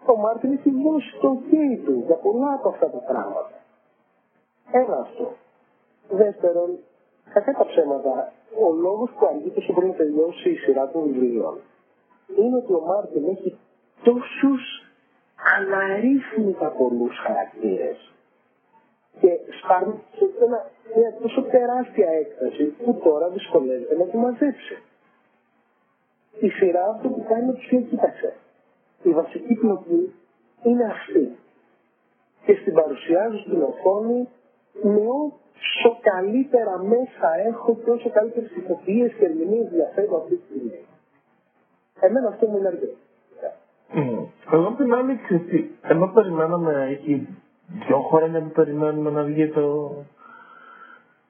Ο 0.07 0.17
Μάρτιν 0.17 0.53
έχει 0.53 0.71
δώσει 0.71 1.19
το 1.21 1.39
ok 1.39 1.51
του 1.85 2.03
για 2.07 2.15
πολλά 2.15 2.53
από 2.53 2.69
αυτά 2.69 2.91
τα 2.91 2.99
πράγματα. 2.99 3.57
Ένα 4.71 4.97
αυτό. 5.01 5.33
Δεύτερον, 6.11 6.79
κακά 7.33 7.53
τα 7.53 7.67
ψέματα, 7.67 8.33
ο 8.67 8.73
λόγος 8.73 9.11
που 9.19 9.27
αργεί 9.27 9.51
τόσο 9.51 9.73
πολύ 9.73 9.87
να 9.87 9.95
τελειώσει 9.95 10.51
η 10.51 10.57
σειρά 10.57 10.91
των 10.91 11.03
βιβλίων 11.03 11.59
είναι 12.37 12.57
ότι 12.57 12.73
ο 12.73 12.81
Μάρτιν 12.81 13.29
έχει 13.29 13.59
τόσους 14.03 14.63
αναρίθμητα 15.57 16.69
πολλούς 16.69 17.19
χαρακτήρες 17.19 18.13
και 19.21 19.31
σπάρνει 19.59 20.03
σε 20.17 20.45
ένα- 20.45 20.71
μια 20.97 21.15
τόσο 21.23 21.43
τεράστια 21.43 22.09
έκταση 22.11 22.65
που 22.65 23.01
τώρα 23.05 23.29
δυσκολεύεται 23.29 23.97
να 23.97 24.05
τη 24.05 24.17
μαζέψει. 24.17 24.83
Η 26.41 26.49
σειρά 26.49 26.85
αυτό 26.95 27.09
που 27.09 27.25
κάνει 27.29 27.43
είναι 27.43 27.51
ότι 27.51 27.61
σου 27.61 27.75
λέει, 27.75 27.85
κοίταξε, 27.85 28.35
η 29.03 29.11
βασική 29.11 29.55
πλοκή 29.55 30.15
είναι 30.63 30.85
αυτή 30.85 31.37
και 32.45 32.55
στην 32.55 32.73
παρουσιάζω 32.73 33.39
στην 33.39 33.63
οθόνη 33.63 34.29
με 34.83 35.01
ό,τι 35.21 35.49
όσο 35.79 35.99
καλύτερα 36.01 36.79
μέσα 36.79 37.29
έχω 37.47 37.77
και 37.85 37.91
όσο 37.91 38.11
καλύτερες 38.11 38.51
ηθοποιίες 38.57 39.13
και 39.13 39.25
ερμηνείες 39.25 39.69
διαθέτω 39.69 40.17
αυτή 40.17 40.35
τη 40.35 40.45
στιγμή. 40.45 40.81
Εμένα 42.01 42.29
αυτό 42.29 42.47
μου 42.47 42.57
ενεργεί. 42.57 42.97
Μμμ. 43.93 44.27
Εγώ 44.53 44.67
απ' 44.67 44.77
την 44.77 44.95
άλλη 44.95 45.21
ξέρεις 45.25 45.47
τι, 45.47 45.65
ενώ 45.83 46.07
περιμέναμε, 46.15 46.87
έχει 46.91 47.29
δυο 47.69 47.99
χρόνια 48.01 48.41
που 48.41 48.51
περιμένουμε 48.51 49.11
να 49.11 49.23
βγει 49.23 49.49
το, 49.49 49.91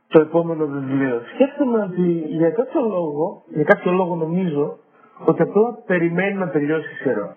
το 0.08 0.20
επόμενο 0.20 0.66
βιβλίο. 0.66 1.20
Σκέφτομαι 1.34 1.82
ότι 1.82 2.24
για 2.26 2.50
κάποιο 2.50 2.80
λόγο, 2.80 3.42
για 3.46 3.64
κάποιο 3.64 3.92
λόγο 3.92 4.14
νομίζω, 4.16 4.78
ότι 5.24 5.42
απλά 5.42 5.78
περιμένει 5.86 6.34
να 6.34 6.48
τελειώσει 6.48 6.92
η 6.92 6.96
σειρά. 6.96 7.36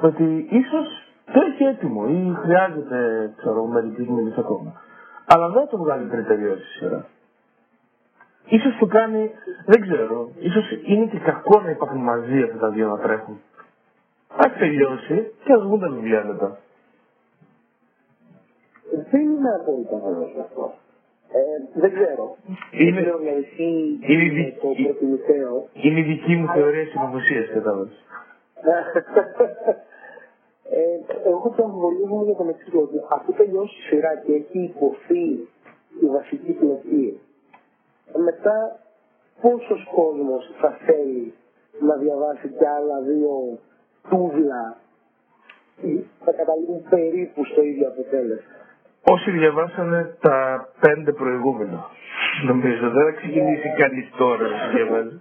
Ότι 0.00 0.46
ίσως 0.50 0.86
το 1.32 1.40
έχει 1.40 1.62
έτοιμο 1.64 2.04
ή 2.08 2.34
χρειάζεται, 2.42 3.30
ξέρω, 3.36 3.64
μερικούς 3.64 4.06
μήνες 4.06 4.38
ακόμα. 4.38 4.80
Αλλά 5.26 5.48
δεν 5.48 5.62
θα 5.62 5.68
το 5.68 5.76
βγάλει 5.76 6.08
πριν 6.08 6.26
τελειώσει 6.26 6.62
η 6.62 6.78
σειρά. 6.78 7.06
Ίσως 8.46 8.76
το 8.78 8.86
κάνει, 8.86 9.30
δεν 9.66 9.80
ξέρω, 9.80 10.30
ίσως 10.38 10.64
είναι 10.84 11.04
και 11.04 11.18
κακό 11.18 11.60
να 11.60 11.70
υπάρχουν 11.70 11.98
μαζί 11.98 12.42
αυτά 12.42 12.58
τα 12.58 12.68
δύο 12.68 12.88
να 12.88 12.98
τρέχουν. 12.98 13.40
Ας 14.36 14.52
τελειώσει 14.58 15.32
και 15.44 15.52
ας 15.52 15.62
βγουν 15.62 15.80
τα 15.80 15.88
βιβλία 15.88 16.24
μετά. 16.24 16.58
Δεν 19.12 19.20
είμαι 19.20 19.50
απόλυτα 19.60 19.96
βέβαιος 20.04 20.30
γι' 20.34 20.40
αυτό. 20.40 20.72
Ε, 21.32 21.80
δεν 21.80 21.90
ξέρω. 21.94 22.36
Είναι- 22.70 22.92
Δεν 22.92 23.02
ξέρω 23.02 23.18
να 23.18 23.30
ισχύει 23.42 23.98
είναι 24.12 24.28
δι- 24.34 24.60
το 24.60 24.68
προτιμητέο. 24.84 25.68
Είναι 25.72 26.00
η 26.00 26.02
δική 26.02 26.34
μου 26.36 26.46
θεωρία 26.54 26.86
συνωμοσίας, 26.86 27.46
κατάλαβες. 27.54 27.96
ε, 30.70 30.98
εγώ 31.28 31.52
το 31.56 31.64
αμφιβολίο 31.64 32.06
μου 32.06 32.24
για 32.24 32.34
τον 32.34 32.48
εξή 32.48 32.76
ότι 32.76 32.96
αφού 33.10 33.32
τελειώσει 33.32 33.74
η 33.78 33.82
σειρά 33.88 34.16
και 34.24 34.32
έχει 34.32 34.58
υποθεί 34.62 35.24
η 36.02 36.06
βασική 36.16 36.52
πλοκή, 36.52 37.20
μετά 38.16 38.78
πόσος 39.40 39.88
κόσμος 39.94 40.50
θα 40.60 40.70
θέλει 40.86 41.34
να 41.80 41.96
διαβάσει 41.96 42.48
κι 42.48 42.66
άλλα 42.66 43.00
δύο 43.00 43.58
τούβλα 44.10 44.76
ή 45.82 46.04
θα 46.24 46.32
καταλήγουν 46.32 46.82
περίπου 46.90 47.44
στο 47.44 47.62
ίδιο 47.62 47.88
αποτέλεσμα. 47.88 48.60
Όσοι 49.04 49.30
διαβάσανε 49.30 50.16
τα 50.20 50.68
πέντε 50.80 51.12
προηγούμενα. 51.12 51.86
Νομίζω 52.46 52.90
δεν 52.90 53.04
θα 53.04 53.10
ξεκινήσει 53.10 53.68
κανείς 53.78 54.10
τώρα 54.16 54.48
να 54.48 54.68
διαβάζει. 54.74 55.20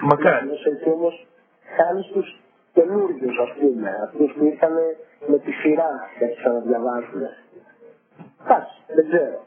Μακάρι. 0.00 0.46
Όμως 0.46 0.64
έτσι 0.66 0.88
όμως 0.90 1.26
χάνεις 1.76 2.06
τους 2.06 2.40
καινούργιους 2.72 3.38
ας 3.38 3.52
πούμε, 3.60 3.90
αυτούς 4.04 4.32
που 4.32 4.44
ήρθαν 4.44 4.72
με 5.26 5.38
τη 5.38 5.50
σειρά 5.52 5.90
και 6.18 6.24
άρχισαν 6.24 6.52
να 6.54 6.60
διαβάζουν. 6.60 7.22
Εντάξει, 8.44 8.76
δεν 8.94 9.06
ξέρω. 9.08 9.38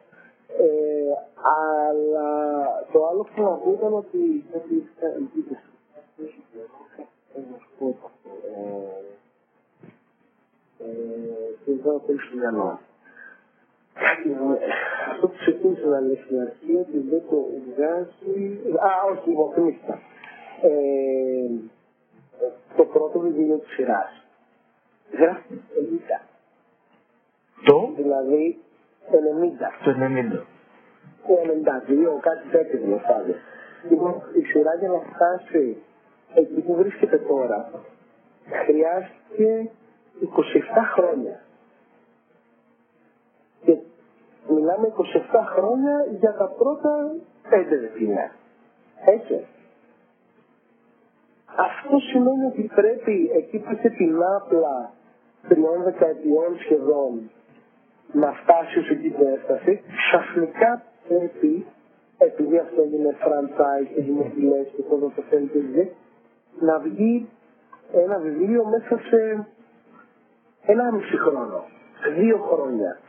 Ε, 0.63 1.13
αλλά 1.59 2.27
το 2.91 3.07
άλλο 3.07 3.27
που 3.35 3.41
να 3.41 3.49
πω 3.49 3.71
ήταν 3.77 3.93
ότι 3.93 4.43
ότι 4.57 4.73
είχα- 4.75 5.17
είπες, 5.37 5.61
ε, 7.35 7.39
να 7.51 7.57
σου 7.61 7.69
πω, 7.79 8.11
ε, 8.47 9.03
ε, 10.83 10.87
δεν 11.65 11.77
θα 11.83 11.91
το 11.91 12.13
στο 12.27 12.35
μυαλό. 12.37 12.79
Ε, 13.95 14.71
Αυτό 15.11 15.27
που 15.27 15.35
ξεκίνησε 15.37 15.85
να 15.85 15.99
λέει 15.99 16.19
στην 16.25 16.39
αρχή 16.39 16.75
ότι 16.75 16.97
δεν 17.09 17.21
το 17.29 17.37
βγάζει. 17.67 18.59
Α, 18.87 18.91
όχι, 19.11 19.29
λοιπόν, 19.29 19.53
θυμήθηκα. 19.53 19.99
Ε, 20.61 21.49
το 22.77 22.83
πρώτο 22.83 23.19
βιβλίο 23.19 23.57
της 23.57 23.73
σειράς. 23.73 24.23
Γράφει 25.11 25.53
90. 25.53 26.27
Το, 27.65 27.91
Δηλαδή 27.95 28.57
90. 29.11 29.13
το 29.83 29.91
90. 29.91 30.45
92, 31.27 32.19
κάτι 32.19 32.47
τέτοιο 32.51 32.79
δηλαδή. 32.79 33.35
Λοιπόν, 33.89 34.21
η 34.33 34.41
σειρά 34.41 34.75
για 34.75 34.89
να 34.89 34.99
φτάσει 34.99 35.77
εκεί 36.33 36.61
που 36.61 36.75
βρίσκεται 36.75 37.17
τώρα 37.17 37.71
χρειάστηκε 38.65 39.69
27 40.21 40.27
χρόνια. 40.95 41.41
Και 44.45 44.53
μιλάμε 44.53 44.87
27 44.87 45.39
χρόνια 45.55 46.05
για 46.19 46.33
τα 46.33 46.47
πρώτα 46.57 47.15
5 47.49 47.79
δεκιλιά. 47.81 48.31
Έτσι. 49.05 49.45
Αυτό 51.55 51.97
σημαίνει 51.99 52.45
ότι 52.45 52.69
πρέπει 52.75 53.31
εκεί 53.35 53.57
που 53.59 53.71
είχε 53.73 53.89
την 53.89 54.23
άπλα 54.35 54.91
τριών 55.47 55.83
δεκαετιών 55.83 56.57
σχεδόν 56.59 57.29
να 58.11 58.31
φτάσει 58.31 58.79
ως 58.79 58.89
εκεί 58.89 59.09
που 59.09 59.23
έφτασε, 59.35 59.81
ξαφνικά 59.95 60.83
πρέπει, 61.07 61.65
επειδή 62.17 62.57
αυτό 62.57 62.81
έγινε 62.81 63.15
franchise 63.23 63.87
και 63.95 64.01
δημοφιλές 64.01 64.67
και 64.75 64.83
todo 64.89 65.11
το 65.15 65.21
θέλει 65.29 65.47
και 65.47 65.59
δει, 65.59 65.95
να 66.59 66.79
βγει 66.79 67.29
ένα 67.93 68.17
βιβλίο 68.17 68.65
μέσα 68.65 69.01
σε 69.09 69.47
ένα 70.65 70.91
μισή 70.91 71.17
χρόνο, 71.17 71.63
δύο 72.17 72.37
χρόνια. 72.37 72.99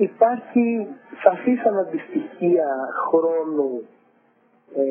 Ε, 0.00 0.04
υπάρχει 0.04 0.86
σαφής 1.22 1.60
αναντιστοιχεία 1.70 2.68
χρόνου 3.06 3.70
ε, 4.76 4.82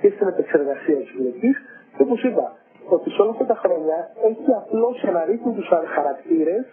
και 0.00 0.08
στην 0.14 0.26
επεξεργασία 0.28 0.96
της 0.96 1.10
φυλακής 1.10 1.56
και 1.96 2.02
όπως 2.02 2.22
είπα, 2.22 2.46
ότι 2.88 3.10
σε 3.10 3.22
όλα 3.22 3.30
αυτά 3.30 3.46
τα 3.46 3.54
χρόνια 3.62 3.98
έχει 4.30 4.50
απλώς 4.62 5.04
αναρρύθμει 5.08 5.52
τους 5.54 5.68
χαρακτήρες 5.94 6.64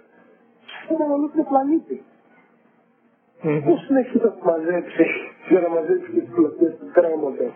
σε 0.86 0.94
έναν 0.94 1.12
ολόκληρο 1.12 1.48
πλανήτη. 1.52 1.98
Πώς 3.66 3.80
συνέχισε 3.86 4.18
να 4.24 4.32
τους 4.32 4.44
μαζέψει 4.52 5.06
για 5.50 5.60
να 5.60 5.70
μαζέψει 5.70 6.10
και 6.14 6.20
τις 6.20 6.34
πλοκές 6.36 6.72
που 6.80 6.88
κρέμονται. 6.98 7.48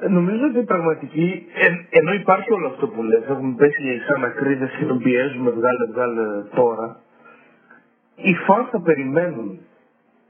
Ε, 0.00 0.08
Νομίζω 0.08 0.44
ότι 0.50 0.58
η 0.58 0.64
πραγματική, 0.72 1.46
εν- 1.66 1.86
ενώ 1.90 2.12
υπάρχει 2.12 2.52
όλο 2.52 2.66
αυτό 2.68 2.88
που 2.88 3.02
λες, 3.02 3.22
έχουμε 3.28 3.54
πέσει 3.56 3.98
σαν 4.08 4.24
ακρίδες 4.24 4.70
και 4.78 4.84
τον 4.84 4.98
πιέζουμε 4.98 5.50
βγάλε 5.50 5.84
βγάλε 5.92 6.24
τώρα, 6.54 6.86
οι 8.16 8.34
φαν 8.34 8.66
θα 8.70 8.80
περιμένουν. 8.80 9.60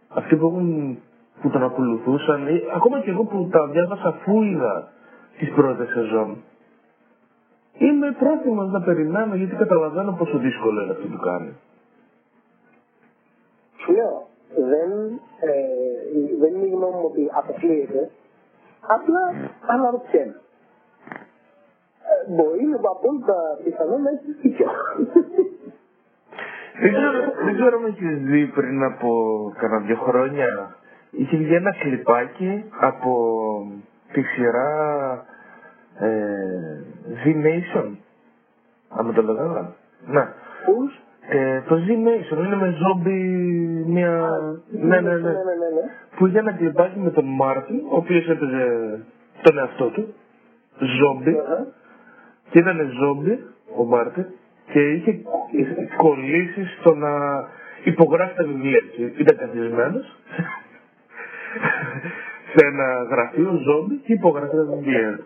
Αυτοί 0.09 0.36
που, 0.36 0.47
έχουν, 0.47 0.98
που 1.40 1.51
τον 1.51 1.62
ακολουθούσαν, 1.62 2.47
ή, 2.47 2.62
ακόμα 2.74 3.01
και 3.01 3.11
εγώ 3.11 3.24
που 3.24 3.48
τα 3.52 3.66
διάβασα 3.66 4.09
αφού 4.09 4.43
είδα 4.43 4.93
τις 5.39 5.51
πρώτες 5.52 5.89
σεζόν, 5.89 6.36
είμαι 7.78 8.16
πρόθυμος 8.19 8.70
να 8.70 8.81
περιμένω 8.81 9.35
γιατί 9.35 9.56
καταλαβαίνω 9.56 10.12
πόσο 10.12 10.39
δύσκολο 10.39 10.82
είναι 10.82 10.93
αυτό 10.93 11.06
που 11.06 11.19
κάνει. 11.19 11.56
Σου 13.77 13.93
λέω, 13.93 14.27
δεν, 14.55 14.90
ε, 15.40 15.52
δεν 16.40 16.55
είναι 16.55 16.66
η 16.66 16.70
γνώμη 16.70 16.94
μου 16.94 17.09
ότι 17.11 17.31
αποκλείεται, 17.32 18.11
απλά 18.81 19.51
αναρωτιέμαι. 19.66 20.40
Ε, 22.11 22.32
μπορεί 22.32 22.65
με 22.66 22.78
απόλυτα 22.82 23.36
πιθανό 23.65 23.98
να 23.98 24.11
έχει 24.11 24.32
δίκιο. 24.43 24.70
Δεν 26.80 26.92
ξέρω, 26.92 27.12
δεν 27.44 27.55
ξέρω 27.55 27.78
αν 27.78 27.84
έχεις 27.84 28.18
δει 28.18 28.46
πριν 28.46 28.82
από 28.82 29.09
κανένα 29.59 29.80
δύο 29.80 29.96
χρόνια. 29.96 30.76
Είχε 31.10 31.36
βγει 31.36 31.55
ένα 31.55 31.72
κλιπάκι 31.72 32.64
από 32.80 33.12
τη 34.12 34.22
σειρά 34.22 34.70
ε, 35.98 36.09
Z-Nation. 37.24 37.90
Αν 38.88 39.06
με 39.06 39.12
το 39.12 39.22
λέγανε. 39.22 39.68
Ναι. 40.06 40.28
Πώς; 40.66 41.01
Ε, 41.28 41.60
το 41.60 41.74
Z-Nation 41.74 42.44
είναι 42.44 42.56
με 42.56 42.76
ζόμπι 42.78 43.20
μια... 43.86 44.28
Ναι, 44.70 45.01
ναι, 45.01 45.01
ναι. 45.01 45.16
ναι, 45.16 45.18
ναι, 45.20 45.30
ναι. 45.30 45.90
Που 46.16 46.26
είχε 46.26 46.38
ένα 46.38 46.52
κλιπάκι 46.52 46.98
με 46.98 47.10
τον 47.10 47.24
Μάρτιν, 47.24 47.76
ο 47.76 47.96
οποίος 47.96 48.28
έπαιζε 48.28 48.98
τον 49.42 49.59
εαυτό 49.59 49.88
του. 49.88 50.14
Ζόμπι. 50.78 51.38
Αχα. 51.38 51.66
Και 52.51 52.59
ήταν 52.59 52.90
ζόμπι 53.01 53.44
ο 53.76 53.84
Μάρτιν 53.84 54.24
και 54.74 54.92
είχε 54.92 55.22
κολλήσει 55.96 56.64
στο 56.80 56.94
να 56.94 57.12
υπογράφει 57.84 58.34
τα 58.34 58.44
βιβλία 58.44 58.80
του. 58.80 59.20
Ήταν 59.22 59.36
καθισμένος 59.36 60.05
σε 62.52 62.66
ένα 62.66 63.02
γραφείο 63.10 63.51
ζόμπι 63.66 63.96
και 63.96 64.12
υπογράφει 64.12 64.56
τα 64.56 64.62
βιβλία 64.62 65.16
του. 65.16 65.24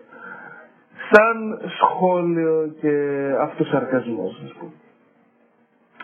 Σαν 1.11 1.59
σχόλιο 1.79 2.73
και 2.81 2.93
αυτοσαρκασμός, 3.39 4.41
ας 4.45 4.53
πούμε. 4.57 4.71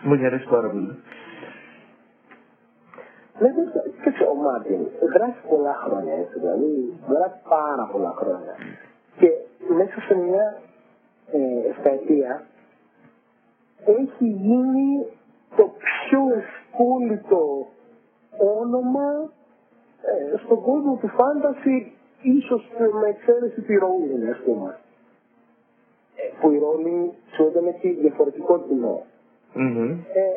Μου 0.02 0.26
αρέσει 0.26 0.48
πάρα 0.48 0.68
πολύ. 0.68 0.94
Ναι, 3.40 3.48
δεν 3.56 3.64
ξέρω. 3.68 3.88
Κοίταξε, 3.96 4.22
ο 4.32 4.34
Μάρτιν 4.34 4.80
γράφει 5.14 5.40
πολλά 5.48 5.74
χρόνια 5.84 6.14
έτσι, 6.22 6.38
δηλαδή 6.38 6.70
γράφει 7.12 7.38
πάρα 7.48 7.84
πολλά 7.92 8.12
χρόνια. 8.20 8.54
Και 9.18 9.28
μέσα 9.78 9.96
σε 10.06 10.14
μια 10.14 10.46
ε, 11.32 11.68
εφταετία 11.70 12.46
έχει 13.86 14.26
γίνει 14.26 15.06
το 15.56 15.64
πιο 15.64 16.20
ευκόλυτο 16.36 17.66
όνομα 18.60 19.30
ε, 20.02 20.36
στον 20.44 20.62
κόσμο 20.62 20.98
του 21.00 21.08
φάνταση, 21.08 21.92
ίσως 22.22 22.70
με 23.00 23.08
εξαίρεση 23.08 23.60
τη 23.60 23.74
Rowling, 23.82 24.30
ας 24.30 24.40
πούμε. 24.44 24.78
Ε, 26.16 26.40
που 26.40 26.50
η 26.50 26.60
Rowling 26.62 27.10
σου 27.34 27.52
έχει 27.66 27.90
διαφορετικό 27.90 28.58
κοινό. 28.68 29.02
Μμμ. 29.52 29.90
Ε, 29.90 30.30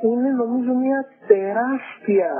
είναι 0.00 0.30
νομίζω 0.30 0.74
μια 0.74 1.08
τεράστια 1.26 2.32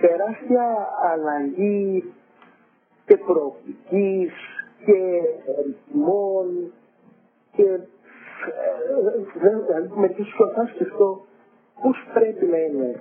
τεράστια 0.00 0.88
αλλαγή 1.12 2.12
και 3.06 3.16
προοπτικής 3.16 4.32
και 4.84 5.22
ρυθμών 5.66 6.72
και 7.52 7.78
δηλαδή 9.68 9.88
μερικές 9.94 10.26
φορές 10.36 10.68
σκεφτώ 10.74 11.24
πώς 11.82 11.96
πρέπει 12.14 12.46
να 12.46 12.58
είναι 12.58 13.00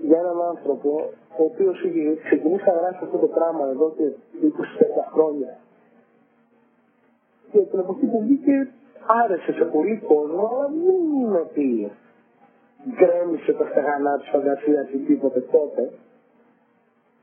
για 0.00 0.18
έναν 0.18 0.42
άνθρωπο 0.42 1.10
ο 1.38 1.42
οποίος 1.50 1.78
ξεκινήσει 2.24 2.64
να 2.66 2.72
γράψει 2.72 3.04
αυτό 3.04 3.18
το 3.18 3.26
πράγμα 3.26 3.68
εδώ 3.68 3.92
και 3.96 4.06
20 4.42 5.12
χρόνια 5.12 5.58
και 7.50 7.58
την 7.58 7.78
εποχή 7.78 8.06
που 8.06 8.20
βγήκε 8.20 8.68
άρεσε 9.06 9.52
σε 9.52 9.64
πολύ 9.64 9.96
κόσμο, 10.06 10.50
αλλά 10.52 10.66
δεν 10.68 11.00
είναι 11.16 11.38
ότι 11.38 11.90
γκρέμισε 12.94 13.52
τα 13.52 13.66
στεγανά 13.70 14.18
της 14.18 14.28
φαντασίας 14.28 14.90
ή 14.90 14.98
τίποτε 14.98 15.40
τότε. 15.40 15.92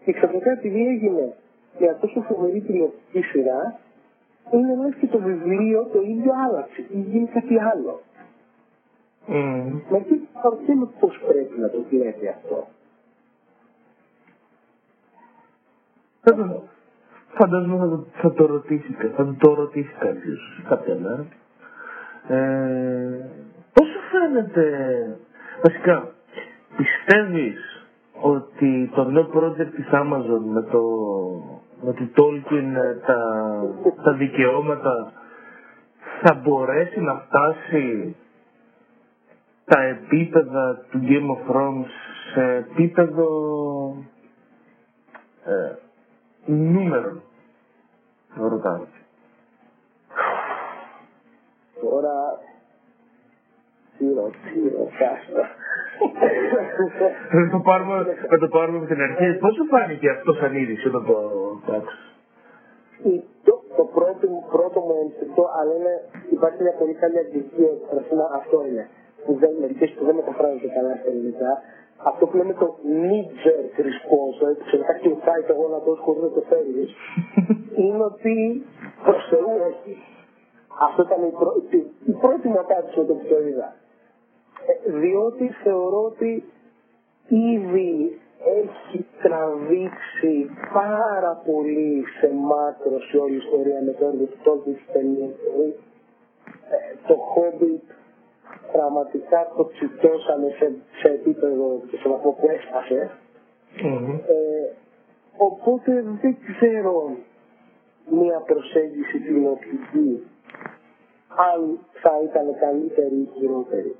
Και 0.03 0.13
ξαφνικά 0.13 0.51
επειδή 0.51 0.87
έγινε 0.87 1.33
μια 1.79 1.97
τόσο 2.01 2.21
φοβερή 2.21 2.61
τηλεοπτική 2.61 3.21
σειρά, 3.21 3.79
είναι 4.51 4.75
λες 4.75 4.95
και 4.99 5.07
το 5.07 5.19
βιβλίο 5.19 5.83
το 5.93 6.01
ίδιο 6.01 6.31
άλλαξε 6.45 6.81
ή 6.81 6.99
γίνει 6.99 7.27
κάτι 7.27 7.59
άλλο. 7.59 8.01
Mm. 9.27 9.81
Μερικοί 9.89 10.27
με 10.79 10.87
πώς 10.99 11.19
πρέπει 11.27 11.59
να 11.59 11.69
το 11.69 11.83
βλέπει 11.89 12.27
αυτό; 12.27 12.67
Φαντάζομαι 17.37 17.77
θα 17.77 17.89
το, 17.89 18.05
θα 18.21 18.33
το 18.33 18.45
ρωτήσει, 18.45 18.93
θα 19.15 19.35
το 19.39 19.53
ρωτήσει 19.53 19.93
κάποιος 19.99 20.63
κάποια 20.69 20.95
μέρα. 20.95 21.25
Ε, 22.27 23.29
πώς 23.73 23.87
σου 23.87 23.99
φαίνεται, 24.11 24.65
βασικά, 25.63 26.11
πιστεύεις 26.77 27.85
ότι 28.21 28.91
το 28.95 29.03
νέο 29.03 29.29
project 29.33 29.69
της 29.75 29.87
Amazon 29.91 30.41
με 30.45 30.61
το, 30.61 30.81
με 31.81 31.93
το 31.93 32.07
Tolkien, 32.15 32.75
ε, 32.75 32.93
τα, 33.05 33.17
τα 34.03 34.13
δικαιώματα 34.13 35.13
θα 36.23 36.33
μπορέσει 36.33 36.99
να 37.01 37.15
φτάσει 37.15 38.15
τα 39.65 39.81
επίπεδα 39.81 40.85
του 40.91 40.99
Game 41.03 41.29
of 41.35 41.51
Thrones 41.51 41.89
σε 42.33 42.53
επίπεδο 42.55 43.27
ε, 45.45 45.75
νούμερο. 46.45 47.21
Ρωτάω. 48.35 48.85
Τώρα, 51.81 52.39
τι 53.97 54.05
ρωτάς 54.13 55.19
Θα 57.31 57.49
το 57.51 57.59
πάρουμε, 57.69 57.95
θα 58.31 58.37
το 58.37 58.47
πάρουμε 58.47 58.77
από 58.77 58.87
την 58.91 59.01
αρχή. 59.01 59.27
Πώς 59.43 59.53
σου 59.55 59.65
φάνηκε 59.65 60.09
αυτός 60.09 60.35
σαν 60.37 60.55
είδηση 60.55 60.87
όταν 60.87 61.05
το 61.05 61.15
άκουσες. 61.77 62.03
Το, 63.47 63.53
το 63.77 63.83
πρώτο, 63.95 64.27
πρώτο 64.55 64.79
μου 64.85 64.95
ένστικτο, 65.01 65.43
αλλά 65.57 65.71
είναι, 65.79 65.93
υπάρχει 66.35 66.59
μια 66.65 66.75
πολύ 66.79 66.93
καλή 67.01 67.17
αγγλική 67.23 67.63
έκφραση, 67.73 68.13
αυτό 68.39 68.57
είναι, 68.67 68.83
που 69.25 69.31
δεν, 69.41 69.51
μερικές 69.61 69.89
που 69.95 70.03
δεν 70.07 70.15
μεταφράζονται 70.15 70.69
καλά 70.77 70.93
στα 70.99 71.07
ελληνικά, 71.11 71.51
αυτό 72.11 72.23
που 72.27 72.35
λέμε 72.37 72.53
το 72.63 72.67
knee-jerk 73.07 73.75
response, 73.87 74.35
δηλαδή 74.39 74.55
που 74.59 74.65
ξαφνικά 74.69 74.93
κλειτάει 75.03 75.41
το 75.49 75.53
γόνατο 75.59 75.91
χωρίς 76.05 76.21
να 76.27 76.31
το 76.37 76.41
φέρεις, 76.49 76.89
είναι 77.81 78.03
ότι 78.11 78.35
προς 79.05 79.21
Θεού 79.29 79.51
όχι. 79.71 79.93
Αυτό 80.87 80.99
ήταν 81.07 81.21
η, 81.29 81.31
πρω... 81.39 81.51
η 82.11 82.13
πρώτη 82.23 82.47
μου 82.51 82.59
απάντηση 82.65 82.99
όταν 82.99 83.17
το 83.29 83.37
είδα. 83.47 83.67
Ε, 84.67 84.91
διότι 84.91 85.47
θεωρώ 85.63 86.03
ότι 86.03 86.43
ήδη 87.27 88.19
έχει 88.61 89.05
τραβήξει 89.21 90.49
πάρα 90.73 91.41
πολύ 91.45 92.03
σε 92.19 92.31
μάκρος 92.33 93.11
η 93.13 93.17
όλη 93.17 93.33
η 93.33 93.37
ιστορία 93.45 93.81
με 93.85 93.91
το 93.91 94.05
έργο 94.05 94.25
του 94.25 94.37
Τόλκιν 94.43 94.73
της 94.73 94.85
ταινίας. 94.93 95.33
Ε, 96.69 96.95
το 97.07 97.15
Hobbit 97.31 97.85
πραγματικά 98.71 99.51
το 99.57 99.65
τσιτώσαμε 99.65 100.49
σε, 100.49 100.75
σε 101.01 101.07
επίπεδο 101.13 101.81
και 101.89 101.97
σε 101.97 102.09
βαθμό 102.09 102.31
που 102.31 102.47
έσπασε. 102.49 103.11
Mm-hmm. 103.83 104.19
Ε, 104.27 104.67
οπότε 105.37 105.91
δεν 106.21 106.37
ξέρω 106.47 107.15
μία 108.09 108.39
προσέγγιση 108.39 109.19
τηλεοπτική 109.19 110.27
αν 111.51 111.79
θα 112.01 112.11
ήταν 112.23 112.55
καλύτερη 112.59 113.15
ή 113.15 113.29
χειρότερη. 113.37 113.95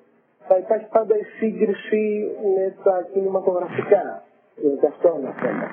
Θα 0.47 0.57
υπάρχει 0.57 0.87
πάντα 0.91 1.15
η 1.17 1.23
σύγκριση 1.39 2.31
με 2.55 2.75
τα 2.83 3.07
κινηματογραφικά. 3.13 4.23
Γιατί 4.55 4.85
αυτό 4.85 5.15
είναι 5.19 5.33
θέμα. 5.41 5.67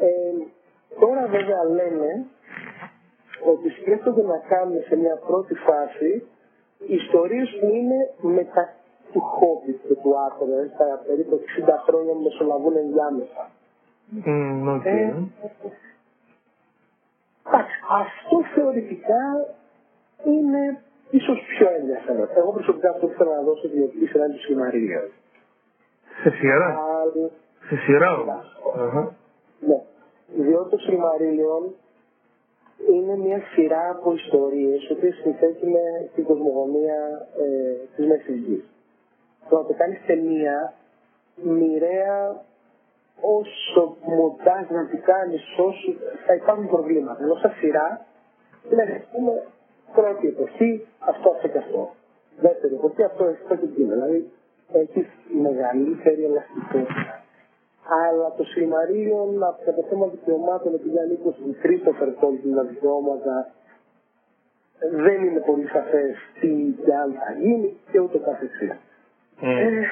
Ε, 0.00 0.32
τώρα 1.00 1.26
βέβαια 1.26 1.64
λένε 1.64 2.26
ότι 3.52 3.68
σκέφτονται 3.70 4.22
να 4.22 4.38
κάνουν 4.48 4.82
σε 4.88 4.96
μια 4.96 5.16
πρώτη 5.26 5.54
φάση 5.54 6.26
ιστορίες 6.86 7.48
που 7.60 7.66
είναι 7.66 8.10
μετά 8.20 8.74
του 9.12 9.22
Hobbit 9.34 9.78
και 9.88 9.94
του 9.94 10.18
Άρχοντα, 10.18 10.68
στα 10.74 11.02
περίπου 11.06 11.40
60 11.60 11.68
χρόνια 11.86 12.12
που 12.12 12.22
μεσολαβούν 12.22 12.76
ενδιάμεσα. 12.76 13.50
Mm, 14.26 14.68
okay. 14.74 14.86
ε, 14.86 15.12
αυτό 18.02 18.36
θεωρητικά 18.54 19.22
είναι 20.24 20.82
ίσως 21.10 21.38
πιο 21.48 21.66
ενδιαφέρον. 21.78 22.28
Εγώ 22.36 22.52
προσωπικά 22.52 22.90
αυτό 22.90 23.06
που 23.06 23.14
θέλω 23.18 23.30
να 23.30 23.42
δώσω 23.42 23.68
τη 23.68 24.06
σειρά 24.06 24.24
είναι 24.24 24.34
του 24.34 24.40
Σιλμαρίλιον. 24.40 25.08
Σε 26.22 26.30
σειρά; 26.30 26.78
Σε 27.68 27.76
σειρά 27.76 28.18
όμως. 28.20 28.46
Ναι. 29.60 29.80
Διότι 30.44 30.70
το 30.70 30.76
Σιλμαρίλιον 30.76 31.74
είναι 32.88 33.16
μια 33.16 33.40
σειρά 33.54 33.90
από 33.90 34.12
ιστορίες 34.12 34.88
οι 34.88 34.92
οποίες 34.92 35.14
συνθέτουν 35.22 35.72
την 36.14 36.24
κοσμογονία 36.24 36.98
ε, 37.38 37.86
της 37.96 38.06
Μέση 38.06 38.32
Γη. 38.32 38.64
Το 39.48 39.56
να 39.56 39.64
το 39.64 39.74
κάνεις 39.74 39.98
ταινία 40.06 40.72
μοιραία 41.42 42.44
όσο 43.20 43.96
μοντάζ 44.04 44.68
να 44.68 44.86
την 44.86 45.02
κάνεις, 45.02 45.42
όσο 45.58 45.92
θα 46.26 46.34
υπάρχουν 46.34 46.66
προβλήματα. 46.68 47.22
Ενώ 47.22 47.34
στα 47.34 47.50
σειρά, 47.58 48.06
δηλαδή, 48.68 49.04
πρώτη 49.94 50.26
εποχή, 50.26 50.86
αυτό, 50.98 51.28
αυτό 51.30 51.48
και 51.48 51.58
αυτό. 51.58 51.94
Δεύτερη 52.40 52.74
εποχή, 52.74 53.02
αυτό, 53.02 53.24
αυτό 53.24 53.56
και 53.56 53.64
εκείνο. 53.64 53.92
Δηλαδή, 53.94 54.30
έχεις 54.72 55.06
μεγαλύτερη 55.46 56.24
ελαστικότητα. 56.24 57.14
Αλλά 58.02 58.34
το 58.36 58.44
Σιλμαρίλιον 58.44 59.44
από 59.44 59.72
το 59.76 59.82
θέμα 59.88 60.06
δικαιωμάτων, 60.06 60.74
επειδή 60.74 60.98
ανήκουν 60.98 61.32
στην 61.32 61.56
τρίτο 61.62 61.90
τα 62.56 62.64
δικαιώματα, 62.64 63.50
δεν 65.04 65.24
είναι 65.24 65.40
πολύ 65.40 65.66
σαφές 65.66 66.16
τι 66.40 66.48
και 66.84 66.94
αν 66.94 67.12
θα 67.12 67.32
γίνει 67.32 67.76
και 67.90 68.00
ούτω 68.00 68.18
καθεξής. 68.18 68.70
Mm. 68.70 69.46
Ε, 69.46 69.82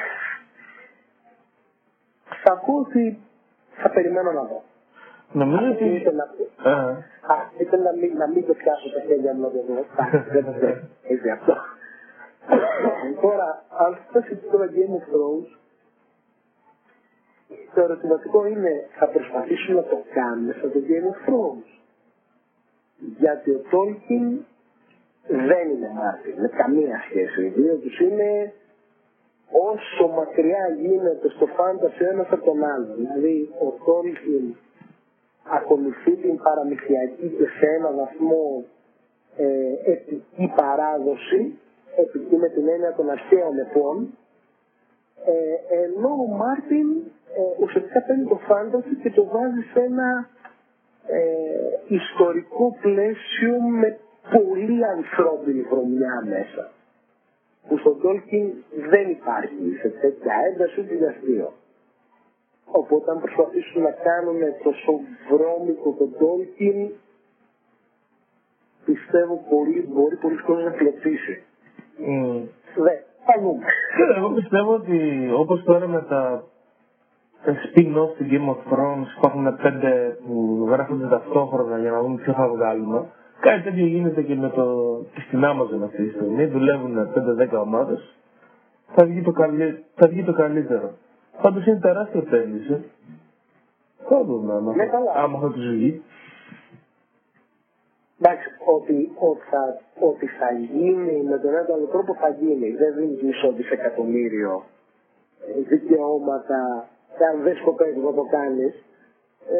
θα 2.44 2.62
πω 2.66 2.72
ότι 2.74 3.18
θα 3.70 3.90
περιμένω 3.90 4.32
να 4.32 4.42
δω. 4.42 4.62
Νομίζω 5.32 5.70
ότι... 5.70 5.84
Ήθελα 7.58 7.82
να 7.82 7.92
μην, 7.92 8.16
να 8.16 8.28
μην 8.28 8.46
το 8.46 8.54
πιάσω 8.54 8.90
τα 8.94 9.00
χέρια 9.06 9.34
μου 9.34 9.40
να 9.40 9.50
το 9.50 9.62
δω. 9.68 9.84
Δεν 10.32 10.44
έτσι 11.02 11.30
αυτό. 11.30 11.54
Τώρα, 13.20 13.64
αν 13.78 13.98
φτάσει 14.08 14.36
το 14.36 14.58
Game 14.76 14.94
of 14.98 15.04
Thrones, 15.12 15.48
το 17.74 17.80
ερωτηματικό 17.80 18.46
είναι 18.46 18.86
θα 18.98 19.06
προσπαθήσουν 19.08 19.74
να 19.74 19.82
το 19.82 19.98
κάνουν 20.14 20.54
σαν 20.60 20.72
το 20.72 20.80
Game 20.88 21.06
of 21.12 21.18
Thrones. 21.26 21.68
Γιατί 23.18 23.50
ο 23.50 23.60
Tolkien 23.70 24.28
δεν 25.28 25.68
είναι 25.70 25.90
Μάρτιν, 25.94 26.34
με 26.40 26.48
καμία 26.48 27.02
σχέση. 27.08 27.44
Οι 27.44 27.48
δύο 27.48 27.74
τους 27.76 28.00
είναι 28.00 28.52
όσο 29.70 30.08
μακριά 30.08 30.68
γίνεται 30.80 31.28
στο 31.28 31.46
φάνταση 31.46 32.04
ένας 32.04 32.26
από 32.30 32.44
τον 32.44 32.64
άλλον. 32.64 32.94
Δηλαδή 32.96 33.48
ο 33.66 33.68
Tolkien 33.86 34.54
ακολουθεί 35.50 36.16
την 36.16 36.36
παραμυθιακή 36.42 37.28
και 37.38 37.46
σε 37.58 37.66
έναν 37.76 37.94
βαθμό 37.96 38.64
ε, 39.36 39.90
επική 39.92 40.52
παράδοση, 40.56 41.58
επική 41.96 42.36
με 42.36 42.48
την 42.48 42.68
έννοια 42.68 42.92
των 42.96 43.10
αρχαίων 43.10 43.58
επών, 43.58 44.18
ε, 45.26 45.82
ενώ 45.84 46.08
ο 46.08 46.26
Μάρτιν 46.36 46.88
ε, 47.36 47.62
ουσιαστικά 47.62 48.02
παίρνει 48.02 48.24
το 48.24 48.38
φάνταση 48.48 48.94
και 49.02 49.10
το 49.10 49.24
βάζει 49.24 49.62
σε 49.72 49.80
ένα 49.80 50.28
ε, 51.06 51.20
ιστορικό 51.88 52.76
πλαίσιο 52.80 53.60
με 53.80 53.98
πολύ 54.32 54.84
ανθρώπινη 54.86 55.60
βρωμιά 55.62 56.24
μέσα. 56.26 56.70
Που 57.68 57.78
στον 57.78 58.00
Τόλκιν 58.00 58.52
δεν 58.90 59.10
υπάρχει 59.10 59.76
σε 59.80 59.88
τέτοια 59.88 60.34
ένταση 60.52 60.80
ούτε 60.80 60.94
για 60.94 61.08
αστείο. 61.08 61.52
Οπότε 62.72 63.10
αν 63.10 63.18
προσπαθήσουν 63.20 63.82
να 63.82 63.90
κάνουν 63.90 64.40
τόσο 64.64 64.92
βρώμικο 65.30 65.88
τον 65.98 66.10
Τόλκιν, 66.18 66.78
πιστεύω 68.84 69.34
πολύ, 69.50 69.88
μπορεί 69.92 70.16
πολύ 70.16 70.36
κόσμο 70.46 70.64
να 70.64 70.70
κλωτσίσει. 70.70 71.42
Mm. 72.08 72.40
Δε, 72.84 72.94
θα 73.26 73.34
δούμε. 73.42 73.64
Κοίτα, 73.96 74.14
εγώ 74.18 74.28
πιστεύω 74.28 74.74
ότι 74.74 74.98
όπως 75.42 75.62
τώρα 75.64 75.86
με 75.88 76.00
τα 76.08 76.44
τα 77.44 77.52
spin-off 77.52 78.10
του 78.16 78.26
Game 78.30 78.48
of 78.54 78.58
Thrones 78.72 79.08
υπάρχουν 79.18 79.56
πέντε 79.62 80.18
που 80.26 80.66
γράφονται 80.70 81.06
ταυτόχρονα 81.08 81.78
για 81.78 81.90
να 81.90 82.00
δούμε 82.00 82.20
ποιο 82.22 82.32
θα 82.32 82.48
βγάλουμε. 82.48 83.06
Κάτι 83.40 83.62
τέτοιο 83.62 83.86
γίνεται 83.86 84.22
και 84.22 84.34
με 84.34 84.48
το, 84.48 84.64
και 85.14 85.20
στην 85.26 85.40
Amazon 85.44 85.82
αυτή 85.84 86.02
τη 86.04 86.10
στιγμή. 86.14 86.46
Δουλεύουν 86.46 87.08
5-10 87.52 87.62
ομάδες. 87.62 88.16
Θα, 88.94 89.06
βγει 89.06 89.22
το 89.22 89.30
καλύ- 89.30 89.84
θα 89.94 90.08
βγει 90.08 90.22
το 90.24 90.32
καλύτερο. 90.32 90.90
Πάντως 91.42 91.66
είναι 91.66 91.78
τεράστια 91.78 92.20
επένδυση. 92.26 92.84
Θα 94.08 94.24
δούμε 94.24 94.52
άμα, 94.54 94.74
Ναι, 94.74 94.86
καλά. 94.86 95.12
άμα 95.14 95.38
θα 95.40 95.46
του 95.52 95.60
βγει. 95.60 96.02
Εντάξει, 98.20 98.48
ότι, 98.76 99.12
ότι, 99.18 99.40
θα, 99.50 99.80
ότι 100.08 100.26
θα 100.26 100.50
γίνει 100.52 101.22
με 101.22 101.38
τον 101.38 101.50
ένα 101.50 101.66
ή 101.68 101.72
άλλο 101.72 101.86
τρόπο 101.86 102.14
θα 102.14 102.28
γίνει. 102.28 102.70
Δεν 102.70 102.94
δίνει 102.94 103.18
μισό 103.22 103.52
δισεκατομμύριο 103.52 104.64
ε, 105.46 105.60
δικαιώματα 105.60 106.88
και 107.18 107.24
αν 107.24 107.42
δεν 107.42 107.56
σκοπεύεις 107.56 108.02
να 108.02 108.12
το 108.14 108.24
κάνεις. 108.30 108.74
Ε, 109.50 109.58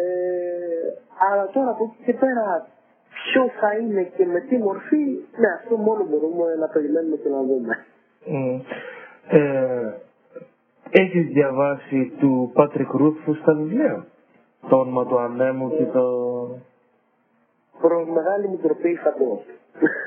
αλλά 1.30 1.46
τώρα 1.46 1.70
από 1.70 1.84
εκεί 1.84 2.04
και 2.04 2.18
πέρα 2.18 2.66
ποιο 3.32 3.42
θα 3.60 3.72
είναι 3.78 4.02
και 4.02 4.24
με 4.26 4.40
τι 4.40 4.56
μορφή, 4.58 5.04
ναι, 5.40 5.48
αυτό 5.58 5.76
μόνο 5.76 6.04
μπορούμε 6.08 6.54
να 6.54 6.68
περιμένουμε 6.68 7.16
και 7.16 7.28
να 7.28 7.42
δούμε. 7.42 7.84
Mm. 8.26 8.60
Ε, 9.28 9.92
έχεις 10.90 11.26
διαβάσει 11.26 12.12
του 12.18 12.52
Patrick 12.56 13.00
Rothfuss 13.00 13.36
στα 13.42 13.54
βιβλία; 13.54 14.06
Το 14.68 14.76
όνομα 14.76 15.06
του 15.06 15.18
ανέμου 15.18 15.70
και 15.76 15.84
το... 15.84 16.02
Προ 17.80 18.06
μεγάλη 18.06 18.48
μου 18.48 18.58
τροπή 18.62 18.94
θα 18.94 19.10
πω. 19.10 19.42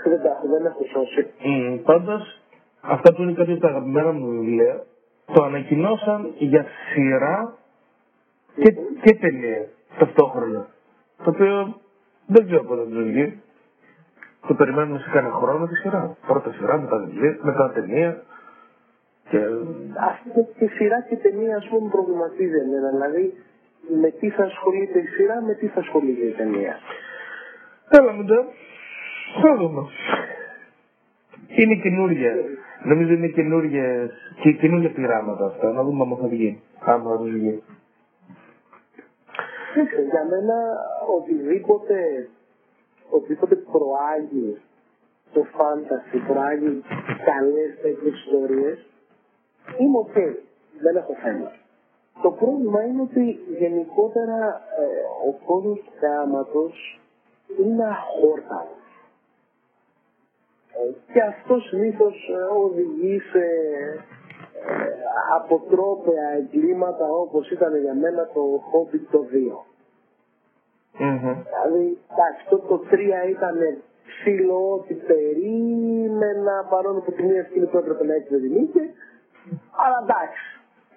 δεν 0.09 0.21
τα 0.21 0.29
έχω, 0.29 0.47
δεν 0.47 0.65
έχω 0.65 0.83
σώσει. 0.93 1.27
Mm, 1.43 1.79
Πάντως, 1.83 2.41
αυτά 2.81 3.13
που 3.13 3.21
είναι 3.21 3.33
κάποια 3.33 3.53
από 3.53 3.61
τα 3.61 3.67
αγαπημένα 3.67 4.11
μου 4.11 4.29
βιβλία, 4.29 4.83
το 5.33 5.43
ανακοινώσαν 5.43 6.33
για 6.37 6.65
σειρά 6.93 7.53
και, 8.55 8.71
και 9.01 9.15
ταινία 9.15 9.67
ταυτόχρονα. 9.99 10.67
Το 11.23 11.29
οποίο 11.29 11.75
δεν 12.25 12.45
ξέρω 12.45 12.63
πότε 12.63 12.83
θα 12.83 12.89
το 12.89 13.03
βγει. 13.03 13.41
Το 14.47 14.53
περιμένουμε 14.53 14.99
σε 14.99 15.09
κανένα 15.13 15.33
χρόνο 15.33 15.67
τη 15.67 15.75
σειρά. 15.75 16.15
Πρώτα 16.27 16.51
σειρά, 16.51 16.77
μετά 16.77 16.97
βιβλία, 16.97 17.37
μετά 17.41 17.71
ταινία. 17.71 18.23
Και... 19.31 19.39
Αυτό 20.11 20.47
τη 20.57 20.67
σειρά 20.67 21.01
και 21.09 21.15
ταινία 21.15 21.55
ας 21.55 21.67
πούμε 21.69 21.89
προβληματίζει 21.89 22.57
εμένα. 22.65 22.89
Δηλαδή 22.89 23.33
με 24.01 24.09
τι 24.09 24.29
θα 24.29 24.43
ασχολείται 24.43 24.99
η 24.99 25.05
σειρά, 25.05 25.41
με 25.41 25.53
τι 25.53 25.67
θα 25.67 25.79
ασχολείται 25.79 26.25
η 26.25 26.31
ταινία. 26.31 26.75
Έλα 27.89 28.13
μετά. 28.13 28.45
Θα 29.41 29.55
δούμε. 29.55 29.81
Είναι 31.47 31.75
καινούργια. 31.75 32.33
Νομίζω 32.83 33.13
είναι 33.13 33.27
καινούργιες, 33.27 34.11
και 34.41 34.51
καινούργια 34.51 34.91
πειράματα 34.91 35.45
αυτά. 35.45 35.71
Να 35.71 35.83
δούμε 35.83 36.03
αν 36.03 36.17
θα 36.21 36.27
βγει. 36.27 36.61
Άμα 36.79 37.09
θα 37.09 37.23
βγει. 37.23 37.63
Κοίταξε, 39.73 40.01
για 40.01 40.25
μένα 40.31 40.55
οτιδήποτε, 41.17 42.29
οτιδήποτε 43.09 43.55
προάγει 43.55 44.57
το 45.33 45.43
fantasy, 45.55 46.17
προάγει 46.27 46.83
καλές 47.25 47.71
τέτοιες 47.81 48.13
ιστορίες, 48.13 48.90
είμαι 49.79 49.97
οκ. 49.97 50.13
Δεν 50.81 50.95
έχω 50.95 51.13
θέμα. 51.23 51.51
Το 52.21 52.31
πρόβλημα 52.31 52.83
είναι 52.83 53.01
ότι 53.01 53.39
γενικότερα 53.59 54.61
ε, 54.79 55.27
ο 55.29 55.45
κόσμος 55.45 55.79
του 55.79 55.91
θεάματος 55.99 56.99
είναι 57.59 57.83
αχόρταλος. 57.85 58.85
Ε, 60.73 61.13
και 61.13 61.21
αυτό 61.21 61.67
συνήθως 61.67 62.15
οδηγεί 62.63 63.19
σε 63.19 63.43
ε, 64.67 64.91
αποτρόπαια 65.39 66.29
εγκλήματα 66.37 67.05
όπως 67.09 67.51
ήταν 67.51 67.77
για 67.81 67.93
μένα 67.93 68.27
το 68.33 68.41
Hobbit 68.69 69.05
το 69.11 69.25
2. 69.31 69.71
Μμμ. 70.97 71.35
Δηλαδή, 71.43 71.97
εντάξει, 72.11 72.45
το, 72.49 72.57
το 72.57 72.81
3 72.91 73.29
ήταν 73.29 73.57
ψηλό 74.07 74.71
ότι 74.71 74.93
περίμενα 74.93 76.67
παρόλο 76.69 76.99
που 76.99 77.11
τη 77.11 77.23
μία 77.23 77.43
σκηνή 77.43 77.65
που 77.65 77.77
έπρεπε 77.77 78.03
να 78.05 78.13
έχει 78.13 78.27
δεν 78.29 78.41
την 78.41 78.55
είχε. 78.55 78.93
Αλλά 79.83 79.97
εντάξει. 80.05 80.43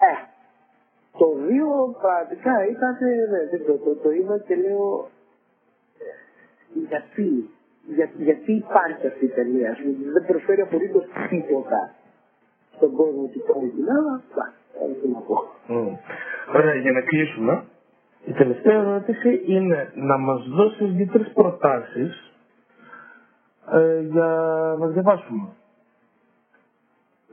Ε, 0.09 0.12
το 1.21 1.27
2 1.47 2.01
πραγματικά 2.03 2.55
ήταν, 2.75 2.93
ναι, 3.31 3.41
δεν 3.51 3.59
ξέρω, 3.62 3.79
το, 3.85 3.91
το 4.03 4.11
είδα 4.11 4.37
και 4.47 4.55
λέω 4.65 5.09
ε, 6.05 6.11
γιατί, 6.89 7.51
για, 7.97 8.11
γιατί 8.29 8.53
υπάρχει 8.53 9.07
αυτή 9.07 9.25
η 9.25 9.35
ταινία, 9.39 9.71
ας 9.71 9.79
πούμε, 9.81 10.11
δεν 10.12 10.25
προσφέρει 10.27 10.61
απολύτως 10.61 11.05
τίποτα 11.29 11.81
στον 12.77 12.93
κόσμο 12.93 13.23
του 13.33 13.41
την 13.75 13.85
αλλά 13.97 14.23
εντάξει, 14.31 15.01
τι 15.01 15.09
να 15.09 15.21
πω. 15.21 15.37
Μμ. 15.66 15.97
Ωραία, 16.55 16.75
για 16.75 16.93
να 16.93 17.01
κλείσουμε. 17.01 17.65
Η 18.25 18.33
τελευταία 18.33 18.81
ερώτηση 18.81 19.43
είναι 19.47 19.93
να 19.95 20.19
μας 20.19 20.49
δώσεις 20.49 20.93
δύο-τρεις 20.93 21.33
προτάσεις 21.33 22.33
ε, 23.73 24.01
για 24.01 24.27
να 24.79 24.87
διαβάσουμε. 24.87 25.49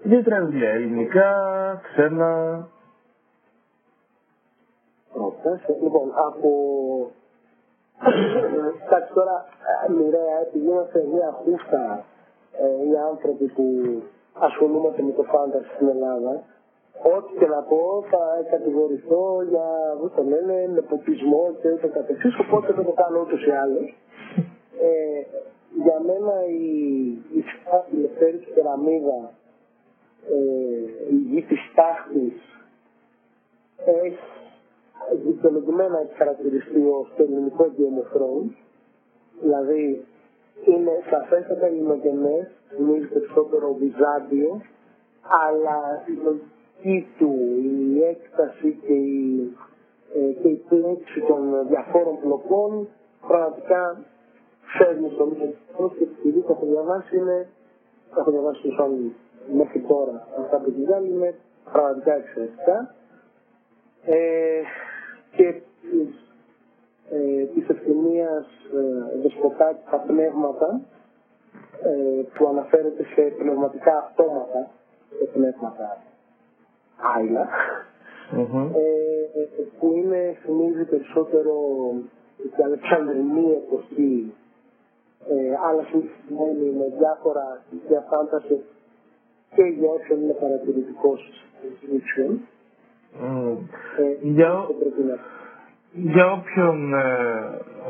Δύο-τρία 0.03 0.41
βιβλία, 0.41 0.69
ελληνικά, 0.69 1.29
ξένα. 1.83 2.29
Προτάσεις. 5.13 5.81
Λοιπόν, 5.81 6.11
από... 6.27 6.49
Εντάξει 8.85 9.13
τώρα, 9.13 9.45
ε, 9.87 9.91
μοιραία, 9.91 10.37
επειδή 10.47 10.65
είμαστε 10.65 11.05
μια 11.13 11.29
χούφτα 11.43 12.05
ε, 12.61 12.87
οι 12.87 12.97
άνθρωποι 13.11 13.45
που 13.45 13.65
ασχολούμαστε 14.33 15.01
με 15.01 15.11
το 15.11 15.23
φάνταση 15.23 15.69
στην 15.75 15.87
Ελλάδα, 15.87 16.43
ό,τι 17.15 17.31
και 17.39 17.47
να 17.47 17.61
πω 17.61 18.03
θα 18.11 18.21
κατηγορηθώ 18.49 19.41
για, 19.49 19.67
πώς 19.99 20.11
το 20.15 20.23
λένε, 20.23 20.55
νεποτισμό 20.73 21.43
και 21.61 21.71
ούτω 21.71 21.87
καθεξής, 21.87 22.39
οπότε 22.39 22.73
δεν 22.73 22.85
το 22.85 22.91
κάνω 22.91 23.19
ούτως 23.19 23.45
ή 23.45 23.51
άλλως. 23.51 23.95
Ε, 24.81 25.21
για 25.83 25.97
μένα 26.07 26.33
η, 26.45 26.69
η 27.37 27.41
στάχτη 27.49 27.95
Λευτέρης 27.95 28.45
Κεραμίδα, 28.53 29.19
ε, 29.19 29.27
η 29.27 29.29
γη 29.31 29.31
της 29.31 29.40
τάχτης, 31.75 32.33
έχει 33.85 34.17
δικαιολογημένα 35.23 35.99
έχει 35.99 36.13
χαρακτηριστεί 36.15 36.81
ως 36.99 37.13
το 37.17 37.23
ελληνικό 37.23 37.71
Game 37.77 37.97
of 38.03 38.17
Thrones. 38.17 38.53
Δηλαδή 39.41 40.05
είναι 40.65 40.91
σαφέστατα 41.09 41.65
ελληνογενές, 41.65 42.47
θυμίζει 42.69 43.05
περισσότερο 43.05 43.73
Βυζάντιο, 43.73 44.61
αλλά 45.45 46.03
η 46.05 46.13
λογική 46.23 47.07
του, 47.17 47.33
η 47.63 48.03
έκταση 48.03 48.77
και 48.85 48.93
η, 48.93 49.53
ε, 50.15 50.31
και 50.41 50.47
η 50.47 50.63
πλέξη 50.69 51.19
των 51.27 51.67
διαφόρων 51.67 52.19
πλοκών 52.21 52.87
πραγματικά 53.27 54.03
φέρνει 54.77 55.09
στο 55.13 55.25
μυαλό 55.25 55.93
και 55.97 56.03
επειδή 56.03 56.39
το 56.41 56.51
έχω 56.51 56.65
διαβάσει 56.65 57.17
είναι, 57.17 57.47
το 58.13 58.19
έχω 58.19 58.31
διαβάσει 58.31 58.61
τους 58.61 58.79
άλλους 58.79 59.13
μέχρι 59.53 59.79
τώρα 59.79 60.27
αυτά 60.39 60.57
που 60.57 60.71
τη 60.71 60.81
είναι 61.09 61.35
πραγματικά 61.71 62.13
εξαιρετικά. 62.15 62.95
Ε, 64.05 64.61
και 65.35 65.61
της, 65.81 66.33
ε, 67.09 67.43
της 67.45 67.69
ευθυμίας 67.69 68.45
ε, 68.73 69.19
δεσποτάκη 69.21 69.79
τα 69.91 69.97
πνεύματα 69.97 70.81
ε, 71.83 72.21
που 72.33 72.47
αναφέρεται 72.47 73.03
σε 73.03 73.21
πνευματικά 73.21 73.97
αυτόματα, 73.97 74.69
σε 75.17 75.25
πνεύματα 75.33 75.97
άειλα, 77.15 77.47
Μμμ. 78.31 78.67
ε, 78.75 79.63
που 79.79 79.91
είναι, 79.95 80.37
θυμίζει 80.43 80.83
περισσότερο 80.85 81.55
την 82.55 82.63
Αλεξανδρινή 82.63 83.51
εποχή, 83.51 84.33
ε, 85.29 85.55
αλλά 85.67 85.83
συνηθισμένη 85.89 86.69
με 86.77 86.85
διάφορα 86.97 87.61
στοιχεία 87.67 88.05
φάντασης 88.09 88.61
και 89.55 89.63
για 89.63 89.89
όποιον 89.89 90.21
είναι 90.21 90.33
παρατηρητικός 90.33 91.19
fiction. 91.81 92.31
Μμ. 93.21 93.51
Ε, 93.97 94.17
Για, 94.21 94.51
αυτό 94.51 94.73
πρέπει 94.73 95.01
να 95.01 95.17
για 95.93 96.31
όποιον 96.31 96.93
ε, 96.93 97.07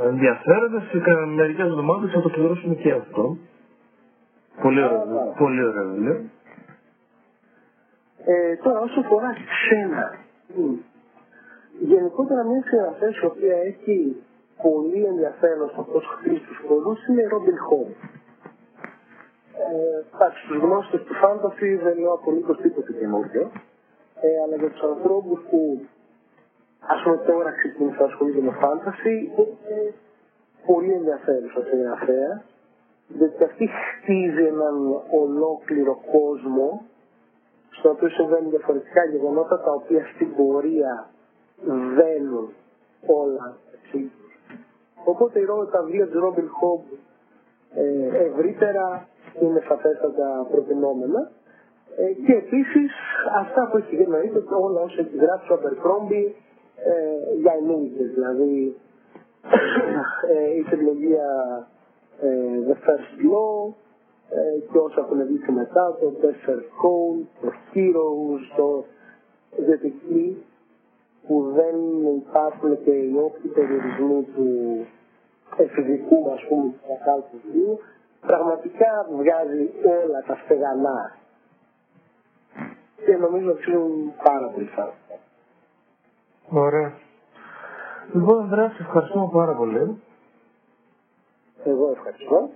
ενδιαφέρεται, 0.03 0.79
σε 0.91 0.99
κα- 0.99 1.25
μερικές 1.25 1.65
εβδομάδες 1.65 2.11
θα 2.11 2.21
το 2.21 2.29
πληρώσουμε 2.29 2.75
και 2.75 2.91
αυτό. 2.91 3.37
Πολύ 4.61 4.83
ωραίο, 4.83 4.97
Α, 5.19 5.33
πολύ 5.37 5.63
ωραίο 5.63 5.89
βιβλίο. 5.89 6.21
Ε, 8.25 8.55
τώρα 8.55 8.79
όσο 8.79 8.99
αφορά 8.99 9.33
ξένα, 9.51 10.15
μ, 10.55 10.73
γενικότερα 11.79 12.43
μια 12.43 12.61
συγγραφέα 12.63 13.09
η 13.21 13.25
οποία 13.25 13.55
έχει 13.57 14.15
πολύ 14.61 15.03
ενδιαφέρον 15.05 15.69
στο 15.69 15.81
πώς 15.91 16.05
χτίζει 16.05 16.39
τους 16.39 16.59
χώρους 16.67 17.07
είναι 17.07 17.21
η 17.21 17.25
Robin 17.33 17.57
Hood. 17.67 17.91
Ε, 19.69 20.15
εντάξει, 20.15 20.39
στους 20.45 20.57
γνώστες 20.57 21.01
του 21.03 21.13
φάνταση 21.13 21.75
δεν 21.75 21.99
λέω 21.99 22.13
απολύτως 22.13 22.57
τίποτα 22.57 22.91
καινούργιο, 22.99 23.51
ε, 24.21 24.41
αλλά 24.43 24.55
για 24.55 24.69
τους 24.69 24.81
ανθρώπους 24.81 25.39
που 25.49 25.59
ας 26.79 27.01
πούμε 27.03 27.17
τώρα 27.17 27.51
ξεκίνησαν 27.51 27.99
να 27.99 28.05
ασχολούνται 28.05 28.41
με 28.41 28.51
φάνταση 28.51 29.13
είναι 29.37 29.93
πολύ 30.65 30.91
ενδιαφέρουσα 30.91 31.63
συγγραφέα 31.69 32.43
διότι 33.07 33.43
αυτή 33.43 33.69
χτίζει 33.81 34.43
έναν 34.43 35.01
ολόκληρο 35.21 36.01
κόσμο 36.11 36.85
στο 37.69 37.89
οποίο 37.89 38.09
συμβαίνουν 38.09 38.49
διαφορετικά 38.49 39.05
γεγονότα 39.05 39.61
τα 39.61 39.71
οποία 39.71 40.05
στην 40.13 40.35
πορεία 40.35 41.09
βαίνουν 41.95 42.53
όλα 43.05 43.57
έτσι. 43.73 44.11
Οπότε 45.03 45.39
η 45.39 45.43
ρόλο 45.43 45.65
τα 45.65 45.81
βιβλία 45.83 46.07
του 46.07 46.19
Ρόμπιν 46.19 46.49
Χόμπ 46.49 46.81
ε, 47.75 48.25
ευρύτερα 48.25 49.07
είναι 49.39 49.61
σαφέστατα 49.67 50.47
προτινόμενα. 50.51 51.31
Ε, 51.97 52.11
και 52.25 52.33
επίσης 52.33 52.91
αυτά 53.39 53.67
που 53.67 53.77
έχεις 53.77 54.05
γνωρίσει 54.05 54.43
όλα 54.67 54.81
όσα 54.81 54.99
έχει 54.99 55.17
γράψει 55.17 55.51
ο 55.53 55.59
Abercrombie 55.61 56.27
ε, 56.91 57.35
για 57.41 57.53
ενήλικες, 57.59 58.09
δηλαδή 58.13 58.75
ε, 60.33 60.55
η 60.59 60.61
τριλογία 60.69 61.27
ε, 62.21 62.27
The 62.67 62.75
First 62.85 63.15
Law 63.31 63.73
ε, 64.29 64.59
και 64.71 64.77
όσα 64.77 64.99
έχουν 64.99 65.25
βγει 65.25 65.39
μετά, 65.53 65.97
το 65.99 66.13
Desert 66.21 66.65
Code, 66.81 67.25
το 67.41 67.51
Heroes, 67.73 68.43
το 68.55 68.85
Detective 69.67 70.35
που 71.27 71.51
δεν 71.55 71.75
υπάρχουν 72.15 72.83
και 72.83 72.91
οι 72.91 73.13
όποιοι 73.23 73.51
περιορισμοί 73.51 74.27
του 74.35 74.49
εφηβικού 75.57 76.31
ας 76.31 76.45
πούμε 76.49 76.63
του 76.63 76.79
κακάλου 76.87 77.23
του 77.31 77.39
βιβλίου 77.45 77.79
πραγματικά 78.27 79.07
βγάζει 79.11 79.69
όλα 80.03 80.19
τα 80.27 80.35
στεγανά 80.43 81.15
και 83.05 83.15
νομίζω 83.17 83.49
ότι 83.51 83.71
είναι 83.71 84.13
πάρα 84.23 84.47
πολύ 84.47 84.65
θάρρυντα. 84.65 85.15
Ωραία. 86.49 86.93
Λοιπόν, 88.13 88.39
Ανδρέα, 88.41 88.69
σε 88.69 88.77
ευχαριστούμε 88.81 89.29
πάρα 89.33 89.55
πολύ. 89.55 90.01
Εγώ 91.63 91.91
ευχαριστώ. 91.91 92.49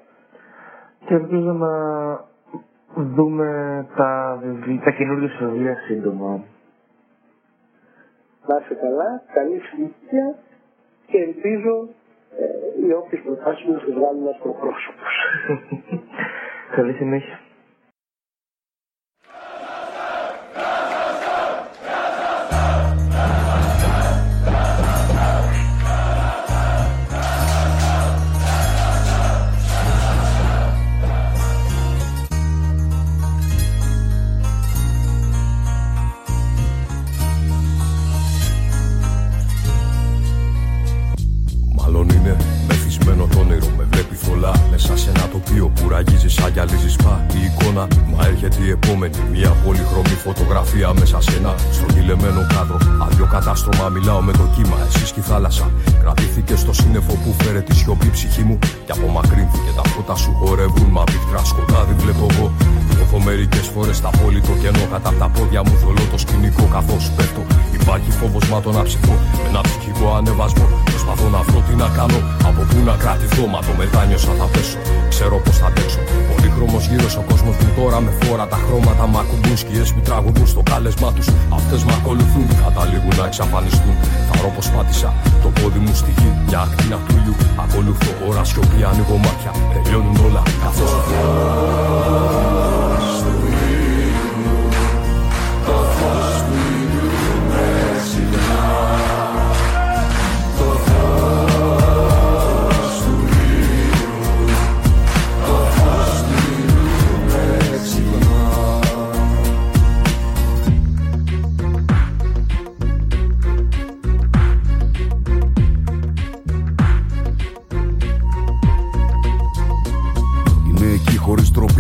Και 1.06 1.14
ελπίζω 1.14 1.52
να 1.52 1.70
δούμε 2.96 3.50
τα, 3.96 4.40
βιβλία- 4.42 4.82
τα 4.84 4.92
καινούργια 4.92 5.30
σου 5.30 5.46
βιβλία 5.50 5.76
σύντομα. 5.76 6.44
Να 8.48 8.58
είσαι 8.62 8.74
καλά, 8.74 9.22
καλή 9.34 9.60
συνήθεια 9.60 10.36
και 11.08 11.18
ελπίζω 11.18 11.88
ε, 11.88 11.95
οι 12.82 12.92
όποιες 12.94 13.22
προτάσεις 13.22 13.66
μου 13.66 13.74
να 13.74 13.80
σας 13.80 13.94
βγάλουν 13.94 14.28
αστροπρόσωπους. 14.28 15.14
Καλή 16.76 16.94
συνέχεια. 16.94 17.40
Βλέπει 44.52 44.65
θολά 44.65 44.65
μέσα 44.76 44.98
σε 44.98 45.10
ένα 45.16 45.26
τοπίο 45.34 45.66
που 45.76 45.84
ραγίζεις 45.90 46.34
σαν 46.34 46.50
γυαλίζει 46.54 46.90
σπα. 46.98 47.14
Η 47.40 47.42
εικόνα, 47.48 47.88
μα 48.12 48.20
έρχεται 48.32 48.60
η 48.68 48.70
επόμενη. 48.78 49.20
Μια 49.36 49.52
πολυχρωμή 49.64 50.16
φωτογραφία 50.26 50.90
μέσα 51.00 51.18
σε 51.26 51.34
ένα 51.40 51.52
στρογγυλεμένο 51.76 52.42
κάδρο. 52.54 52.78
Άδειο 53.06 53.28
κατάστρωμα, 53.36 53.86
μιλάω 53.96 54.22
με 54.28 54.34
το 54.40 54.46
κύμα. 54.56 54.78
Εσύ 54.88 55.14
και 55.14 55.22
η 55.24 55.28
θάλασσα. 55.30 55.66
Κρατήθηκε 56.02 56.56
στο 56.64 56.74
σύννεφο 56.80 57.14
που 57.22 57.30
φέρε 57.40 57.62
τη 57.68 57.74
σιωπή 57.80 58.10
ψυχή 58.16 58.44
μου. 58.48 58.56
Και 58.86 58.94
απομακρύνθηκε 58.98 59.72
τα 59.78 59.84
φώτα 59.92 60.16
σου 60.22 60.32
χορεύουν. 60.40 60.90
Μα 60.96 61.04
πικρά 61.04 61.42
σκοτάδι 61.52 61.94
βλέπω 62.02 62.26
εγώ. 62.32 62.48
Νιώθω 62.96 63.20
μερικές 63.28 63.66
φορές 63.74 63.98
τα 64.02 64.10
πόλη 64.18 64.42
το 64.48 64.54
κενό. 64.62 64.86
Κατά 64.94 65.12
τα 65.20 65.28
πόδια 65.36 65.62
μου 65.66 65.76
θολώ 65.82 66.06
το 66.12 66.18
σκηνικό 66.24 66.64
καθώς 66.76 67.04
πέφτω. 67.16 67.42
Υπάρχει 67.80 68.12
φόβος 68.20 68.46
μα 68.52 68.58
το 68.66 68.72
να 68.78 68.82
ψηθώ. 68.88 69.16
Με 69.42 69.48
ένα 69.50 69.62
ψυχικό 69.68 70.06
ανεβασμό. 70.18 70.66
Προσπαθώ 70.92 71.28
να 71.36 71.42
βρω 71.48 71.60
τι 71.68 71.74
να 71.84 71.88
κάνω. 71.98 72.20
Από 72.50 72.62
πού 72.70 72.78
να 72.90 72.96
κρατηθώ. 73.04 73.44
Μα 73.54 73.60
το 73.68 73.74
μετάνιωσα 73.80 74.32
θα 74.40 74.46
πέσω. 74.54 74.65
Ξέρω 75.14 75.36
πω 75.44 75.52
θα 75.60 75.66
αντέξω. 75.70 76.00
Πολύχρωμο 76.30 76.78
γύρω 76.90 77.08
ο 77.22 77.24
κόσμος 77.30 77.56
μου 77.60 77.70
τώρα 77.78 78.00
με 78.06 78.12
φόρα. 78.20 78.46
Τα 78.54 78.60
χρώματα 78.66 79.06
μ' 79.12 79.18
ακουμπούν. 79.18 79.58
Σκιές 79.62 79.90
που 79.94 80.02
τραγουδούν 80.08 80.48
στο 80.54 80.62
κάλεσμά 80.70 81.10
τους. 81.16 81.28
Αυτές 81.58 81.84
με 81.88 81.94
ακολουθούν. 82.00 82.48
Καταλήγουν 82.64 83.14
να 83.20 83.26
εξαφανιστούν. 83.30 83.96
Θα 84.28 84.34
ρω 84.42 84.50
πως 84.56 84.68
πάτησα 84.74 85.10
το 85.44 85.50
πόδι 85.58 85.80
μου 85.86 85.94
στη 86.02 86.12
γη. 86.18 86.30
Μια 86.48 86.60
ακτίνα 86.68 86.98
του 87.06 87.12
ήλιου. 87.18 87.36
Ακολουθώ 87.64 88.12
ώρα 88.30 88.44
σιωπή. 88.50 88.80
Ανοίγω 88.90 89.18
μάτια. 89.26 89.52
Τελειώνουν 89.84 90.18
όλα 90.28 90.42
καθώ. 90.64 90.88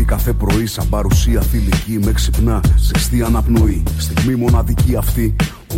Κάθε 0.06 0.34
πρωί. 0.34 0.65
Σαν 0.65 0.90
παρουσία 0.90 1.41
θηλυκή 1.41 1.99
με 2.03 2.11
ξυπνά. 2.11 2.61
Ζεστή 2.77 3.23
αναπνοή. 3.23 3.84
Στιγμή 3.98 4.36
μοναδική 4.36 4.95
αυτή. 4.95 5.36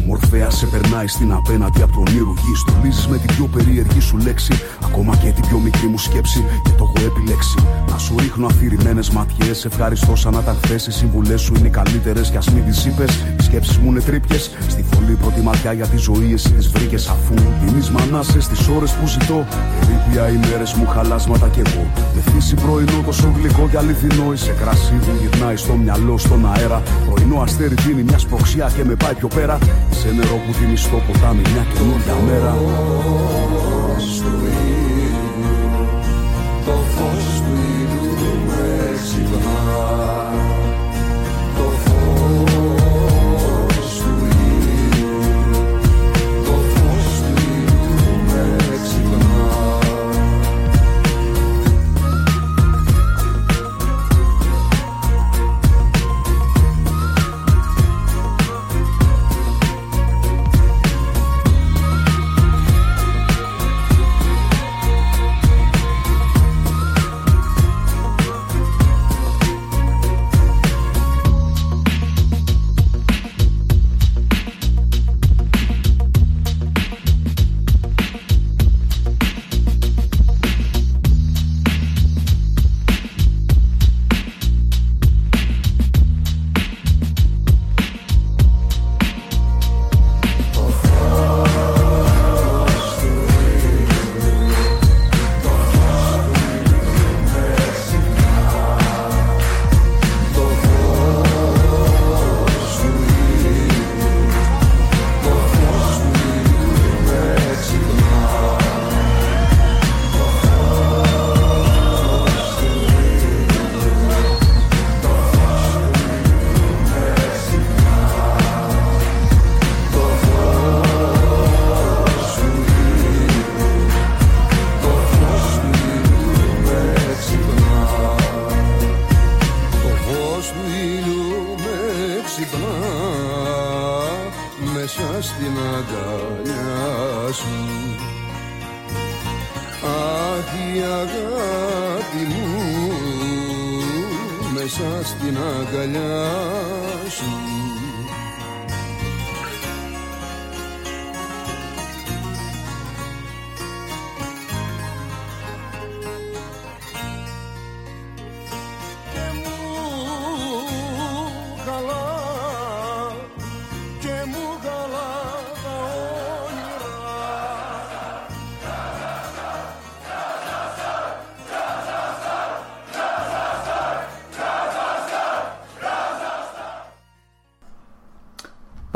Ο 0.08 0.10
Μορφέα 0.10 0.50
σε 0.50 0.66
περνάει 0.66 1.08
στην 1.08 1.32
απέναντι 1.32 1.82
από 1.82 2.04
τον 2.04 2.16
ήρου 2.16 2.34
γη. 2.34 2.56
Στολίζεις 2.56 3.08
με 3.08 3.18
την 3.18 3.36
πιο 3.36 3.46
περίεργη 3.46 4.00
σου 4.00 4.18
λέξη. 4.18 4.54
Ακόμα 4.86 5.16
και 5.16 5.30
την 5.32 5.48
πιο 5.48 5.58
μικρή 5.60 5.88
μου 5.88 5.98
σκέψη. 5.98 6.44
Και 6.64 6.70
το 6.70 6.92
έχω 6.96 7.08
επιλέξει. 7.08 7.58
Να 7.90 7.98
σου 7.98 8.16
ρίχνω 8.20 8.46
αφηρημένες 8.46 9.10
ματιές. 9.10 9.66
Ευχαριστώ 9.66 10.16
σαν 10.16 10.34
να 10.34 10.40
ήταν 10.40 10.58
χθες. 10.64 10.88
Οι 10.88 10.92
συμβουλές 10.92 11.42
σου 11.42 11.54
είναι 11.58 11.68
καλύτερες 11.68 12.30
κι 12.30 12.38
ας 12.38 12.50
μην 12.50 12.66
τις 12.66 12.86
είπες. 12.86 13.16
Οι 13.40 13.44
σκέψεις 13.44 13.78
μου 13.78 13.90
είναι 13.90 14.02
τρύπιες. 14.02 14.52
Στη 14.68 14.86
θολή 14.92 15.14
πρώτη 15.14 15.42
ματιά 15.42 15.74
για 15.74 15.88
τη 15.88 15.98
ζωή 15.98 16.34
εσύ 16.34 16.52
τις 16.52 16.68
βρήκες 16.68 17.08
αφού 17.08 17.34
δίνει 17.62 17.88
μανάσες 17.92 18.44
στι 18.44 18.72
ώρες 18.78 18.92
που 18.92 19.08
ζητώ. 19.08 19.46
Ερήπια 19.82 20.30
οι 20.30 20.50
μέρες 20.50 20.74
μου 20.74 20.88
χαλάσματα 20.88 21.48
κι 21.48 21.62
εγώ. 21.66 21.86
Με 22.16 22.22
φύση 22.32 22.56
πρωινό 22.56 23.02
τόσο 23.06 23.34
γλυκό 23.38 23.68
και 23.72 23.78
αληθινό. 23.78 24.34
Είσαι 24.34 24.56
κρασί 24.60 24.94
που 24.94 25.12
γυρνάει 25.22 25.56
στο 25.56 25.74
μυαλό, 25.74 26.18
στον 26.18 26.52
αέρα. 26.52 26.82
Πρωινό 27.10 27.42
αστέρι 27.42 27.76
δίνει 27.76 28.04
μια 28.04 28.18
σπροξιά 28.18 28.72
και 28.76 28.84
με 28.84 28.96
πάει 28.96 29.14
πιο 29.14 29.28
πέρα. 29.28 29.58
Σε 29.98 30.12
νερό 30.12 30.42
που 30.46 30.52
δίνει 30.52 30.78
στο 30.78 31.02
ποτάμι 31.08 31.42
μια 31.42 31.66
καινούργια 31.74 32.16
μέρα. 32.28 32.56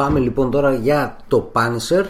Πάμε 0.02 0.20
λοιπόν 0.20 0.52
τώρα 0.52 0.74
για 0.74 1.16
το 1.28 1.52
Punisher. 1.54 2.06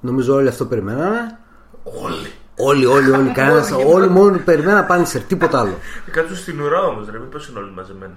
Νομίζω 0.00 0.34
όλοι 0.34 0.48
αυτό 0.48 0.64
περιμένανε. 0.66 1.38
Όλοι. 1.84 2.32
Όλοι, 2.56 2.86
όλοι, 2.86 3.10
όλοι. 3.10 3.28
Κανένας, 3.38 3.70
όλοι 3.86 4.08
μόνο 4.08 4.38
περιμέναν 4.44 4.86
Punisher, 4.90 5.20
τίποτα 5.28 5.60
άλλο. 5.60 5.74
Κάτω 6.10 6.34
στην 6.34 6.60
ουρά 6.60 6.80
όμως, 6.80 7.08
ρε, 7.10 7.18
μήπως 7.18 7.48
είναι 7.48 7.58
όλοι 7.58 7.70
μαζεμένοι. 7.70 8.16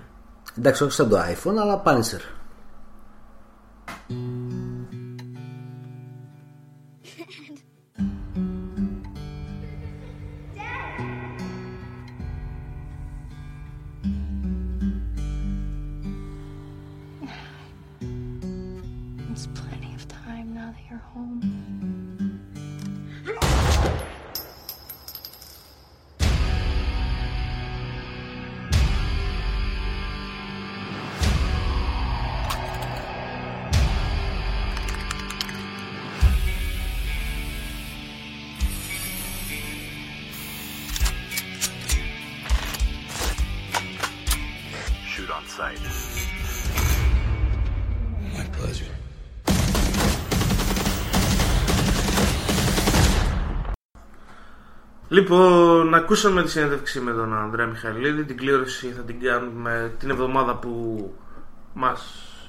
Εντάξει, 0.57 0.83
όχι 0.83 0.91
σαν 0.91 1.09
το 1.09 1.17
iPhone, 1.17 1.55
αλλά 1.61 1.81
Punisher. 1.85 2.21
Λοιπόν, 55.15 55.93
ακούσαμε 55.93 56.43
τη 56.43 56.49
συνέντευξη 56.49 56.99
με 56.99 57.11
τον 57.11 57.33
Ανδρέα 57.37 57.65
Μιχαηλίδη. 57.65 58.23
Την 58.23 58.37
κλήρωση 58.37 58.87
θα 58.87 59.01
την 59.01 59.19
κάνουμε 59.21 59.91
την 59.99 60.09
εβδομάδα 60.09 60.55
που 60.55 61.13
μας 61.73 62.05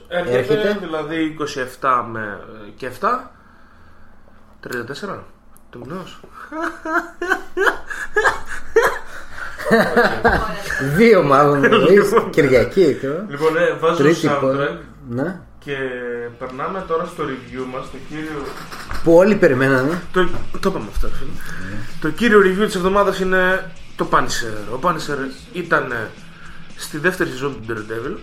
έρχεται, 0.08 0.38
Έρχεται. 0.38 0.78
δηλαδή 0.80 1.36
27 1.80 2.04
με 2.10 2.40
και 2.76 2.86
7. 3.00 3.30
34 4.60 5.18
του 5.70 5.78
μηνός. 5.86 6.20
Δύο 10.96 11.22
μάλλον. 11.22 11.64
εννοείς, 11.64 12.12
Κυριακή. 12.30 12.98
τώρα. 13.02 13.26
Λοιπόν, 13.28 13.56
ε, 13.56 13.72
βάζω 13.80 13.96
Τρίτη 14.02 14.28
soundtrack 14.28 14.38
πο- 14.40 14.78
Ναι. 15.08 15.40
Και 15.64 15.76
περνάμε 16.38 16.84
τώρα 16.88 17.04
στο 17.04 17.24
review 17.24 17.64
μας, 17.72 17.90
το 17.90 17.96
κύριο... 18.08 18.44
Που 19.04 19.14
όλοι 19.16 19.34
περιμένανε. 19.36 20.02
Το, 20.12 20.28
το 20.60 20.68
είπαμε 20.68 20.86
αυτό, 20.94 21.08
φίλε. 21.08 21.30
Το 22.00 22.10
κύριο 22.10 22.40
review 22.40 22.66
της 22.66 22.74
εβδομάδας 22.74 23.20
είναι 23.20 23.70
το 23.96 24.08
Punisher. 24.10 24.74
Ο 24.74 24.78
Punisher 24.82 25.18
ήταν 25.52 26.08
στη 26.76 26.98
δεύτερη 26.98 27.30
σεζόν 27.30 27.56
του 27.66 27.74
Daredevil. 27.74 28.16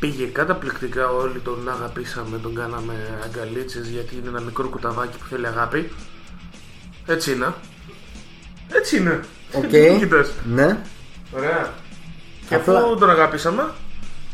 Πήγε 0.00 0.24
καταπληκτικά, 0.26 1.08
όλοι 1.08 1.38
τον 1.38 1.68
αγαπήσαμε, 1.68 2.38
τον 2.38 2.54
κάναμε 2.54 2.94
αγκαλίτσες 3.24 3.88
γιατί 3.88 4.14
είναι 4.16 4.28
ένα 4.28 4.40
μικρό 4.40 4.68
κουταβάκι 4.68 5.18
που 5.18 5.26
θέλει 5.30 5.46
αγάπη. 5.46 5.90
Έτσι 7.06 7.32
είναι. 7.32 7.54
Έτσι 8.72 8.96
είναι. 8.96 9.20
Οκ. 9.52 9.68
Τι 9.68 9.96
κοιτάς. 9.98 10.30
Ναι. 10.44 10.78
Ωραία. 11.36 11.72
Και 12.48 12.54
Απλά- 12.54 12.78
αφού 12.78 12.96
τον 12.96 13.10
αγαπήσαμε, 13.10 13.70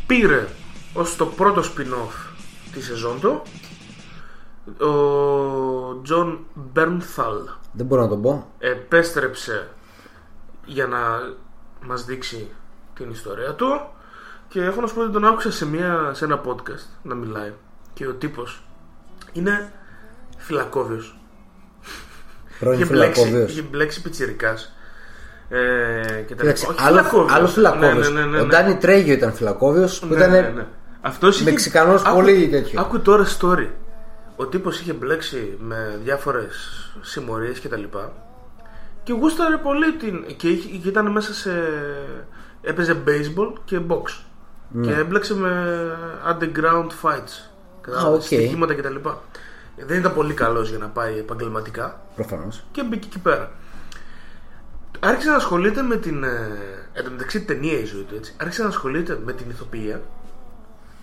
πήρε 0.07 0.47
ως 0.93 1.17
το 1.17 1.27
πρώτο 1.27 1.63
spin-off 1.63 2.26
τη 2.77 2.83
σεζόν 2.83 3.21
του 3.21 3.43
ο 4.87 6.01
Τζον 6.03 6.47
Μπέρνθαλ 6.55 7.35
Δεν 7.73 7.87
μπορώ 7.87 8.03
να 8.03 8.09
το 8.09 8.17
πω. 8.17 8.51
επέστρεψε 8.59 9.69
για 10.65 10.87
να 10.87 10.99
μας 11.87 12.05
δείξει 12.05 12.49
την 12.95 13.11
ιστορία 13.11 13.55
του 13.55 13.67
και 14.49 14.61
έχω 14.63 14.81
να 14.81 14.87
σου 14.87 14.95
πω 14.95 15.01
ότι 15.03 15.13
τον 15.13 15.25
άκουσα 15.25 15.53
σε, 15.53 15.67
μια, 15.67 16.11
σε 16.15 16.25
ένα 16.25 16.41
podcast 16.47 16.87
να 17.03 17.15
μιλάει 17.15 17.53
και 17.93 18.07
ο 18.07 18.13
τύπος 18.15 18.63
είναι 19.33 19.73
φυλακόβιος 20.37 21.19
Πρώην 22.61 22.81
είχε 22.81 22.93
μπλέξει, 22.93 23.21
φυλακόβιος. 23.21 23.51
είχε 23.53 23.63
μπλέξει 23.71 24.03
πιτσιρικάς 24.03 24.73
ε, 25.49 26.23
και 26.27 26.35
τα 26.35 26.43
Κοίταξε, 26.43 26.67
λοιπά. 26.69 26.75
Όχι 26.75 26.85
άλλο, 26.87 26.97
φυλακόβιος. 27.03 27.33
άλλος 27.37 27.53
φυλακόβιος. 27.53 28.11
Ναι, 28.13 28.21
ναι, 28.21 28.27
ναι, 28.27 28.31
ναι, 28.31 28.41
Ο 28.41 28.45
ναι. 28.45 28.49
Ντάνι 28.49 28.77
Τρέχο 28.77 29.13
ήταν 29.15 29.33
φυλακόβιος 29.33 29.99
που 29.99 30.07
Ναι, 30.07 30.15
ήταν 30.17 30.31
ναι, 30.31 30.41
ναι. 30.41 30.67
Αυτός 31.07 31.37
είχε- 31.41 31.51
Μεξικανός 31.51 32.03
Άκου- 32.03 32.15
πολύ 32.15 32.49
τέτοιο. 32.49 32.81
Άκου 32.81 33.01
τώρα 33.01 33.25
story. 33.41 33.69
Ο 34.37 34.47
τύπος 34.47 34.81
είχε 34.81 34.93
μπλέξει 34.93 35.57
με 35.61 36.01
διάφορες 36.05 36.55
συμμορίες 37.01 37.59
και 37.59 37.69
τα 37.69 37.77
λοιπά 37.77 38.13
και 39.03 39.13
γούσταρε 39.13 39.57
πολύ 39.57 39.93
την... 39.97 40.25
και, 40.37 40.49
είχε- 40.49 40.77
και 40.79 40.89
ήταν 40.89 41.11
μέσα 41.11 41.35
σε... 41.35 41.51
έπαιζε 42.63 42.97
baseball 43.07 43.53
και 43.65 43.81
μποξ 43.89 44.03
και 44.83 44.93
έμπλεξε 44.93 45.35
με 45.35 45.53
underground 46.29 46.89
fights 47.03 47.51
Α, 48.03 48.07
οκ. 48.07 48.23
στοιχήματα 48.23 48.75
και 48.75 48.83
τα 48.83 48.91
λοιπά. 48.91 49.23
Δεν 49.87 49.99
ήταν 49.99 50.15
πολύ 50.15 50.35
καλός 50.35 50.69
για 50.69 50.79
να 50.79 50.87
πάει 50.87 51.19
επαγγελματικά 51.19 52.01
Προφανώς. 52.15 52.65
και 52.73 52.83
μπήκε 52.83 53.07
εκεί 53.07 53.19
πέρα. 53.19 53.51
Άρχισε 55.01 55.31
να 55.31 55.37
ασχολείται 55.37 55.83
με 55.83 55.97
την. 55.97 56.25
Ε, 56.25 56.59
εν 56.93 57.05
τω 57.05 57.11
μεταξύ 57.11 57.41
ταινία 57.45 57.79
η 57.79 57.85
ζωή 57.85 58.03
του 58.03 58.15
έτσι. 58.15 58.35
Άρχισε 58.41 58.63
να 58.63 58.69
ασχολείται 58.69 59.19
με 59.25 59.33
την 59.33 59.51
ηθοποιία, 59.51 60.01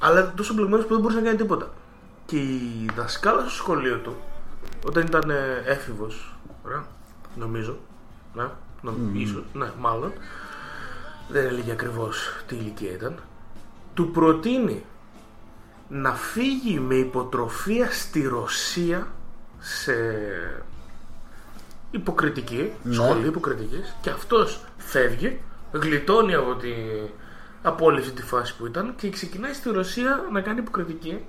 αλλά 0.04 0.20
ήταν 0.20 0.34
τόσο 0.36 0.54
μπλεγμένος 0.54 0.86
που 0.86 0.92
δεν 0.94 1.02
μπορούσε 1.02 1.20
να 1.20 1.26
κάνει 1.26 1.38
τίποτα. 1.38 1.74
Και 2.26 2.38
η 2.38 2.90
δασκάλα 2.96 3.42
στο 3.42 3.50
σχολείο 3.50 3.98
του, 3.98 4.16
όταν 4.86 5.06
ήταν 5.06 5.30
ε, 5.30 5.64
έφηβος, 5.66 6.36
ωραία, 6.66 6.86
νομίζω. 7.36 7.78
Ναι, 8.34 8.44
νο, 8.82 8.94
ίσως, 9.14 9.44
ναι, 9.54 9.72
μάλλον. 9.80 10.12
Δεν 11.30 11.46
έλεγε 11.46 11.72
ακριβώς 11.72 12.44
τι 12.48 12.56
ηλικία 12.56 12.92
ήταν. 12.92 13.16
Του 13.94 14.12
προτείνει 14.12 14.86
να 15.90 16.14
φύγει 16.14 16.80
με 16.80 16.96
υποτροφία 16.96 17.92
στη 17.92 18.28
Ρωσία 18.28 19.08
σε 19.60 19.94
υποκριτική, 21.92 22.72
σχολή 22.90 23.28
υποκριτικής 23.28 23.96
και 24.02 24.10
αυτός 24.10 24.62
φεύγει, 24.78 25.40
γλιτώνει 25.72 26.34
από, 26.34 26.56
τη, 26.56 26.70
από 27.64 27.86
όλη 27.86 28.00
αυτή 28.00 28.12
τη 28.12 28.22
φάση 28.22 28.56
που 28.58 28.66
ήταν 28.66 28.94
και 28.96 29.10
ξεκινάει 29.10 29.54
στη 29.54 29.70
Ρωσία 29.72 30.26
να 30.32 30.42
κάνει 30.42 30.60
υποκριτική 30.60 31.26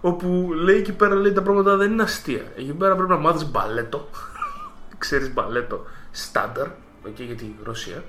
όπου 0.00 0.50
λέει 0.54 0.76
εκεί 0.76 0.92
πέρα 0.92 1.14
λέει 1.14 1.32
τα 1.32 1.42
πράγματα 1.42 1.76
δεν 1.76 1.92
είναι 1.92 2.02
αστεία. 2.02 2.42
Εκεί 2.56 2.72
πέρα 2.72 2.94
πρέπει 2.94 3.10
να 3.10 3.16
μάθεις 3.16 3.50
μπαλέτο, 3.50 4.08
ξέρεις 4.98 5.32
μπαλέτο 5.32 5.84
στάνταρ, 6.10 6.66
εκεί 7.06 7.22
για 7.24 7.34
τη 7.34 7.54
Ρωσία. 7.64 8.02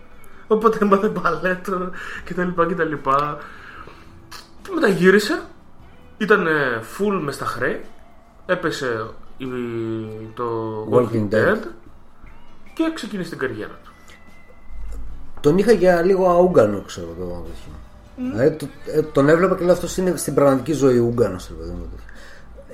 Οπότε 0.48 0.78
έμαθε 0.82 1.08
μπαλέτο 1.08 1.92
και 2.26 2.34
τα 2.34 2.44
λοιπά 2.44 2.66
και 2.68 2.76
τα 2.76 2.84
λοιπά. 2.84 3.38
Και 4.62 4.70
μετά 4.74 4.88
γύρισε, 4.88 5.42
ήταν 6.18 6.48
full 6.98 7.20
μες 7.22 7.36
στα 7.36 7.46
χρέη, 7.46 7.82
έπεσε 8.46 9.06
η- 9.38 9.48
το 10.34 10.46
Walking 10.92 11.30
Dead. 11.34 11.58
και 12.74 12.92
ξεκίνησε 12.94 13.30
την 13.30 13.40
καριέρα 13.40 13.80
του. 13.84 13.89
Τον 15.42 15.58
είχα 15.58 15.72
για 15.72 16.02
λίγο 16.02 16.30
Ούγκανο, 16.30 16.82
ξέρω 16.88 17.08
το 17.20 17.26
τέτοιο. 17.26 17.72
Δηλαδή, 18.32 18.56
το- 18.56 18.68
ε, 18.94 19.02
τον 19.02 19.30
έβλεπα 19.30 19.56
και 19.56 19.64
λέω 19.64 19.74
αυτός 19.74 19.98
είναι 19.98 20.14
στην 20.18 20.34
πραγματική 20.34 20.72
ζωή 20.74 20.98
Ούγκανο. 20.98 21.36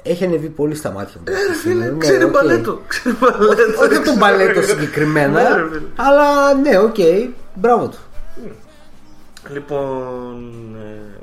Έχει 0.03 0.25
ανεβεί 0.25 0.47
πολύ 0.49 0.75
στα 0.75 0.91
μάτια 0.91 1.15
μου. 1.19 1.23
Ε, 1.51 1.53
φίλε, 1.55 1.85
Ναι, 1.89 1.97
ξέρει 1.97 2.23
οκ. 2.23 2.31
μπαλέτο. 2.31 2.81
Ξέρει 2.87 3.15
μπαλέτο. 3.19 3.81
Όχι 3.83 3.95
από 3.95 4.05
τον 4.05 4.17
μπαλέτο 4.17 4.61
συγκεκριμένα. 4.61 5.41
Ναι, 5.41 5.55
ρε, 5.55 5.67
φίλε. 5.67 5.81
αλλά 5.95 6.53
ναι, 6.53 6.77
οκ. 6.79 6.95
Μπράβο 7.53 7.87
του. 7.87 7.97
Λοιπόν, 9.49 10.53
ε, 10.75 11.19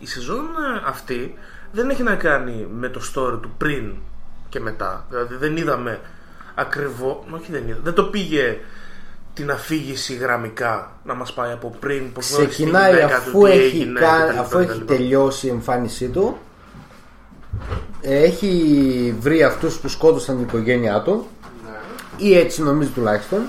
η 0.00 0.06
σεζόν 0.06 0.38
ε, 0.38 0.82
αυτή 0.88 1.34
δεν 1.72 1.90
έχει 1.90 2.02
να 2.02 2.14
κάνει 2.14 2.66
με 2.78 2.88
το 2.88 3.00
story 3.14 3.38
του 3.42 3.50
πριν 3.58 3.92
και 4.48 4.60
μετά. 4.60 5.06
Δηλαδή 5.08 5.34
δεν 5.34 5.56
είδαμε 5.56 6.00
ακριβώ. 6.54 7.24
Όχι, 7.30 7.52
δεν 7.52 7.68
είδα. 7.68 7.78
Δεν 7.82 7.92
το 7.94 8.04
πήγε 8.04 8.58
την 9.34 9.50
αφήγηση 9.50 10.14
γραμμικά 10.14 10.92
να 11.04 11.14
μας 11.14 11.32
πάει 11.32 11.52
από 11.52 11.74
πριν 11.80 12.12
πώς 12.12 12.30
γνώρισε 12.30 12.48
τη 12.48 12.54
Ξεκινάει 12.54 12.92
γυναίκα 12.94 13.16
αφού, 13.16 13.30
του, 13.30 13.44
τι 13.44 13.50
έχει, 13.50 13.76
έγινε 13.76 14.00
κα- 14.00 14.26
κτλ, 14.28 14.38
αφού 14.38 14.58
έχει 14.58 14.68
κτλ. 14.68 14.84
τελειώσει 14.84 15.46
η 15.46 15.50
εμφάνισή 15.50 16.08
του 16.08 16.38
ε, 18.00 18.22
έχει 18.22 19.14
βρει 19.20 19.42
αυτούς 19.42 19.78
που 19.78 19.88
σκότωσαν 19.88 20.36
την 20.36 20.44
οικογένειά 20.44 21.02
του 21.02 21.26
ή 22.16 22.38
έτσι 22.38 22.62
νομίζω 22.62 22.90
τουλάχιστον. 22.90 23.42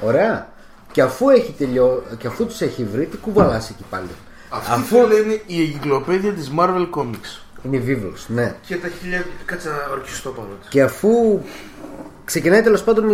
Ωραία. 0.00 0.48
Και 0.92 1.02
αφού, 1.02 1.28
έχει 1.28 1.52
τελειώ... 1.52 2.02
και 2.18 2.26
αφού 2.26 2.46
τους 2.46 2.60
έχει 2.60 2.84
βρει 2.84 3.06
τι 3.06 3.16
κουβαλάς 3.16 3.70
εκεί 3.70 3.84
πάλι. 3.90 4.08
Αυτή 4.48 4.70
αφού 4.72 4.96
φίλε 4.96 5.14
είναι 5.14 5.42
η 5.46 5.60
εγκυκλοπαίδεια 5.62 6.32
της 6.32 6.52
Marvel 6.58 6.88
Comics. 6.94 7.40
Είναι 7.62 7.78
βίβλος 7.78 8.24
ναι. 8.28 8.54
Και 8.66 8.76
τα 8.76 8.88
χιλιά... 9.00 9.24
Κάτσε 9.44 9.68
να 9.68 9.92
ορκιστώ 9.92 10.30
πάνω. 10.30 10.48
Της. 10.60 10.68
και 10.68 10.82
αφού 10.82 11.40
ξεκινάει 12.30 12.62
τέλος 12.62 12.82
πάντων 12.82 13.08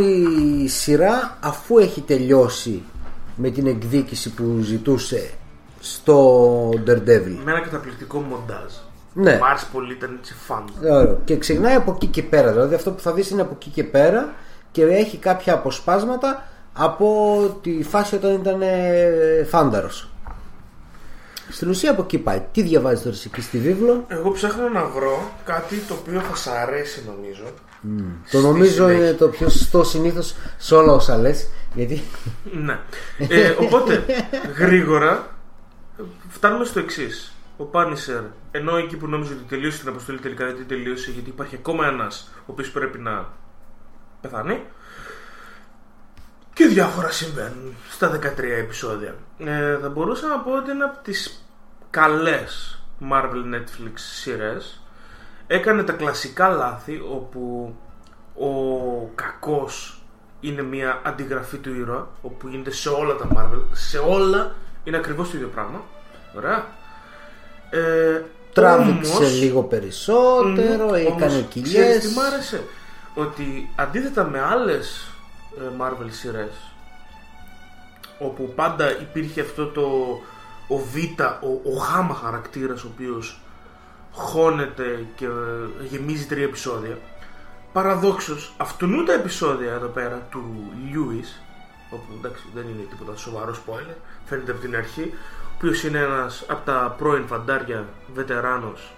η 0.65 0.69
σειρά 0.69 1.37
αφού 1.41 1.79
έχει 1.79 2.01
τελειώσει 2.01 2.83
με 3.37 3.51
την 3.51 3.67
εκδίκηση 3.67 4.31
που 4.31 4.59
ζητούσε 4.63 5.31
στο 5.81 6.69
Daredevil 6.69 7.37
Με 7.45 7.51
ένα 7.51 7.61
καταπληκτικό 7.61 8.19
μοντάζ. 8.19 8.73
Ναι. 9.13 9.39
Μ' 9.39 9.45
άρεσε 9.45 9.67
πολύ, 9.73 9.93
ήταν 9.93 10.17
έτσι 10.19 10.35
φαν. 10.47 10.65
Ωραίο. 10.83 11.21
Και 11.25 11.37
ξεκινάει 11.37 11.75
από 11.75 11.93
εκεί 11.95 12.07
και 12.07 12.23
πέρα. 12.23 12.53
Δηλαδή 12.53 12.75
αυτό 12.75 12.91
που 12.91 13.01
θα 13.01 13.13
δεις 13.13 13.31
είναι 13.31 13.43
από 13.43 13.53
εκεί 13.55 13.71
και 13.71 13.85
πέρα 13.85 14.35
και 14.71 14.83
έχει 14.83 15.17
κάποια 15.17 15.55
αποσπάσματα 15.55 16.49
από 16.73 17.59
τη 17.63 17.83
φάση 17.83 18.15
όταν 18.15 18.35
ήταν 18.35 18.63
ε, 18.63 19.45
φάνταρος. 19.49 20.11
Στην 21.51 21.69
ουσία 21.69 21.91
από 21.91 22.03
εκεί 22.03 22.19
πάει. 22.19 22.43
Τι 22.53 22.63
διαβάζεις 22.63 23.03
τώρα 23.03 23.15
εσύ 23.15 23.31
εκεί 23.33 23.43
στη 23.43 23.59
βίβλο; 23.59 24.05
Εγώ 24.09 24.31
ψάχνω 24.31 24.69
να 24.69 24.85
βρω 24.85 25.31
κάτι 25.45 25.77
το 25.89 25.95
οποίο 25.95 26.21
θα 26.21 26.37
σ' 26.37 26.47
αρέσει 26.47 27.03
νομίζω. 27.07 27.45
Το 28.31 28.39
Στη 28.39 28.39
νομίζω 28.39 28.71
συνέχεια. 28.73 28.95
είναι 28.97 29.13
το 29.13 29.29
πιο 29.29 29.49
σωστό 29.49 29.85
συνήθως 29.85 30.35
σε 30.57 30.75
όλα 30.75 30.93
όσα 30.93 31.17
λες. 31.17 31.49
Γιατί 31.75 32.03
Ναι. 32.53 32.79
Ε, 33.19 33.49
οπότε, 33.61 34.05
γρήγορα, 34.57 35.37
φτάνουμε 36.29 36.65
στο 36.65 36.79
εξής. 36.79 37.31
Ο 37.57 37.65
Πάνισερ, 37.65 38.21
ενώ 38.51 38.77
εκεί 38.77 38.97
που 38.97 39.07
νόμιζε 39.07 39.33
ότι 39.33 39.43
τελείωσε 39.43 39.79
την 39.79 39.89
αποστολή, 39.89 40.19
τελικά 40.19 40.45
δεν 40.47 40.57
την 40.57 40.67
τελείωσε 40.67 41.11
γιατί 41.11 41.29
υπάρχει 41.29 41.55
ακόμα 41.55 41.87
ένας 41.87 42.31
ο 42.39 42.43
οποίος 42.47 42.71
πρέπει 42.71 42.99
να 42.99 43.29
πεθάνει. 44.21 44.63
Και 46.53 46.67
διάφορα 46.67 47.11
συμβαίνουν 47.11 47.75
στα 47.91 48.09
13 48.11 48.59
επεισόδια. 48.59 49.15
Ε, 49.39 49.79
θα 49.83 49.89
μπορούσα 49.89 50.27
να 50.27 50.39
πω 50.39 50.57
ότι 50.57 50.71
είναι 50.71 50.85
από 50.85 50.99
τις 51.03 51.45
καλές 51.91 52.81
Marvel 53.13 53.55
Netflix 53.55 53.93
σειρές. 53.95 54.81
Έκανε 55.47 55.83
τα 55.83 55.93
κλασικά 55.93 56.49
λάθη 56.49 57.01
όπου 57.13 57.75
ο 58.39 58.51
κακός 59.15 60.01
είναι 60.41 60.63
μια 60.63 61.01
αντιγραφή 61.05 61.57
του 61.57 61.75
ήρωα 61.75 62.09
όπου 62.23 62.49
γίνεται 62.49 62.71
σε 62.71 62.89
όλα 62.89 63.17
τα 63.17 63.29
Marvel 63.37 63.61
σε 63.73 63.99
όλα 63.99 64.55
είναι 64.85 64.97
ακριβώς 64.97 65.31
το 65.31 65.37
ίδιο 65.37 65.49
πράγμα 65.49 65.83
ωραία 66.37 66.67
ε, 67.71 68.23
τράβηξε 68.53 69.15
όμως- 69.17 69.39
λίγο 69.41 69.63
περισσότερο, 69.63 70.87
Μμμ, 70.87 70.95
έκανε 70.95 71.07
όμως, 71.09 71.29
Ξέρεις 71.29 71.47
κοιλιές. 71.49 71.99
τι 72.09 72.15
μ' 72.15 72.21
άρεσε; 72.21 72.63
Ότι 73.15 73.71
αντίθετα 73.77 74.25
με 74.25 74.41
άλλες 74.41 75.09
ε, 75.59 75.63
Marvel 75.81 76.07
σειρές 76.11 76.53
όπου 78.19 78.53
πάντα 78.55 79.01
υπήρχε 79.01 79.41
αυτό 79.41 79.67
το 79.67 79.83
ο 80.69 80.77
Β, 80.77 80.97
ο, 81.43 81.49
ο 81.71 81.73
Γ 81.77 82.13
χαρακτήρας 82.23 82.83
ο 82.85 82.89
οποίος 82.95 83.41
χώνεται 84.17 85.07
και 85.15 85.25
ε, 85.25 85.85
γεμίζει 85.89 86.27
τρία 86.27 86.45
επεισόδια. 86.45 86.99
Παραδόξως 87.73 88.55
αυτού 88.57 89.05
τα 89.05 89.13
επεισόδια 89.13 89.73
εδώ 89.73 89.87
πέρα 89.87 90.27
του 90.31 90.73
Lewis 90.93 91.47
όπου 91.91 92.13
εντάξει 92.19 92.43
δεν 92.55 92.63
είναι 92.63 92.87
τίποτα 92.91 93.17
σοβαρό 93.17 93.55
spoiler 93.55 93.97
φαίνεται 94.25 94.51
από 94.51 94.61
την 94.61 94.77
αρχή 94.77 95.13
ο 95.13 95.53
οποίος 95.55 95.85
είναι 95.85 95.99
ένας 95.99 96.45
από 96.49 96.65
τα 96.65 96.95
πρώην 96.99 97.27
φαντάρια 97.27 97.89
βετεράνος 98.15 98.93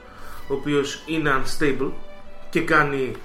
ο 0.49 0.55
οποίος 0.55 1.03
είναι 1.07 1.43
unstable 1.43 1.91
και 2.51 2.61
κάνει 2.61 3.17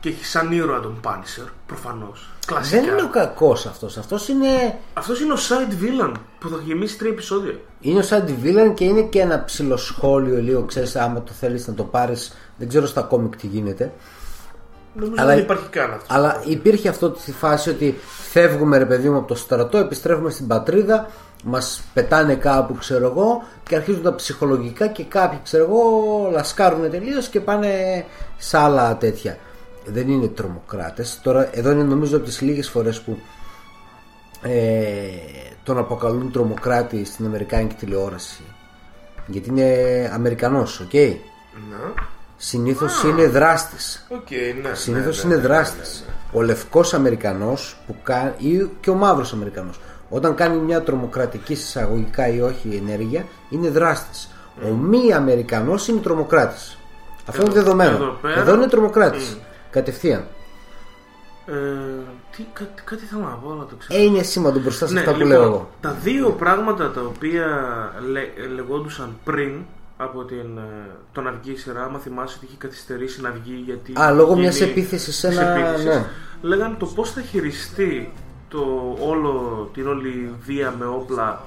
και 0.00 0.08
έχει 0.08 0.24
σαν 0.24 0.52
ήρωα 0.52 0.80
τον 0.80 1.00
Punisher 1.04 1.48
προφανώς 1.66 2.31
κλασικά 2.46 2.80
Δεν 2.80 2.90
είναι 2.92 3.02
ο 3.02 3.08
κακός 3.08 3.66
αυτός. 3.66 3.96
Αυτός 3.96 4.28
είναι, 4.28 4.78
αυτός 4.94 5.20
είναι 5.20 5.32
ο 5.32 5.36
side 5.36 5.72
villain 5.84 6.12
που 6.38 6.48
θα 6.48 6.56
γεμίσει 6.64 6.98
τρία 6.98 7.10
επεισόδια 7.10 7.54
είναι 7.80 7.98
ο 7.98 8.02
σαν 8.02 8.38
villain 8.42 8.72
και 8.74 8.84
είναι 8.84 9.02
και 9.02 9.20
ένα 9.20 9.44
ψηλό 9.44 9.76
σχόλιο 9.76 10.40
λίγο. 10.40 10.62
Ξέρεις 10.62 10.96
άμα 10.96 11.22
το 11.22 11.32
θέλεις 11.40 11.66
να 11.68 11.74
το 11.74 11.84
πάρεις. 11.84 12.32
Δεν 12.56 12.68
ξέρω 12.68 12.86
στα 12.86 13.00
κόμικ 13.02 13.36
τι 13.36 13.46
γίνεται. 13.46 13.92
νομίζω 14.94 15.14
Αλλά- 15.22 15.34
δεν 15.34 15.42
υπάρχει 15.42 15.68
καν 15.68 15.90
αυτός 15.90 16.16
Αλλά 16.16 16.42
υπήρχε 16.44 16.88
αυτό 16.88 17.10
τη 17.10 17.32
φάση 17.32 17.70
ότι 17.70 17.98
φεύγουμε 18.30 18.78
ρε 18.78 18.86
παιδί 18.86 19.08
μου 19.08 19.16
από 19.16 19.26
το 19.26 19.34
στρατό, 19.34 19.78
επιστρέφουμε 19.78 20.30
στην 20.30 20.46
πατρίδα, 20.46 21.10
μας 21.44 21.82
πετάνε 21.94 22.34
κάπου 22.34 22.74
ξέρω 22.74 23.06
εγώ 23.06 23.42
και 23.62 23.76
αρχίζουν 23.76 24.02
τα 24.02 24.14
ψυχολογικά 24.14 24.86
και 24.86 25.04
κάποιοι 25.04 25.38
ξέρω 25.42 25.64
εγώ 25.64 25.82
λασκάρουν 26.32 26.90
τελείως 26.90 27.28
και 27.28 27.40
πάνε 27.40 28.04
σε 28.36 28.58
άλλα 28.58 28.96
τέτοια. 28.96 29.36
Δεν 29.86 30.08
είναι 30.08 30.26
τρομοκράτες. 30.28 31.20
Τώρα 31.22 31.48
εδώ 31.52 31.70
είναι 31.70 31.82
νομίζω 31.82 32.16
από 32.16 32.24
τις 32.26 32.40
λίγες 32.40 32.68
φορές 32.68 33.00
που 33.00 33.18
ε, 34.42 34.50
τον 35.62 35.78
αποκαλούν 35.78 36.32
τρομοκράτη 36.32 37.04
στην 37.04 37.26
Αμερικάνικη 37.26 37.74
τηλεόραση. 37.74 38.42
Γιατί 39.26 39.48
είναι 39.48 40.10
Αμερικανός, 40.14 40.80
οκ; 40.80 40.92
ναι 40.92 41.12
Συνήθως 42.36 43.02
είναι 43.02 43.26
δράστης. 43.26 44.06
Οκ, 44.08 44.30
ναι. 44.62 44.74
Συνήθως 44.74 45.24
ναι, 45.24 45.32
είναι 45.32 45.42
ναι, 45.42 45.48
δράστης. 45.48 46.04
ναι, 46.06 46.12
ναι. 46.32 46.38
Ο 46.38 46.42
λευκός 46.42 46.94
Αμερικανός 46.94 47.76
που 47.86 47.96
κάνει, 48.02 48.32
ή 48.38 48.68
και 48.80 48.90
ο 48.90 48.94
μαύρος 48.94 49.32
Αμερικανός, 49.32 49.80
όταν 50.08 50.34
κάνει 50.34 50.56
μια 50.56 50.82
τρομοκρατική 50.82 51.52
εισαγωγικά 51.52 52.28
ή 52.28 52.40
όχι 52.40 52.82
ενέργεια, 52.86 53.24
είναι 53.50 53.68
δράστης. 53.68 54.28
Ο 54.64 54.68
μη 54.74 55.12
Αμερικανός 55.12 55.88
είναι 55.88 56.00
τρομοκράτης. 56.00 56.78
Αυτό 57.26 57.40
είναι 57.42 57.50
Εδώ- 57.50 57.62
δεδομένο. 57.62 57.94
εδώ 57.96 58.18
πέρα- 58.22 58.40
Εδώ 58.40 58.54
είναι 58.54 58.66
τρομοκράτης. 58.68 59.28
Μμ. 59.30 59.38
Κατευθείαν. 59.72 60.24
Ε, 61.46 61.52
τι, 62.36 62.42
κά, 62.52 62.68
κάτι 62.84 63.04
θέλω 63.04 63.20
να 63.22 63.28
πω, 63.28 63.52
αλλά 63.52 63.64
το 63.64 63.74
ξέρω. 63.78 64.00
Ε, 64.00 64.02
είναι 64.04 64.22
ασήμαντο 64.22 64.58
μπροστά 64.58 64.86
σε 64.86 64.92
Ναι, 64.92 64.98
αυτά 65.00 65.12
που 65.12 65.18
λοιπόν, 65.18 65.32
λέω 65.32 65.42
εγώ. 65.42 65.70
Τα 65.80 65.90
δύο 66.02 66.30
πράγματα 66.30 66.90
τα 66.90 67.00
οποία 67.00 67.46
λε, 68.10 68.20
λεγόντουσαν 68.54 69.16
πριν 69.24 69.52
από 69.96 70.24
την, 70.24 70.56
ε, 70.58 70.90
τον 71.12 71.26
αργή 71.26 71.56
σειρά, 71.56 71.82
άμα 71.84 71.98
θυμάσαι 71.98 72.34
ότι 72.36 72.46
είχε 72.46 72.56
καθυστερήσει 72.58 73.20
να 73.20 73.30
βγει 73.30 73.62
γιατί. 73.64 73.92
Α, 74.00 74.10
λόγω 74.10 74.28
γίνει- 74.28 74.40
μιας 74.40 74.60
επίθεσης 74.60 75.16
σε 75.16 75.28
της 75.28 75.36
ένα- 75.38 75.50
επίθεσης, 75.56 75.84
ναι. 75.84 76.04
Λέγανε 76.42 76.74
το 76.78 76.86
πώς 76.86 77.10
θα 77.12 77.20
χειριστεί 77.20 78.12
το 78.48 78.96
όλο, 79.00 79.70
την 79.74 79.86
όλη 79.88 80.34
βία 80.44 80.74
με 80.78 80.86
όπλα 80.86 81.42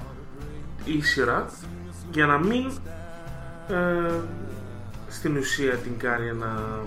η 0.86 1.02
σειρά 1.02 1.46
για 2.12 2.26
να 2.26 2.38
μην 2.38 2.72
ε, 3.70 4.12
στην 5.10 5.38
ουσία 5.38 5.74
την 5.76 5.98
κάνει 5.98 6.32
να, 6.34 6.80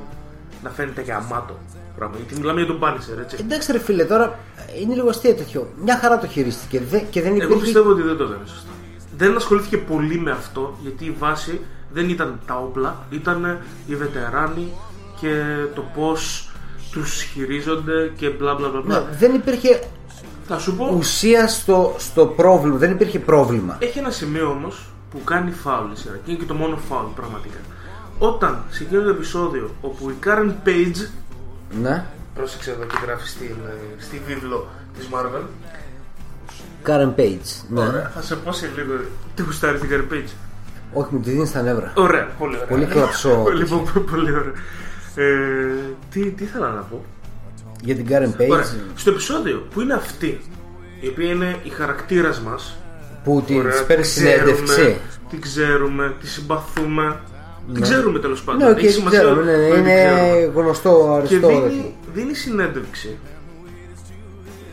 να 0.63 0.71
φαίνεται 0.71 1.01
γαμάτο 1.03 1.59
πράγμα. 1.97 2.17
Γιατί 2.17 2.41
μιλάμε 2.41 2.63
για 2.63 2.75
τον 2.75 2.81
Punisher, 2.83 3.19
έτσι. 3.21 3.37
Εντάξει, 3.41 3.73
ρε 3.73 3.79
φίλε, 3.79 4.05
τώρα 4.05 4.39
είναι 4.83 4.95
λίγο 4.95 5.09
αστείο 5.09 5.35
τέτοιο. 5.35 5.69
Μια 5.85 5.97
χαρά 5.99 6.19
το 6.19 6.27
χειρίστηκε 6.27 6.81
δε- 6.91 6.99
και 7.11 7.23
δεν 7.23 7.33
Εγώ 7.35 7.43
υπήρχε. 7.43 7.63
πιστεύω 7.63 7.91
ότι 7.91 8.03
δεν 8.03 8.17
το 8.17 8.25
έκανε 8.25 8.47
σωστά. 8.47 8.69
Δεν 9.17 9.37
ασχολήθηκε 9.37 9.77
πολύ 9.79 10.19
με 10.21 10.31
αυτό 10.31 10.77
γιατί 10.83 11.05
η 11.05 11.17
βάση 11.19 11.61
δεν 11.93 12.09
ήταν 12.09 12.41
τα 12.47 12.55
όπλα, 12.59 12.97
ήταν 13.11 13.59
οι 13.87 13.97
βετεράνοι 13.97 14.73
και 15.21 15.43
το 15.75 15.85
πώς 15.95 16.51
τους 16.93 17.23
χειρίζονται 17.23 18.13
και 18.17 18.29
μπλα 18.29 18.55
μπλα 18.55 18.69
μπλα. 18.69 18.81
μπλα. 18.81 19.01
Ναι, 19.01 19.17
δεν 19.19 19.35
υπήρχε 19.35 19.81
Θα 20.47 20.59
σου 20.59 20.77
πω, 20.77 20.95
ουσία 20.97 21.49
στο, 21.49 21.95
στο 21.99 22.27
πρόβλημα. 22.27 22.77
Δεν 22.77 22.91
υπήρχε 22.91 23.19
πρόβλημα. 23.19 23.77
έχει 23.81 23.99
ένα 23.99 24.11
σημείο 24.11 24.51
όμως 24.51 24.87
που 25.11 25.25
κάνει 25.25 25.51
φάουλ 25.51 25.93
η 25.93 25.97
σειρά 25.97 26.15
και 26.25 26.31
είναι 26.31 26.41
και 26.41 26.47
το 26.47 26.55
μόνο 26.55 26.77
φάουλ 26.89 27.07
πραγματικά. 27.15 27.59
Όταν 28.19 28.63
σε 28.71 28.83
εκείνο 28.83 29.03
το 29.03 29.09
επεισόδιο 29.09 29.71
όπου 29.81 30.11
η 30.11 30.15
Karen 30.25 30.53
Page, 30.69 31.09
Ναι. 31.83 32.05
πρόσεξε 32.35 32.71
εδώ 32.71 32.85
και 32.85 32.97
γράφει 33.07 33.29
στην, 33.29 33.47
ε, 33.67 34.03
στη 34.03 34.21
βίβλο 34.27 34.69
της 34.99 35.09
Marvel, 35.13 35.43
Karen 36.87 37.15
Page. 37.21 37.63
Ναι. 37.69 37.81
Ωραία. 37.81 38.11
θα 38.15 38.23
σε 38.23 38.37
πω 38.37 38.53
σε 38.53 38.71
λίγο 38.77 38.93
τι 39.35 39.43
γουστάρει 39.43 39.79
την 39.79 39.89
Karen 39.93 40.13
Page. 40.15 40.29
Όχι, 40.93 41.15
μου 41.15 41.21
τη 41.21 41.31
δίνεις 41.31 41.49
στα 41.49 41.63
νεύρα. 41.63 41.93
Ωραία, 41.97 42.25
πολύ 42.39 42.55
ωραία. 42.55 42.67
Πολύ 42.69 42.85
κλαψό. 42.85 43.45
λοιπόν, 43.59 44.05
πολύ 44.11 44.31
ωραία. 44.33 44.53
Ε, 45.15 45.75
τι, 46.11 46.31
τι 46.31 46.45
ήθελα 46.45 46.69
να 46.71 46.81
πω; 46.81 47.05
Για 47.83 47.95
την 47.95 48.07
Karen 48.09 48.41
Page 48.43 48.49
Ωραία. 48.51 48.65
Στο 48.95 49.11
επεισόδιο 49.11 49.67
που 49.71 49.81
είναι 49.81 49.95
αυτή, 49.95 50.41
η 51.01 51.09
οποία 51.09 51.31
είναι 51.31 51.57
η 51.63 51.69
χαρακτήρας 51.69 52.41
μας. 52.41 52.77
που 53.25 53.43
τη 53.47 53.55
παίρνει 53.87 54.05
συνέντευξη. 54.05 54.97
Την 55.31 55.41
ξέρουμε, 55.41 56.15
τη 56.21 56.27
συμπαθούμε. 56.29 57.21
Την 57.73 57.83
ξέρουμε 57.83 58.19
τέλος 58.19 58.43
πάντων. 58.43 58.63
Ναι, 58.63 58.71
οκ, 58.71 58.77
Έχει 58.77 58.87
την 58.87 58.95
σημασία 58.95 59.19
ξέρουμε. 59.19 59.43
Ναι, 59.43 59.57
ναι, 59.57 59.65
ότι 59.65 59.73
την 59.75 59.81
είναι 59.81 60.05
ξέρουμε. 60.05 60.53
γνωστό 60.63 61.23
Και 61.27 61.35
αριστό. 61.35 61.49
δίνει, 61.49 61.95
δίνει 62.15 62.35
συνέντευξη. 62.35 63.17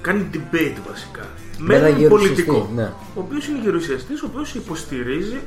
Κάνει 0.02 0.30
debate 0.34 0.78
βασικά. 0.90 1.24
Με 1.58 1.76
ένα 1.76 1.86
έναν 1.88 2.00
γερουσιαστή, 2.00 2.44
πολιτικό. 2.44 2.70
ναι. 2.76 2.92
Ο 3.16 3.20
οποίος 3.20 3.48
είναι 3.48 3.60
γερουσιαστής, 3.64 4.22
ο 4.22 4.26
οποίος 4.34 4.54
υποστηρίζει 4.56 5.40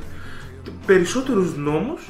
περισσότερους 0.85 1.55
νόμους 1.57 2.09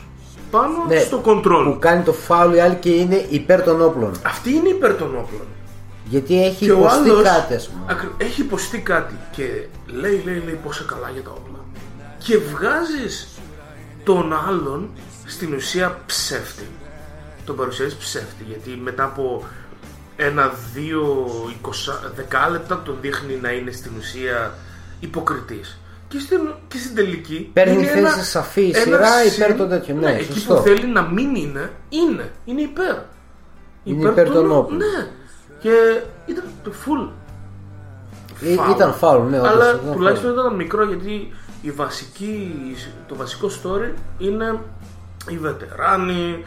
πάνω 0.51 0.85
Ναι, 0.87 0.99
στο 0.99 1.21
control. 1.25 1.63
Που 1.73 1.77
κάνει 1.79 2.03
το 2.03 2.13
φάουλ 2.13 2.53
η 2.55 2.59
άλλη 2.59 2.75
και 2.75 2.89
είναι 2.89 3.25
υπέρ 3.29 3.61
των 3.63 3.81
όπλων. 3.81 4.11
Αυτή 4.25 4.53
είναι 4.53 4.69
υπέρ 4.69 4.93
των 4.95 5.07
όπλων. 5.07 5.41
Γιατί 6.05 6.43
έχει 6.45 6.65
Και 6.65 6.71
ο 6.71 6.77
υποστεί 6.77 7.09
άλλος 7.09 7.23
κάτι, 7.23 7.53
ας 7.53 7.69
πούμε. 7.69 7.81
ακρι- 7.89 8.11
έχει 8.17 8.41
υποστεί 8.41 8.77
κάτι 8.77 9.13
και 9.31 9.43
λέει, 9.87 10.21
λέει, 10.25 10.41
λέει 10.45 10.59
πόσα 10.63 10.83
καλά 10.87 11.09
για 11.13 11.21
τα 11.21 11.29
όπλα. 11.31 11.59
Και 12.17 12.37
βγάζεις 12.37 13.27
τον 14.03 14.33
άλλον 14.47 14.89
στην 15.29 15.53
ουσία 15.53 15.99
ψεύτη. 16.05 16.67
Τον 17.45 17.55
παρουσιάζεις 17.55 17.95
ψεύτη 17.95 18.43
γιατί 18.47 18.69
μετά 18.83 19.03
από 19.03 19.43
ένα, 20.15 20.53
δύο, 20.73 21.27
εικοσα- 21.57 22.11
δεκάλεπτα 22.15 22.81
τον 22.85 22.97
δείχνει 23.01 23.35
να 23.41 23.51
είναι 23.51 23.71
στην 23.71 23.91
ουσία 23.97 24.53
υποκριτής. 24.99 25.79
Και 26.07 26.19
στην, 26.19 26.39
και 26.67 26.77
στην 26.77 26.95
τελική 26.95 27.49
Παίρνει 27.53 27.73
είναι 27.73 27.83
θέση 27.85 27.97
ένα- 27.97 28.09
σαφή, 28.23 28.69
ένα 28.69 28.79
σειρά 28.79 29.21
συν- 29.23 29.33
υπέρ 29.37 29.55
των 29.57 29.69
τέτοιων. 29.69 29.99
Ναι, 29.99 30.11
εκεί 30.11 30.33
σωστό. 30.33 30.53
που 30.55 30.61
θέλει 30.61 30.87
να 30.87 31.01
μην 31.01 31.35
είναι, 31.35 31.71
είναι. 31.89 32.31
Είναι 32.45 32.61
υπέρ. 32.61 32.95
Είναι 33.83 34.09
υπέρ 34.09 34.29
των 34.29 34.51
όπλων. 34.51 34.77
Ναι. 34.77 35.07
Και 35.59 36.01
ήταν 36.25 36.43
το 36.63 36.71
full. 36.85 37.09
Ή- 38.41 38.55
Φάουλ. 38.55 38.71
ήταν 38.71 38.93
φάουλ, 38.93 39.29
ναι, 39.29 39.37
όντως, 39.39 39.51
Αλλά 39.51 39.69
ήταν 39.69 39.93
τουλάχιστον 39.93 40.31
ήταν 40.31 40.55
μικρό 40.55 40.83
γιατί 40.85 41.33
η 41.61 41.71
βασική, 41.71 42.55
το 43.07 43.15
βασικό 43.15 43.47
story 43.63 43.91
είναι 44.17 44.59
οι 45.29 45.37
βετεράνοι 45.37 46.43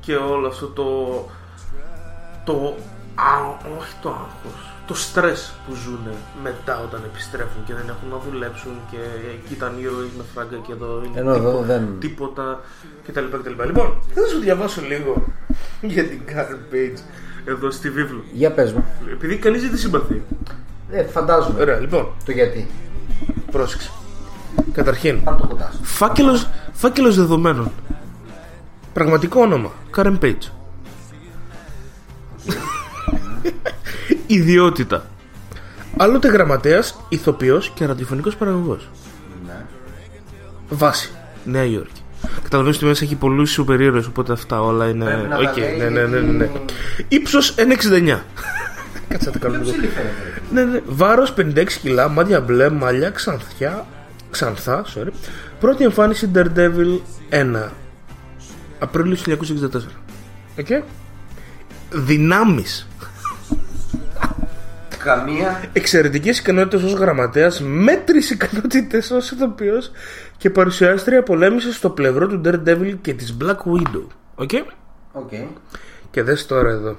και 0.00 0.14
όλο 0.16 0.46
αυτό 0.48 0.66
το. 0.66 0.84
το. 2.44 2.76
Α, 3.14 3.32
όχι 3.78 3.92
το 4.02 4.08
άγχος, 4.08 4.70
το 4.86 4.94
στρες 4.94 5.52
που 5.66 5.74
ζουν 5.74 5.98
μετά 6.42 6.80
όταν 6.82 7.00
επιστρέφουν 7.04 7.64
και 7.66 7.74
δεν 7.74 7.84
έχουν 7.88 8.08
να 8.10 8.18
δουλέψουν 8.30 8.72
και 8.90 8.96
εκεί 9.34 9.52
ήταν 9.52 9.72
ήρωες 9.80 10.08
με 10.16 10.24
φράγκα 10.34 10.56
και 10.66 10.72
εδώ 10.72 11.02
είναι 11.06 11.20
Ενώ 11.20 11.32
εδώ 11.34 11.50
τίπο- 11.50 11.66
δεν- 11.66 11.88
τίποτα 11.98 12.60
κτλ. 13.06 13.24
κτλ. 13.42 13.66
Λοιπόν, 13.66 13.94
θα 14.14 14.26
σου 14.26 14.38
διαβάσω 14.38 14.80
λίγο 14.88 15.22
για 15.80 16.04
την 16.08 16.20
Karen 16.28 16.74
Page 16.74 16.98
εδώ 17.44 17.70
στη 17.70 17.90
βίβλο. 17.90 18.22
Για 18.32 18.52
πες 18.52 18.72
μου. 18.72 18.84
Επειδή 19.12 19.36
κανείς 19.36 19.62
δεν 19.62 19.70
τη 19.70 19.78
συμπαθεί. 19.78 20.22
Ε, 20.90 21.02
φαντάζομαι. 21.04 21.60
Ωραία, 21.60 21.78
λοιπόν, 21.78 22.08
Το 22.24 22.32
γιατί. 22.32 22.70
πρόσεξε. 23.50 23.90
Καταρχήν, 24.72 25.22
Πάρ' 25.22 25.36
το 25.36 25.46
κοντά 25.46 25.72
σου. 25.74 25.84
φάκελος, 25.84 26.48
φάκελος 26.72 27.16
δεδομένων. 27.16 27.70
Πραγματικό 28.92 29.40
όνομα, 29.40 29.70
Karen 29.96 30.18
Page. 30.22 30.50
Ιδιότητα. 34.26 35.04
Άλλοτε 35.96 36.28
γραμματέας, 36.28 37.00
ηθοποιός 37.08 37.70
και 37.74 37.86
ραδιοφωνικός 37.86 38.36
παραγωγός. 38.36 38.88
Ναι. 39.46 39.64
Βάση. 40.68 41.10
Νέα 41.44 41.64
Υόρκη. 41.64 42.00
Καταλαβαίνεις 42.42 42.76
ότι 42.78 42.86
μέσα 42.86 43.04
έχει 43.04 43.14
πολλούς 43.14 43.50
σούπερ 43.50 43.80
ήρωες, 43.80 44.06
οπότε 44.06 44.32
αυτά 44.32 44.60
όλα 44.62 44.88
είναι... 44.88 45.04
Πρέπει 45.04 45.28
να 45.28 45.36
Οκ, 45.36 45.42
τα 45.42 45.52
λέει 45.60 45.76
ναι, 45.78 45.88
ναι, 45.88 46.00
ναι, 46.06 46.18
ναι, 46.20 46.32
ναι. 46.32 46.44
γιατί- 46.44 46.74
Ύψος 47.08 47.54
1,69. 47.58 48.18
Κάτσε 49.08 49.26
να 49.26 49.32
το 49.32 49.38
κάνω 49.38 49.56
λίγο. 49.62 49.72
Ναι, 50.52 50.64
ναι. 50.64 50.80
Βάρος 50.86 51.34
56 51.36 51.66
κιλά, 51.82 52.08
μάτια 52.08 52.40
μπλε, 52.40 52.70
μαλλιά 52.70 53.10
ξανθιά, 53.10 53.86
ξανθά, 54.30 54.84
sorry. 54.94 55.08
Πρώτη 55.60 55.84
εμφάνιση 55.84 56.30
Daredevil 56.34 56.98
1. 57.30 57.68
Απρίλιο 58.82 59.16
1964. 59.16 59.36
Οκ. 60.58 60.66
Δυνάμεις. 61.90 62.88
Καμία. 64.98 65.68
Εξαιρετικές 65.72 66.38
ικανότητες 66.38 66.82
ως 66.82 66.92
γραμματέας, 66.92 67.60
μέτριες 67.60 68.30
ικανότητες 68.30 69.10
ως 69.10 69.30
ηθοποιός 69.30 69.90
και 70.36 70.50
παρουσιάστρια 70.50 71.22
πολέμησε 71.22 71.72
στο 71.72 71.90
πλευρό 71.90 72.26
του 72.26 72.40
Daredevil 72.44 72.94
και 73.00 73.14
της 73.14 73.36
Black 73.40 73.56
Widow. 73.56 74.06
Οκ. 74.34 74.50
Οκ. 75.12 75.30
Και 76.10 76.22
δες 76.22 76.46
τώρα 76.46 76.70
εδώ. 76.70 76.96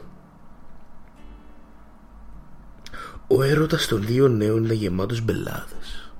Ο 3.27 3.43
έρωτας 3.43 3.87
των 3.87 4.05
δύο 4.05 4.27
νέων 4.27 4.63
είναι 4.63 4.73
γεμάτος 4.73 5.21
μπελάδες. 5.21 6.11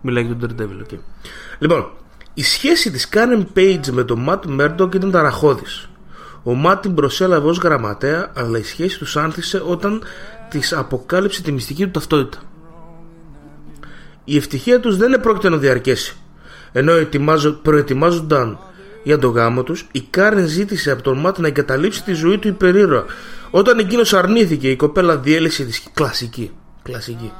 Μιλάει 0.00 0.24
για 0.24 0.36
τον 0.36 0.56
Daredevil, 0.58 0.80
οκ. 0.82 0.98
Λοιπόν, 1.58 1.90
η 2.38 2.42
σχέση 2.42 2.90
της 2.90 3.08
Karen 3.12 3.44
Page 3.56 3.90
με 3.90 4.04
τον 4.04 4.26
Matt 4.28 4.40
Murdock 4.60 4.94
ήταν 4.94 5.10
ταραχώδης. 5.10 5.88
Ο 6.42 6.50
Matt 6.66 6.78
την 6.82 6.94
προσέλαβε 6.94 7.48
ως 7.48 7.58
γραμματέα, 7.58 8.32
αλλά 8.36 8.58
η 8.58 8.62
σχέση 8.62 8.98
τους 8.98 9.16
άνθησε 9.16 9.62
όταν 9.66 10.02
της 10.48 10.72
αποκάλυψε 10.72 11.42
τη 11.42 11.52
μυστική 11.52 11.84
του 11.84 11.90
ταυτότητα. 11.90 12.38
Η 14.24 14.36
ευτυχία 14.36 14.80
τους 14.80 14.96
δεν 14.96 15.12
επρόκειται 15.12 15.48
να 15.48 15.56
διαρκέσει. 15.56 16.16
Ενώ 16.72 16.92
ετοιμάζω- 16.92 17.52
προετοιμάζονταν 17.62 18.58
για 19.02 19.18
τον 19.18 19.30
γάμο 19.32 19.62
τους, 19.62 19.86
η 19.92 20.00
Κάρεν 20.10 20.46
ζήτησε 20.46 20.90
από 20.90 21.02
τον 21.02 21.18
Μάτ 21.18 21.38
να 21.38 21.46
εγκαταλείψει 21.46 22.04
τη 22.04 22.12
ζωή 22.12 22.38
του 22.38 22.48
υπερήρωα. 22.48 23.04
Όταν 23.50 23.78
εκείνος 23.78 24.12
αρνήθηκε, 24.14 24.70
η 24.70 24.76
κοπέλα 24.76 25.16
διέλυσε 25.16 25.64
τη 25.64 25.72
σκη- 25.72 25.94
κλασική. 25.94 26.50
Κλασική. 26.86 27.32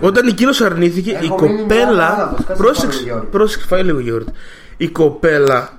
Όταν 0.00 0.26
εκείνος 0.26 0.60
αρνήθηκε, 0.60 1.10
η 1.10 1.14
Έχω 1.22 1.40
μείνει 1.40 1.54
με 1.54 1.60
κοπέλα. 1.60 1.90
ένα 1.90 2.06
άναβος. 2.06 2.36
Κάτσε 2.44 2.52
να 2.52 2.56
Πρόσεξε, 2.58 2.86
πάρω 2.98 3.04
γιαούρτι. 3.04 3.26
πρόσεξε, 3.30 3.66
φάει 3.66 3.82
λίγο 3.82 3.98
γιαούρτι. 3.98 4.32
Η 4.76 4.88
κοπέλα 4.88 5.72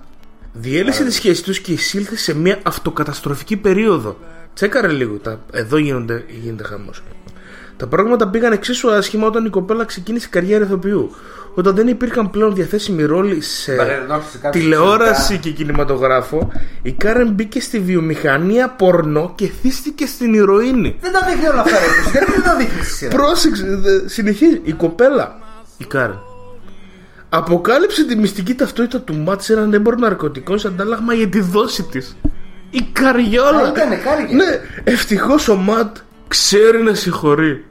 διέλυσε 0.53 1.03
τη 1.03 1.11
σχέση 1.11 1.43
τους 1.43 1.59
και 1.59 1.71
εισήλθε 1.71 2.15
σε 2.17 2.35
μια 2.35 2.59
αυτοκαταστροφική 2.63 3.57
περίοδο. 3.57 4.17
Τσέκαρε 4.53 4.87
λίγο. 4.87 5.15
Τα... 5.17 5.39
Εδώ 5.51 5.77
γίνονται, 5.77 6.23
γίνεται 6.41 6.63
χαμός. 6.63 7.03
Τα 7.77 7.87
πράγματα 7.87 8.27
πήγαν 8.27 8.51
εξίσου 8.51 8.91
άσχημα 8.91 9.27
όταν 9.27 9.45
η 9.45 9.49
κοπέλα 9.49 9.85
ξεκίνησε 9.85 10.27
καριέρα 10.31 10.65
ηθοποιού. 10.65 11.11
Όταν 11.57 11.75
δεν 11.75 11.87
υπήρχαν 11.87 12.29
πλέον 12.29 12.53
διαθέσιμοι 12.55 13.03
ρόλοι 13.03 13.41
σε 13.41 13.71
Παρενόχλησε 13.75 14.37
κάποιος 14.41 14.63
τηλεόραση 14.63 15.27
τελικά. 15.27 15.43
και 15.43 15.51
κινηματογράφο, 15.51 16.51
η 16.81 16.91
Κάρεν 16.91 17.27
μπήκε 17.31 17.61
στη 17.61 17.79
βιομηχανία 17.79 18.69
πορνό 18.69 19.31
και 19.35 19.47
θύστηκε 19.61 20.05
στην 20.05 20.33
ηρωίνη. 20.33 20.95
Δεν 21.01 21.11
τα 21.11 21.19
δείχνει 21.29 21.47
όλα 21.47 21.59
αυτά, 21.61 21.77
ρε. 21.79 21.85
Κώστα. 22.03 22.09
Γιατί 22.11 22.31
δεν 22.31 22.43
τα 22.43 22.55
δείχνεις 22.55 22.85
στη 22.87 22.95
σειρά. 22.95 23.15
Πρόσεξε, 23.15 23.63
δε- 23.75 24.07
συνεχίζει. 24.07 24.61
Η 24.63 24.71
κοπέλα, 24.73 25.35
η 25.77 25.85
Κάρεν, 25.85 26.19
αποκάλυψε 27.29 28.05
τη 28.05 28.15
μυστική 28.15 28.53
ταυτότητα 28.55 29.01
του 29.01 29.15
Μάτς 29.15 29.45
σε 29.45 29.53
έναν 29.53 29.73
έμπορο 29.73 29.95
ναρκωτικών 29.99 30.59
σε 30.59 30.67
αντάλλαγμα 30.67 31.13
για 31.13 31.27
τη 31.27 31.39
δόση 31.41 31.83
της. 31.83 32.15
Η 32.69 32.81
καριόλα. 32.91 33.57
Α, 33.59 33.67
ήτανε, 33.67 33.95
κάρικε. 33.95 34.33
Ναι, 34.35 34.59
ευτυχώς 34.83 35.47
ο 35.47 35.55
Ματ 35.55 35.97
ξέρει 36.27 36.81
να 36.83 36.93
συγχωρεί. 36.93 37.65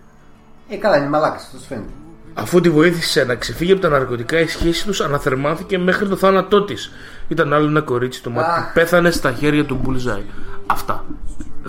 Ε, 0.69 0.77
καλά, 0.77 0.97
είναι 0.97 1.09
μαλάκας, 1.09 1.43
αυτό 1.45 1.59
σου 1.59 1.65
φαίνεται. 1.69 1.89
Αφού 2.35 2.61
τη 2.61 2.71
βοήθησε 2.71 3.25
να 3.25 3.35
ξεφύγει 3.35 3.73
από 3.73 3.81
τα 3.81 3.89
ναρκωτικά, 3.89 4.41
η 4.41 4.47
σχέση 4.47 4.87
τους 4.87 5.01
αναθερμάθηκε 5.01 5.79
μέχρι 5.79 6.09
το 6.09 6.17
θάνατό 6.17 6.63
της. 6.65 6.91
Ήταν 7.29 7.53
άλλο 7.53 7.67
ένα 7.67 7.81
κορίτσι 7.81 8.23
το 8.23 8.31
μάτι. 8.31 8.49
Αχ. 8.51 8.73
Πέθανε 8.73 9.11
στα 9.11 9.33
χέρια 9.33 9.65
του 9.65 9.79
Μπουλζάι. 9.83 10.23
Αυτά. 10.67 11.05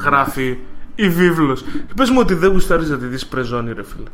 Γράφει 0.03 0.57
η 0.95 1.09
βίβλος. 1.09 1.65
Πες 1.95 2.09
μου 2.09 2.17
ότι 2.19 2.33
δεν 2.33 2.51
γουστάρεις 2.51 2.89
να 2.89 2.97
τη 2.97 3.05
δεις 3.05 3.25
πρεζόνι, 3.25 3.73
ρε 3.73 3.83
φίλε. 3.83 4.07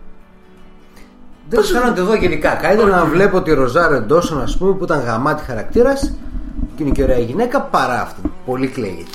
Δεν 1.49 1.63
θέλω 1.63 1.85
να 1.85 1.93
τη 1.93 2.01
δω 2.01 2.15
γενικά. 2.15 2.53
Καλύτερα 2.55 2.89
να 2.95 3.05
βλέπω 3.05 3.41
τη 3.41 3.53
Ροζάρε 3.53 3.99
Ντόσον, 3.99 4.41
ας 4.41 4.57
πούμε, 4.57 4.73
που 4.73 4.83
ήταν 4.83 4.99
γαμάτη 4.99 5.43
χαρακτήρας 5.43 6.13
και 6.75 6.83
είναι 6.83 6.91
και 6.91 7.03
ωραία 7.03 7.19
γυναίκα 7.19 7.61
παρά 7.61 8.01
αυτή. 8.01 8.21
Πολύ 8.45 8.67
κλαίγεται. 8.67 9.09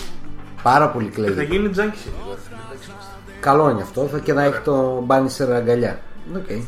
Πάρα 0.63 0.89
πολύ 0.89 1.07
Θα 1.09 1.15
κλαίγεται. 1.15 1.43
γίνει 1.43 1.69
τζάκι 1.69 1.99
σε 1.99 2.09
λίγο. 2.19 2.35
ρε 2.35 2.41
φίλε, 2.49 2.59
εντάξει, 2.71 2.89
είμαστε. 2.91 3.11
Καλό 3.41 3.71
είναι 3.71 3.83
αυτό. 3.83 4.09
Θα 4.13 4.19
και 4.19 4.33
να 4.33 4.43
έχει 4.43 4.61
το 4.65 5.03
Punisher 5.07 5.53
αγκαλιά. 5.53 5.99
Οκ. 6.35 6.51
Ε, 6.51 6.59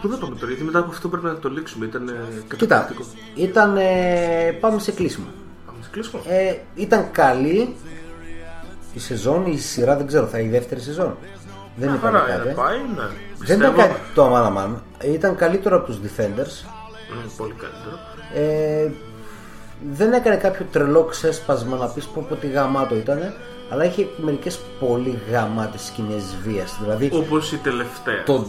Πού 0.00 0.08
θα 0.08 0.16
πάμε 0.18 0.34
τώρα, 0.34 0.46
γιατί 0.48 0.62
μετά 0.64 0.78
από 0.78 0.90
αυτό 0.90 1.08
πρέπει 1.08 1.24
να 1.26 1.36
το 1.38 1.48
λήξουμε. 1.50 1.86
Ήταν 1.86 2.08
ε, 2.08 2.12
Κοίτα, 2.56 2.76
καταπληκτικό. 2.76 3.08
ήταν. 3.34 3.76
ε, 3.76 4.56
πάμε 4.60 4.78
σε 4.80 4.92
κλείσιμο. 4.92 5.26
Πάμε 5.66 5.78
σε 5.82 5.88
κλείσιμο. 5.92 6.22
Ε, 6.26 6.54
ήταν 6.74 7.10
καλή 7.12 7.74
η 8.94 8.98
σεζόν, 9.00 9.46
η 9.46 9.58
σειρά 9.58 9.96
δεν 9.96 10.06
ξέρω, 10.06 10.26
θα 10.26 10.38
είναι 10.38 10.48
η 10.48 10.50
δεύτερη 10.50 10.80
σεζόν. 10.80 11.16
Δεν 11.76 11.88
Μια 11.88 11.98
είπαμε 11.98 12.18
χαρά, 12.18 12.30
κάτι. 12.32 12.48
ε, 12.48 12.50
ε. 12.50 12.54
πάει, 12.54 12.76
ναι. 12.78 13.02
Δεν 13.38 13.56
ήταν 13.58 13.72
Πιστεύω- 13.72 13.76
κάτι 13.76 13.94
το 14.14 14.24
αμάν 14.24 14.50
αμάν. 14.50 14.82
Ήταν 15.04 15.36
καλύτερο 15.36 15.76
από 15.76 15.86
τους 15.86 15.96
Defenders. 15.96 16.64
Μ, 17.10 17.36
Πολύ 17.36 17.52
καλύτερο. 17.52 17.98
Ε, 18.34 18.90
δεν 19.92 20.12
έκανε 20.12 20.36
κάποιο 20.36 20.66
τρελό 20.72 21.04
ξέσπασμα 21.04 21.76
να 21.76 21.86
πεις 21.86 22.04
πω 22.06 22.26
πω 22.28 22.34
τι 22.34 22.46
γαμάτο 22.46 22.94
ήταν 22.96 23.34
αλλά 23.70 23.84
είχε 23.84 24.08
μερικές 24.16 24.58
πολύ 24.80 25.18
γαμάτες 25.30 25.82
σκηνές 25.82 26.22
βίας 26.44 26.76
δηλαδή 26.80 27.10
Όπως 27.12 27.52
η 27.52 27.56
τελευταία. 27.56 28.22
το, 28.24 28.46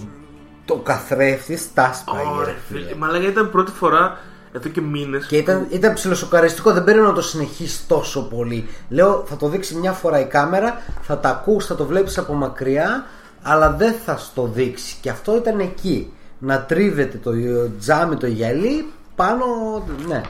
το 0.65 0.75
καθρέφτης 0.75 1.73
τα 1.73 1.93
σπάγε 1.93 2.29
Ωραία, 2.29 2.45
ρε 2.45 2.55
φίλε. 2.67 2.79
φίλε. 2.79 2.95
Μα 2.95 3.07
λέγα 3.11 3.27
ήταν 3.27 3.51
πρώτη 3.51 3.71
φορά 3.71 4.17
εδώ 4.51 4.69
και 4.69 4.81
μήνες. 4.81 5.25
και 5.25 5.37
ήταν, 5.37 5.67
ήταν 5.69 5.93
ψιλοσοκαριστικό 5.93 6.71
δεν 6.71 6.83
περίμενα 6.83 7.09
να 7.09 7.15
το 7.15 7.21
συνεχίσει 7.21 7.87
τόσο 7.87 8.27
πολύ 8.27 8.67
λέω 8.89 9.23
θα 9.27 9.35
το 9.35 9.47
δείξει 9.47 9.75
μια 9.75 9.91
φορά 9.91 10.19
η 10.19 10.25
κάμερα 10.25 10.81
θα 11.01 11.17
τα 11.19 11.29
ακούς, 11.29 11.65
θα 11.65 11.75
το 11.75 11.85
βλέπεις 11.85 12.17
από 12.17 12.33
μακριά 12.33 13.05
αλλά 13.41 13.71
δεν 13.71 13.93
θα 14.05 14.17
στο 14.17 14.47
δείξει 14.53 14.95
και 15.01 15.09
αυτό 15.09 15.35
ήταν 15.35 15.59
εκεί 15.59 16.13
να 16.39 16.61
τρίβεται 16.61 17.17
το 17.17 17.31
τζάμι 17.79 18.15
το 18.15 18.27
γυαλί 18.27 18.91
πάνω 19.15 19.45
ναι 20.07 20.21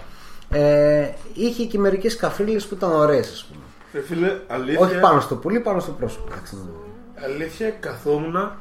ε, 0.49 1.09
είχε 1.33 1.63
και 1.65 1.79
μερικές 1.79 2.15
καφρίλες 2.15 2.65
που 2.65 2.73
ήταν 2.75 2.91
ωραίες 2.91 3.31
ας 3.31 3.45
πούμε 3.51 3.63
Ε, 3.95 4.01
φίλε, 4.01 4.39
αλήθεια. 4.47 4.79
όχι 4.79 4.99
πάνω 4.99 5.19
στο 5.19 5.35
πουλί, 5.35 5.59
πάνω 5.59 5.79
στο 5.79 5.91
πρόσωπο 5.91 6.27
Εντάξει, 6.31 6.55
ναι. 6.55 7.23
Αλήθεια, 7.25 7.69
καθόμουν, 7.69 8.51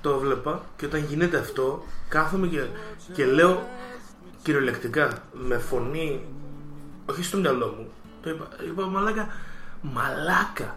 το 0.00 0.10
έβλεπα 0.10 0.62
και 0.76 0.86
όταν 0.86 1.04
γίνεται 1.04 1.38
αυτό, 1.38 1.84
κάθομαι 2.08 2.46
και, 2.46 2.66
και 3.12 3.24
λέω 3.24 3.66
κυριολεκτικά 4.42 5.12
με 5.32 5.58
φωνή, 5.58 6.20
όχι 7.10 7.24
στο 7.24 7.38
μυαλό 7.38 7.74
μου, 7.78 7.86
το 8.22 8.30
είπα, 8.30 8.48
είπα 8.66 8.86
μαλάκα, 8.86 9.28
μαλάκα. 9.80 10.76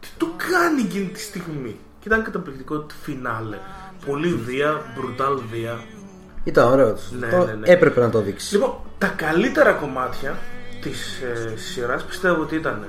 τι 0.00 0.08
του 0.18 0.34
κάνει 0.36 0.80
εκείνη 0.80 1.06
τη 1.06 1.20
στιγμή; 1.20 1.78
Και 1.98 2.08
ήταν 2.08 2.22
καταπληκτικό 2.22 2.78
το 2.78 2.94
φινάλε. 3.02 3.58
Πολύ 4.06 4.34
βία, 4.34 4.82
μπρουτάλ 4.96 5.38
βία. 5.50 5.84
Ήταν 6.44 6.72
ωραίο. 6.72 6.96
Ναι, 7.18 7.28
το... 7.28 7.44
ναι, 7.44 7.52
ναι. 7.52 7.68
Έπρεπε 7.68 8.00
να 8.00 8.10
το 8.10 8.20
δείξει. 8.20 8.54
Λοιπόν, 8.54 8.74
τα 8.98 9.06
καλύτερα 9.06 9.72
κομμάτια 9.72 10.38
της 10.80 11.20
ε, 11.20 11.56
σειράς 11.56 12.04
πιστεύω 12.04 12.42
ότι 12.42 12.54
ήταν 12.54 12.88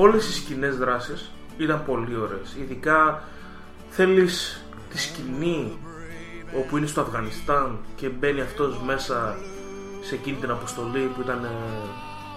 όλες 0.00 0.28
οι 0.28 0.32
σκηνές 0.32 0.76
δράσεις 0.76 1.30
ήταν 1.56 1.84
πολύ 1.84 2.16
ωραίες. 2.16 2.56
Ειδικά 2.60 3.22
θέλεις 3.90 4.62
τη 4.90 4.98
σκηνή 4.98 5.78
όπου 6.58 6.76
είναι 6.76 6.86
στο 6.86 7.00
Αφγανιστάν 7.00 7.78
και 7.96 8.08
μπαίνει 8.08 8.40
αυτός 8.40 8.78
μέσα 8.86 9.36
σε 10.00 10.14
εκείνη 10.14 10.36
την 10.36 10.50
αποστολή 10.50 11.10
που 11.14 11.20
ήταν 11.20 11.44
ε, 11.44 11.48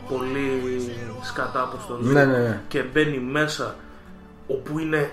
πολύ 0.07 0.61
σκατά 1.21 1.61
αποστολή 1.61 2.07
Ναι, 2.07 2.25
ναι, 2.25 2.37
ναι. 2.37 2.61
και 2.67 2.81
μπαίνει 2.83 3.19
μέσα 3.19 3.75
όπου 4.47 4.79
είναι 4.79 5.11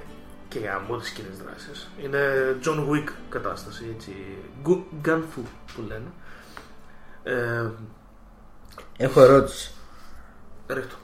και 0.49 0.59
γαμό 0.59 0.97
τις 0.97 1.09
σκηνές 1.09 1.39
δράσεις. 1.45 1.91
Είναι 2.03 2.21
John 2.65 2.79
Wick 2.91 3.13
κατάσταση, 3.29 3.85
έτσι, 3.95 4.13
Gu- 4.67 5.07
Gun 5.09 5.19
Fu 5.19 5.41
που 5.75 5.83
λένε. 5.89 6.13
Ε, 7.23 7.71
Έχω 8.97 9.21
ερώτηση. 9.21 9.71
ρίχτω. 10.67 10.95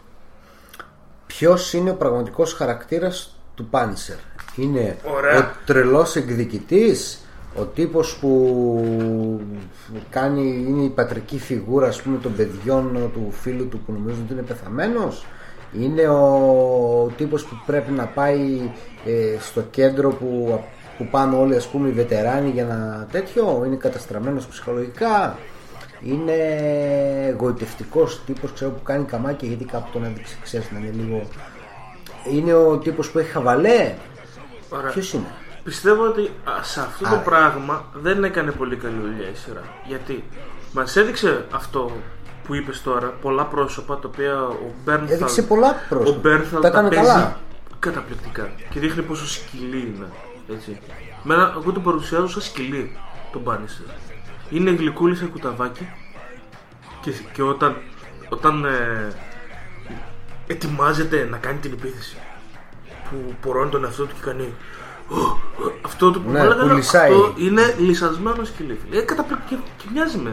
Ποιος 1.39 1.73
είναι 1.73 1.91
ο 1.91 1.95
πραγματικός 1.95 2.53
χαρακτήρας 2.53 3.37
του 3.55 3.67
Πάνισερ. 3.67 4.17
Είναι 4.57 4.97
Ωραία. 5.17 5.39
ο 5.39 5.43
τρελός 5.67 6.17
εκδικητής, 6.17 7.19
ο 7.57 7.63
τύπος 7.63 8.17
που 8.21 9.41
κάνει, 10.11 10.65
είναι 10.69 10.83
η 10.83 10.89
πατρική 10.89 11.39
φιγούρα 11.39 11.89
ας 11.89 12.03
πούμε 12.03 12.19
των 12.19 12.37
παιδιών 12.37 13.11
του 13.13 13.29
φίλου 13.31 13.69
του 13.69 13.79
που 13.79 13.93
νομίζουν 13.93 14.23
ότι 14.23 14.33
είναι 14.33 14.43
πεθαμένος. 14.43 15.27
Είναι 15.81 16.09
ο 16.09 17.13
τύπος 17.17 17.45
που 17.45 17.63
πρέπει 17.67 17.91
να 17.91 18.05
πάει 18.07 18.71
ε, 19.05 19.39
στο 19.41 19.61
κέντρο 19.71 20.11
που, 20.11 20.61
που 20.99 21.07
πάνε 21.11 21.37
όλοι 21.37 21.57
ας 21.57 21.67
πούμε 21.67 21.89
οι 21.89 21.93
βετεράνοι 21.93 22.51
για 22.51 22.65
να 22.65 23.07
τέτοιο. 23.11 23.63
Είναι 23.67 23.77
καταστραμμένος 23.77 24.47
ψυχολογικά. 24.47 25.39
Είναι 26.05 26.33
εγωιτευτικός 27.29 28.21
τύπος 28.27 28.53
ξέρω 28.53 28.71
που 28.71 28.83
κάνει 28.83 29.05
καμάκια 29.05 29.49
γιατί 29.49 29.65
κάπου 29.65 29.89
τον 29.93 30.05
έδειξε 30.05 30.37
ξέρεις 30.43 30.71
να 30.71 30.79
είναι 30.79 30.91
λίγο 30.97 31.29
είναι 32.33 32.55
ο 32.55 32.79
τύπος 32.79 33.11
που 33.11 33.19
έχει 33.19 33.31
χαβαλέ 33.31 33.95
Ωραία. 34.69 34.91
Ποιος 34.91 35.13
είναι; 35.13 35.27
Πιστεύω 35.65 36.07
ότι 36.07 36.31
α, 36.45 36.63
σε 36.63 36.81
αυτό 36.81 37.09
το 37.09 37.15
Α. 37.15 37.19
πράγμα 37.19 37.85
δεν 37.95 38.25
έκανε 38.25 38.51
πολύ 38.51 38.77
καλή 38.77 38.95
δουλειά 39.01 39.29
η 39.31 39.35
σειρά. 39.35 39.63
Γιατί; 39.87 40.25
Μας 40.73 40.97
έδειξε 40.97 41.45
αυτό 41.51 41.93
που 42.47 42.55
είπες 42.55 42.83
τώρα, 42.83 43.07
πολλά 43.21 43.45
πρόσωπα 43.45 43.99
τα 43.99 44.09
οποία 44.09 44.43
ο 44.43 44.71
Μπέρνθαλ. 44.85 45.11
Έδειξε 45.11 45.43
πολλά 45.43 45.75
πρόσωπα. 45.89 46.17
Ο 46.17 46.21
Μπέρνθαλ 46.21 46.61
Τα 46.61 46.69
έκανε 46.69 46.89
παίζει 46.89 47.05
καλά. 47.11 47.37
καταπληκτικά. 47.79 48.51
Και 48.71 48.81
δείχνει 48.81 49.03
πόσο 49.03 49.29
σκυλή 49.29 49.95
είναι. 49.97 50.07
Έτσι. 50.53 50.81
Μένα, 51.23 51.55
εγώ 51.61 51.73
τον 51.73 51.83
παρουσιάζω 51.83 52.29
σαν 52.29 52.43
σκυλή 52.43 52.97
τον 53.33 53.41
Μπάνισερ. 53.41 53.87
Είναι 54.51 54.71
γλυκούλης 54.71 55.19
σαν 55.19 55.31
κουταβάκι 55.31 55.89
και, 57.01 57.13
και 57.33 57.43
όταν, 57.43 57.77
όταν 58.29 58.65
ε, 58.65 59.13
ετοιμάζεται 60.47 61.27
να 61.31 61.37
κάνει 61.37 61.59
την 61.59 61.73
επίθεση 61.73 62.17
που 63.11 63.35
πορώνει 63.41 63.71
τον 63.71 63.85
εαυτό 63.85 64.03
του 64.05 64.15
και 64.15 64.21
κάνει 64.25 64.55
«Ω, 65.09 65.17
ω», 65.17 65.39
αυτό 65.83 66.11
το 66.11 66.21
που 66.21 66.31
Ναι, 66.31 66.39
μου 66.39 66.45
έλεγαν, 66.45 66.69
που 66.69 66.75
λυσάει. 66.75 67.11
αυτό 67.13 67.35
είναι 67.37 67.75
λυσασμένος 67.79 68.49
σκυλί. 68.49 68.79
φίλε. 68.85 69.01
Ε, 69.01 69.05
καταπληκτικό 69.05 69.61
και, 69.63 69.69
και 69.77 69.89
μοιάζει 69.93 70.19
με 70.19 70.33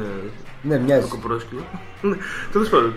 Ναι 0.61 0.77
μοιάζει 0.79 1.07
το 1.07 1.15
κοπρόσκυλο. 1.15 1.61
Τέλος 2.51 2.69
πάντων. 2.69 2.95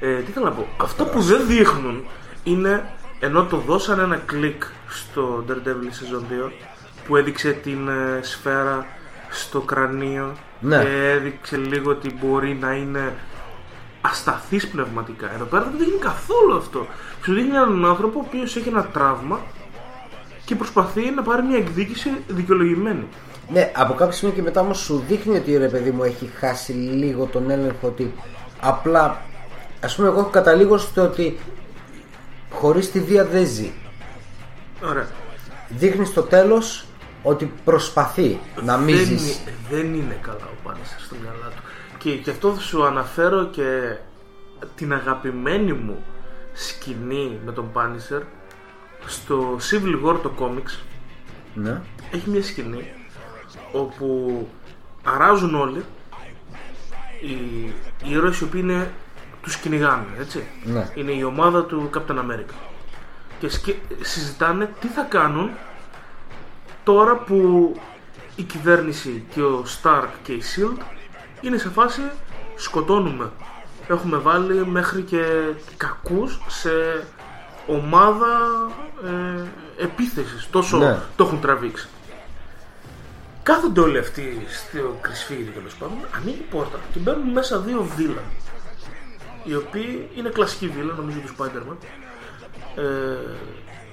Ε, 0.00 0.20
τι 0.20 0.30
θέλω 0.30 0.44
να 0.44 0.52
πω. 0.52 0.66
Αυτό 0.76 1.04
που 1.04 1.20
δεν 1.20 1.46
δείχνουν 1.46 2.04
είναι 2.42 2.90
ενώ 3.20 3.44
το 3.44 3.56
δώσαν 3.56 3.98
ένα 4.00 4.16
κλικ 4.16 4.62
στο 4.88 5.44
Daredevil 5.48 5.88
Season 6.18 6.46
2 6.46 6.50
που 7.06 7.16
έδειξε 7.16 7.52
την 7.52 7.88
ε, 7.88 8.20
σφαίρα 8.22 8.86
στο 9.30 9.60
κρανίο 9.60 10.32
Ναι. 10.60 10.76
και 10.82 11.10
έδειξε 11.10 11.56
λίγο 11.56 11.90
ότι 11.90 12.14
μπορεί 12.20 12.58
να 12.60 12.72
είναι 12.72 13.14
ασταθής 14.00 14.68
πνευματικά. 14.68 15.32
Εδώ 15.34 15.44
πέρα 15.44 15.62
δεν 15.62 15.72
το 15.72 15.78
δείχνει 15.78 15.98
καθόλου 15.98 16.56
αυτό. 16.56 16.86
Σου 17.24 17.32
δείχνει 17.34 17.50
έναν 17.50 17.84
άνθρωπο 17.84 18.18
ο 18.18 18.22
οποίος 18.26 18.56
έχει 18.56 18.68
ένα 18.68 18.84
τραύμα 18.84 19.40
και 20.44 20.54
προσπαθεί 20.54 21.10
να 21.10 21.22
πάρει 21.22 21.42
μια 21.42 21.56
εκδίκηση 21.56 22.10
δικαιολογημένη. 22.28 23.06
Ναι 23.52 23.72
από 23.74 23.94
κάποιο 23.94 24.12
σημείο 24.16 24.34
και 24.34 24.42
μετά 24.42 24.60
όμως 24.60 24.78
σου 24.78 25.04
δείχνει 25.08 25.36
ότι 25.36 25.56
ρε 25.56 25.68
παιδί 25.68 25.90
μου 25.90 26.02
έχει 26.02 26.30
χάσει 26.38 26.72
λίγο 26.72 27.24
τον 27.24 27.50
έλεγχο 27.50 27.86
ότι 27.86 28.12
απλά 28.60 29.20
ας 29.80 29.96
πούμε 29.96 30.08
εγώ 30.08 30.24
καταλήγω 30.24 30.78
στο 30.78 31.02
ότι 31.02 31.38
χωρίς 32.50 32.90
τη 32.90 33.00
βία 33.00 33.24
δεν 33.24 33.46
ζει 33.46 33.70
Ωραία. 34.84 35.06
δείχνεις 35.68 36.08
στο 36.08 36.22
τέλος 36.22 36.84
ότι 37.22 37.52
προσπαθεί 37.64 38.38
να 38.64 38.76
μην 38.76 38.96
δεν, 38.96 39.04
ζήσει 39.06 39.40
είναι- 39.42 39.54
δεν 39.70 39.94
είναι 39.94 40.18
καλά 40.22 40.44
ο 40.44 40.56
Πάνισερ 40.68 41.00
στο 41.00 41.14
μυαλά 41.22 41.46
του. 41.56 41.62
Και 41.98 42.10
γι' 42.10 42.30
αυτό 42.30 42.54
θα 42.54 42.60
σου 42.60 42.84
αναφέρω 42.86 43.44
και 43.44 43.96
την 44.74 44.92
αγαπημένη 44.92 45.72
μου 45.72 46.04
σκηνή 46.52 47.38
με 47.44 47.52
τον 47.52 47.72
Πάνισερ 47.72 48.22
στο 49.06 49.56
Civil 49.70 50.06
War 50.06 50.16
το 50.22 50.32
comics 50.38 50.78
ναι. 51.54 51.80
έχει 52.10 52.30
μια 52.30 52.42
σκηνή 52.42 52.92
όπου 53.72 54.48
αράζουν 55.04 55.54
όλοι 55.54 55.84
οι, 57.22 57.32
οι 58.04 58.10
ήρωες 58.10 58.38
οι 58.40 58.44
οποίοι 58.44 58.60
είναι, 58.64 58.90
τους 59.42 59.56
κυνηγάνε, 59.56 60.04
έτσι. 60.20 60.44
Ναι. 60.64 60.88
Είναι 60.94 61.12
η 61.12 61.22
ομάδα 61.22 61.64
του 61.64 61.90
Captain 61.94 62.14
America. 62.18 62.54
Και 63.38 63.48
σκε- 63.48 63.80
συζητάνε 64.00 64.70
τι 64.80 64.86
θα 64.86 65.02
κάνουν 65.02 65.50
τώρα 66.88 67.16
που 67.16 67.72
η 68.36 68.42
κυβέρνηση 68.42 69.24
και 69.34 69.42
ο 69.42 69.64
Stark 69.82 70.08
και 70.22 70.32
η 70.32 70.42
Shield 70.54 70.82
είναι 71.40 71.56
σε 71.58 71.68
φάση 71.68 72.00
σκοτώνουμε. 72.56 73.30
Έχουμε 73.88 74.16
βάλει 74.16 74.66
μέχρι 74.66 75.02
και 75.02 75.22
κακούς 75.76 76.40
σε 76.46 76.70
ομάδα 77.66 78.36
ε, 79.04 79.82
επίθεσης. 79.82 80.48
Τόσο 80.50 80.76
Ναι. 80.76 80.98
το 81.16 81.24
έχουν 81.24 81.40
τραβήξει. 81.40 81.88
Κάθονται 83.42 83.80
όλοι 83.80 83.98
αυτοί 83.98 84.46
στο 84.48 84.98
κρυσφύγιο 85.00 85.52
τέλος 85.52 85.74
πάντων, 85.74 85.98
ανοίγει 86.16 86.38
η 86.38 86.46
πόρτα 86.50 86.78
και 86.92 86.98
μπαίνουν 86.98 87.28
μέσα 87.28 87.58
δύο 87.58 87.88
βίλα. 87.96 88.22
Οι 89.44 89.54
οποίοι 89.54 90.08
είναι 90.16 90.28
κλασική 90.28 90.68
βίλα, 90.68 90.94
νομίζω 90.94 91.18
του 91.18 91.34
Spider-Man. 91.38 91.76
Ε, 92.76 92.82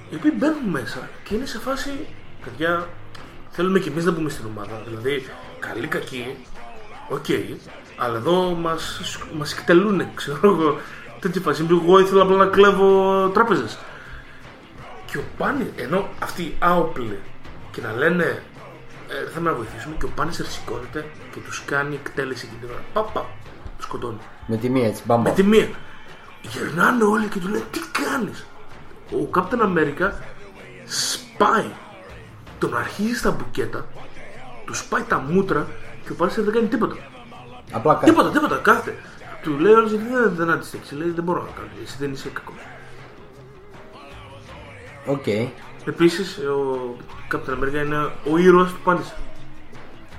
οι 0.09 0.15
οποίοι 0.15 0.31
μπαίνουν 0.37 0.69
μέσα 0.69 1.09
και 1.23 1.35
είναι 1.35 1.45
σε 1.45 1.59
φάση, 1.59 1.91
παιδιά, 2.45 2.87
θέλουμε 3.49 3.79
κι 3.79 3.87
εμείς 3.87 4.05
να 4.05 4.11
μπούμε 4.11 4.29
στην 4.29 4.45
ομάδα. 4.45 4.83
Δηλαδή, 4.87 5.25
καλή 5.59 5.87
κακή, 5.87 6.35
οκ, 7.09 7.25
αλλά 7.97 8.17
εδώ 8.17 8.53
μας 8.53 8.99
μας 9.37 9.53
εκτελούν, 9.53 10.13
ξέρω 10.13 10.39
εγώ. 10.43 10.77
Τέτοια 11.19 11.41
φάση. 11.41 11.65
Εγώ 11.69 11.99
ήθελα 11.99 12.21
απλά 12.21 12.35
να 12.35 12.45
κλέβω 12.45 13.29
τράπεζες. 13.33 13.77
Και 15.05 15.17
ο 15.17 15.23
Puni-, 15.37 15.71
ενώ 15.75 16.09
αυτοί 16.19 16.41
οι 16.41 16.55
άοπλοι 16.59 17.19
και 17.71 17.81
να 17.81 17.91
λένε 17.93 18.43
ε, 19.09 19.29
θέλουμε 19.29 19.49
να 19.49 19.55
βοηθήσουμε 19.55 19.95
και 19.99 20.05
ο 20.05 20.09
Punisher 20.15 20.45
σηκώνεται 20.45 21.05
και 21.33 21.39
τους 21.39 21.63
κάνει 21.65 21.95
εκτέλεση 21.95 22.47
εκείνη 22.47 22.53
την 22.59 22.69
ώρα. 22.69 22.83
Παπ, 22.93 23.11
παπ, 23.13 23.25
τους 23.77 23.85
σκοτώνει. 23.85 24.17
με 24.47 24.57
τη 24.57 24.69
μία 24.69 24.87
έτσι 24.87 25.03
μπαμπα 25.05 25.21
Με 25.21 25.31
τη 25.31 25.43
μία. 25.43 25.69
Γυρνάνε 26.41 27.03
όλοι 27.03 27.27
και 27.27 27.39
του 27.39 27.47
λένε 27.47 27.63
τι 27.71 27.79
κάνεις; 27.91 28.45
Ο 29.11 29.29
Captain 29.33 29.61
America 29.61 30.11
σπάει. 30.85 31.71
Τον 32.65 32.77
αρχίζει 32.77 33.15
στα 33.15 33.31
μπουκέτα, 33.31 33.85
τους 34.65 34.77
σπάει 34.77 35.01
τα 35.01 35.19
μούτρα 35.29 35.67
και 36.05 36.11
ο 36.11 36.15
Punisher 36.15 36.43
δεν 36.43 36.53
κάνει 36.53 36.67
τίποτα. 36.67 36.95
απλά 37.71 37.93
κάτι 37.93 38.05
Τίποτα, 38.05 38.29
τίποτα, 38.29 38.55
κάθεται. 38.55 38.97
Του 39.41 39.57
λέει 39.57 39.73
ο 39.73 39.76
άλλος 39.76 39.91
γιατί 39.91 40.05
δεν, 40.07 40.35
δεν 40.35 40.49
αντιστέκεσαι. 40.49 40.95
Λέει 40.95 41.09
δεν 41.09 41.23
μπορώ 41.23 41.41
να 41.41 41.49
κάνω. 41.55 41.67
Εσύ 41.83 41.95
δεν 41.99 42.11
είσαι 42.11 42.29
κακός. 42.29 42.55
οκ 45.05 45.27
Επίσης 45.85 46.37
ο 46.37 46.95
Captain 47.31 47.63
America 47.63 47.85
είναι 47.85 48.09
ο 48.31 48.37
ήρωας 48.37 48.71
του 48.71 48.79
Punisher. 48.83 49.17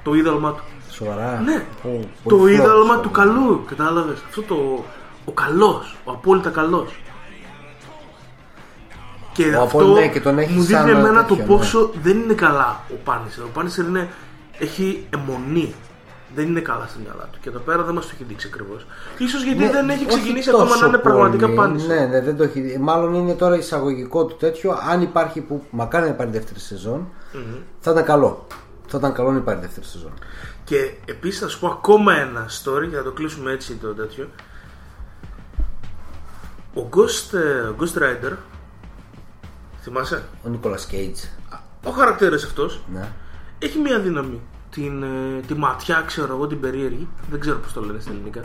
Το 0.02 0.14
ίνδαλμά 0.14 0.52
του. 0.52 0.62
σοβαρά 0.90 1.40
Ναι, 1.40 1.64
Ω, 1.82 2.00
το 2.28 2.36
πολύ 2.36 2.52
ίνδαλμα 2.52 2.84
φλώρος, 2.84 3.02
του 3.02 3.10
καλού, 3.10 3.64
κατάλαβες. 3.68 4.18
Αυτό 4.26 4.42
το, 4.42 4.84
ο 5.24 5.32
καλός, 5.32 5.96
ο 6.04 6.10
απόλυτα 6.10 6.50
καλός. 6.50 7.00
Και 9.36 9.56
Ο 9.56 9.62
αυτό 9.62 9.78
απόλυτα, 9.78 10.00
ναι, 10.00 10.08
και 10.08 10.20
τον 10.20 10.38
έχει 10.38 10.52
μου 10.52 10.62
σαν 10.62 10.84
δείχνει 10.84 11.00
εμένα 11.00 11.24
το 11.24 11.34
τέτοιο, 11.34 11.36
ναι. 11.36 11.56
πόσο 11.56 11.90
δεν 12.02 12.18
είναι 12.18 12.34
καλά 12.34 12.80
ο 12.90 12.94
Πάνισερ. 13.04 13.44
Ο 13.44 13.48
Πάνισερ 13.52 13.84
είναι, 13.84 14.08
έχει 14.58 15.06
αιμονή. 15.14 15.74
Δεν 16.34 16.46
είναι 16.46 16.60
καλά 16.60 16.86
στη 16.88 16.98
μυαλά 17.02 17.28
του. 17.32 17.38
Και 17.40 17.48
εδώ 17.48 17.58
πέρα 17.58 17.82
δεν 17.82 17.94
μας 17.94 18.04
το 18.06 18.10
έχει 18.14 18.24
δείξει 18.24 18.50
ακριβώς. 18.52 18.86
Ίσως 19.18 19.42
γιατί 19.42 19.58
Ναι, 19.58 19.70
δεν 19.70 19.88
έχει 19.88 20.04
όχι 20.04 20.16
ξεκινήσει 20.16 20.48
ακόμα 20.48 20.66
τόσο 20.66 20.80
να 20.80 20.86
είναι 20.86 20.98
πραγματικά 20.98 21.46
πολύ. 21.46 21.58
Πάνισερ. 21.58 21.88
Ναι, 21.88 22.06
ναι, 22.06 22.20
δεν 22.20 22.36
το 22.36 22.42
έχει. 22.42 22.76
Μάλλον 22.80 23.14
είναι 23.14 23.34
τώρα 23.34 23.56
εισαγωγικό 23.56 24.24
του 24.24 24.36
τέτοιο. 24.36 24.78
Αν 24.90 25.02
υπάρχει 25.02 25.40
που 25.40 25.64
μακάρι 25.70 26.04
να 26.04 26.10
υπάρχει 26.10 26.32
δεύτερη 26.32 26.60
σεζόν, 26.60 27.08
θα 27.80 27.90
ήταν 27.90 28.04
καλό. 28.04 28.46
Θα 28.86 28.98
ήταν 28.98 29.12
καλό 29.12 29.30
να 29.30 29.38
υπάρχει 29.38 29.60
δεύτερη 29.60 29.86
σεζόν. 29.86 30.12
Και 30.64 30.92
επίσης 31.04 31.40
θα 31.40 31.48
σου 31.48 31.60
πω 31.60 31.66
ακόμα 31.66 32.16
ένα 32.16 32.46
story 32.46 32.88
για 32.88 32.98
να 32.98 33.04
το 33.04 33.12
κλείσουμε 33.12 33.52
έτσι 33.52 33.74
το 33.74 33.94
τέτοιο. 33.94 34.28
Ο 36.74 36.88
Ghost, 36.92 37.38
ε, 37.38 37.68
ο 37.68 37.76
Ghost 37.80 37.98
Rider 38.02 38.32
Θυμάσαι; 39.86 40.24
Ο 40.44 40.48
Νίκολας 40.48 40.86
Κέιτς. 40.86 41.30
Ο 41.84 41.90
χαρακτήρας 41.90 42.44
αυτός 42.44 42.80
Ναι. 42.92 43.08
έχει 43.58 43.78
μία 43.78 44.00
δύναμη. 44.00 44.40
Την, 44.70 45.02
ε, 45.02 45.40
τη 45.46 45.54
ματιά, 45.54 46.02
ξέρω 46.06 46.34
εγώ, 46.34 46.46
την 46.46 46.60
περίεργη. 46.60 47.08
Δεν 47.30 47.40
ξέρω 47.40 47.58
πώς 47.58 47.72
το 47.72 47.80
λένε 47.80 48.00
στα 48.00 48.10
ελληνικά. 48.10 48.40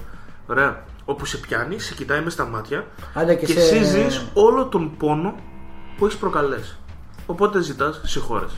Ωραία. 0.47 0.84
Όπου 1.05 1.26
σε 1.26 1.38
πιάνει, 1.38 1.80
σε 1.80 1.93
κοιτάει 1.93 2.22
μες 2.23 2.34
στα 2.34 2.45
μάτια 2.45 2.85
Α, 3.13 3.23
ναι, 3.23 3.35
και, 3.35 3.45
και 3.45 3.51
σε- 3.59 3.59
εσύ 3.59 3.84
ζεις 3.84 4.26
όλο 4.34 4.65
τον 4.65 4.97
πόνο 4.97 5.35
που 5.97 6.05
έχεις 6.05 6.18
προκαλέσει. 6.18 6.76
Οπότε 7.26 7.61
ζητάς 7.61 8.01
συγχώρεση. 8.05 8.57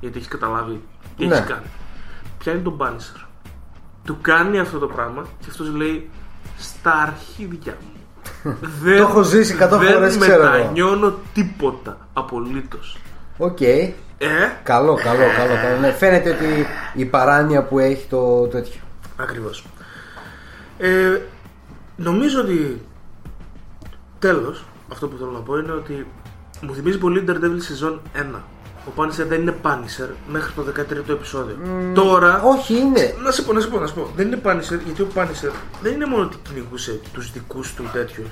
Γιατί 0.00 0.16
έχεις 0.16 0.28
καταλάβει 0.28 0.82
τι 1.16 1.26
Ναι. 1.26 1.36
έχει 1.36 1.46
κάνει. 1.46 1.66
Πιάνει 2.38 2.60
τον 2.60 2.72
Μπάνισερ. 2.72 3.16
Του 4.04 4.18
κάνει 4.20 4.58
αυτό 4.58 4.78
το 4.78 4.86
πράγμα 4.86 5.22
και 5.40 5.46
αυτός 5.50 5.68
λέει 5.70 6.10
στα 6.58 6.92
αρχίδια 6.92 7.76
μου. 7.80 7.97
Δεν, 8.82 8.96
Το 8.96 9.02
έχω 9.02 9.22
ζήσει 9.22 9.56
100 9.60 9.68
φορές, 9.70 10.16
Δεν 10.16 10.20
ξέρω 10.20 10.42
εγώ. 10.42 10.52
μετανιώνω 10.58 11.14
τίποτα. 11.34 11.96
Απολύτως. 12.12 12.96
Οκ. 13.38 13.60
Ε, 13.60 13.92
Καλό, 14.62 14.94
καλό, 14.94 15.18
καλό. 15.36 15.54
καλό. 15.62 15.78
Ναι, 15.80 15.90
φαίνεται 15.92 16.30
ότι 16.30 16.66
η 16.94 17.04
παράνοια 17.04 17.62
που 17.62 17.78
έχει 17.78 18.06
το 18.08 18.46
τέτοιο. 18.46 18.80
Ακριβώς. 19.16 19.64
Ε, 20.78 21.18
νομίζω 21.96 22.40
ότι 22.40 22.80
τέλος, 24.18 24.64
αυτό 24.92 25.08
που 25.08 25.16
θέλω 25.16 25.30
να 25.30 25.38
πω 25.40 25.56
είναι 25.58 25.72
ότι 25.72 26.06
μου 26.60 26.74
θυμίζει 26.74 26.98
πολύ 26.98 27.24
Daredevil 27.28 27.86
Season 27.88 27.98
1. 28.34 28.40
Ο 28.88 28.92
Punisher 28.96 29.26
δεν 29.28 29.40
είναι 29.40 29.56
Punisher 29.62 30.08
μέχρι 30.28 30.52
το 30.52 30.64
13ο 30.76 31.08
επεισόδιο. 31.10 31.56
Τώρα, 31.94 32.42
Όχι, 32.42 32.74
είναι. 32.78 33.14
να 33.22 33.30
σε 33.30 33.42
πω, 33.42 33.52
να 33.52 33.60
σε 33.60 33.66
πω, 33.68 33.78
να 33.78 33.86
σε 33.86 33.94
πω. 33.94 34.10
Δεν 34.16 34.26
είναι 34.26 34.40
Punisher 34.44 34.78
γιατί 34.84 35.02
ο 35.02 35.08
Punisher 35.14 35.52
δεν 35.82 35.92
είναι 35.92 36.06
μόνο 36.06 36.22
ότι 36.22 36.36
κυνηγούσε 36.48 37.00
τους 37.12 37.32
δικούς 37.32 37.74
του 37.74 37.88
τέτοιους. 37.92 38.28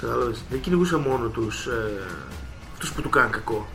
Κατάλαβες. 0.00 0.42
Δεν 0.50 0.60
κυνηγούσε 0.60 0.96
μόνο 0.96 1.26
τους, 1.28 1.66
ε, 1.66 1.90
τους 2.78 2.92
που 2.92 3.02
του 3.02 3.08
κάνουν 3.08 3.30
κακό. 3.32 3.66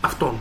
Αυτόν. 0.00 0.34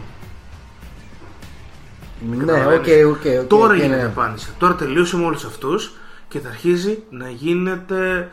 Ναι, 2.29 2.37
Καταλαβαίνεις. 2.37 3.05
οκ, 3.05 3.15
οκ. 3.15 3.41
οκ, 3.41 3.47
Τώρα 3.47 3.73
οκ, 3.73 3.79
γίνεται 3.79 4.01
ναι. 4.01 4.13
Punisher. 4.17 4.49
Τώρα 4.57 4.75
τελείωσε 4.75 5.17
με 5.17 5.25
όλους 5.25 5.43
αυτούς 5.45 5.91
και 6.27 6.39
θα 6.39 6.49
αρχίζει 6.49 7.03
να 7.09 7.29
γίνεται 7.29 8.29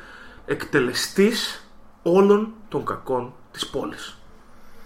εκτελεστής 0.46 1.66
όλων 2.02 2.52
των 2.68 2.84
κακών 2.84 3.32
της 3.52 3.66
πόλης. 3.66 4.16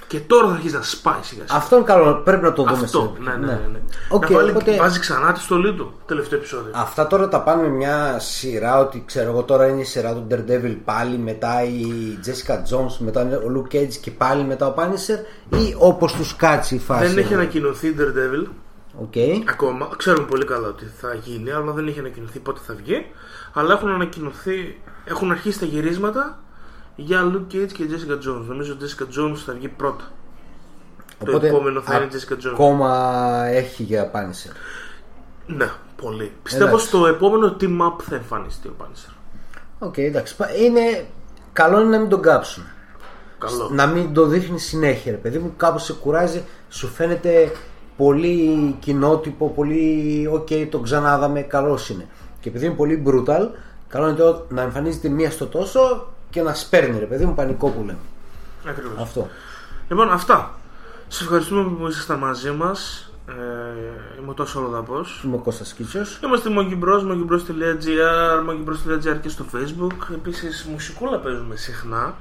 Και 0.08 0.20
τώρα 0.20 0.46
θα 0.48 0.52
αρχίσει 0.52 0.74
να 0.74 0.82
σπάει 0.82 1.14
σιγά 1.22 1.42
σιγά. 1.46 1.58
Αυτό 1.58 1.76
είναι 1.76 1.84
καλό, 1.84 2.14
πρέπει 2.24 2.42
να 2.42 2.52
το 2.52 2.62
δούμε 2.62 2.84
Αυτό, 2.84 3.14
σε- 3.16 3.22
ναι, 3.22 3.36
ναι, 3.36 3.46
ναι. 3.46 3.52
ναι. 3.72 3.78
Οκ, 4.08 4.30
να 4.30 4.36
βάλει, 4.36 4.50
οπότε- 4.50 4.76
βάζει 4.76 4.98
ξανά 4.98 5.32
τη 5.32 5.40
στολή 5.40 5.74
του, 5.74 5.92
τελευταίο 6.06 6.38
επεισόδιο. 6.38 6.72
Αυτά 6.74 7.06
τώρα 7.06 7.28
τα 7.28 7.40
πάνε 7.42 7.62
με 7.62 7.68
μια 7.68 8.18
σειρά 8.18 8.78
ότι 8.78 9.02
ξέρω 9.06 9.30
εγώ 9.30 9.42
τώρα 9.42 9.66
είναι 9.68 9.80
η 9.80 9.84
σειρά 9.84 10.12
του 10.14 10.26
Daredevil 10.30 10.76
πάλι 10.84 11.18
μετά 11.18 11.62
η 11.64 11.84
Jessica 12.26 12.52
Jones 12.54 12.96
μετά 12.98 13.22
είναι 13.22 13.34
ο 13.36 13.52
Luke 13.56 13.74
Cage 13.76 13.94
και 14.00 14.10
πάλι 14.10 14.42
μετά 14.44 14.66
ο 14.66 14.74
Punisher 14.76 15.18
ή 15.58 15.74
όπως 15.78 16.12
τους 16.12 16.36
κάτσει 16.36 16.74
η 16.74 16.78
φάση. 16.78 17.06
δεν 17.06 17.18
έχει 17.18 17.34
ανακοινωθεί 17.34 17.94
Daredevil 17.98 18.46
OK. 19.00 19.48
ακόμα. 19.50 19.88
Ξέρουμε 19.96 20.26
πολύ 20.26 20.44
καλά 20.44 20.68
ότι 20.68 20.84
θα 21.00 21.14
γίνει, 21.14 21.50
αλλά 21.50 21.72
δεν 21.72 21.86
έχει 21.86 21.98
ανακοινωθεί 21.98 22.38
πότε 22.38 22.60
θα 22.66 22.74
βγει. 22.74 23.06
Αλλά 23.52 23.72
έχουν 23.72 23.88
ανακοινωθεί, 23.88 24.80
έχουν 25.04 25.30
αρχίσει 25.30 25.58
τα 25.58 25.66
γυρίσματα 25.66 26.38
για 26.97 27.32
Luke 27.32 27.55
Cage 27.55 27.73
και 27.73 27.85
Jessica 27.90 28.12
Jones. 28.12 28.44
Νομίζω 28.47 28.73
ότι 28.73 28.85
Jessica 28.85 29.02
Jones 29.18 29.36
θα 29.47 29.52
βγει 29.52 29.68
πρώτα. 29.68 30.05
το 31.24 31.40
επόμενο 31.47 31.81
θα 31.81 31.97
είναι 31.97 32.05
η 32.05 32.09
Jessica 32.12 32.32
Jones. 32.32 32.51
ακόμα 32.52 33.44
έχει 33.47 33.82
για 33.82 34.10
Punisher. 34.14 34.52
Ναι, 35.47 35.70
πολύ. 36.02 36.32
Πιστεύω 36.43 36.66
Εντάξει. 36.68 36.86
στο 36.86 37.06
επόμενο 37.06 37.56
team 37.60 37.81
up 37.86 38.02
θα 38.02 38.14
εμφανιστεί 38.14 38.68
ο 38.68 38.74
Punisher. 38.81 39.12
OK, 39.78 39.98
εντάξει. 39.98 40.36
Πα- 40.36 40.55
Είναι... 40.56 41.06
Καλό 41.52 41.81
είναι 41.81 41.90
να 41.90 41.98
μην 41.98 42.09
τον 42.09 42.23
κάψουν. 42.23 42.64
Καλό. 43.39 43.68
Να 43.73 43.86
μην 43.86 44.12
το 44.14 44.27
δείχνει 44.27 44.59
συνέχεια, 44.59 45.10
ρε 45.12 45.18
παιδί 45.18 45.39
μου. 45.39 45.52
Κάπως 45.56 45.85
σε 45.85 45.93
κουράζει, 45.93 46.44
σου 46.68 46.86
φαίνεται 46.89 47.52
πολύ 47.97 48.77
κοινότυπο, 48.81 49.48
πολύ 49.51 50.28
οκ, 50.32 50.48
το 50.70 50.78
ξανάδαμε, 50.78 51.40
καλός 51.40 51.89
είναι. 51.90 52.06
Και 52.40 52.48
επειδή 52.48 52.66
είναι 52.66 52.74
πολύ 52.74 53.02
brutal, 53.06 53.48
καλό 53.89 54.09
είναι 54.09 54.16
το 54.16 54.47
να 54.48 54.62
εμφανίζεται 54.62 55.09
μία 55.09 55.31
στο 55.31 55.47
τόσο 55.47 56.09
και 56.30 56.42
να 56.42 56.54
σπέρνει, 56.54 56.98
ρε 56.98 57.04
παιδί 57.04 57.24
μου, 57.24 57.34
πανικό 57.34 57.68
που 57.68 57.80
λέμε. 57.80 57.98
Ακριβώς. 58.66 58.98
Αυτό. 59.00 59.28
Λοιπόν, 59.88 60.12
αυτά. 60.12 60.54
Σα 61.08 61.24
ευχαριστούμε 61.24 61.62
που 61.62 61.86
ήσασταν 61.86 62.18
μαζί 62.18 62.50
μας. 62.50 63.10
Ε, 63.28 63.32
είμαι 64.20 64.30
ο 64.30 64.34
τόσο 64.34 64.60
Ροδαπός. 64.60 65.22
Είμαι 65.24 65.34
ο 65.34 65.38
Κώστας 65.38 65.72
Κίτσος. 65.72 66.20
Είμαστε 66.24 66.50
Monkey 66.52 66.78
monkey.gr, 66.84 68.48
monkey.gr 68.48 69.20
και 69.20 69.28
στο 69.28 69.44
facebook. 69.54 70.14
Επίσης, 70.14 70.64
μουσικούλα 70.70 71.18
παίζουμε 71.18 71.56
συχνά. 71.56 72.14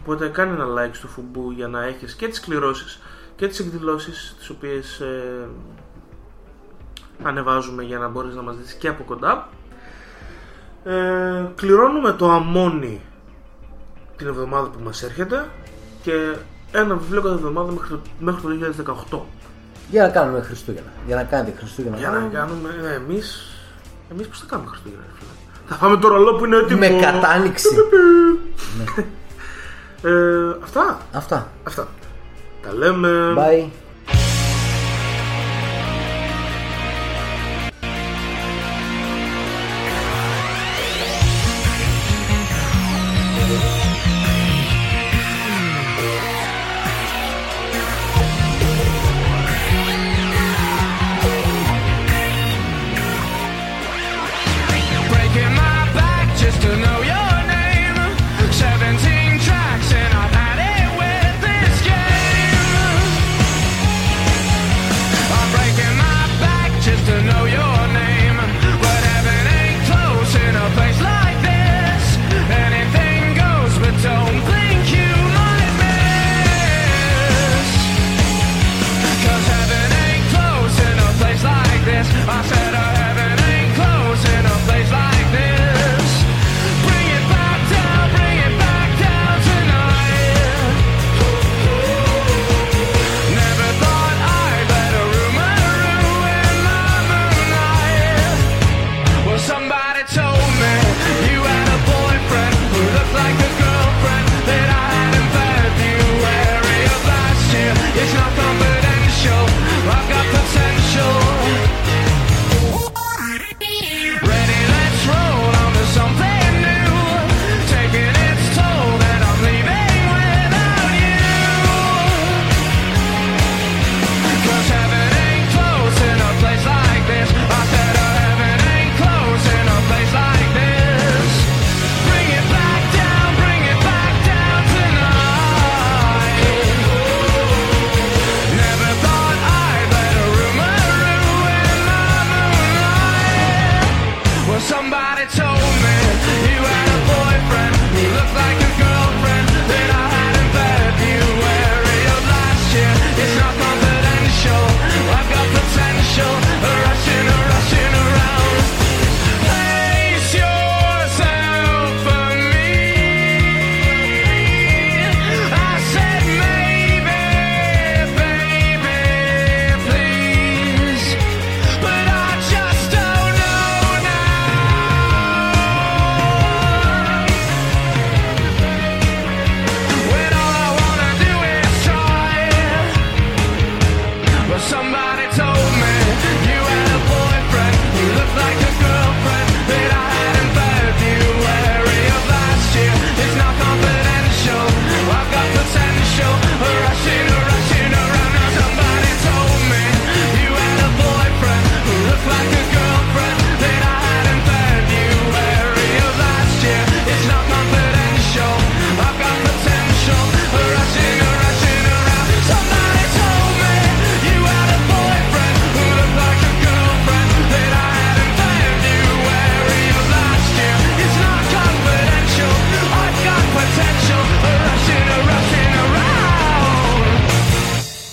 Οπότε 0.00 0.28
κάνε 0.28 0.52
ένα 0.52 0.66
like 0.66 0.94
στο 0.94 1.06
φουμπού 1.06 1.50
για 1.50 1.68
να 1.68 1.84
έχεις 1.84 2.14
και 2.14 2.28
τις 2.28 2.40
κληρώσεις 2.40 3.00
και 3.36 3.48
τις 3.48 3.58
εκδηλώσεις 3.58 4.34
τις 4.38 4.48
οποίες 4.48 5.00
ε, 5.00 5.48
ανεβάζουμε 7.22 7.82
για 7.82 7.98
να 7.98 8.08
μπορείς 8.08 8.34
να 8.34 8.42
μας 8.42 8.56
δεις 8.56 8.72
και 8.72 8.88
από 8.88 9.02
κοντά. 9.02 9.48
Ε, 10.84 11.44
κληρώνουμε 11.54 12.12
το 12.12 12.30
αμόνι 12.30 13.02
την 14.18 14.26
εβδομάδα 14.26 14.68
που 14.68 14.78
μας 14.84 15.02
έρχεται 15.02 15.48
και 16.02 16.12
ένα 16.72 16.94
βιβλίο 16.94 17.22
κάθε 17.22 17.34
εβδομάδα 17.34 17.72
μέχρι 17.72 17.88
το, 17.88 18.00
μέχρι 18.18 18.40
το 18.42 18.48
2018. 19.10 19.18
Για 19.90 20.02
να 20.02 20.08
κάνουμε 20.08 20.40
Χριστούγεννα. 20.40 20.90
Για 21.06 21.16
να 21.16 21.22
κάνετε 21.24 21.56
Χριστούγεννα. 21.58 21.96
Για 21.96 22.08
να 22.10 22.28
κάνουμε, 22.32 22.68
ναι, 22.82 22.92
εμείς, 22.94 23.46
εμείς 24.12 24.26
πώς 24.28 24.38
θα 24.38 24.46
κάνουμε 24.48 24.68
Χριστούγεννα, 24.68 25.04
ρε 25.06 25.12
φίλε. 25.18 25.30
Θα 25.68 25.74
φάμε 25.74 25.96
το 25.96 26.08
ρολό 26.08 26.34
που 26.34 26.44
είναι 26.44 26.56
έτοιμο. 26.56 26.78
Με 26.78 26.88
κατάνοιξη. 26.88 27.68
Ε, 30.02 30.56
αυτά, 30.62 30.98
Αυτά. 31.12 31.50
αυτά. 31.64 31.88
Τα 32.62 32.72
λέμε. 32.74 33.34
Bye. 33.36 33.68